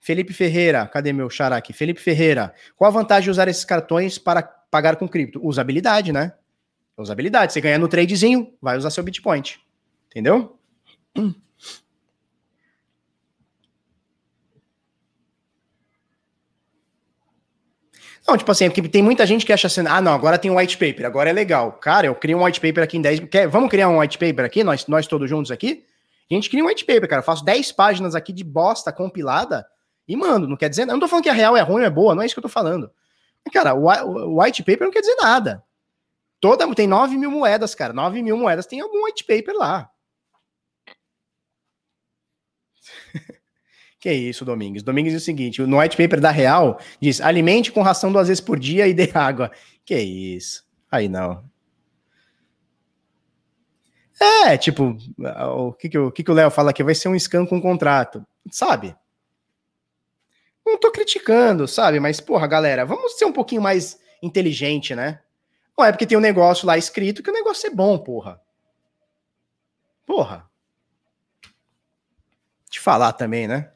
Felipe 0.00 0.32
Ferreira, 0.32 0.86
cadê 0.86 1.12
meu 1.12 1.30
xará 1.30 1.56
aqui? 1.56 1.72
Felipe 1.72 2.00
Ferreira, 2.00 2.54
qual 2.76 2.88
a 2.90 2.92
vantagem 2.92 3.24
de 3.24 3.30
usar 3.30 3.48
esses 3.48 3.64
cartões 3.64 4.18
para 4.18 4.42
pagar 4.42 4.96
com 4.96 5.08
cripto? 5.08 5.40
Usabilidade, 5.46 6.12
né? 6.12 6.34
Usabilidade. 6.96 7.52
Você 7.52 7.60
ganha 7.60 7.78
no 7.78 7.88
tradezinho, 7.88 8.52
vai 8.60 8.76
usar 8.76 8.90
seu 8.90 9.04
Bitcoin. 9.04 9.42
Entendeu? 10.08 10.58
Hum. 11.16 11.34
Não, 18.28 18.36
tipo 18.36 18.52
assim, 18.52 18.68
porque 18.68 18.86
tem 18.90 19.02
muita 19.02 19.24
gente 19.24 19.46
que 19.46 19.52
acha 19.54 19.68
assim, 19.68 19.86
ah, 19.88 20.02
não, 20.02 20.12
agora 20.12 20.36
tem 20.36 20.50
um 20.50 20.58
white 20.58 20.76
paper, 20.76 21.06
agora 21.06 21.30
é 21.30 21.32
legal. 21.32 21.72
Cara, 21.72 22.06
eu 22.06 22.14
crio 22.14 22.36
um 22.36 22.44
white 22.44 22.60
paper 22.60 22.84
aqui 22.84 22.98
em 22.98 23.00
10. 23.00 23.20
Quer, 23.20 23.48
vamos 23.48 23.70
criar 23.70 23.88
um 23.88 24.00
white 24.00 24.18
paper 24.18 24.44
aqui, 24.44 24.62
nós, 24.62 24.86
nós 24.86 25.06
todos 25.06 25.30
juntos 25.30 25.50
aqui? 25.50 25.82
A 26.30 26.34
gente 26.34 26.50
cria 26.50 26.62
um 26.62 26.66
white 26.66 26.84
paper, 26.84 27.08
cara. 27.08 27.20
Eu 27.20 27.24
faço 27.24 27.42
10 27.42 27.72
páginas 27.72 28.14
aqui 28.14 28.30
de 28.30 28.44
bosta 28.44 28.92
compilada 28.92 29.66
e 30.06 30.14
mando. 30.14 30.46
Não 30.46 30.58
quer 30.58 30.68
dizer. 30.68 30.82
Eu 30.82 30.88
não 30.88 31.00
tô 31.00 31.08
falando 31.08 31.22
que 31.22 31.30
a 31.30 31.32
real 31.32 31.56
é 31.56 31.62
ruim 31.62 31.84
é 31.84 31.88
boa, 31.88 32.14
não 32.14 32.20
é 32.20 32.26
isso 32.26 32.34
que 32.34 32.38
eu 32.38 32.42
tô 32.42 32.50
falando. 32.50 32.90
Cara, 33.50 33.72
o 33.74 34.42
white 34.42 34.62
paper 34.62 34.84
não 34.84 34.92
quer 34.92 35.00
dizer 35.00 35.16
nada. 35.16 35.64
Toda, 36.38 36.72
tem 36.74 36.86
9 36.86 37.16
mil 37.16 37.30
moedas, 37.30 37.74
cara. 37.74 37.94
9 37.94 38.22
mil 38.22 38.36
moedas 38.36 38.66
tem 38.66 38.80
algum 38.80 39.06
white 39.06 39.24
paper 39.24 39.54
lá. 39.56 39.90
Que 44.00 44.12
isso, 44.12 44.44
Domingues? 44.44 44.82
Domingues 44.82 45.12
diz 45.12 45.22
o 45.22 45.24
seguinte: 45.24 45.60
no 45.62 45.78
white 45.78 45.96
paper 45.96 46.20
da 46.20 46.30
Real 46.30 46.80
diz 47.00 47.20
alimente 47.20 47.72
com 47.72 47.82
ração 47.82 48.12
duas 48.12 48.28
vezes 48.28 48.40
por 48.40 48.58
dia 48.58 48.86
e 48.86 48.94
dê 48.94 49.10
água. 49.12 49.50
Que 49.84 49.98
isso? 49.98 50.64
Aí 50.90 51.08
não. 51.08 51.44
É, 54.20 54.56
tipo, 54.56 54.96
o 55.18 55.72
que, 55.72 55.88
que, 55.88 55.98
o, 55.98 56.10
que, 56.10 56.24
que 56.24 56.30
o 56.30 56.34
Léo 56.34 56.50
fala 56.50 56.70
aqui? 56.70 56.82
Vai 56.82 56.94
ser 56.94 57.08
um 57.08 57.18
scan 57.18 57.46
com 57.46 57.60
contrato. 57.60 58.24
Sabe? 58.50 58.96
Não 60.66 60.78
tô 60.78 60.90
criticando, 60.90 61.66
sabe? 61.68 62.00
Mas, 62.00 62.20
porra, 62.20 62.46
galera, 62.46 62.84
vamos 62.84 63.16
ser 63.16 63.24
um 63.24 63.32
pouquinho 63.32 63.62
mais 63.62 63.98
inteligente, 64.22 64.94
né? 64.94 65.20
Não 65.76 65.84
é 65.84 65.92
porque 65.92 66.06
tem 66.06 66.18
um 66.18 66.20
negócio 66.20 66.66
lá 66.66 66.76
escrito 66.76 67.22
que 67.22 67.30
o 67.30 67.34
negócio 67.34 67.66
é 67.68 67.70
bom, 67.70 67.96
porra. 67.98 68.40
Porra. 70.04 70.48
Te 72.68 72.80
falar 72.80 73.12
também, 73.12 73.46
né? 73.46 73.70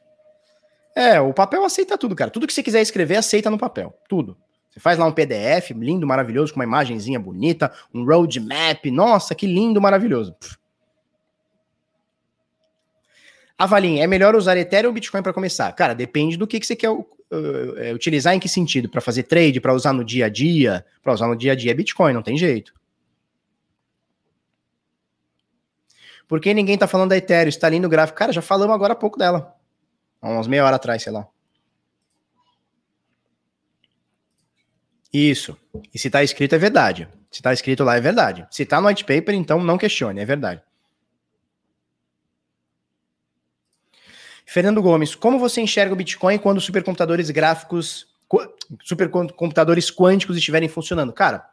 É, 0.95 1.19
o 1.19 1.33
papel 1.33 1.63
aceita 1.63 1.97
tudo, 1.97 2.15
cara. 2.15 2.29
Tudo 2.29 2.45
que 2.45 2.53
você 2.53 2.61
quiser 2.61 2.81
escrever, 2.81 3.15
aceita 3.15 3.49
no 3.49 3.57
papel. 3.57 3.97
Tudo. 4.07 4.37
Você 4.69 4.79
faz 4.79 4.97
lá 4.97 5.05
um 5.05 5.11
PDF 5.11 5.71
lindo, 5.71 6.05
maravilhoso, 6.07 6.53
com 6.53 6.59
uma 6.59 6.65
imagenzinha 6.65 7.19
bonita, 7.19 7.71
um 7.93 8.03
roadmap. 8.05 8.85
Nossa, 8.91 9.35
que 9.35 9.45
lindo, 9.45 9.81
maravilhoso. 9.81 10.33
Pff. 10.33 10.57
Avalim, 13.57 13.99
é 13.99 14.07
melhor 14.07 14.35
usar 14.35 14.57
Ethereum 14.57 14.89
ou 14.89 14.93
Bitcoin 14.93 15.21
para 15.21 15.33
começar? 15.33 15.71
Cara, 15.73 15.93
depende 15.93 16.37
do 16.37 16.47
que, 16.47 16.59
que 16.59 16.65
você 16.65 16.75
quer 16.75 16.89
uh, 16.89 17.05
utilizar, 17.93 18.33
em 18.33 18.39
que 18.39 18.49
sentido? 18.49 18.89
Para 18.89 18.99
fazer 18.99 19.23
trade, 19.23 19.61
para 19.61 19.73
usar 19.73 19.93
no 19.93 20.03
dia 20.03 20.25
a 20.25 20.29
dia? 20.29 20.85
Para 21.01 21.13
usar 21.13 21.27
no 21.27 21.35
dia 21.35 21.51
a 21.51 21.55
dia 21.55 21.71
é 21.71 21.73
Bitcoin, 21.73 22.13
não 22.13 22.23
tem 22.23 22.37
jeito. 22.37 22.73
Por 26.27 26.39
que 26.39 26.53
ninguém 26.53 26.77
tá 26.77 26.87
falando 26.87 27.09
da 27.09 27.17
Ethereum? 27.17 27.49
Está 27.49 27.69
lindo 27.69 27.85
o 27.85 27.89
gráfico. 27.89 28.17
Cara, 28.17 28.31
já 28.31 28.41
falamos 28.41 28.73
agora 28.73 28.93
há 28.93 28.95
pouco 28.95 29.19
dela. 29.19 29.55
Há 30.23 30.29
uns 30.29 30.47
meia 30.47 30.63
hora 30.63 30.77
atrás, 30.77 31.03
sei 31.03 31.11
lá. 31.11 31.27
Isso. 35.11 35.57
E 35.93 35.99
se 35.99 36.09
tá 36.09 36.23
escrito 36.23 36.55
é 36.55 36.57
verdade. 36.57 37.09
Se 37.29 37.41
tá 37.41 37.51
escrito 37.51 37.83
lá 37.83 37.97
é 37.97 37.99
verdade. 37.99 38.47
Se 38.49 38.65
tá 38.65 38.79
no 38.79 38.87
white 38.87 39.03
paper, 39.03 39.35
então 39.35 39.61
não 39.61 39.77
questione, 39.77 40.21
é 40.21 40.25
verdade. 40.25 40.63
Fernando 44.45 44.81
Gomes, 44.81 45.13
como 45.13 45.37
você 45.37 45.59
enxerga 45.59 45.93
o 45.93 45.97
Bitcoin 45.97 46.37
quando 46.37 46.61
supercomputadores 46.61 47.29
gráficos, 47.29 48.07
supercomputadores 48.81 49.91
quânticos 49.91 50.37
estiverem 50.37 50.69
funcionando? 50.69 51.11
Cara, 51.11 51.45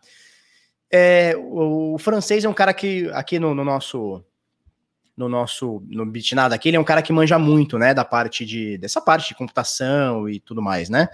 é, 0.88 1.34
o, 1.36 1.94
o, 1.94 1.98
francês 1.98 2.44
é 2.44 2.48
um 2.48 2.54
cara 2.54 2.72
que 2.72 3.10
aqui 3.10 3.38
no, 3.38 3.52
no 3.52 3.64
nosso 3.64 4.24
no 5.16 5.28
nosso 5.28 5.82
no 5.88 6.06
Bitnada 6.06 6.54
aqui, 6.54 6.68
ele 6.68 6.76
é 6.76 6.80
um 6.80 6.84
cara 6.84 7.02
que 7.02 7.12
manja 7.12 7.38
muito, 7.38 7.78
né, 7.78 7.92
da 7.92 8.04
parte 8.04 8.44
de 8.44 8.78
dessa 8.78 9.00
parte 9.00 9.28
de 9.28 9.34
computação 9.34 10.28
e 10.28 10.40
tudo 10.40 10.62
mais, 10.62 10.88
né? 10.88 11.08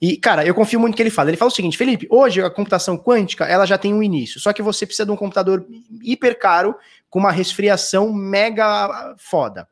E, 0.00 0.16
cara, 0.16 0.44
eu 0.44 0.54
confio 0.54 0.78
muito 0.78 0.92
no 0.92 0.96
que 0.96 1.02
ele 1.02 1.10
fala. 1.10 1.30
Ele 1.30 1.36
fala 1.36 1.50
o 1.50 1.54
seguinte, 1.54 1.78
Felipe, 1.78 2.06
hoje 2.10 2.42
a 2.42 2.50
computação 2.50 2.98
quântica, 2.98 3.46
ela 3.46 3.64
já 3.64 3.78
tem 3.78 3.94
um 3.94 4.02
início, 4.02 4.38
só 4.38 4.52
que 4.52 4.60
você 4.60 4.84
precisa 4.84 5.06
de 5.06 5.12
um 5.12 5.16
computador 5.16 5.66
hiper 6.02 6.38
caro, 6.38 6.76
com 7.08 7.18
uma 7.20 7.30
resfriação 7.30 8.12
mega 8.12 9.14
foda. 9.16 9.68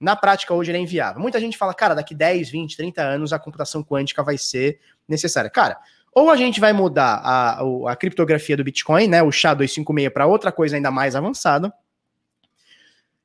Na 0.00 0.16
prática, 0.16 0.54
hoje 0.54 0.70
ele 0.70 0.78
é 0.78 0.80
inviável. 0.80 1.20
Muita 1.20 1.38
gente 1.38 1.58
fala, 1.58 1.74
cara, 1.74 1.94
daqui 1.94 2.14
10, 2.14 2.48
20, 2.48 2.76
30 2.76 3.02
anos 3.02 3.32
a 3.32 3.38
computação 3.38 3.84
quântica 3.84 4.22
vai 4.22 4.38
ser 4.38 4.80
necessária. 5.06 5.50
Cara, 5.50 5.78
ou 6.12 6.30
a 6.30 6.36
gente 6.36 6.58
vai 6.58 6.72
mudar 6.72 7.20
a, 7.22 7.60
a, 7.88 7.96
criptografia 7.96 8.56
do 8.56 8.64
Bitcoin, 8.64 9.08
né, 9.08 9.22
o 9.22 9.28
SHA-256 9.28 10.10
para 10.10 10.26
outra 10.26 10.50
coisa 10.50 10.74
ainda 10.74 10.90
mais 10.90 11.14
avançada, 11.14 11.72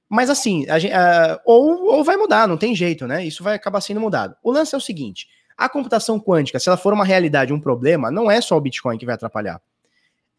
mas 0.10 0.30
assim, 0.30 0.66
a 0.70 0.78
uh, 0.78 1.40
ou, 1.46 1.86
ou 1.86 2.04
vai 2.04 2.16
mudar, 2.18 2.48
não 2.48 2.58
tem 2.58 2.76
jeito, 2.76 3.08
né? 3.08 3.26
Isso 3.26 3.44
vai 3.44 3.56
acabar 3.56 3.82
sendo 3.82 4.00
mudado. 4.00 4.36
O 4.44 4.52
lance 4.52 4.76
é 4.76 4.78
o 4.78 4.82
seguinte: 4.82 5.28
a 5.58 5.68
computação 5.68 6.20
quântica, 6.20 6.60
se 6.60 6.70
ela 6.70 6.78
for 6.78 6.94
uma 6.94 7.06
realidade, 7.06 7.54
um 7.54 7.60
problema, 7.60 8.12
não 8.12 8.30
é 8.30 8.40
só 8.42 8.56
o 8.58 8.62
Bitcoin 8.62 8.98
que 8.98 9.06
vai 9.06 9.16
atrapalhar. 9.16 9.62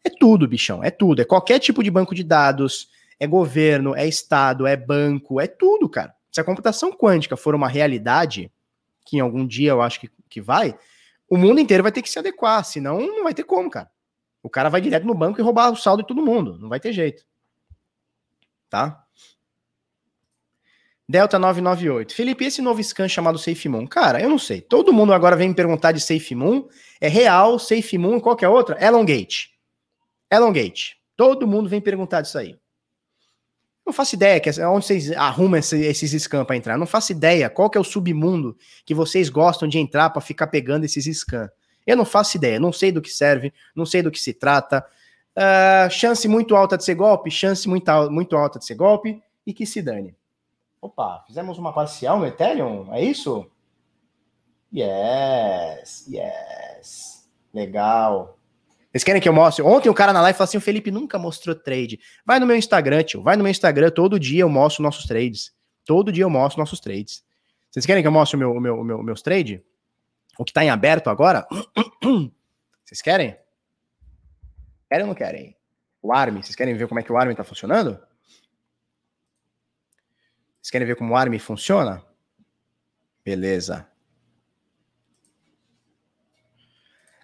É 0.03 0.09
tudo, 0.09 0.47
bichão, 0.47 0.83
é 0.83 0.89
tudo. 0.89 1.21
É 1.21 1.25
qualquer 1.25 1.59
tipo 1.59 1.83
de 1.83 1.91
banco 1.91 2.15
de 2.15 2.23
dados, 2.23 2.89
é 3.19 3.27
governo, 3.27 3.95
é 3.95 4.07
Estado, 4.07 4.65
é 4.65 4.77
banco, 4.77 5.41
é 5.41 5.47
tudo, 5.47 5.89
cara. 5.89 6.15
Se 6.31 6.39
a 6.39 6.43
computação 6.43 6.91
quântica 6.91 7.35
for 7.35 7.55
uma 7.55 7.67
realidade, 7.67 8.51
que 9.05 9.17
em 9.17 9.19
algum 9.19 9.45
dia 9.45 9.71
eu 9.71 9.81
acho 9.81 9.99
que, 9.99 10.09
que 10.29 10.39
vai, 10.39 10.77
o 11.29 11.35
mundo 11.35 11.59
inteiro 11.59 11.83
vai 11.83 11.91
ter 11.91 12.01
que 12.01 12.09
se 12.09 12.19
adequar, 12.19 12.63
senão 12.63 12.99
não 12.99 13.23
vai 13.23 13.33
ter 13.33 13.43
como, 13.43 13.69
cara. 13.69 13.89
O 14.41 14.49
cara 14.49 14.69
vai 14.69 14.79
direto 14.79 15.05
no 15.05 15.15
banco 15.15 15.41
e 15.41 15.43
roubar 15.43 15.71
o 15.71 15.75
saldo 15.75 16.03
de 16.03 16.07
todo 16.07 16.21
mundo, 16.21 16.57
não 16.59 16.69
vai 16.69 16.79
ter 16.79 16.93
jeito. 16.93 17.25
Tá? 18.69 19.03
Delta 21.09 21.39
998. 21.39 22.13
Felipe, 22.13 22.43
esse 22.43 22.61
novo 22.61 22.83
scan 22.83 23.07
chamado 23.07 23.39
SafeMoon, 23.39 23.87
cara, 23.87 24.21
eu 24.21 24.29
não 24.29 24.37
sei. 24.37 24.59
Todo 24.59 24.91
mundo 24.91 25.13
agora 25.13 25.37
vem 25.37 25.49
me 25.49 25.55
perguntar 25.55 25.93
de 25.93 26.01
SafeMoon. 26.01 26.67
É 26.99 27.07
real, 27.07 27.57
SafeMoon, 27.57 28.19
qual 28.19 28.35
que 28.35 28.43
é 28.43 28.49
outra? 28.49 28.77
Elongate. 28.83 29.51
Elongate. 30.29 30.97
Todo 31.15 31.47
mundo 31.47 31.69
vem 31.69 31.79
perguntar 31.79 32.21
disso 32.21 32.37
aí. 32.37 32.57
Não 33.85 33.93
faço 33.93 34.15
ideia 34.15 34.37
que, 34.41 34.49
onde 34.49 34.85
vocês 34.85 35.09
arrumam 35.13 35.57
esse, 35.57 35.79
esses 35.79 36.11
scans 36.21 36.45
para 36.45 36.57
entrar. 36.57 36.77
Não 36.77 36.85
faço 36.85 37.13
ideia 37.13 37.49
qual 37.49 37.69
que 37.69 37.77
é 37.77 37.81
o 37.81 37.85
submundo 37.85 38.57
que 38.85 38.93
vocês 38.93 39.29
gostam 39.29 39.65
de 39.65 39.79
entrar 39.79 40.09
para 40.09 40.21
ficar 40.21 40.47
pegando 40.47 40.83
esses 40.83 41.05
scans. 41.17 41.49
Eu 41.85 41.95
não 41.95 42.03
faço 42.03 42.35
ideia, 42.35 42.59
não 42.59 42.73
sei 42.73 42.91
do 42.91 43.01
que 43.01 43.09
serve, 43.09 43.53
não 43.73 43.85
sei 43.85 44.01
do 44.01 44.11
que 44.11 44.19
se 44.19 44.33
trata. 44.33 44.85
Uh, 45.37 45.89
chance 45.89 46.27
muito 46.27 46.53
alta 46.53 46.77
de 46.77 46.83
ser 46.83 46.95
golpe, 46.95 47.31
chance 47.31 47.65
muito, 47.69 47.89
muito 48.11 48.35
alta 48.35 48.59
de 48.59 48.65
ser 48.65 48.75
golpe 48.75 49.23
e 49.45 49.53
que 49.53 49.65
se 49.65 49.81
dane. 49.81 50.13
Opa, 50.81 51.23
fizemos 51.25 51.57
uma 51.57 51.73
parcial 51.73 52.19
no 52.19 52.25
Ethereum, 52.25 52.93
é 52.93 53.03
isso? 53.03 53.49
Yes, 54.73 56.07
yes. 56.07 57.29
Legal. 57.53 58.37
Vocês 58.91 59.03
querem 59.03 59.21
que 59.21 59.27
eu 59.27 59.33
mostre? 59.33 59.63
Ontem 59.63 59.89
o 59.89 59.93
cara 59.93 60.13
na 60.13 60.21
live 60.21 60.37
falou 60.37 60.47
assim: 60.47 60.57
o 60.57 60.61
Felipe 60.61 60.91
nunca 60.91 61.17
mostrou 61.17 61.55
trade. 61.55 61.99
Vai 62.25 62.39
no 62.39 62.45
meu 62.45 62.55
Instagram, 62.55 63.03
tio. 63.03 63.21
Vai 63.21 63.35
no 63.35 63.43
meu 63.43 63.51
Instagram. 63.51 63.89
Todo 63.89 64.19
dia 64.19 64.41
eu 64.41 64.49
mostro 64.49 64.83
nossos 64.83 65.05
trades. 65.05 65.51
Todo 65.85 66.11
dia 66.11 66.23
eu 66.23 66.29
mostro 66.29 66.59
nossos 66.59 66.79
trades. 66.79 67.23
Vocês 67.69 67.85
querem 67.85 68.03
que 68.03 68.07
eu 68.07 68.11
mostre 68.11 68.35
o 68.35 68.39
meu, 68.39 68.51
o 68.51 68.59
meu, 68.59 68.79
o 68.79 68.83
meu, 68.83 69.03
meus 69.03 69.21
trades? 69.21 69.61
O 70.37 70.43
que 70.43 70.51
está 70.51 70.63
em 70.63 70.69
aberto 70.69 71.09
agora? 71.09 71.47
Vocês 72.85 73.01
querem? 73.01 73.37
Querem 74.89 75.03
ou 75.03 75.07
não 75.07 75.15
querem? 75.15 75.55
O 76.01 76.13
ARM, 76.13 76.41
vocês 76.41 76.55
querem 76.55 76.73
ver 76.75 76.87
como 76.87 76.99
é 76.99 77.03
que 77.03 77.11
o 77.11 77.17
ARM 77.17 77.31
está 77.31 77.43
funcionando? 77.43 77.99
Vocês 80.67 80.71
querem 80.73 80.85
ver 80.85 80.97
como 80.97 81.13
o 81.13 81.15
ARM 81.15 81.39
funciona? 81.39 82.03
Beleza. 83.23 83.87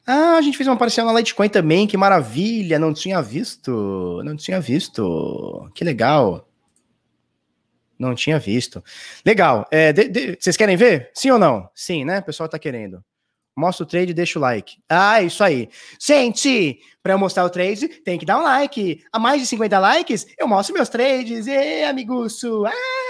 Ah, 0.07 0.37
a 0.37 0.41
gente 0.41 0.55
fez 0.55 0.65
uma 0.65 0.77
parcial 0.77 1.05
na 1.05 1.11
Litecoin 1.11 1.49
também, 1.49 1.85
que 1.85 1.97
maravilha, 1.97 2.79
não 2.79 2.93
tinha 2.93 3.21
visto, 3.21 4.21
não 4.23 4.37
tinha 4.37 4.61
visto, 4.61 5.69
que 5.75 5.83
legal. 5.83 6.47
Não 7.99 8.15
tinha 8.15 8.39
visto. 8.39 8.81
Legal, 9.25 9.67
é, 9.69 9.91
de, 9.91 10.07
de, 10.07 10.37
vocês 10.39 10.55
querem 10.55 10.77
ver? 10.77 11.11
Sim 11.13 11.31
ou 11.31 11.39
não? 11.39 11.69
Sim, 11.75 12.05
né? 12.05 12.19
O 12.19 12.23
pessoal 12.23 12.47
tá 12.47 12.57
querendo. 12.57 13.03
Mostra 13.53 13.83
o 13.83 13.87
trade 13.87 14.11
e 14.11 14.13
deixa 14.13 14.39
o 14.39 14.41
like. 14.41 14.77
Ah, 14.87 15.21
isso 15.21 15.43
aí. 15.43 15.69
Gente, 15.99 16.79
para 17.03 17.11
eu 17.11 17.19
mostrar 17.19 17.43
o 17.43 17.49
trade, 17.49 17.89
tem 17.89 18.17
que 18.17 18.25
dar 18.25 18.39
um 18.39 18.43
like. 18.43 19.03
A 19.11 19.19
mais 19.19 19.41
de 19.41 19.47
50 19.47 19.79
likes, 19.79 20.27
eu 20.39 20.47
mostro 20.47 20.73
meus 20.73 20.87
trades. 20.87 21.45
E 21.45 21.83
amiguço. 21.83 22.65
Ah! 22.65 23.02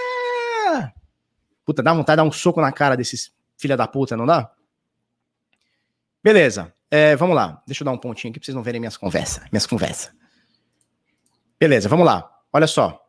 Puta, 1.64 1.82
dá 1.82 1.92
vontade 1.92 2.16
de 2.16 2.24
dar 2.24 2.28
um 2.28 2.32
soco 2.32 2.60
na 2.60 2.72
cara 2.72 2.96
desses 2.96 3.32
filha 3.56 3.76
da 3.76 3.86
puta, 3.86 4.16
não 4.16 4.26
dá? 4.26 4.50
Beleza. 6.22 6.72
É, 6.90 7.16
vamos 7.16 7.34
lá. 7.34 7.62
Deixa 7.66 7.82
eu 7.82 7.86
dar 7.86 7.92
um 7.92 7.98
pontinho 7.98 8.30
aqui 8.30 8.38
pra 8.38 8.44
vocês 8.44 8.54
não 8.54 8.62
verem 8.62 8.80
minhas 8.80 8.96
conversas. 8.96 9.44
Minhas 9.50 9.66
conversas. 9.66 10.12
Beleza, 11.58 11.88
vamos 11.88 12.06
lá. 12.06 12.30
Olha 12.52 12.66
só. 12.66 13.04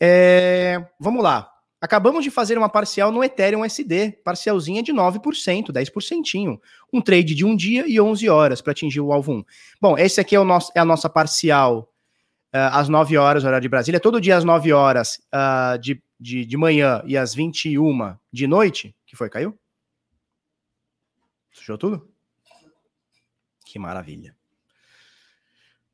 É, 0.00 0.84
vamos 0.98 1.22
lá. 1.22 1.50
Acabamos 1.80 2.22
de 2.22 2.30
fazer 2.30 2.56
uma 2.56 2.68
parcial 2.68 3.10
no 3.10 3.24
Ethereum 3.24 3.64
SD, 3.64 4.12
parcialzinha 4.24 4.82
de 4.82 4.92
9%, 4.92 5.72
10%. 5.72 6.60
Um 6.92 7.00
trade 7.00 7.34
de 7.34 7.44
um 7.44 7.56
dia 7.56 7.84
e 7.88 8.00
11 8.00 8.28
horas 8.28 8.60
para 8.60 8.70
atingir 8.70 9.00
o 9.00 9.12
alvo 9.12 9.32
1. 9.32 9.44
Bom, 9.80 9.98
esse 9.98 10.20
aqui 10.20 10.36
é, 10.36 10.40
o 10.40 10.44
nosso, 10.44 10.70
é 10.76 10.80
a 10.80 10.84
nossa 10.84 11.08
parcial 11.08 11.91
às 12.52 12.88
9 12.88 13.16
horas, 13.16 13.44
horário 13.44 13.62
de 13.62 13.68
Brasília, 13.68 13.98
todo 13.98 14.20
dia 14.20 14.36
às 14.36 14.44
9 14.44 14.72
horas 14.72 15.20
uh, 15.34 15.78
de, 15.78 16.02
de, 16.20 16.44
de 16.44 16.56
manhã 16.56 17.02
e 17.06 17.16
às 17.16 17.34
21 17.34 18.14
de 18.30 18.46
noite. 18.46 18.94
que 19.06 19.16
foi? 19.16 19.30
Caiu? 19.30 19.58
Sujou 21.50 21.78
tudo? 21.78 22.08
Que 23.64 23.78
maravilha. 23.78 24.36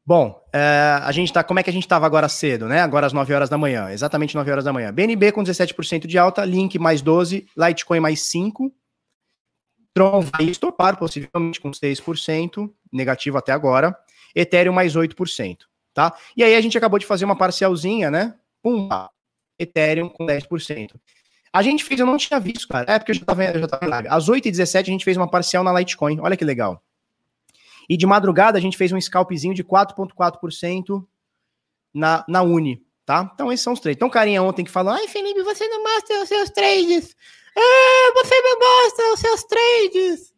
Bom, 0.05 0.43
uh, 0.49 1.05
a 1.05 1.13
gente 1.13 1.33
tá. 1.33 1.45
Como 1.45 1.61
é 1.61 1.63
que 1.63 1.71
a 1.71 1.73
gente 1.73 1.85
estava 1.85 2.07
agora 2.07 2.29
cedo, 2.29 2.67
né? 2.67 2.81
Agora 2.81 3.07
às 3.07 3.13
9 3.13 3.33
horas 3.35 3.49
da 3.49 3.59
manhã, 3.59 3.91
exatamente 3.91 4.35
9 4.35 4.51
horas 4.51 4.65
da 4.65 4.73
manhã. 4.73 4.93
BNB 4.93 5.33
com 5.33 5.45
17% 5.45 6.07
de 6.07 6.19
alta, 6.19 6.45
Link 6.45 6.79
mais 6.79 7.03
12, 7.03 7.47
Litecoin 7.57 8.01
mais 8.01 8.23
5. 8.23 8.75
Tron 9.95 10.23
vai 10.23 10.45
estopar, 10.45 10.97
possivelmente 10.97 11.61
com 11.61 11.71
6%, 11.71 12.73
negativo 12.93 13.37
até 13.37 13.53
agora. 13.53 13.97
Ethereum 14.35 14.73
mais 14.73 14.95
8% 14.97 15.69
tá? 15.99 16.17
E 16.37 16.45
aí 16.45 16.55
a 16.55 16.61
gente 16.61 16.79
acabou 16.79 16.97
de 16.97 17.05
fazer 17.05 17.25
uma 17.25 17.37
parcialzinha, 17.37 18.09
né? 18.09 18.33
Pum, 18.63 18.89
Ethereum 19.59 20.09
com 20.09 20.25
10%. 20.25 20.95
A 21.53 21.61
gente 21.61 21.83
fez, 21.83 21.99
eu 21.99 22.07
não 22.07 22.17
tinha 22.17 22.39
visto, 22.39 22.69
cara. 22.69 22.93
É 22.93 23.01
porque 23.01 23.11
eu 23.11 23.17
já 23.17 23.25
tava, 23.25 23.45
eu 23.45 23.59
já 23.59 23.67
tava 23.67 23.85
live. 23.85 24.07
Às 24.09 24.29
8h17 24.29 24.83
a 24.83 24.83
gente 24.85 25.05
fez 25.05 25.17
uma 25.17 25.29
parcial 25.29 25.65
na 25.65 25.77
Litecoin. 25.77 26.21
Olha 26.21 26.37
que 26.37 26.45
legal. 26.45 26.81
E 27.89 27.97
de 27.97 28.07
madrugada 28.07 28.57
a 28.57 28.61
gente 28.61 28.77
fez 28.77 28.93
um 28.93 29.01
scalpzinho 29.01 29.53
de 29.53 29.65
4,4% 29.65 31.05
na, 31.93 32.25
na 32.29 32.43
Uni, 32.43 32.81
tá? 33.05 33.29
Então 33.35 33.51
esses 33.51 33.65
são 33.65 33.73
os 33.73 33.81
trades. 33.81 33.97
Então, 33.97 34.09
carinha 34.09 34.41
ontem 34.41 34.65
que 34.65 34.71
falou: 34.71 34.93
Ai, 34.93 35.09
Felipe, 35.09 35.43
você 35.43 35.67
não 35.67 35.83
mostra 35.83 36.23
os 36.23 36.29
seus 36.29 36.51
trades. 36.51 37.17
Ah, 37.57 38.13
você 38.15 38.41
não 38.41 38.59
mostra 38.61 39.13
os 39.15 39.19
seus 39.19 39.43
trades. 39.43 40.33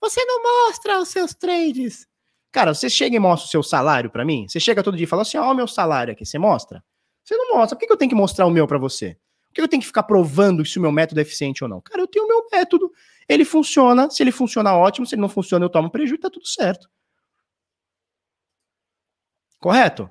Você 0.00 0.24
não 0.24 0.40
mostra 0.40 1.00
os 1.00 1.08
seus 1.08 1.34
trades. 1.34 2.06
Cara, 2.54 2.72
você 2.72 2.88
chega 2.88 3.16
e 3.16 3.18
mostra 3.18 3.48
o 3.48 3.50
seu 3.50 3.64
salário 3.64 4.08
para 4.08 4.24
mim? 4.24 4.46
Você 4.46 4.60
chega 4.60 4.80
todo 4.80 4.96
dia 4.96 5.02
e 5.02 5.08
fala 5.08 5.22
assim: 5.22 5.36
ó, 5.36 5.50
o 5.50 5.54
meu 5.54 5.66
salário 5.66 6.12
aqui, 6.12 6.24
você 6.24 6.38
mostra? 6.38 6.84
Você 7.24 7.36
não 7.36 7.56
mostra. 7.56 7.76
Por 7.76 7.84
que, 7.84 7.92
eu 7.92 7.96
tenho 7.96 8.08
que 8.08 8.14
mostrar 8.14 8.46
o 8.46 8.50
meu 8.50 8.64
para 8.64 8.78
você? 8.78 9.18
Por 9.48 9.54
que 9.54 9.60
eu 9.60 9.66
tenho 9.66 9.80
que 9.80 9.88
ficar 9.88 10.04
provando 10.04 10.64
se 10.64 10.78
o 10.78 10.80
meu 10.80 10.92
método 10.92 11.18
é 11.18 11.22
eficiente 11.22 11.64
ou 11.64 11.68
não? 11.68 11.80
Cara, 11.80 12.02
eu 12.02 12.06
tenho 12.06 12.24
o 12.24 12.28
meu 12.28 12.46
método, 12.52 12.92
ele 13.28 13.44
funciona. 13.44 14.08
Se 14.08 14.22
ele 14.22 14.30
funciona, 14.30 14.72
ótimo. 14.72 15.04
Se 15.04 15.16
ele 15.16 15.22
não 15.22 15.28
funciona, 15.28 15.64
eu 15.64 15.68
tomo 15.68 15.90
prejuízo, 15.90 16.20
tá 16.20 16.30
tudo 16.30 16.46
certo. 16.46 16.88
Correto? 19.58 20.08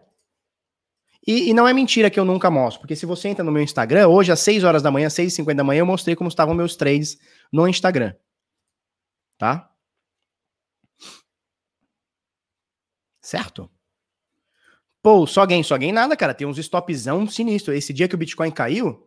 E, 1.25 1.49
e, 1.49 1.53
não 1.53 1.65
é 1.65 1.71
mentira 1.71 2.09
que 2.09 2.19
eu 2.19 2.25
nunca 2.25 2.51
mostro, 2.51 2.81
porque 2.81 2.97
se 2.97 3.05
você 3.05 3.29
entra 3.29 3.45
no 3.45 3.53
meu 3.53 3.63
Instagram, 3.63 4.09
hoje 4.09 4.33
às 4.33 4.41
6 4.41 4.65
horas 4.65 4.83
da 4.83 4.91
manhã, 4.91 5.07
6h50 5.07 5.55
da 5.55 5.63
manhã, 5.63 5.79
eu 5.79 5.85
mostrei 5.85 6.13
como 6.13 6.27
estavam 6.27 6.53
meus 6.53 6.75
trades 6.75 7.17
no 7.49 7.65
Instagram. 7.69 8.13
Tá? 9.37 9.72
Certo? 13.23 13.71
Pô, 15.01 15.25
só 15.25 15.45
ganho, 15.45 15.63
só 15.63 15.77
ganho 15.77 15.93
nada, 15.93 16.15
cara. 16.15 16.33
Tem 16.33 16.45
uns 16.45 16.57
stopzão 16.57 17.25
sinistro. 17.27 17.73
Esse 17.73 17.93
dia 17.93 18.07
que 18.07 18.15
o 18.15 18.17
Bitcoin 18.17 18.51
caiu, 18.51 19.05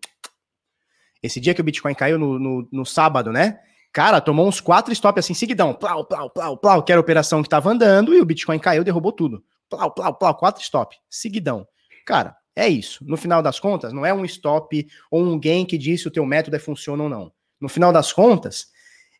esse 1.22 1.38
dia 1.38 1.54
que 1.54 1.60
o 1.60 1.64
Bitcoin 1.64 1.94
caiu 1.94 2.18
no, 2.18 2.38
no, 2.38 2.68
no 2.72 2.86
sábado, 2.86 3.30
né? 3.30 3.60
Cara, 3.92 4.20
tomou 4.20 4.46
uns 4.46 4.60
quatro 4.60 4.92
stops 4.92 5.24
assim, 5.24 5.34
seguidão. 5.34 5.74
Plau, 5.74 6.04
plau, 6.04 6.30
plau, 6.30 6.56
plau, 6.56 6.82
que 6.82 6.92
era 6.92 6.98
a 6.98 7.00
operação 7.00 7.42
que 7.42 7.48
tava 7.48 7.70
andando 7.70 8.14
e 8.14 8.20
o 8.20 8.24
Bitcoin 8.24 8.58
caiu, 8.58 8.84
derrubou 8.84 9.12
tudo. 9.12 9.44
Plau, 9.68 9.90
plau, 9.90 10.14
plau, 10.14 10.34
quatro 10.34 10.62
stop, 10.62 10.96
seguidão. 11.08 11.66
Cara, 12.06 12.36
é 12.54 12.68
isso. 12.68 13.04
No 13.06 13.16
final 13.16 13.42
das 13.42 13.58
contas, 13.60 13.92
não 13.92 14.04
é 14.04 14.12
um 14.12 14.24
stop 14.24 14.86
ou 15.10 15.22
um 15.22 15.38
gain 15.38 15.64
que 15.64 15.78
diz 15.78 16.02
se 16.02 16.08
o 16.08 16.10
teu 16.10 16.24
método 16.24 16.56
é 16.56 16.58
funciona 16.58 17.02
ou 17.02 17.08
não. 17.08 17.32
No 17.60 17.68
final 17.68 17.92
das 17.92 18.12
contas, 18.12 18.68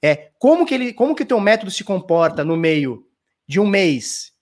é 0.03 0.31
como 0.39 0.67
que 0.67 0.75
ele, 0.75 0.93
como 0.93 1.15
que 1.15 1.23
o 1.23 1.27
teu 1.27 1.41
método 1.41 1.71
se 1.71 1.83
comporta 1.83 2.45
no 2.45 2.57
meio 2.57 3.07
de 3.49 3.59
um 3.59 3.67
mês 3.67 4.36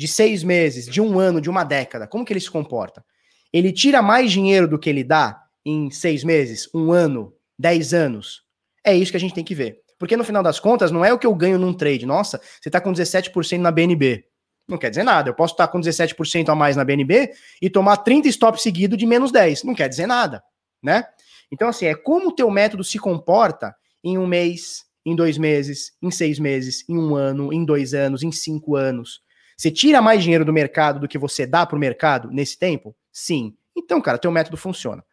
de 0.00 0.08
seis 0.08 0.42
meses, 0.42 0.86
de 0.86 0.98
um 0.98 1.18
ano, 1.18 1.42
de 1.42 1.50
uma 1.50 1.62
década, 1.62 2.06
como 2.06 2.24
que 2.24 2.32
ele 2.32 2.40
se 2.40 2.50
comporta? 2.50 3.04
Ele 3.52 3.70
tira 3.70 4.00
mais 4.00 4.32
dinheiro 4.32 4.66
do 4.66 4.78
que 4.78 4.88
ele 4.88 5.04
dá 5.04 5.42
em 5.62 5.90
seis 5.90 6.24
meses, 6.24 6.70
um 6.74 6.90
ano, 6.90 7.34
dez 7.58 7.92
anos? 7.92 8.42
É 8.82 8.94
isso 8.94 9.10
que 9.10 9.18
a 9.18 9.20
gente 9.20 9.34
tem 9.34 9.44
que 9.44 9.54
ver. 9.54 9.82
Porque 9.98 10.16
no 10.16 10.24
final 10.24 10.42
das 10.42 10.58
contas, 10.58 10.90
não 10.90 11.04
é 11.04 11.12
o 11.12 11.18
que 11.18 11.26
eu 11.26 11.34
ganho 11.34 11.58
num 11.58 11.74
trade. 11.74 12.06
Nossa, 12.06 12.40
você 12.58 12.70
está 12.70 12.80
com 12.80 12.90
17% 12.94 13.58
na 13.58 13.70
BNB. 13.70 14.24
Não 14.66 14.78
quer 14.78 14.88
dizer 14.88 15.02
nada. 15.02 15.28
Eu 15.28 15.34
posso 15.34 15.52
estar 15.52 15.68
com 15.68 15.78
17% 15.78 16.48
a 16.48 16.54
mais 16.54 16.76
na 16.76 16.84
BNB 16.84 17.32
e 17.60 17.68
tomar 17.68 17.98
30 17.98 18.26
stops 18.28 18.62
seguidos 18.62 18.96
de 18.96 19.04
menos 19.04 19.30
10. 19.30 19.64
Não 19.64 19.74
quer 19.74 19.90
dizer 19.90 20.06
nada, 20.06 20.42
né? 20.82 21.04
Então, 21.52 21.68
assim, 21.68 21.84
é 21.84 21.94
como 21.94 22.28
o 22.28 22.34
teu 22.34 22.50
método 22.50 22.82
se 22.82 22.98
comporta 22.98 23.76
em 24.02 24.16
um 24.16 24.26
mês, 24.26 24.86
em 25.04 25.14
dois 25.14 25.36
meses, 25.36 25.92
em 26.00 26.10
seis 26.10 26.38
meses, 26.38 26.88
em 26.88 26.96
um 26.96 27.14
ano, 27.14 27.52
em 27.52 27.66
dois 27.66 27.92
anos, 27.92 28.22
em 28.22 28.32
cinco 28.32 28.76
anos. 28.76 29.20
Você 29.60 29.70
tira 29.70 30.00
mais 30.00 30.22
dinheiro 30.22 30.42
do 30.42 30.54
mercado 30.54 30.98
do 30.98 31.06
que 31.06 31.18
você 31.18 31.46
dá 31.46 31.66
para 31.66 31.76
o 31.76 31.78
mercado 31.78 32.30
nesse 32.30 32.58
tempo? 32.58 32.96
Sim. 33.12 33.54
Então, 33.76 34.00
cara, 34.00 34.16
teu 34.16 34.32
método 34.32 34.56
funciona. 34.56 35.04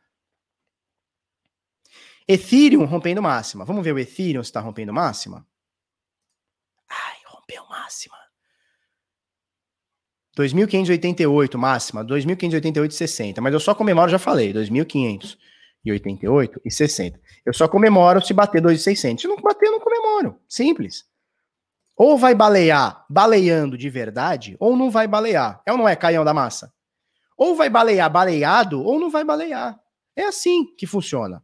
Ethereum 2.26 2.86
rompendo 2.86 3.22
máxima. 3.22 3.66
Vamos 3.66 3.84
ver 3.84 3.94
o 3.94 4.00
Ethereum 4.00 4.42
se 4.42 4.48
está 4.48 4.62
rompendo 4.62 4.94
máxima? 4.94 5.46
Ai, 6.88 7.18
rompeu 7.26 7.68
máxima. 7.68 8.16
2.588 10.38 11.58
máxima, 11.58 12.06
2.588,60. 12.06 13.42
Mas 13.42 13.54
eu 13.54 13.60
só 13.60 13.76
comemoro, 13.76 14.10
já 14.10 14.18
falei, 14.18 14.54
2.588 14.54 16.62
e 16.64 16.72
60. 16.72 17.20
Eu 17.46 17.54
só 17.54 17.68
comemoro 17.68 18.26
se 18.26 18.34
bater 18.34 18.62
2.600. 18.62 19.20
Se 19.20 19.28
não 19.28 19.36
bater, 19.42 19.66
eu 19.66 19.74
não 19.74 19.82
comemoro. 19.82 20.40
Simples. 20.48 21.06
Ou 21.98 22.16
vai 22.16 22.36
balear 22.36 23.04
baleando 23.10 23.76
de 23.76 23.90
verdade, 23.90 24.56
ou 24.60 24.78
não 24.78 24.92
vai 24.92 25.08
balear. 25.08 25.62
É 25.66 25.72
ou 25.72 25.78
não 25.78 25.90
é, 25.90 25.96
Caião 25.96 26.24
da 26.24 26.34
Massa? 26.34 26.72
Ou 27.36 27.56
vai 27.56 27.70
balear 27.70 28.10
baleado, 28.10 28.84
ou 28.84 29.00
não 29.00 29.10
vai 29.10 29.24
balear. 29.24 29.80
É 30.16 30.24
assim 30.26 30.66
que 30.78 30.86
funciona. 30.86 31.44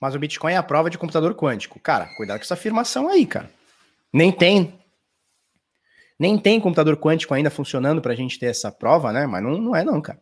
Mas 0.00 0.14
o 0.14 0.18
Bitcoin 0.18 0.52
é 0.52 0.56
a 0.56 0.62
prova 0.62 0.88
de 0.88 0.96
computador 0.96 1.34
quântico. 1.34 1.78
Cara, 1.78 2.06
cuidado 2.16 2.38
com 2.38 2.44
essa 2.44 2.54
afirmação 2.54 3.08
aí, 3.08 3.26
cara. 3.26 3.50
Nem 4.12 4.32
tem. 4.32 4.79
Nem 6.20 6.36
tem 6.36 6.60
computador 6.60 6.98
quântico 6.98 7.32
ainda 7.32 7.48
funcionando 7.48 8.02
para 8.02 8.12
a 8.12 8.16
gente 8.16 8.38
ter 8.38 8.46
essa 8.46 8.70
prova, 8.70 9.10
né? 9.10 9.26
Mas 9.26 9.42
não, 9.42 9.56
não 9.56 9.74
é, 9.74 9.82
não, 9.82 10.02
cara. 10.02 10.20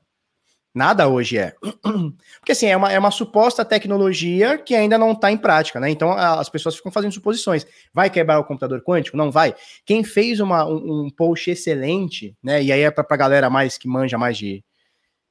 Nada 0.72 1.08
hoje 1.08 1.36
é. 1.36 1.56
Porque 2.38 2.52
assim, 2.52 2.66
é 2.66 2.76
uma, 2.76 2.92
é 2.92 2.96
uma 2.96 3.10
suposta 3.10 3.64
tecnologia 3.64 4.56
que 4.58 4.76
ainda 4.76 4.96
não 4.96 5.10
está 5.10 5.32
em 5.32 5.36
prática, 5.36 5.80
né? 5.80 5.90
Então 5.90 6.12
as 6.12 6.48
pessoas 6.48 6.76
ficam 6.76 6.92
fazendo 6.92 7.10
suposições. 7.10 7.66
Vai 7.92 8.08
quebrar 8.10 8.38
o 8.38 8.44
computador 8.44 8.80
quântico? 8.80 9.16
Não 9.16 9.28
vai. 9.28 9.56
Quem 9.84 10.04
fez 10.04 10.38
uma, 10.38 10.64
um, 10.64 11.06
um 11.06 11.10
post 11.10 11.50
excelente, 11.50 12.36
né? 12.40 12.62
E 12.62 12.70
aí 12.70 12.82
é 12.82 12.90
para 12.92 13.04
a 13.08 13.16
galera 13.16 13.50
mais 13.50 13.76
que 13.76 13.88
manja 13.88 14.16
mais 14.16 14.38
de, 14.38 14.62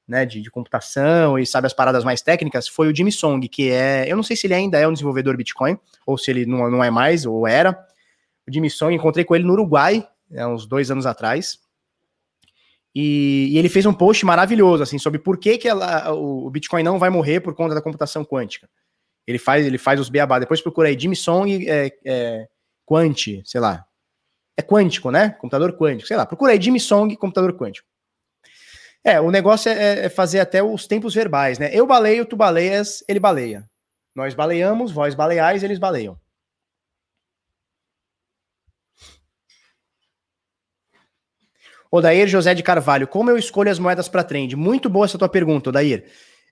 né, 0.06 0.26
de, 0.26 0.42
de, 0.42 0.52
computação 0.52 1.40
e 1.40 1.46
sabe 1.46 1.68
as 1.68 1.74
paradas 1.74 2.04
mais 2.04 2.22
técnicas, 2.22 2.68
foi 2.68 2.92
o 2.92 2.96
Jimmy 2.96 3.14
Song, 3.14 3.48
que 3.48 3.70
é, 3.70 4.06
eu 4.06 4.18
não 4.18 4.24
sei 4.24 4.36
se 4.36 4.48
ele 4.48 4.54
ainda 4.54 4.78
é 4.78 4.88
um 4.88 4.94
desenvolvedor 4.94 5.38
Bitcoin, 5.38 5.78
ou 6.06 6.18
se 6.18 6.30
ele 6.30 6.46
não, 6.46 6.70
não 6.70 6.84
é 6.84 6.90
mais, 6.90 7.26
ou 7.26 7.48
era. 7.48 7.72
O 8.46 8.54
Jimmy 8.54 8.70
Song, 8.70 8.94
encontrei 8.94 9.24
com 9.24 9.36
ele 9.36 9.46
no 9.46 9.54
Uruguai, 9.54 10.06
né, 10.30 10.46
uns 10.46 10.66
dois 10.66 10.92
anos 10.92 11.06
atrás, 11.06 11.60
e, 12.94 13.50
e, 13.52 13.58
ele 13.60 13.70
fez 13.70 13.86
um 13.86 13.94
post 13.94 14.26
maravilhoso, 14.26 14.82
assim, 14.82 14.98
sobre 14.98 15.20
por 15.20 15.38
que, 15.38 15.58
que 15.58 15.68
ela, 15.68 16.12
o, 16.14 16.50
Bitcoin 16.50 16.82
não 16.82 16.98
vai 16.98 17.12
morrer 17.12 17.42
por 17.42 17.54
conta 17.54 17.76
da 17.76 17.82
computação 17.82 18.26
quântica. 18.26 18.68
Ele 19.28 19.38
faz, 19.38 19.66
ele 19.66 19.78
faz 19.78 20.00
os 20.00 20.10
beabá, 20.10 20.40
depois 20.40 20.62
procura 20.62 20.88
aí, 20.88 21.00
Jimmy 21.00 21.16
Song 21.16 21.70
é, 21.70 21.92
é, 22.04 22.48
Quant, 22.86 23.44
sei 23.46 23.62
lá. 23.62 23.86
É 24.58 24.64
quântico, 24.64 25.12
né? 25.12 25.30
Computador 25.30 25.78
quântico, 25.78 26.08
sei 26.08 26.18
lá. 26.18 26.26
Procura 26.26 26.54
aí, 26.54 26.62
Jimmy 26.62 26.80
Song, 26.80 27.16
computador 27.18 27.56
quântico. 27.56 27.88
É, 29.04 29.22
o 29.22 29.30
negócio 29.30 29.70
é, 29.70 30.06
é, 30.06 30.10
fazer 30.10 30.40
até 30.40 30.64
os 30.64 30.88
tempos 30.88 31.14
verbais, 31.14 31.60
né? 31.60 31.70
Eu 31.72 31.86
baleio, 31.86 32.26
tu 32.26 32.36
baleias, 32.36 33.04
ele 33.08 33.20
baleia. 33.20 33.64
Nós 34.16 34.34
baleamos, 34.34 34.92
vós 34.92 35.14
baleais, 35.14 35.64
eles 35.64 35.78
baleiam. 35.78 36.20
Odair 41.92 42.28
José 42.28 42.54
de 42.54 42.64
Carvalho, 42.64 43.08
como 43.08 43.30
eu 43.30 43.38
escolho 43.38 43.72
as 43.72 43.80
moedas 43.80 44.08
para 44.08 44.24
trend? 44.24 44.56
Muito 44.56 44.90
boa 44.90 45.06
essa 45.06 45.18
tua 45.18 45.30
pergunta, 45.30 45.70
Odair. 45.70 46.06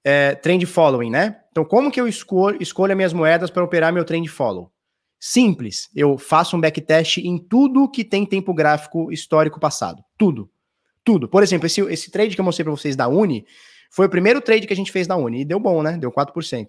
É, 0.04 0.36
trend 0.36 0.66
following, 0.66 1.10
né? 1.10 1.38
Então, 1.52 1.66
como 1.66 1.92
que 1.92 2.00
eu 2.00 2.08
escolho, 2.08 2.62
escolho 2.62 2.92
as 2.92 2.96
minhas 2.96 3.14
moedas 3.14 3.50
para 3.50 3.64
operar 3.64 3.92
meu 3.92 4.06
trend 4.06 4.28
follow? 4.28 4.72
Simples, 5.20 5.90
eu 5.96 6.18
faço 6.18 6.56
um 6.56 6.62
backtest 6.62 7.18
em 7.18 7.38
tudo 7.38 7.90
que 7.90 8.04
tem 8.04 8.26
tempo 8.26 8.54
gráfico 8.54 9.12
histórico 9.12 9.60
passado. 9.60 10.04
Tudo. 10.18 10.50
Tudo. 11.04 11.28
Por 11.28 11.42
exemplo, 11.42 11.66
esse, 11.66 11.82
esse 11.82 12.12
trade 12.12 12.36
que 12.36 12.42
eu 12.42 12.46
mostrei 12.46 12.64
para 12.64 12.72
vocês 12.72 12.96
da 12.96 13.08
Uni 13.08 13.46
foi 13.90 14.06
o 14.06 14.10
primeiro 14.10 14.42
trade 14.42 14.68
que 14.68 14.74
a 14.74 14.76
gente 14.76 14.92
fez 14.92 15.08
da 15.08 15.16
Uni 15.16 15.42
e 15.42 15.46
deu 15.46 15.60
bom, 15.60 15.82
né? 15.82 15.98
Deu 15.98 16.12
4%. 16.12 16.68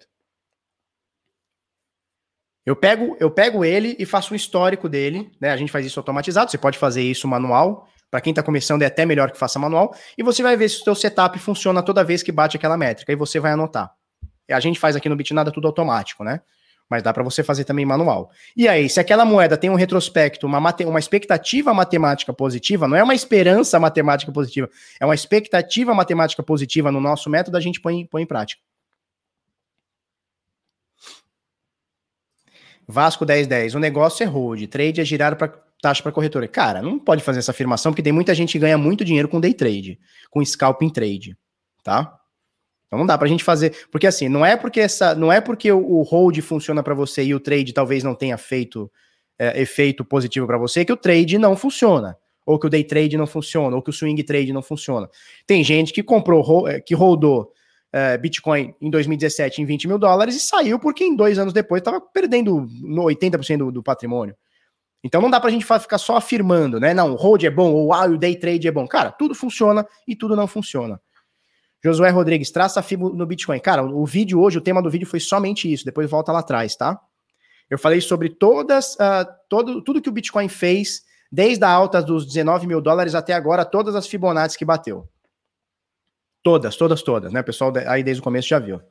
Eu 2.65 2.75
pego, 2.75 3.15
eu 3.19 3.31
pego 3.31 3.63
ele 3.63 3.95
e 3.97 4.05
faço 4.05 4.33
um 4.33 4.35
histórico 4.35 4.89
dele, 4.89 5.31
né? 5.39 5.51
A 5.51 5.57
gente 5.57 5.71
faz 5.71 5.85
isso 5.85 5.99
automatizado, 5.99 6.51
você 6.51 6.57
pode 6.57 6.77
fazer 6.77 7.01
isso 7.01 7.27
manual. 7.27 7.87
Para 8.09 8.21
quem 8.21 8.31
está 8.31 8.41
começando 8.41 8.81
é 8.81 8.85
até 8.85 9.05
melhor 9.05 9.31
que 9.31 9.37
faça 9.37 9.59
manual, 9.59 9.95
e 10.17 10.23
você 10.23 10.41
vai 10.41 10.55
ver 10.55 10.69
se 10.69 10.81
o 10.81 10.83
seu 10.83 10.95
setup 10.95 11.37
funciona 11.39 11.83
toda 11.83 12.03
vez 12.03 12.23
que 12.23 12.31
bate 12.31 12.57
aquela 12.57 12.77
métrica, 12.77 13.11
e 13.11 13.15
você 13.15 13.39
vai 13.39 13.51
anotar. 13.51 13.91
A 14.49 14.59
gente 14.59 14.79
faz 14.79 14.95
aqui 14.95 15.09
no 15.09 15.15
Bitnada 15.15 15.51
tudo 15.51 15.67
automático, 15.67 16.23
né? 16.23 16.41
mas 16.89 17.03
dá 17.03 17.13
para 17.13 17.23
você 17.23 17.43
fazer 17.43 17.63
também 17.65 17.85
manual. 17.85 18.31
E 18.55 18.67
aí, 18.67 18.89
se 18.89 18.99
aquela 18.99 19.25
moeda 19.25 19.57
tem 19.57 19.69
um 19.69 19.75
retrospecto, 19.75 20.47
uma, 20.47 20.59
uma 20.85 20.99
expectativa 20.99 21.73
matemática 21.73 22.31
positiva, 22.31 22.87
não 22.87 22.95
é 22.95 23.03
uma 23.03 23.13
esperança 23.13 23.79
matemática 23.79 24.31
positiva, 24.31 24.69
é 24.99 25.05
uma 25.05 25.15
expectativa 25.15 25.93
matemática 25.93 26.41
positiva 26.41 26.91
no 26.91 27.01
nosso 27.01 27.29
método, 27.29 27.57
a 27.57 27.61
gente 27.61 27.81
põe, 27.81 28.05
põe 28.05 28.23
em 28.23 28.25
prática. 28.25 28.61
Vasco 32.87 33.25
1010, 33.25 33.75
o 33.75 33.79
negócio 33.79 34.23
é 34.23 34.25
hold, 34.25 34.65
trade 34.67 35.01
é 35.01 35.05
girar 35.05 35.35
para 35.35 35.49
taxa 35.81 36.01
para 36.01 36.11
corretora. 36.11 36.47
Cara, 36.47 36.81
não 36.81 36.97
pode 36.99 37.23
fazer 37.23 37.39
essa 37.39 37.51
afirmação 37.51 37.91
porque 37.91 38.03
tem 38.03 38.13
muita 38.13 38.33
gente 38.33 38.53
que 38.53 38.59
ganha 38.59 38.77
muito 38.77 39.05
dinheiro 39.05 39.27
com 39.27 39.39
day 39.39 39.53
trade, 39.53 39.99
com 40.29 40.43
scalping 40.43 40.89
trade, 40.89 41.37
tá? 41.83 42.17
Então 42.87 42.97
não 42.97 43.05
dá 43.05 43.17
pra 43.17 43.27
gente 43.27 43.43
fazer, 43.43 43.87
porque 43.91 44.07
assim, 44.07 44.29
não 44.29 44.45
é 44.45 44.55
porque 44.55 44.79
essa, 44.79 45.13
não 45.13 45.31
é 45.31 45.41
porque 45.41 45.71
o, 45.71 46.01
hold 46.03 46.39
funciona 46.39 46.81
para 46.81 46.93
você 46.93 47.23
e 47.23 47.35
o 47.35 47.39
trade 47.39 47.73
talvez 47.73 48.03
não 48.03 48.15
tenha 48.15 48.37
feito 48.37 48.89
é, 49.37 49.61
efeito 49.61 50.05
positivo 50.05 50.47
para 50.47 50.57
você 50.57 50.85
que 50.85 50.93
o 50.93 50.97
trade 50.97 51.37
não 51.37 51.55
funciona, 51.55 52.17
ou 52.45 52.57
que 52.57 52.65
o 52.65 52.69
day 52.69 52.83
trade 52.83 53.17
não 53.17 53.27
funciona, 53.27 53.75
ou 53.75 53.81
que 53.81 53.89
o 53.89 53.93
swing 53.93 54.23
trade 54.23 54.53
não 54.53 54.61
funciona. 54.61 55.09
Tem 55.45 55.63
gente 55.63 55.91
que 55.91 56.01
comprou, 56.01 56.67
é, 56.67 56.79
que 56.79 56.95
rodou 56.95 57.51
é, 57.91 58.17
Bitcoin 58.17 58.73
em 58.81 58.89
2017 58.89 59.61
em 59.61 59.65
20 59.65 59.87
mil 59.87 59.99
dólares 59.99 60.35
e 60.35 60.39
saiu 60.39 60.79
porque 60.79 61.03
em 61.03 61.15
dois 61.15 61.37
anos 61.37 61.53
depois 61.53 61.81
estava 61.81 61.99
perdendo 61.99 62.67
no 62.81 63.03
80% 63.03 63.57
do, 63.57 63.71
do 63.71 63.83
patrimônio. 63.83 64.35
Então 65.03 65.21
não 65.21 65.29
dá 65.29 65.39
pra 65.39 65.49
gente 65.49 65.65
ficar 65.65 65.97
só 65.97 66.17
afirmando, 66.17 66.79
né? 66.79 66.93
Não, 66.93 67.13
o 67.13 67.15
hold 67.15 67.43
é 67.43 67.49
bom, 67.49 67.71
ou 67.71 67.93
ah, 67.93 68.05
o 68.05 68.17
day 68.17 68.35
trade 68.35 68.67
é 68.67 68.71
bom. 68.71 68.87
Cara, 68.87 69.11
tudo 69.11 69.35
funciona 69.35 69.85
e 70.07 70.15
tudo 70.15 70.35
não 70.35 70.47
funciona. 70.47 70.99
Josué 71.83 72.09
Rodrigues, 72.09 72.51
traça 72.51 72.81
FIBO 72.81 73.13
no 73.13 73.25
Bitcoin. 73.25 73.59
Cara, 73.59 73.83
o 73.83 74.05
vídeo 74.05 74.41
hoje, 74.41 74.57
o 74.57 74.61
tema 74.61 74.81
do 74.81 74.89
vídeo 74.89 75.07
foi 75.07 75.19
somente 75.19 75.71
isso. 75.71 75.85
Depois 75.85 76.09
volta 76.09 76.31
lá 76.31 76.39
atrás, 76.39 76.75
tá? 76.75 76.99
Eu 77.69 77.77
falei 77.77 78.01
sobre 78.01 78.29
todas, 78.29 78.95
uh, 78.95 79.27
todo, 79.49 79.81
tudo 79.81 80.01
que 80.01 80.09
o 80.09 80.11
Bitcoin 80.11 80.47
fez, 80.47 81.03
desde 81.31 81.63
a 81.63 81.69
alta 81.69 82.01
dos 82.01 82.25
19 82.25 82.65
mil 82.65 82.81
dólares 82.81 83.13
até 83.13 83.33
agora, 83.33 83.65
todas 83.65 83.95
as 83.95 84.07
Fibonacci 84.07 84.57
que 84.57 84.65
bateu. 84.65 85.07
Todas, 86.41 86.75
todas, 86.77 87.01
todas, 87.01 87.31
né? 87.31 87.41
O 87.41 87.43
pessoal 87.43 87.73
aí 87.87 88.03
desde 88.03 88.21
o 88.21 88.23
começo 88.23 88.47
já 88.47 88.57
viu. 88.57 88.81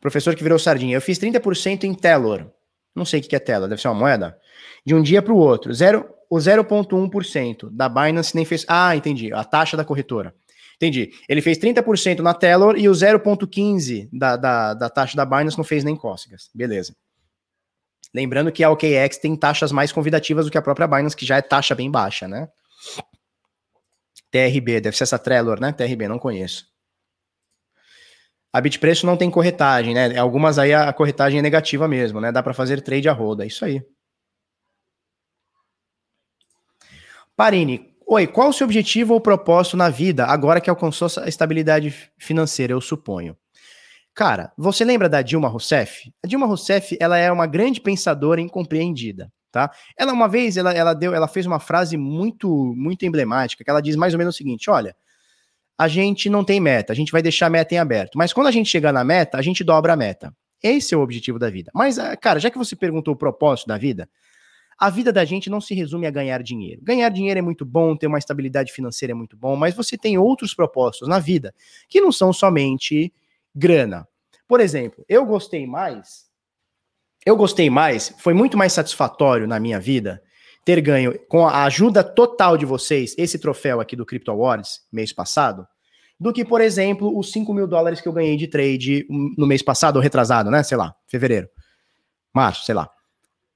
Professor 0.00 0.34
que 0.34 0.42
virou 0.42 0.58
sardinha. 0.58 0.96
Eu 0.96 1.00
fiz 1.00 1.18
30% 1.18 1.84
em 1.84 1.94
Telor 1.94 2.50
não 2.94 3.04
sei 3.04 3.20
o 3.20 3.22
que 3.22 3.36
é 3.36 3.38
tela, 3.38 3.68
deve 3.68 3.80
ser 3.80 3.88
uma 3.88 3.94
moeda, 3.94 4.38
de 4.84 4.94
um 4.94 5.02
dia 5.02 5.22
para 5.22 5.32
o 5.32 5.36
outro, 5.36 5.72
zero, 5.72 6.08
o 6.28 6.36
0,1% 6.36 7.68
da 7.70 7.88
Binance 7.88 8.34
nem 8.34 8.44
fez. 8.44 8.64
Ah, 8.68 8.94
entendi, 8.94 9.32
a 9.32 9.44
taxa 9.44 9.76
da 9.76 9.84
corretora. 9.84 10.34
Entendi. 10.76 11.10
Ele 11.28 11.42
fez 11.42 11.58
30% 11.58 12.20
na 12.20 12.32
Telor 12.32 12.78
e 12.78 12.88
o 12.88 12.92
0,15% 12.92 14.08
da, 14.12 14.36
da, 14.36 14.74
da 14.74 14.88
taxa 14.88 15.16
da 15.16 15.26
Binance 15.26 15.58
não 15.58 15.64
fez 15.64 15.84
nem 15.84 15.94
cócegas. 15.94 16.48
Beleza. 16.54 16.94
Lembrando 18.14 18.50
que 18.50 18.64
a 18.64 18.70
OKX 18.70 19.18
tem 19.20 19.36
taxas 19.36 19.72
mais 19.72 19.92
convidativas 19.92 20.46
do 20.46 20.50
que 20.50 20.56
a 20.56 20.62
própria 20.62 20.86
Binance, 20.86 21.16
que 21.16 21.26
já 21.26 21.36
é 21.36 21.42
taxa 21.42 21.74
bem 21.74 21.90
baixa, 21.90 22.26
né? 22.26 22.48
TRB, 24.30 24.80
deve 24.80 24.96
ser 24.96 25.02
essa 25.02 25.18
Trelor, 25.18 25.60
né? 25.60 25.72
TRB, 25.72 26.08
não 26.08 26.18
conheço. 26.18 26.69
A 28.52 28.60
Bitpreço 28.60 29.06
não 29.06 29.16
tem 29.16 29.30
corretagem, 29.30 29.94
né? 29.94 30.18
Algumas 30.18 30.58
aí 30.58 30.74
a 30.74 30.92
corretagem 30.92 31.38
é 31.38 31.42
negativa 31.42 31.86
mesmo, 31.86 32.20
né? 32.20 32.32
Dá 32.32 32.42
para 32.42 32.52
fazer 32.52 32.80
trade 32.82 33.08
a 33.08 33.12
roda, 33.12 33.44
é 33.44 33.46
isso 33.46 33.64
aí. 33.64 33.82
Parini, 37.36 37.94
oi, 38.06 38.26
qual 38.26 38.50
o 38.50 38.52
seu 38.52 38.66
objetivo 38.66 39.14
ou 39.14 39.20
propósito 39.20 39.76
na 39.76 39.88
vida 39.88 40.26
agora 40.26 40.60
que 40.60 40.68
alcançou 40.68 41.08
a 41.22 41.28
estabilidade 41.28 41.94
financeira, 42.18 42.72
eu 42.72 42.80
suponho? 42.80 43.36
Cara, 44.12 44.52
você 44.58 44.84
lembra 44.84 45.08
da 45.08 45.22
Dilma 45.22 45.48
Rousseff? 45.48 46.12
A 46.22 46.26
Dilma 46.26 46.46
Rousseff, 46.46 46.96
ela 47.00 47.16
é 47.16 47.30
uma 47.30 47.46
grande 47.46 47.80
pensadora 47.80 48.40
incompreendida, 48.40 49.32
tá? 49.52 49.70
Ela 49.96 50.12
uma 50.12 50.28
vez, 50.28 50.56
ela, 50.56 50.74
ela 50.74 50.92
deu, 50.92 51.14
ela 51.14 51.28
fez 51.28 51.46
uma 51.46 51.60
frase 51.60 51.96
muito, 51.96 52.74
muito 52.76 53.06
emblemática, 53.06 53.62
que 53.62 53.70
ela 53.70 53.80
diz 53.80 53.94
mais 53.94 54.12
ou 54.12 54.18
menos 54.18 54.34
o 54.34 54.38
seguinte, 54.38 54.68
olha, 54.68 54.94
a 55.80 55.88
gente 55.88 56.28
não 56.28 56.44
tem 56.44 56.60
meta, 56.60 56.92
a 56.92 56.96
gente 56.96 57.10
vai 57.10 57.22
deixar 57.22 57.46
a 57.46 57.50
meta 57.50 57.74
em 57.74 57.78
aberto, 57.78 58.18
mas 58.18 58.34
quando 58.34 58.48
a 58.48 58.50
gente 58.50 58.68
chegar 58.68 58.92
na 58.92 59.02
meta, 59.02 59.38
a 59.38 59.42
gente 59.42 59.64
dobra 59.64 59.94
a 59.94 59.96
meta. 59.96 60.30
Esse 60.62 60.92
é 60.92 60.96
o 60.96 61.00
objetivo 61.00 61.38
da 61.38 61.48
vida. 61.48 61.70
Mas, 61.74 61.98
ah, 61.98 62.14
cara, 62.18 62.38
já 62.38 62.50
que 62.50 62.58
você 62.58 62.76
perguntou 62.76 63.14
o 63.14 63.16
propósito 63.16 63.68
da 63.68 63.78
vida, 63.78 64.06
a 64.78 64.90
vida 64.90 65.10
da 65.10 65.24
gente 65.24 65.48
não 65.48 65.58
se 65.58 65.74
resume 65.74 66.06
a 66.06 66.10
ganhar 66.10 66.42
dinheiro. 66.42 66.82
Ganhar 66.84 67.08
dinheiro 67.08 67.38
é 67.38 67.42
muito 67.42 67.64
bom, 67.64 67.96
ter 67.96 68.08
uma 68.08 68.18
estabilidade 68.18 68.70
financeira 68.72 69.12
é 69.12 69.14
muito 69.14 69.38
bom, 69.38 69.56
mas 69.56 69.74
você 69.74 69.96
tem 69.96 70.18
outros 70.18 70.52
propósitos 70.52 71.08
na 71.08 71.18
vida 71.18 71.54
que 71.88 71.98
não 71.98 72.12
são 72.12 72.30
somente 72.30 73.10
grana. 73.54 74.06
Por 74.46 74.60
exemplo, 74.60 75.02
eu 75.08 75.24
gostei 75.24 75.66
mais, 75.66 76.26
eu 77.24 77.34
gostei 77.38 77.70
mais, 77.70 78.14
foi 78.18 78.34
muito 78.34 78.58
mais 78.58 78.74
satisfatório 78.74 79.48
na 79.48 79.58
minha 79.58 79.80
vida 79.80 80.22
ter 80.64 80.80
ganho, 80.80 81.18
com 81.28 81.46
a 81.46 81.64
ajuda 81.64 82.04
total 82.04 82.56
de 82.56 82.66
vocês, 82.66 83.14
esse 83.16 83.38
troféu 83.38 83.80
aqui 83.80 83.96
do 83.96 84.06
Crypto 84.06 84.30
Awards, 84.30 84.80
mês 84.92 85.12
passado, 85.12 85.66
do 86.18 86.32
que, 86.32 86.44
por 86.44 86.60
exemplo, 86.60 87.18
os 87.18 87.32
5 87.32 87.52
mil 87.54 87.66
dólares 87.66 88.00
que 88.00 88.06
eu 88.06 88.12
ganhei 88.12 88.36
de 88.36 88.46
trade 88.46 89.06
no 89.08 89.46
mês 89.46 89.62
passado, 89.62 89.96
ou 89.96 90.02
retrasado, 90.02 90.50
né? 90.50 90.62
Sei 90.62 90.76
lá, 90.76 90.94
fevereiro, 91.06 91.48
março, 92.32 92.66
sei 92.66 92.74
lá. 92.74 92.90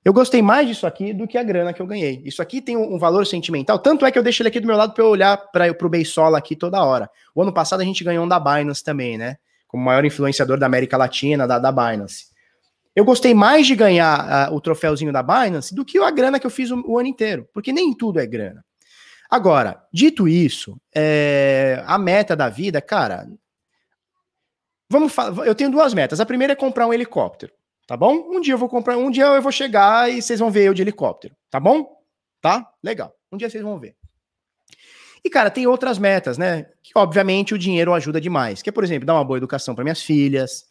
Eu 0.03 0.13
gostei 0.13 0.43
mais 0.43 0.67
disso 0.67 0.87
aqui 0.87 1.15
do 1.15 1.27
que 1.27 1.39
a 1.39 1.43
grana 1.43 1.73
que 1.73 1.81
eu 1.81 1.87
ganhei. 1.87 2.23
Isso 2.25 2.43
aqui 2.43 2.61
tem 2.61 2.77
um, 2.77 2.99
valor 2.99 3.27
sentimental, 3.27 3.79
tanto 3.79 4.05
é 4.05 4.11
que 4.11 4.19
eu 4.19 4.23
deixo 4.23 4.43
ele 4.43 4.49
aqui 4.49 4.61
do 4.61 4.67
meu 4.67 4.77
lado 4.77 4.93
para 4.93 5.05
eu 5.05 5.09
olhar 5.09 5.37
para 5.37 5.75
o 5.83 5.89
Beisola 5.89 6.39
aqui 6.39 6.57
toda 6.57 6.85
hora. 6.85 7.09
O 7.35 7.43
ano 7.43 7.53
passado 7.53 7.81
a 7.81 7.85
gente 7.85 8.05
ganhou 8.05 8.25
um 8.25 8.29
da 8.29 8.39
Binance 8.39 8.83
também, 8.83 9.19
né? 9.19 9.37
Como 9.67 9.85
maior 9.85 10.05
influenciador 10.05 10.59
da 10.59 10.67
América 10.67 10.97
Latina, 10.97 11.47
da, 11.47 11.59
da 11.59 11.73
Binance. 11.73 12.34
Eu 12.95 13.05
gostei 13.05 13.35
mais 13.35 13.67
de 13.67 13.75
ganhar 13.75 14.51
uh, 14.51 14.55
o 14.55 14.61
troféuzinho 14.61 15.13
da 15.13 15.23
Binance 15.23 15.75
do 15.75 15.85
que 15.85 15.99
a 15.99 16.11
grana 16.11 16.39
que 16.39 16.47
eu 16.47 16.51
fiz 16.51 16.71
o, 16.71 16.83
o 16.87 16.99
ano 16.99 17.09
inteiro, 17.09 17.49
porque 17.53 17.73
nem 17.73 17.93
tudo 17.93 18.21
é 18.21 18.27
grana. 18.27 18.65
Agora, 19.29 19.83
dito 19.93 20.29
isso, 20.29 20.81
é, 20.95 21.83
a 21.87 21.99
meta 21.99 22.37
da 22.37 22.49
vida, 22.49 22.81
cara. 22.81 23.27
Vamos. 24.89 25.13
Eu 25.45 25.55
tenho 25.55 25.71
duas 25.71 25.93
metas. 25.93 26.21
A 26.21 26.27
primeira 26.27 26.53
é 26.53 26.57
comprar 26.57 26.87
um 26.87 26.95
helicóptero, 26.95 27.53
tá 27.87 27.97
bom? 27.97 28.15
Um 28.31 28.41
dia 28.41 28.55
eu 28.55 28.59
vou 28.59 28.69
comprar, 28.69 28.97
um 28.97 29.11
dia 29.11 29.25
eu 29.25 29.43
vou 29.43 29.51
chegar 29.51 30.09
e 30.09 30.23
vocês 30.23 30.39
vão 30.39 30.51
ver 30.51 30.65
eu 30.65 30.75
de 30.75 30.83
helicóptero, 30.83 31.35
tá 31.51 31.59
bom? 31.59 32.01
Tá? 32.41 32.65
Legal. 32.83 33.13
Um 33.33 33.37
dia 33.37 33.51
vocês 33.51 33.63
vão 33.63 33.79
ver. 33.79 33.97
E, 35.25 35.31
cara, 35.31 35.51
tem 35.51 35.67
outras 35.67 35.99
metas, 35.99 36.37
né? 36.37 36.67
Que, 36.83 36.93
obviamente, 36.95 37.55
o 37.55 37.59
dinheiro 37.59 37.95
ajuda 37.95 38.21
demais. 38.21 38.61
Que 38.61 38.69
é, 38.69 38.73
por 38.73 38.85
exemplo, 38.85 39.07
dar 39.07 39.15
uma 39.15 39.25
boa 39.25 39.39
educação 39.39 39.75
para 39.75 39.83
minhas 39.83 40.03
filhas, 40.03 40.67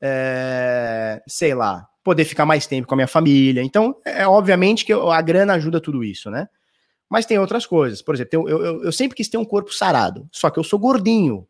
é, 0.00 1.22
sei 1.26 1.54
lá, 1.54 1.86
poder 2.02 2.24
ficar 2.24 2.44
mais 2.44 2.66
tempo 2.66 2.86
com 2.86 2.94
a 2.94 2.96
minha 2.96 3.08
família. 3.08 3.62
Então, 3.62 3.96
é 4.04 4.26
obviamente 4.26 4.84
que 4.84 4.92
a 4.92 5.20
grana 5.22 5.54
ajuda 5.54 5.80
tudo 5.80 6.04
isso, 6.04 6.30
né? 6.30 6.48
Mas 7.08 7.26
tem 7.26 7.38
outras 7.38 7.66
coisas. 7.66 8.02
Por 8.02 8.14
exemplo, 8.14 8.48
eu, 8.48 8.62
eu, 8.62 8.84
eu 8.84 8.92
sempre 8.92 9.16
quis 9.16 9.28
ter 9.28 9.38
um 9.38 9.44
corpo 9.44 9.72
sarado, 9.72 10.28
só 10.30 10.50
que 10.50 10.58
eu 10.58 10.64
sou 10.64 10.78
gordinho. 10.78 11.46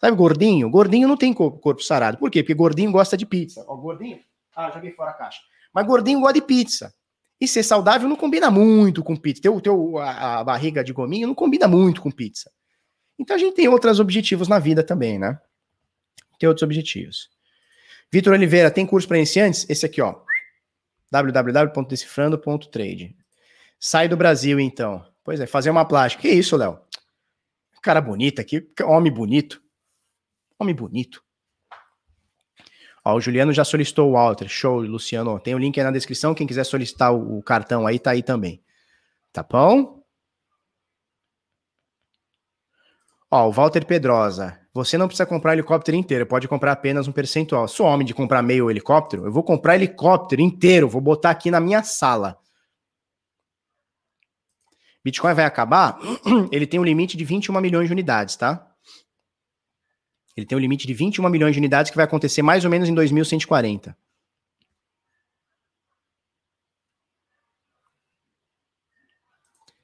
Sabe 0.00 0.16
gordinho? 0.16 0.70
Gordinho 0.70 1.06
não 1.06 1.16
tem 1.16 1.32
corpo, 1.32 1.58
corpo 1.58 1.82
sarado. 1.82 2.16
Por 2.16 2.30
quê? 2.30 2.42
Porque 2.42 2.54
gordinho 2.54 2.90
gosta 2.90 3.16
de 3.16 3.26
pizza. 3.26 3.64
Ó, 3.68 3.76
gordinho. 3.76 4.18
Ah, 4.56 4.70
joguei 4.70 4.92
fora 4.92 5.10
a 5.10 5.14
caixa. 5.14 5.40
Mas 5.74 5.86
gordinho 5.86 6.20
gosta 6.20 6.34
de 6.34 6.42
pizza. 6.42 6.94
E 7.38 7.46
ser 7.46 7.62
saudável 7.62 8.08
não 8.08 8.16
combina 8.16 8.50
muito 8.50 9.02
com 9.02 9.16
pizza. 9.16 9.42
Teu, 9.42 9.60
teu, 9.60 9.98
a, 9.98 10.40
a 10.40 10.44
barriga 10.44 10.82
de 10.82 10.92
gominho 10.92 11.26
não 11.26 11.34
combina 11.34 11.68
muito 11.68 12.00
com 12.00 12.10
pizza. 12.10 12.50
Então 13.18 13.36
a 13.36 13.38
gente 13.38 13.54
tem 13.54 13.68
outros 13.68 14.00
objetivos 14.00 14.48
na 14.48 14.58
vida 14.58 14.82
também, 14.82 15.18
né? 15.18 15.38
Tem 16.38 16.48
outros 16.48 16.62
objetivos. 16.62 17.28
Vitor 18.12 18.32
Oliveira, 18.32 18.68
tem 18.70 18.84
curso 18.84 19.06
para 19.06 19.18
iniciantes? 19.18 19.64
Esse 19.68 19.86
aqui, 19.86 20.02
ó. 20.02 20.16
www.decifrando.trade. 21.10 23.16
Sai 23.78 24.08
do 24.08 24.16
Brasil, 24.16 24.58
então. 24.58 25.06
Pois 25.22 25.38
é, 25.40 25.46
fazer 25.46 25.70
uma 25.70 25.84
plástica. 25.84 26.22
Que 26.22 26.30
isso, 26.30 26.56
Léo? 26.56 26.80
Cara 27.82 28.00
bonito 28.00 28.40
aqui, 28.40 28.68
homem 28.84 29.12
bonito. 29.12 29.62
Homem 30.58 30.74
bonito. 30.74 31.22
Ó, 33.02 33.14
o 33.14 33.20
Juliano 33.20 33.52
já 33.52 33.64
solicitou 33.64 34.10
o 34.10 34.12
Walter. 34.12 34.48
Show, 34.48 34.82
Luciano. 34.82 35.40
Tem 35.40 35.54
o 35.54 35.58
link 35.58 35.78
aí 35.78 35.84
na 35.84 35.90
descrição. 35.90 36.34
Quem 36.34 36.46
quiser 36.46 36.64
solicitar 36.64 37.14
o, 37.14 37.38
o 37.38 37.42
cartão 37.42 37.86
aí, 37.86 37.98
tá 37.98 38.10
aí 38.10 38.22
também. 38.22 38.62
Tá 39.32 39.42
bom? 39.42 40.04
Ó, 43.30 43.48
o 43.48 43.52
Walter 43.52 43.86
Pedrosa. 43.86 44.59
Você 44.72 44.96
não 44.96 45.08
precisa 45.08 45.26
comprar 45.26 45.54
helicóptero 45.54 45.96
inteiro, 45.96 46.24
pode 46.24 46.46
comprar 46.46 46.72
apenas 46.72 47.08
um 47.08 47.12
percentual. 47.12 47.66
Sou 47.66 47.86
homem 47.86 48.06
de 48.06 48.14
comprar 48.14 48.40
meio 48.40 48.70
helicóptero, 48.70 49.24
eu 49.24 49.32
vou 49.32 49.42
comprar 49.42 49.74
helicóptero 49.74 50.40
inteiro, 50.40 50.88
vou 50.88 51.00
botar 51.00 51.30
aqui 51.30 51.50
na 51.50 51.58
minha 51.58 51.82
sala. 51.82 52.38
Bitcoin 55.02 55.34
vai 55.34 55.44
acabar, 55.44 55.98
ele 56.52 56.66
tem 56.66 56.78
um 56.78 56.84
limite 56.84 57.16
de 57.16 57.24
21 57.24 57.60
milhões 57.60 57.88
de 57.88 57.92
unidades, 57.92 58.36
tá? 58.36 58.70
Ele 60.36 60.46
tem 60.46 60.56
um 60.56 60.60
limite 60.60 60.86
de 60.86 60.94
21 60.94 61.28
milhões 61.28 61.54
de 61.54 61.58
unidades 61.58 61.90
que 61.90 61.96
vai 61.96 62.04
acontecer 62.04 62.42
mais 62.42 62.64
ou 62.64 62.70
menos 62.70 62.88
em 62.88 62.94
2140. 62.94 63.96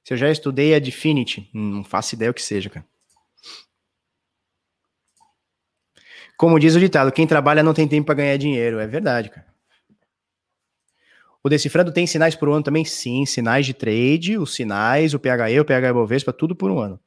Se 0.05 0.15
eu 0.15 0.17
já 0.17 0.31
estudei 0.31 0.73
a 0.73 0.79
Definity, 0.79 1.51
não 1.53 1.83
faço 1.83 2.15
ideia 2.15 2.31
o 2.31 2.35
que 2.35 2.43
seja, 2.43 2.71
cara. 2.71 2.87
Como 6.37 6.59
diz 6.59 6.75
o 6.75 6.81
ditado, 6.81 7.11
quem 7.13 7.27
trabalha 7.27 7.63
não 7.63 7.73
tem 7.73 7.89
tempo 7.89 8.07
para 8.07 8.17
ganhar 8.17 8.37
dinheiro. 8.37 8.79
É 8.79 8.87
verdade, 8.87 9.31
cara. 9.31 9.47
O 11.43 11.49
Decifrando 11.49 11.93
tem 11.93 12.07
sinais 12.07 12.35
por 12.35 12.49
um 12.49 12.55
ano 12.55 12.65
também? 12.65 12.85
Sim, 12.85 13.25
sinais 13.25 13.65
de 13.65 13.73
trade, 13.73 14.37
os 14.37 14.55
sinais, 14.55 15.15
o 15.15 15.19
PHE, 15.19 15.61
o 15.61 15.65
PHE 15.65 15.93
Bovespa, 15.93 16.33
tudo 16.33 16.57
por 16.57 16.71
um 16.71 16.81
ano. 16.81 17.01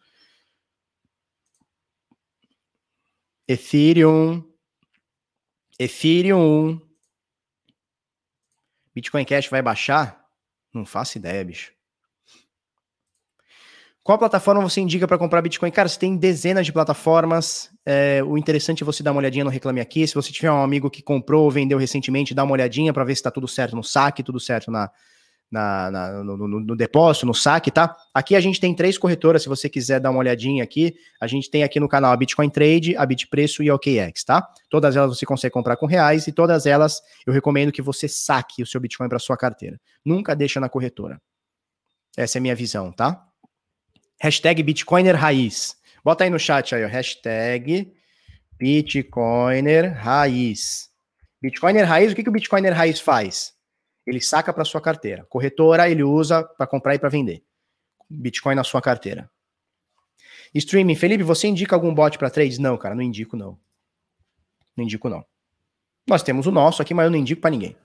Ethereum. 3.47 4.43
Ethereum. 5.77 6.79
Bitcoin 8.95 9.25
Cash 9.25 9.47
vai 9.47 9.61
baixar? 9.61 10.25
Não 10.73 10.85
faço 10.85 11.17
ideia, 11.17 11.43
bicho. 11.43 11.73
Qual 14.09 14.17
plataforma 14.17 14.59
você 14.63 14.81
indica 14.81 15.07
para 15.07 15.19
comprar 15.19 15.39
Bitcoin? 15.39 15.69
Cara, 15.69 15.87
você 15.87 15.99
tem 15.99 16.17
dezenas 16.17 16.65
de 16.65 16.73
plataformas. 16.73 17.69
É, 17.85 18.23
o 18.23 18.39
interessante 18.39 18.81
é 18.81 18.83
você 18.83 19.03
dar 19.03 19.11
uma 19.11 19.19
olhadinha 19.19 19.45
no 19.45 19.51
Reclame 19.51 19.79
Aqui. 19.79 20.07
Se 20.07 20.15
você 20.15 20.31
tiver 20.31 20.51
um 20.51 20.63
amigo 20.63 20.89
que 20.89 21.03
comprou 21.03 21.43
ou 21.43 21.51
vendeu 21.51 21.77
recentemente, 21.77 22.33
dá 22.33 22.43
uma 22.43 22.53
olhadinha 22.53 22.91
para 22.91 23.03
ver 23.03 23.13
se 23.13 23.19
está 23.19 23.29
tudo 23.29 23.47
certo 23.47 23.75
no 23.75 23.83
saque, 23.83 24.23
tudo 24.23 24.39
certo 24.39 24.71
na, 24.71 24.89
na, 25.51 25.91
na 25.91 26.23
no, 26.23 26.35
no, 26.35 26.59
no, 26.59 26.75
depósito, 26.75 27.27
no 27.27 27.35
saque, 27.35 27.69
tá? 27.69 27.95
Aqui 28.11 28.35
a 28.35 28.39
gente 28.39 28.59
tem 28.59 28.73
três 28.73 28.97
corretoras, 28.97 29.43
se 29.43 29.47
você 29.47 29.69
quiser 29.69 29.99
dar 29.99 30.09
uma 30.09 30.21
olhadinha 30.21 30.63
aqui. 30.63 30.95
A 31.21 31.27
gente 31.27 31.47
tem 31.47 31.61
aqui 31.61 31.79
no 31.79 31.87
canal 31.87 32.11
a 32.11 32.17
Bitcoin 32.17 32.49
Trade, 32.49 32.97
a 32.97 33.05
Bitpreço 33.05 33.61
e 33.61 33.69
a 33.69 33.75
OKX, 33.75 34.23
tá? 34.23 34.43
Todas 34.71 34.95
elas 34.95 35.15
você 35.15 35.25
consegue 35.27 35.53
comprar 35.53 35.77
com 35.77 35.85
reais 35.85 36.25
e 36.25 36.31
todas 36.31 36.65
elas 36.65 36.99
eu 37.27 37.31
recomendo 37.31 37.71
que 37.71 37.83
você 37.83 38.07
saque 38.07 38.63
o 38.63 38.65
seu 38.65 38.81
Bitcoin 38.81 39.07
para 39.07 39.19
sua 39.19 39.37
carteira. 39.37 39.79
Nunca 40.03 40.35
deixa 40.35 40.59
na 40.59 40.67
corretora. 40.67 41.21
Essa 42.17 42.37
é 42.37 42.39
a 42.39 42.41
minha 42.41 42.55
visão, 42.55 42.91
tá? 42.91 43.28
Hashtag 44.19 44.61
Bitcoiner 44.61 45.15
Raiz. 45.15 45.77
Bota 46.03 46.23
aí 46.23 46.29
no 46.29 46.39
chat 46.39 46.75
aí, 46.75 46.83
ó. 46.83 46.87
Hashtag 46.87 47.93
Bitcoiner 48.57 49.93
Raiz. 49.97 50.89
Bitcoiner 51.41 51.85
Raiz, 51.87 52.11
o 52.11 52.15
que, 52.15 52.23
que 52.23 52.29
o 52.29 52.33
Bitcoiner 52.33 52.73
Raiz 52.73 52.99
faz? 52.99 53.53
Ele 54.05 54.19
saca 54.19 54.51
para 54.51 54.65
sua 54.65 54.81
carteira. 54.81 55.25
Corretora, 55.29 55.89
ele 55.89 56.03
usa 56.03 56.43
para 56.43 56.67
comprar 56.67 56.95
e 56.95 56.99
para 56.99 57.09
vender. 57.09 57.43
Bitcoin 58.09 58.55
na 58.55 58.63
sua 58.63 58.81
carteira. 58.81 59.29
Streaming, 60.53 60.95
Felipe, 60.95 61.23
você 61.23 61.47
indica 61.47 61.75
algum 61.75 61.93
bot 61.93 62.17
para 62.17 62.29
trades? 62.29 62.57
Não, 62.57 62.77
cara, 62.77 62.95
não 62.95 63.03
indico 63.03 63.37
não. 63.37 63.57
Não 64.75 64.83
indico 64.83 65.07
não. 65.07 65.23
Nós 66.07 66.23
temos 66.23 66.47
o 66.47 66.51
nosso 66.51 66.81
aqui, 66.81 66.93
mas 66.93 67.05
eu 67.05 67.11
não 67.11 67.19
indico 67.19 67.41
para 67.41 67.51
ninguém. 67.51 67.77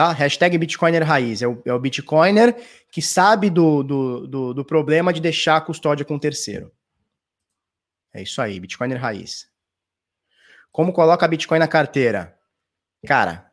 Tá? 0.00 0.12
Hashtag 0.12 0.56
Bitcoiner 0.56 1.04
Raiz. 1.04 1.42
É 1.42 1.46
o, 1.46 1.60
é 1.62 1.74
o 1.74 1.78
Bitcoiner 1.78 2.56
que 2.90 3.02
sabe 3.02 3.50
do, 3.50 3.82
do, 3.82 4.26
do, 4.26 4.54
do, 4.54 4.64
problema 4.64 5.12
de 5.12 5.20
deixar 5.20 5.58
a 5.58 5.60
custódia 5.60 6.06
com 6.06 6.14
o 6.14 6.18
terceiro. 6.18 6.72
É 8.10 8.22
isso 8.22 8.40
aí, 8.40 8.58
Bitcoiner 8.58 8.98
Raiz. 8.98 9.46
Como 10.72 10.90
coloca 10.90 11.28
Bitcoin 11.28 11.58
na 11.58 11.68
carteira? 11.68 12.34
Cara, 13.06 13.52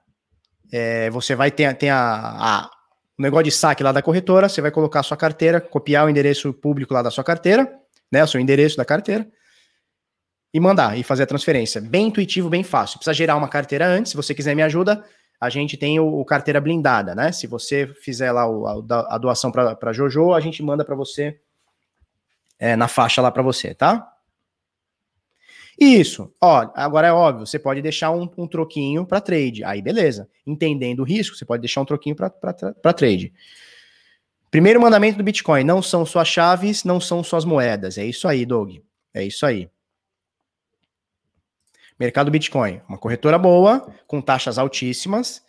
é, 0.72 1.10
você 1.10 1.36
vai 1.36 1.52
ter, 1.52 1.76
ter 1.76 1.90
a, 1.90 2.06
a, 2.08 2.72
o 3.20 3.22
negócio 3.22 3.44
de 3.44 3.52
saque 3.52 3.84
lá 3.84 3.92
da 3.92 4.02
corretora, 4.02 4.48
você 4.48 4.62
vai 4.62 4.72
colocar 4.72 5.02
a 5.02 5.04
sua 5.04 5.18
carteira, 5.18 5.60
copiar 5.60 6.06
o 6.06 6.10
endereço 6.10 6.54
público 6.54 6.94
lá 6.94 7.02
da 7.02 7.12
sua 7.12 7.26
carteira, 7.26 7.70
né? 8.10 8.24
O 8.24 8.28
seu 8.28 8.40
endereço 8.40 8.78
da 8.78 8.86
carteira, 8.86 9.30
e 10.54 10.62
mandar 10.62 10.98
e 10.98 11.04
fazer 11.04 11.24
a 11.24 11.28
transferência. 11.28 11.82
Bem 11.82 12.08
intuitivo, 12.08 12.50
bem 12.50 12.64
fácil. 12.64 13.00
Precisa 13.00 13.14
gerar 13.14 13.36
uma 13.36 13.50
carteira 13.50 13.86
antes. 13.86 14.12
Se 14.12 14.16
você 14.16 14.34
quiser 14.34 14.56
me 14.56 14.64
ajuda, 14.64 15.04
a 15.40 15.50
gente 15.50 15.78
tem 15.78 16.00
o, 16.00 16.20
o, 16.20 16.26
carteira 16.26 16.60
blindada, 16.60 17.14
né? 17.14 17.32
Se 17.32 17.46
você 17.46 17.88
fizer 18.02 18.32
lá 18.32 18.50
o, 18.50 18.66
a, 18.68 19.16
a, 19.16 19.18
doação 19.18 19.52
para 19.52 19.94
Jojo, 19.94 20.34
a 20.34 20.40
gente 20.40 20.64
manda 20.64 20.84
para 20.84 20.96
você 20.96 21.40
é, 22.58 22.76
na 22.76 22.88
faixa 22.88 23.22
lá 23.22 23.32
para 23.32 23.44
você, 23.44 23.74
tá? 23.74 24.14
Isso. 25.80 26.34
Ó, 26.42 26.72
agora 26.74 27.08
é 27.08 27.12
óbvio, 27.12 27.46
você 27.46 27.60
pode 27.60 27.84
deixar 27.84 28.10
um, 28.10 28.28
um 28.36 28.48
troquinho 28.48 29.06
para 29.06 29.22
trade. 29.22 29.64
Aí, 29.64 29.80
beleza. 29.80 30.28
Entendendo 30.46 31.02
o 31.02 31.04
risco, 31.04 31.36
você 31.36 31.46
pode 31.46 31.62
deixar 31.62 31.82
um 31.82 31.86
troquinho 31.86 32.16
para 32.16 32.94
trade. 32.94 33.32
Primeiro 34.50 34.82
mandamento 34.82 35.20
do 35.20 35.24
Bitcoin: 35.24 35.64
não 35.64 35.84
são 35.84 36.04
suas 36.04 36.28
chaves, 36.28 36.84
não 36.84 37.00
são 37.00 37.24
suas 37.24 37.46
moedas. 37.46 38.00
É 38.00 38.06
isso 38.06 38.28
aí, 38.28 38.44
Doug. 38.44 38.78
É 39.14 39.24
isso 39.24 39.46
aí. 39.46 39.70
Mercado 42.00 42.30
Bitcoin, 42.30 42.82
uma 42.88 42.98
corretora 42.98 43.38
boa, 43.40 43.92
com 44.06 44.22
taxas 44.22 44.58
altíssimas, 44.58 45.44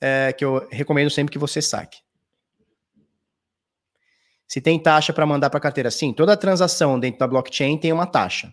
é, 0.00 0.32
que 0.32 0.44
eu 0.44 0.66
recomendo 0.70 1.10
sempre 1.10 1.32
que 1.32 1.38
você 1.38 1.62
saque. 1.62 1.98
Se 4.48 4.60
tem 4.60 4.78
taxa 4.78 5.12
para 5.12 5.24
mandar 5.24 5.48
para 5.48 5.60
carteira, 5.60 5.90
sim, 5.90 6.12
toda 6.12 6.36
transação 6.36 6.98
dentro 6.98 7.20
da 7.20 7.26
blockchain 7.26 7.78
tem 7.78 7.92
uma 7.92 8.06
taxa. 8.06 8.52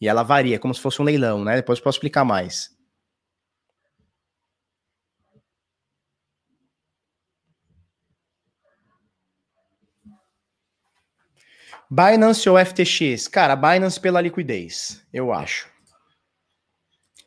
E 0.00 0.06
ela 0.06 0.22
varia, 0.22 0.58
como 0.58 0.74
se 0.74 0.80
fosse 0.80 1.00
um 1.00 1.04
leilão, 1.04 1.42
né? 1.42 1.56
Depois 1.56 1.78
eu 1.78 1.82
posso 1.84 1.96
explicar 1.96 2.24
mais. 2.24 2.70
Binance 11.90 12.48
ou 12.48 12.58
FTX? 12.58 13.28
Cara, 13.28 13.56
Binance 13.56 13.98
pela 13.98 14.20
liquidez, 14.20 15.04
eu 15.12 15.32
acho. 15.32 15.71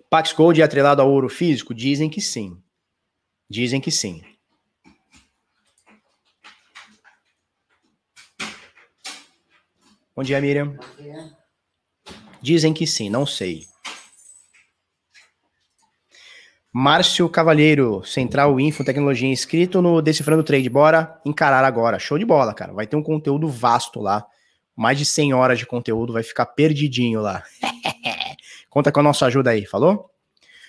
Pax 0.09 0.33
Gold 0.33 0.61
é 0.61 0.63
atrelado 0.63 1.01
ao 1.01 1.11
ouro 1.11 1.29
físico? 1.29 1.73
Dizem 1.73 2.09
que 2.09 2.21
sim. 2.21 2.61
Dizem 3.49 3.81
que 3.81 3.91
sim. 3.91 4.21
Bom 10.15 10.23
dia, 10.23 10.39
Miriam. 10.39 10.67
Bom 10.67 11.03
dia. 11.03 11.37
Dizem 12.41 12.73
que 12.73 12.87
sim, 12.87 13.09
não 13.09 13.25
sei. 13.25 13.65
Márcio 16.71 17.29
Cavalheiro, 17.29 18.03
Central 18.03 18.59
Info 18.59 18.83
Tecnologia, 18.83 19.29
inscrito 19.29 19.81
no 19.81 20.01
Decifrando 20.01 20.43
Trade. 20.43 20.69
Bora 20.69 21.21
encarar 21.25 21.63
agora. 21.63 21.97
Show 21.97 22.19
de 22.19 22.25
bola, 22.25 22.53
cara. 22.53 22.73
Vai 22.73 22.85
ter 22.85 22.95
um 22.95 23.03
conteúdo 23.03 23.47
vasto 23.47 24.01
lá. 24.01 24.25
Mais 24.75 24.97
de 24.97 25.05
100 25.05 25.33
horas 25.33 25.57
de 25.57 25.65
conteúdo, 25.65 26.11
vai 26.11 26.21
ficar 26.21 26.45
perdidinho 26.47 27.21
lá. 27.21 27.43
Conta 28.75 28.91
com 28.91 28.99
a 28.99 29.03
nossa 29.03 29.25
ajuda 29.27 29.51
aí, 29.51 29.65
falou? 29.65 30.11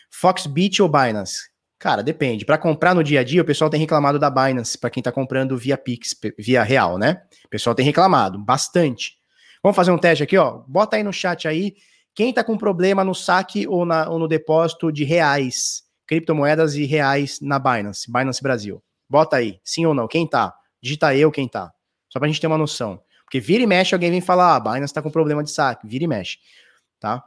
Foxbit 0.09 0.81
ou 0.81 0.89
Binance? 0.89 1.51
Cara, 1.77 2.05
depende. 2.05 2.45
Para 2.45 2.57
comprar 2.57 2.95
no 2.95 3.03
dia 3.03 3.19
a 3.19 3.25
dia, 3.25 3.43
o 3.43 3.45
pessoal 3.45 3.69
tem 3.69 3.81
reclamado 3.81 4.17
da 4.17 4.31
Binance, 4.31 4.79
para 4.79 4.91
quem 4.91 5.03
tá 5.03 5.11
comprando 5.11 5.59
via 5.59 5.77
Pix, 5.77 6.15
via 6.39 6.63
real, 6.63 6.99
né? 6.99 7.21
O 7.45 7.49
pessoal 7.49 7.75
tem 7.75 7.85
reclamado 7.85 8.39
bastante. 8.39 9.15
Vamos 9.61 9.75
fazer 9.75 9.91
um 9.91 9.99
teste 9.99 10.23
aqui, 10.23 10.39
ó. 10.39 10.63
Bota 10.69 10.95
aí 10.95 11.03
no 11.03 11.13
chat 11.13 11.49
aí 11.49 11.75
quem 12.15 12.33
tá 12.33 12.45
com 12.45 12.57
problema 12.57 13.03
no 13.03 13.13
saque 13.13 13.67
ou, 13.67 13.85
na, 13.85 14.09
ou 14.09 14.21
no 14.21 14.29
depósito 14.29 14.93
de 14.93 15.03
reais, 15.03 15.83
criptomoedas 16.07 16.77
e 16.77 16.85
reais 16.85 17.41
na 17.43 17.59
Binance, 17.59 18.07
Binance 18.09 18.41
Brasil. 18.41 18.81
Bota 19.11 19.39
aí, 19.39 19.59
sim 19.65 19.85
ou 19.85 19.93
não, 19.93 20.07
quem 20.07 20.29
tá? 20.29 20.55
Digita 20.81 21.13
eu 21.17 21.33
quem 21.33 21.49
tá. 21.49 21.73
Só 22.09 22.21
pra 22.21 22.29
gente 22.29 22.41
ter 22.41 22.47
uma 22.47 22.57
noção. 22.57 23.03
Porque 23.25 23.41
vira 23.41 23.65
e 23.65 23.67
mexe, 23.67 23.97
alguém 23.97 24.13
vem 24.13 24.21
falar, 24.21 24.53
ah, 24.53 24.57
a 24.57 24.61
Binance 24.61 24.95
tá 24.95 25.03
com 25.03 25.11
problema 25.11 25.43
de 25.43 25.51
saque, 25.51 25.89
vira 25.89 26.05
e 26.05 26.07
mexe, 26.07 26.39
tá? 27.01 27.25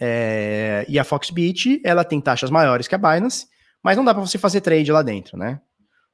É, 0.00 0.86
e 0.88 0.98
a 0.98 1.04
Foxbit, 1.04 1.82
ela 1.84 2.02
tem 2.04 2.20
taxas 2.20 2.48
maiores 2.48 2.88
que 2.88 2.94
a 2.94 2.98
Binance, 2.98 3.46
mas 3.82 3.96
não 3.98 4.04
dá 4.04 4.14
para 4.14 4.24
você 4.24 4.38
fazer 4.38 4.62
trade 4.62 4.90
lá 4.90 5.02
dentro, 5.02 5.36
né? 5.36 5.60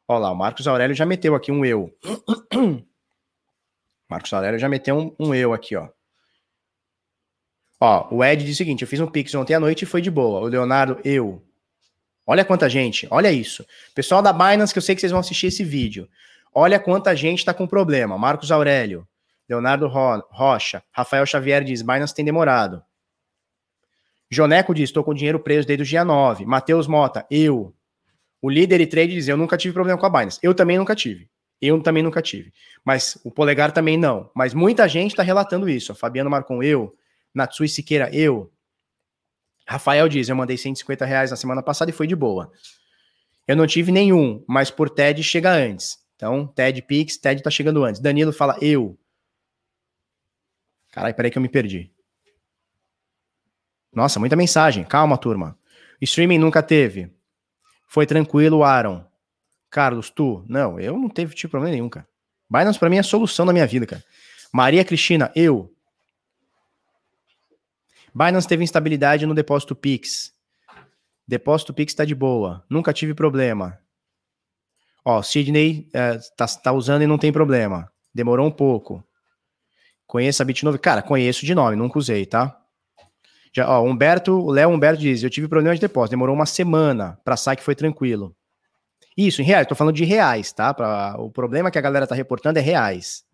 Olha 0.08 0.20
lá, 0.20 0.32
o 0.32 0.36
Marcos 0.36 0.66
Aurélio 0.66 0.94
já 0.94 1.06
meteu 1.06 1.34
aqui 1.34 1.52
um 1.52 1.64
eu. 1.64 1.90
Marcos 4.08 4.32
Aurélio 4.32 4.58
já 4.58 4.68
meteu 4.68 4.96
um, 4.96 5.14
um 5.18 5.34
eu 5.34 5.52
aqui, 5.52 5.76
ó. 5.76 5.88
Ó, 7.80 8.14
o 8.14 8.24
Ed 8.24 8.44
diz 8.44 8.54
o 8.54 8.58
seguinte: 8.58 8.82
eu 8.82 8.88
fiz 8.88 9.00
um 9.00 9.06
Pix 9.06 9.34
ontem 9.34 9.54
à 9.54 9.60
noite 9.60 9.82
e 9.82 9.86
foi 9.86 10.00
de 10.00 10.10
boa. 10.10 10.40
O 10.40 10.46
Leonardo, 10.46 10.98
eu. 11.04 11.42
Olha 12.26 12.44
quanta 12.44 12.68
gente, 12.68 13.06
olha 13.10 13.30
isso. 13.30 13.64
Pessoal 13.94 14.20
da 14.20 14.32
Binance, 14.32 14.72
que 14.72 14.78
eu 14.78 14.82
sei 14.82 14.94
que 14.94 15.00
vocês 15.00 15.12
vão 15.12 15.20
assistir 15.20 15.46
esse 15.46 15.62
vídeo. 15.62 16.08
Olha 16.52 16.80
quanta 16.80 17.14
gente 17.14 17.44
tá 17.44 17.54
com 17.54 17.66
problema. 17.66 18.18
Marcos 18.18 18.50
Aurélio, 18.50 19.06
Leonardo 19.48 19.86
Ro 19.86 20.24
Rocha, 20.30 20.82
Rafael 20.90 21.26
Xavier 21.26 21.62
diz: 21.62 21.82
Binance 21.82 22.14
tem 22.14 22.24
demorado. 22.24 22.82
Joneco 24.30 24.74
diz: 24.74 24.88
estou 24.88 25.04
com 25.04 25.14
dinheiro 25.14 25.38
preso 25.38 25.66
desde 25.66 25.82
o 25.82 25.86
dia 25.86 26.04
9. 26.04 26.44
Matheus 26.44 26.86
Mota, 26.86 27.26
eu. 27.30 27.74
O 28.42 28.50
líder 28.50 28.80
e 28.80 28.86
trade 28.86 29.14
diz: 29.14 29.28
eu 29.28 29.36
nunca 29.36 29.56
tive 29.56 29.74
problema 29.74 29.98
com 29.98 30.06
a 30.06 30.10
Binance. 30.10 30.38
Eu 30.42 30.54
também 30.54 30.78
nunca 30.78 30.94
tive. 30.94 31.28
Eu 31.60 31.80
também 31.82 32.02
nunca 32.02 32.20
tive. 32.20 32.52
Mas 32.84 33.18
o 33.24 33.30
polegar 33.30 33.72
também 33.72 33.96
não. 33.96 34.30
Mas 34.34 34.52
muita 34.52 34.86
gente 34.88 35.12
está 35.12 35.22
relatando 35.22 35.68
isso. 35.68 35.94
Fabiano 35.94 36.30
Marcon, 36.30 36.62
eu. 36.62 36.94
Natsui 37.34 37.68
Siqueira, 37.68 38.10
eu. 38.14 38.52
Rafael 39.66 40.08
diz: 40.08 40.28
eu 40.28 40.36
mandei 40.36 40.56
150 40.56 41.04
reais 41.04 41.30
na 41.30 41.36
semana 41.36 41.62
passada 41.62 41.90
e 41.90 41.94
foi 41.94 42.06
de 42.06 42.16
boa. 42.16 42.50
Eu 43.46 43.56
não 43.56 43.66
tive 43.66 43.92
nenhum, 43.92 44.44
mas 44.46 44.70
por 44.70 44.90
TED 44.90 45.22
chega 45.22 45.52
antes. 45.52 45.98
Então, 46.16 46.46
TED 46.46 46.82
Pix, 46.82 47.16
TED 47.16 47.42
tá 47.42 47.50
chegando 47.50 47.84
antes. 47.84 48.00
Danilo 48.00 48.32
fala, 48.32 48.56
eu. 48.60 48.98
Caralho, 50.90 51.14
peraí 51.14 51.30
que 51.30 51.38
eu 51.38 51.42
me 51.42 51.48
perdi. 51.48 51.92
Nossa, 53.96 54.20
muita 54.20 54.36
mensagem. 54.36 54.84
Calma, 54.84 55.16
turma. 55.16 55.58
Streaming 56.02 56.36
nunca 56.36 56.62
teve. 56.62 57.10
Foi 57.86 58.04
tranquilo, 58.04 58.62
Aaron. 58.62 59.02
Carlos, 59.70 60.10
tu? 60.10 60.44
Não, 60.46 60.78
eu 60.78 60.98
não 60.98 61.08
teve 61.08 61.34
tipo 61.34 61.52
problema 61.52 61.72
nenhum, 61.72 61.88
cara. 61.88 62.06
Binance 62.48 62.78
pra 62.78 62.90
mim 62.90 62.98
é 62.98 63.00
a 63.00 63.02
solução 63.02 63.46
da 63.46 63.54
minha 63.54 63.66
vida, 63.66 63.86
cara. 63.86 64.04
Maria 64.52 64.84
Cristina, 64.84 65.32
eu. 65.34 65.74
Binance 68.14 68.46
teve 68.46 68.62
instabilidade 68.62 69.24
no 69.24 69.34
depósito 69.34 69.74
Pix. 69.74 70.30
Depósito 71.26 71.72
Pix 71.72 71.94
tá 71.94 72.04
de 72.04 72.14
boa. 72.14 72.62
Nunca 72.68 72.92
tive 72.92 73.14
problema. 73.14 73.78
Ó, 75.02 75.22
Sidney 75.22 75.88
é, 75.94 76.18
tá, 76.36 76.46
tá 76.46 76.70
usando 76.70 77.00
e 77.00 77.06
não 77.06 77.16
tem 77.16 77.32
problema. 77.32 77.90
Demorou 78.14 78.46
um 78.46 78.50
pouco. 78.50 79.02
Conheça 80.06 80.42
a 80.42 80.46
Bitnove? 80.46 80.78
Cara, 80.78 81.00
conheço 81.00 81.46
de 81.46 81.54
nome, 81.54 81.76
nunca 81.76 81.98
usei, 81.98 82.26
tá? 82.26 82.60
Já, 83.56 83.66
ó, 83.70 83.82
Humberto, 83.82 84.32
o 84.38 84.50
Léo 84.50 84.68
Humberto 84.68 85.00
diz: 85.00 85.22
Eu 85.22 85.30
tive 85.30 85.48
problema 85.48 85.74
de 85.74 85.80
depósito, 85.80 86.10
demorou 86.10 86.34
uma 86.34 86.44
semana 86.44 87.18
para 87.24 87.38
sair 87.38 87.56
que 87.56 87.62
foi 87.62 87.74
tranquilo. 87.74 88.36
Isso, 89.16 89.40
em 89.40 89.46
reais, 89.46 89.62
estou 89.62 89.74
falando 89.74 89.94
de 89.94 90.04
reais, 90.04 90.52
tá? 90.52 90.74
Pra, 90.74 91.16
o 91.18 91.30
problema 91.30 91.70
que 91.70 91.78
a 91.78 91.80
galera 91.80 92.06
tá 92.06 92.14
reportando 92.14 92.58
é 92.58 92.62
reais. 92.62 93.24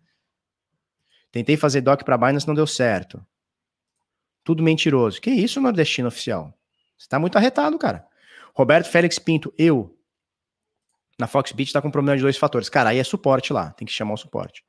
Tentei 1.29 1.57
fazer 1.57 1.81
doc 1.81 2.03
para 2.03 2.17
Binance, 2.17 2.47
não 2.47 2.55
deu 2.55 2.65
certo. 2.65 3.21
Tudo 4.45 4.63
mentiroso. 4.63 5.19
Que 5.19 5.29
isso, 5.29 5.59
nordestino 5.59 6.07
oficial? 6.07 6.57
Você 6.97 7.09
tá 7.09 7.19
muito 7.19 7.37
arretado, 7.37 7.77
cara. 7.77 8.07
Roberto 8.55 8.89
Félix 8.89 9.19
Pinto, 9.19 9.53
eu. 9.57 9.93
Na 11.19 11.27
Foxbit 11.27 11.73
tá 11.73 11.81
com 11.81 11.91
problema 11.91 12.15
de 12.15 12.23
dois 12.23 12.37
fatores. 12.37 12.69
Cara, 12.69 12.91
aí 12.91 12.97
é 12.97 13.03
suporte 13.03 13.51
lá, 13.51 13.71
tem 13.71 13.85
que 13.85 13.91
chamar 13.91 14.13
o 14.13 14.17
suporte. 14.17 14.63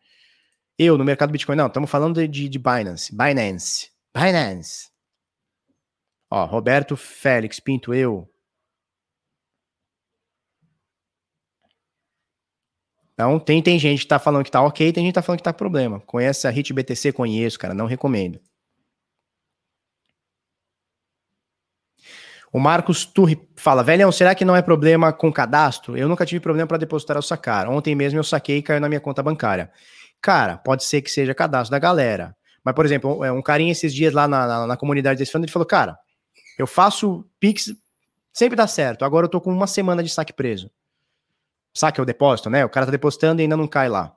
Eu, 0.77 0.99
no 0.99 1.05
mercado 1.05 1.31
Bitcoin, 1.31 1.55
não, 1.55 1.69
estamos 1.69 1.89
falando 1.89 2.17
de, 2.17 2.27
de, 2.27 2.49
de 2.49 2.59
Binance. 2.59 3.15
Binance. 3.15 3.91
Binance. 4.13 4.94
Ó, 6.31 6.45
Roberto 6.47 6.97
Félix 6.97 7.61
Pinto, 7.61 7.95
eu. 7.95 8.29
Então, 13.15 13.39
tem, 13.39 13.63
tem 13.63 13.79
gente 13.79 14.01
que 14.01 14.09
tá 14.09 14.19
falando 14.19 14.45
que 14.45 14.51
tá 14.51 14.61
ok, 14.61 14.93
tem 14.93 15.05
gente 15.05 15.13
que 15.13 15.15
tá 15.15 15.23
falando 15.23 15.39
que 15.39 15.45
tá 15.45 15.53
problema. 15.53 16.01
Conhece 16.01 16.49
a 16.49 16.51
HIT 16.51 16.73
BTC? 16.73 17.13
Conheço, 17.13 17.59
cara, 17.59 17.73
não 17.73 17.87
recomendo. 17.87 18.41
O 22.53 22.61
Marcos 22.61 23.05
Turri 23.05 23.49
fala, 23.57 23.83
velhão, 23.83 24.13
será 24.13 24.35
que 24.35 24.45
não 24.45 24.55
é 24.55 24.63
problema 24.63 25.13
com 25.13 25.33
cadastro? 25.33 25.97
Eu 25.97 26.09
nunca 26.09 26.25
tive 26.25 26.41
problema 26.41 26.69
para 26.69 26.79
depositar 26.79 27.17
ou 27.17 27.23
sacar. 27.23 27.69
Ontem 27.69 27.95
mesmo 27.95 28.19
eu 28.19 28.25
saquei 28.25 28.59
e 28.59 28.63
caiu 28.63 28.81
na 28.81 28.89
minha 28.89 29.01
conta 29.01 29.23
bancária. 29.23 29.71
Cara, 30.23 30.57
pode 30.57 30.85
ser 30.85 31.03
que 31.03 31.11
seja 31.11 31.35
cadastro 31.35 31.73
da 31.73 31.79
galera. 31.79 32.37
Mas, 32.65 32.75
por 32.75 32.85
exemplo, 32.85 33.25
um 33.33 33.43
carinha 33.43 33.73
esses 33.73 33.93
dias 33.93 34.13
lá 34.13 34.27
na, 34.27 34.47
na, 34.47 34.67
na 34.69 34.77
comunidade 34.77 35.19
desse 35.19 35.33
fundo, 35.33 35.45
ele 35.45 35.53
falou, 35.53 35.67
cara, 35.67 35.99
eu 36.59 36.67
faço 36.67 37.25
Pix, 37.39 37.75
sempre 38.33 38.57
dá 38.57 38.67
certo. 38.67 39.05
Agora 39.05 39.27
eu 39.27 39.31
tô 39.31 39.41
com 39.41 39.53
uma 39.53 39.67
semana 39.67 40.03
de 40.03 40.09
saque 40.09 40.33
preso 40.33 40.71
saque 41.75 42.01
o 42.01 42.05
depósito, 42.05 42.49
né? 42.49 42.65
O 42.65 42.69
cara 42.69 42.87
tá 42.87 42.93
depositando 42.93 43.41
e 43.41 43.43
ainda 43.43 43.57
não 43.57 43.67
cai 43.67 43.89
lá. 43.89 44.17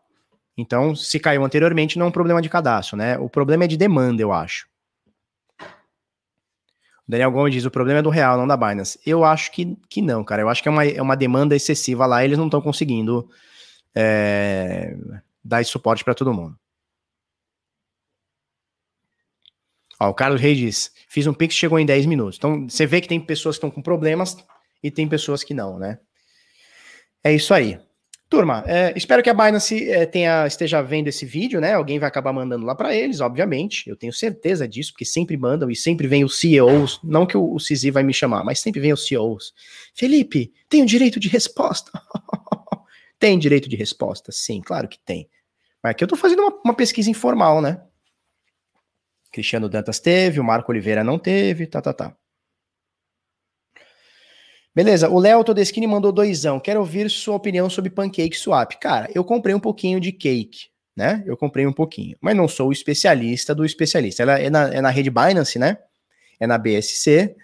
Então, 0.55 0.95
se 0.95 1.19
caiu 1.19 1.43
anteriormente, 1.43 1.97
não 1.97 2.05
é 2.05 2.09
um 2.09 2.11
problema 2.11 2.41
de 2.41 2.49
cadastro, 2.49 2.95
né? 2.95 3.17
O 3.17 3.29
problema 3.29 3.63
é 3.65 3.67
de 3.67 3.75
demanda, 3.75 4.21
eu 4.21 4.31
acho. 4.31 4.67
O 5.59 7.09
Daniel 7.11 7.31
Gomes 7.31 7.53
diz: 7.53 7.65
o 7.65 7.71
problema 7.71 7.99
é 7.99 8.03
do 8.03 8.09
real, 8.09 8.37
não 8.37 8.47
da 8.47 8.55
Binance. 8.55 8.99
Eu 9.05 9.23
acho 9.25 9.51
que, 9.51 9.75
que 9.89 10.01
não, 10.01 10.23
cara. 10.23 10.41
Eu 10.41 10.49
acho 10.49 10.61
que 10.61 10.69
é 10.69 10.71
uma, 10.71 10.85
é 10.85 11.01
uma 11.01 11.17
demanda 11.17 11.55
excessiva 11.55 12.05
lá, 12.05 12.23
eles 12.23 12.37
não 12.37 12.45
estão 12.45 12.61
conseguindo 12.61 13.27
é, 13.95 14.95
dar 15.43 15.65
suporte 15.65 16.03
para 16.03 16.13
todo 16.13 16.33
mundo. 16.33 16.57
Ó, 19.99 20.09
o 20.09 20.13
Carlos 20.13 20.41
Reis 20.41 20.57
diz: 20.57 20.91
fiz 21.07 21.27
um 21.27 21.33
Pix 21.33 21.55
chegou 21.55 21.79
em 21.79 21.85
10 21.85 22.05
minutos. 22.05 22.37
Então, 22.37 22.67
você 22.69 22.85
vê 22.85 23.01
que 23.01 23.07
tem 23.07 23.19
pessoas 23.19 23.55
que 23.55 23.57
estão 23.57 23.71
com 23.71 23.81
problemas 23.81 24.37
e 24.83 24.91
tem 24.91 25.07
pessoas 25.07 25.43
que 25.43 25.53
não, 25.53 25.79
né? 25.79 25.99
É 27.23 27.33
isso 27.33 27.53
aí. 27.53 27.79
Turma, 28.29 28.61
é, 28.67 28.93
espero 28.97 29.23
que 29.23 29.29
a 29.29 29.33
Binance 29.33 29.89
é, 29.89 30.05
tenha, 30.05 30.45
esteja 30.45 30.81
vendo 30.81 31.07
esse 31.07 31.25
vídeo, 31.25 31.61
né? 31.61 31.73
Alguém 31.73 31.97
vai 31.97 32.09
acabar 32.09 32.33
mandando 32.33 32.65
lá 32.65 32.75
para 32.75 32.93
eles, 32.93 33.21
obviamente. 33.21 33.89
Eu 33.89 33.95
tenho 33.95 34.11
certeza 34.11 34.67
disso, 34.67 34.91
porque 34.91 35.05
sempre 35.05 35.37
mandam 35.37 35.71
e 35.71 35.75
sempre 35.75 36.07
vem 36.07 36.25
os 36.25 36.37
CEOs. 36.37 36.99
Não 37.01 37.25
que 37.25 37.37
o, 37.37 37.55
o 37.55 37.91
vai 37.93 38.03
me 38.03 38.13
chamar, 38.13 38.43
mas 38.43 38.59
sempre 38.59 38.81
vem 38.81 38.91
os 38.91 39.07
CEOs. 39.07 39.53
Felipe, 39.93 40.51
tem 40.67 40.83
o 40.83 40.85
direito 40.85 41.21
de 41.21 41.29
resposta? 41.29 41.89
tem 43.17 43.39
direito 43.39 43.69
de 43.69 43.77
resposta? 43.77 44.29
Sim, 44.33 44.59
claro 44.61 44.89
que 44.89 44.99
tem. 44.99 45.29
Mas 45.81 45.91
aqui 45.91 46.03
eu 46.03 46.07
tô 46.07 46.17
fazendo 46.17 46.41
uma, 46.41 46.61
uma 46.65 46.73
pesquisa 46.73 47.09
informal, 47.09 47.61
né? 47.61 47.81
Cristiano 49.31 49.69
Dantas 49.69 49.99
teve, 49.99 50.39
o 50.39 50.43
Marco 50.43 50.71
Oliveira 50.71 51.03
não 51.03 51.19
teve, 51.19 51.67
tá, 51.67 51.81
tá, 51.81 51.93
tá. 51.93 52.15
Beleza, 54.77 55.09
o 55.09 55.17
Léo 55.17 55.43
Todeschini 55.43 55.87
mandou 55.87 56.11
doisão. 56.11 56.59
Quero 56.59 56.79
ouvir 56.79 57.09
sua 57.09 57.35
opinião 57.35 57.67
sobre 57.67 57.89
Pancake 57.89 58.37
Swap. 58.37 58.73
Cara, 58.73 59.09
eu 59.15 59.23
comprei 59.23 59.55
um 59.55 59.59
pouquinho 59.59 59.99
de 59.99 60.11
cake, 60.11 60.67
né? 60.95 61.23
Eu 61.25 61.35
comprei 61.35 61.65
um 61.65 61.73
pouquinho, 61.73 62.15
mas 62.21 62.35
não 62.35 62.47
sou 62.47 62.69
o 62.69 62.71
especialista 62.71 63.55
do 63.55 63.65
especialista. 63.65 64.21
Ela 64.21 64.39
é 64.39 64.51
na, 64.51 64.73
é 64.73 64.79
na 64.79 64.91
rede 64.91 65.09
Binance, 65.09 65.57
né? 65.57 65.79
É 66.39 66.45
na 66.45 66.59
BSC. 66.59 67.35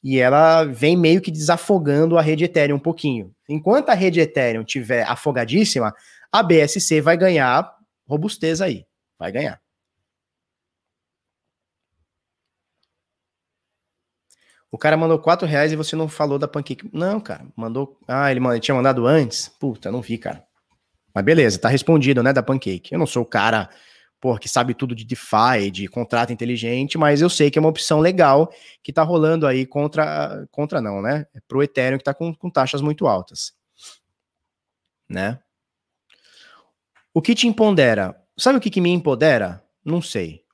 E 0.00 0.20
ela 0.20 0.62
vem 0.62 0.96
meio 0.96 1.20
que 1.20 1.32
desafogando 1.32 2.16
a 2.16 2.22
rede 2.22 2.44
Ethereum 2.44 2.76
um 2.76 2.78
pouquinho. 2.78 3.34
Enquanto 3.48 3.88
a 3.88 3.94
rede 3.94 4.20
Ethereum 4.20 4.62
tiver 4.62 5.02
afogadíssima, 5.02 5.92
a 6.30 6.40
BSC 6.40 7.00
vai 7.00 7.16
ganhar 7.16 7.68
robustez 8.06 8.60
aí. 8.60 8.86
Vai 9.18 9.32
ganhar. 9.32 9.60
O 14.70 14.78
cara 14.78 14.96
mandou 14.96 15.18
4 15.18 15.46
reais 15.46 15.72
e 15.72 15.76
você 15.76 15.94
não 15.94 16.08
falou 16.08 16.38
da 16.38 16.48
Pancake. 16.48 16.88
Não, 16.92 17.20
cara, 17.20 17.46
mandou. 17.56 17.98
Ah, 18.06 18.30
ele, 18.30 18.44
ele 18.46 18.60
tinha 18.60 18.74
mandado 18.74 19.06
antes? 19.06 19.48
Puta, 19.48 19.90
não 19.90 20.00
vi, 20.00 20.18
cara. 20.18 20.44
Mas 21.14 21.24
beleza, 21.24 21.58
tá 21.58 21.68
respondido, 21.68 22.22
né, 22.22 22.32
da 22.32 22.42
Pancake. 22.42 22.92
Eu 22.92 22.98
não 22.98 23.06
sou 23.06 23.22
o 23.22 23.26
cara, 23.26 23.70
pô, 24.20 24.36
que 24.36 24.48
sabe 24.48 24.74
tudo 24.74 24.94
de 24.94 25.04
DeFi, 25.04 25.70
de 25.72 25.88
contrato 25.88 26.32
inteligente, 26.32 26.98
mas 26.98 27.22
eu 27.22 27.30
sei 27.30 27.50
que 27.50 27.58
é 27.58 27.60
uma 27.60 27.70
opção 27.70 28.00
legal 28.00 28.52
que 28.82 28.92
tá 28.92 29.02
rolando 29.02 29.46
aí 29.46 29.64
contra. 29.64 30.46
Contra 30.50 30.80
não, 30.80 31.00
né? 31.00 31.26
É 31.34 31.40
pro 31.46 31.62
Ethereum 31.62 31.98
que 31.98 32.04
tá 32.04 32.12
com, 32.12 32.34
com 32.34 32.50
taxas 32.50 32.82
muito 32.82 33.06
altas. 33.06 33.52
Né? 35.08 35.38
O 37.14 37.22
que 37.22 37.34
te 37.34 37.46
empodera? 37.46 38.20
Sabe 38.36 38.58
o 38.58 38.60
que, 38.60 38.68
que 38.68 38.80
me 38.80 38.90
empodera? 38.90 39.64
Não 39.82 40.02
sei. 40.02 40.44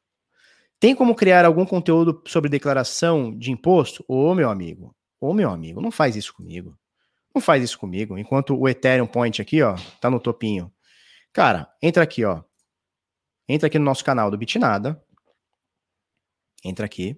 Tem 0.82 0.96
como 0.96 1.14
criar 1.14 1.44
algum 1.44 1.64
conteúdo 1.64 2.20
sobre 2.26 2.50
declaração 2.50 3.32
de 3.38 3.52
imposto? 3.52 4.04
Ô, 4.08 4.34
meu 4.34 4.50
amigo, 4.50 4.92
ô, 5.20 5.32
meu 5.32 5.48
amigo, 5.48 5.80
não 5.80 5.92
faz 5.92 6.16
isso 6.16 6.34
comigo. 6.34 6.76
Não 7.32 7.40
faz 7.40 7.62
isso 7.62 7.78
comigo. 7.78 8.18
Enquanto 8.18 8.58
o 8.58 8.68
Ethereum 8.68 9.06
Point 9.06 9.40
aqui, 9.40 9.62
ó, 9.62 9.76
tá 10.00 10.10
no 10.10 10.18
topinho. 10.18 10.72
Cara, 11.32 11.72
entra 11.80 12.02
aqui, 12.02 12.24
ó. 12.24 12.42
Entra 13.48 13.68
aqui 13.68 13.78
no 13.78 13.84
nosso 13.84 14.04
canal 14.04 14.28
do 14.28 14.36
Bitnada. 14.36 15.00
Entra 16.64 16.84
aqui. 16.84 17.16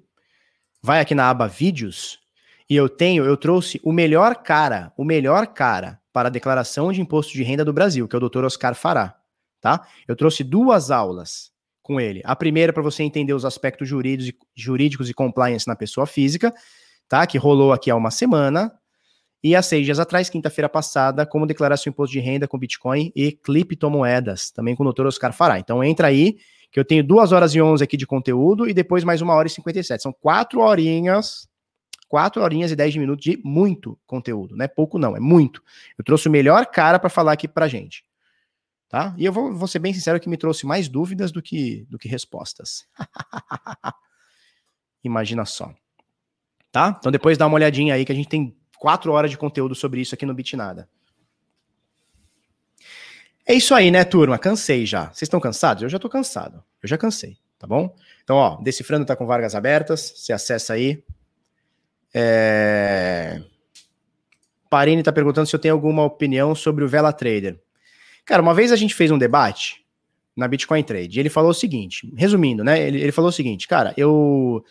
Vai 0.82 1.00
aqui 1.00 1.14
na 1.14 1.30
aba 1.30 1.48
Vídeos. 1.48 2.20
E 2.68 2.76
eu 2.76 2.86
tenho, 2.86 3.24
eu 3.24 3.34
trouxe 3.34 3.80
o 3.82 3.92
melhor 3.92 4.42
cara, 4.42 4.92
o 4.94 5.06
melhor 5.06 5.46
cara 5.46 6.02
para 6.12 6.28
a 6.28 6.30
declaração 6.30 6.92
de 6.92 7.00
imposto 7.00 7.32
de 7.32 7.42
renda 7.42 7.64
do 7.64 7.72
Brasil, 7.72 8.06
que 8.06 8.14
é 8.14 8.18
o 8.18 8.28
Dr. 8.28 8.44
Oscar 8.44 8.74
Fará, 8.74 9.18
tá? 9.58 9.88
Eu 10.06 10.14
trouxe 10.14 10.44
duas 10.44 10.90
aulas 10.90 11.53
com 11.84 12.00
ele. 12.00 12.22
A 12.24 12.34
primeira 12.34 12.72
para 12.72 12.82
você 12.82 13.02
entender 13.02 13.34
os 13.34 13.44
aspectos 13.44 13.86
jurídicos 13.86 15.10
e, 15.10 15.14
compliance 15.14 15.68
na 15.68 15.76
pessoa 15.76 16.06
física, 16.06 16.52
tá? 17.06 17.24
Que 17.26 17.36
rolou 17.36 17.72
aqui 17.72 17.90
há 17.90 17.94
uma 17.94 18.10
semana. 18.10 18.72
E 19.42 19.54
há 19.54 19.60
seis 19.60 19.84
dias 19.84 20.00
atrás, 20.00 20.30
quinta-feira 20.30 20.70
passada, 20.70 21.26
como 21.26 21.46
declarar 21.46 21.76
seu 21.76 21.90
imposto 21.90 22.14
de 22.14 22.20
renda 22.20 22.48
com 22.48 22.58
Bitcoin 22.58 23.12
e 23.14 23.30
criptomoedas, 23.30 24.50
também 24.50 24.74
com 24.74 24.82
o 24.82 24.90
Dr. 24.90 25.04
Oscar 25.04 25.34
Fará. 25.34 25.58
Então 25.58 25.84
entra 25.84 26.08
aí, 26.08 26.38
que 26.72 26.80
eu 26.80 26.84
tenho 26.86 27.04
duas 27.04 27.30
horas 27.30 27.54
e 27.54 27.60
onze 27.60 27.84
aqui 27.84 27.98
de 27.98 28.06
conteúdo 28.06 28.66
e 28.66 28.72
depois 28.72 29.04
mais 29.04 29.20
uma 29.20 29.34
hora 29.34 29.46
e 29.46 29.50
cinquenta 29.50 29.78
e 29.78 29.84
sete. 29.84 30.02
São 30.02 30.12
quatro 30.12 30.60
horinhas, 30.60 31.46
quatro 32.08 32.42
horinhas 32.42 32.70
e 32.70 32.76
dez 32.76 32.96
minutos 32.96 33.22
de 33.22 33.38
muito 33.44 33.98
conteúdo. 34.06 34.56
Não 34.56 34.64
é 34.64 34.68
pouco 34.68 34.98
não, 34.98 35.14
é 35.14 35.20
muito. 35.20 35.62
Eu 35.98 36.04
trouxe 36.04 36.26
o 36.28 36.30
melhor 36.30 36.64
cara 36.64 36.98
para 36.98 37.10
falar 37.10 37.32
aqui 37.32 37.46
pra 37.46 37.68
gente. 37.68 38.02
Tá? 38.94 39.12
E 39.18 39.24
eu 39.24 39.32
vou, 39.32 39.52
vou 39.52 39.66
ser 39.66 39.80
bem 39.80 39.92
sincero 39.92 40.20
que 40.20 40.28
me 40.28 40.36
trouxe 40.36 40.64
mais 40.64 40.88
dúvidas 40.88 41.32
do 41.32 41.42
que, 41.42 41.84
do 41.90 41.98
que 41.98 42.06
respostas. 42.06 42.86
Imagina 45.02 45.44
só. 45.44 45.74
Tá? 46.70 46.94
Então 46.96 47.10
depois 47.10 47.36
dá 47.36 47.44
uma 47.44 47.56
olhadinha 47.56 47.94
aí 47.94 48.04
que 48.04 48.12
a 48.12 48.14
gente 48.14 48.28
tem 48.28 48.56
quatro 48.78 49.10
horas 49.10 49.32
de 49.32 49.36
conteúdo 49.36 49.74
sobre 49.74 50.00
isso 50.00 50.14
aqui 50.14 50.24
no 50.24 50.32
Bitnada. 50.32 50.88
É 53.44 53.52
isso 53.52 53.74
aí, 53.74 53.90
né, 53.90 54.04
turma? 54.04 54.38
Cansei 54.38 54.86
já. 54.86 55.06
Vocês 55.06 55.22
estão 55.22 55.40
cansados? 55.40 55.82
Eu 55.82 55.88
já 55.88 55.98
tô 55.98 56.08
cansado. 56.08 56.62
Eu 56.80 56.88
já 56.88 56.96
cansei, 56.96 57.36
tá 57.58 57.66
bom? 57.66 57.96
Então, 58.22 58.36
ó, 58.36 58.62
Decifrando 58.62 59.04
tá 59.04 59.16
com 59.16 59.26
vagas 59.26 59.56
abertas. 59.56 60.12
Você 60.14 60.32
acessa 60.32 60.74
aí. 60.74 61.02
É... 62.14 63.42
Parini 64.70 65.02
tá 65.02 65.12
perguntando 65.12 65.48
se 65.48 65.56
eu 65.56 65.60
tenho 65.60 65.74
alguma 65.74 66.04
opinião 66.04 66.54
sobre 66.54 66.84
o 66.84 66.88
Vela 66.88 67.12
Trader. 67.12 67.60
Cara, 68.24 68.42
uma 68.42 68.54
vez 68.54 68.72
a 68.72 68.76
gente 68.76 68.94
fez 68.94 69.10
um 69.10 69.18
debate 69.18 69.84
na 70.36 70.48
Bitcoin 70.48 70.82
Trade 70.82 71.18
e 71.18 71.20
ele 71.20 71.30
falou 71.30 71.50
o 71.50 71.54
seguinte, 71.54 72.12
resumindo, 72.16 72.64
né? 72.64 72.80
Ele, 72.80 73.00
ele 73.00 73.12
falou 73.12 73.28
o 73.28 73.32
seguinte, 73.32 73.68
cara, 73.68 73.94
eu 73.96 74.64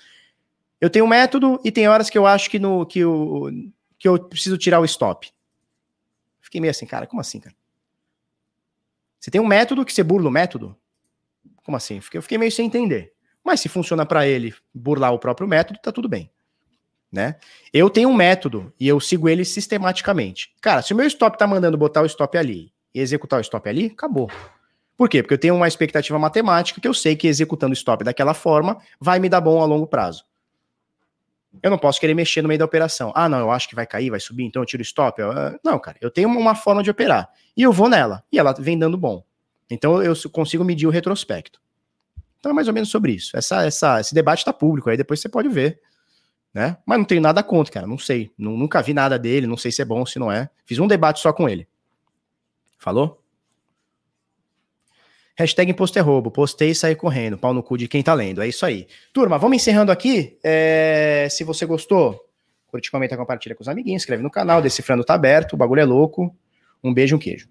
eu 0.81 0.89
tenho 0.89 1.05
um 1.05 1.07
método 1.07 1.61
e 1.63 1.71
tem 1.71 1.88
horas 1.88 2.09
que 2.09 2.17
eu 2.17 2.27
acho 2.27 2.49
que 2.49 2.59
no 2.59 2.85
que 2.85 2.99
eu, 2.99 3.49
que 3.97 4.07
eu 4.07 4.19
preciso 4.19 4.57
tirar 4.57 4.81
o 4.81 4.85
stop. 4.85 5.31
Fiquei 6.41 6.59
meio 6.59 6.71
assim, 6.71 6.85
cara, 6.85 7.07
como 7.07 7.21
assim, 7.21 7.39
cara? 7.39 7.55
Você 9.19 9.31
tem 9.31 9.39
um 9.39 9.47
método 9.47 9.85
que 9.85 9.93
você 9.93 10.03
burla 10.03 10.27
o 10.27 10.31
método? 10.31 10.77
Como 11.63 11.77
assim? 11.77 12.01
Eu 12.13 12.21
fiquei 12.21 12.38
meio 12.38 12.51
sem 12.51 12.65
entender. 12.65 13.13
Mas 13.41 13.61
se 13.61 13.69
funciona 13.69 14.05
para 14.05 14.27
ele 14.27 14.53
burlar 14.73 15.13
o 15.13 15.19
próprio 15.19 15.47
método, 15.47 15.80
tá 15.81 15.91
tudo 15.93 16.09
bem. 16.09 16.30
Né? 17.09 17.38
Eu 17.71 17.89
tenho 17.89 18.09
um 18.09 18.13
método 18.13 18.73
e 18.77 18.88
eu 18.88 18.99
sigo 18.99 19.30
ele 19.30 19.45
sistematicamente. 19.45 20.53
Cara, 20.59 20.81
se 20.81 20.91
o 20.91 20.95
meu 20.97 21.07
stop 21.07 21.38
tá 21.38 21.47
mandando 21.47 21.77
botar 21.77 22.01
o 22.01 22.05
stop 22.05 22.38
ali 22.38 22.72
e 22.94 22.99
executar 22.99 23.40
o 23.40 23.41
stop 23.41 23.68
ali, 23.68 23.88
acabou. 23.88 24.30
Por 24.95 25.10
quê? 25.10 25.24
Porque 25.24 25.34
eu 25.34 25.40
tenho 25.40 25.56
uma 25.56 25.68
expectativa 25.68 26.18
matemática 26.20 26.80
que 26.80 26.88
eu 26.88 26.94
sei 26.94 27.15
que 27.15 27.28
executando 27.28 27.72
o 27.72 27.74
stop 27.74 28.03
daquela 28.03 28.34
forma 28.34 28.78
vai 28.99 29.20
me 29.20 29.28
dar 29.28 29.41
bom 29.41 29.61
a 29.61 29.65
longo 29.65 29.88
prazo. 29.88 30.24
Eu 31.61 31.70
não 31.70 31.78
posso 31.78 31.99
querer 31.99 32.14
mexer 32.14 32.41
no 32.41 32.48
meio 32.48 32.57
da 32.57 32.65
operação. 32.65 33.11
Ah, 33.15 33.30
não, 33.30 33.40
eu 33.40 33.52
acho 33.52 33.70
que 33.70 33.76
vai 33.76 33.86
cair, 33.86 34.10
vai 34.10 34.20
subir, 34.20 34.44
então 34.44 34.61
eu 34.61 34.65
tiro 34.65 34.82
o 34.82 34.84
stop. 34.84 35.22
Uh, 35.22 35.60
não, 35.64 35.78
cara, 35.78 35.98
eu 36.02 36.10
tenho 36.10 36.28
uma 36.30 36.56
forma 36.56 36.82
de 36.82 36.90
operar. 36.90 37.30
E 37.56 37.61
eu 37.61 37.72
vou 37.72 37.88
nela. 37.88 38.24
E 38.32 38.40
ela 38.40 38.53
vem 38.53 38.78
dando 38.78 38.98
bom. 38.98 39.24
Então 39.70 40.02
eu 40.02 40.14
consigo 40.32 40.64
medir 40.64 40.88
o 40.88 40.90
retrospecto. 40.90 41.61
Então 42.40 42.52
é 42.52 42.53
mais 42.56 42.68
ou 42.68 42.74
menos 42.74 42.90
sobre 42.90 43.14
isso. 43.14 43.38
Essa, 43.38 43.65
essa, 43.65 43.99
esse 43.99 44.14
debate 44.14 44.40
está 44.40 44.52
público, 44.52 44.90
aí 44.90 44.98
depois 44.98 45.20
você 45.20 45.30
pode 45.30 45.48
ver. 45.48 45.80
Né? 46.53 46.78
Mas 46.86 46.98
não 46.98 47.06
tenho 47.06 47.22
nada 47.22 47.41
contra, 47.41 47.74
cara. 47.74 47.88
Não 47.88 47.98
sei. 47.98 48.32
Nunca 48.38 48.82
vi 48.82 48.94
nada 48.94 49.18
dele, 49.18 49.48
não 49.48 49.57
sei 49.57 49.72
se 49.72 49.82
é 49.82 49.86
bom, 49.86 50.06
se 50.06 50.20
não 50.20 50.32
é. 50.32 50.49
Fiz 50.65 50.78
um 50.80 50.88
debate 50.88 51.20
só 51.20 51.32
com 51.34 51.48
ele. 51.48 51.68
Falou? 52.84 53.23
Hashtag 55.38 55.72
imposto 55.72 55.97
é 55.97 56.01
roubo. 56.01 56.30
Postei 56.30 56.72
e 56.72 56.76
saí 56.76 56.97
correndo. 56.97 57.38
Pau 57.38 57.53
no 57.53 57.64
cu 57.64 57.77
de 57.77 57.88
quem 57.88 58.03
tá 58.03 58.14
lendo. 58.14 58.41
É 58.41 58.47
isso 58.47 58.65
aí. 58.65 58.88
Turma, 59.14 59.38
vamos 59.38 59.55
encerrando 59.55 59.89
aqui. 59.89 60.38
É... 60.43 61.30
Se 61.31 61.45
você 61.45 61.65
gostou, 61.65 62.30
curte, 62.68 62.91
comenta, 62.91 63.15
compartilha 63.15 63.55
com 63.55 63.61
os 63.61 63.69
amiguinhos, 63.69 64.01
inscreve 64.01 64.22
no 64.22 64.30
canal. 64.30 64.61
Decifrando 64.61 65.01
tá 65.05 65.14
aberto. 65.14 65.53
O 65.53 65.57
bagulho 65.57 65.80
é 65.80 65.85
louco. 65.85 66.35
Um 66.84 66.93
beijo, 66.93 67.15
um 67.15 67.19
queijo. 67.19 67.47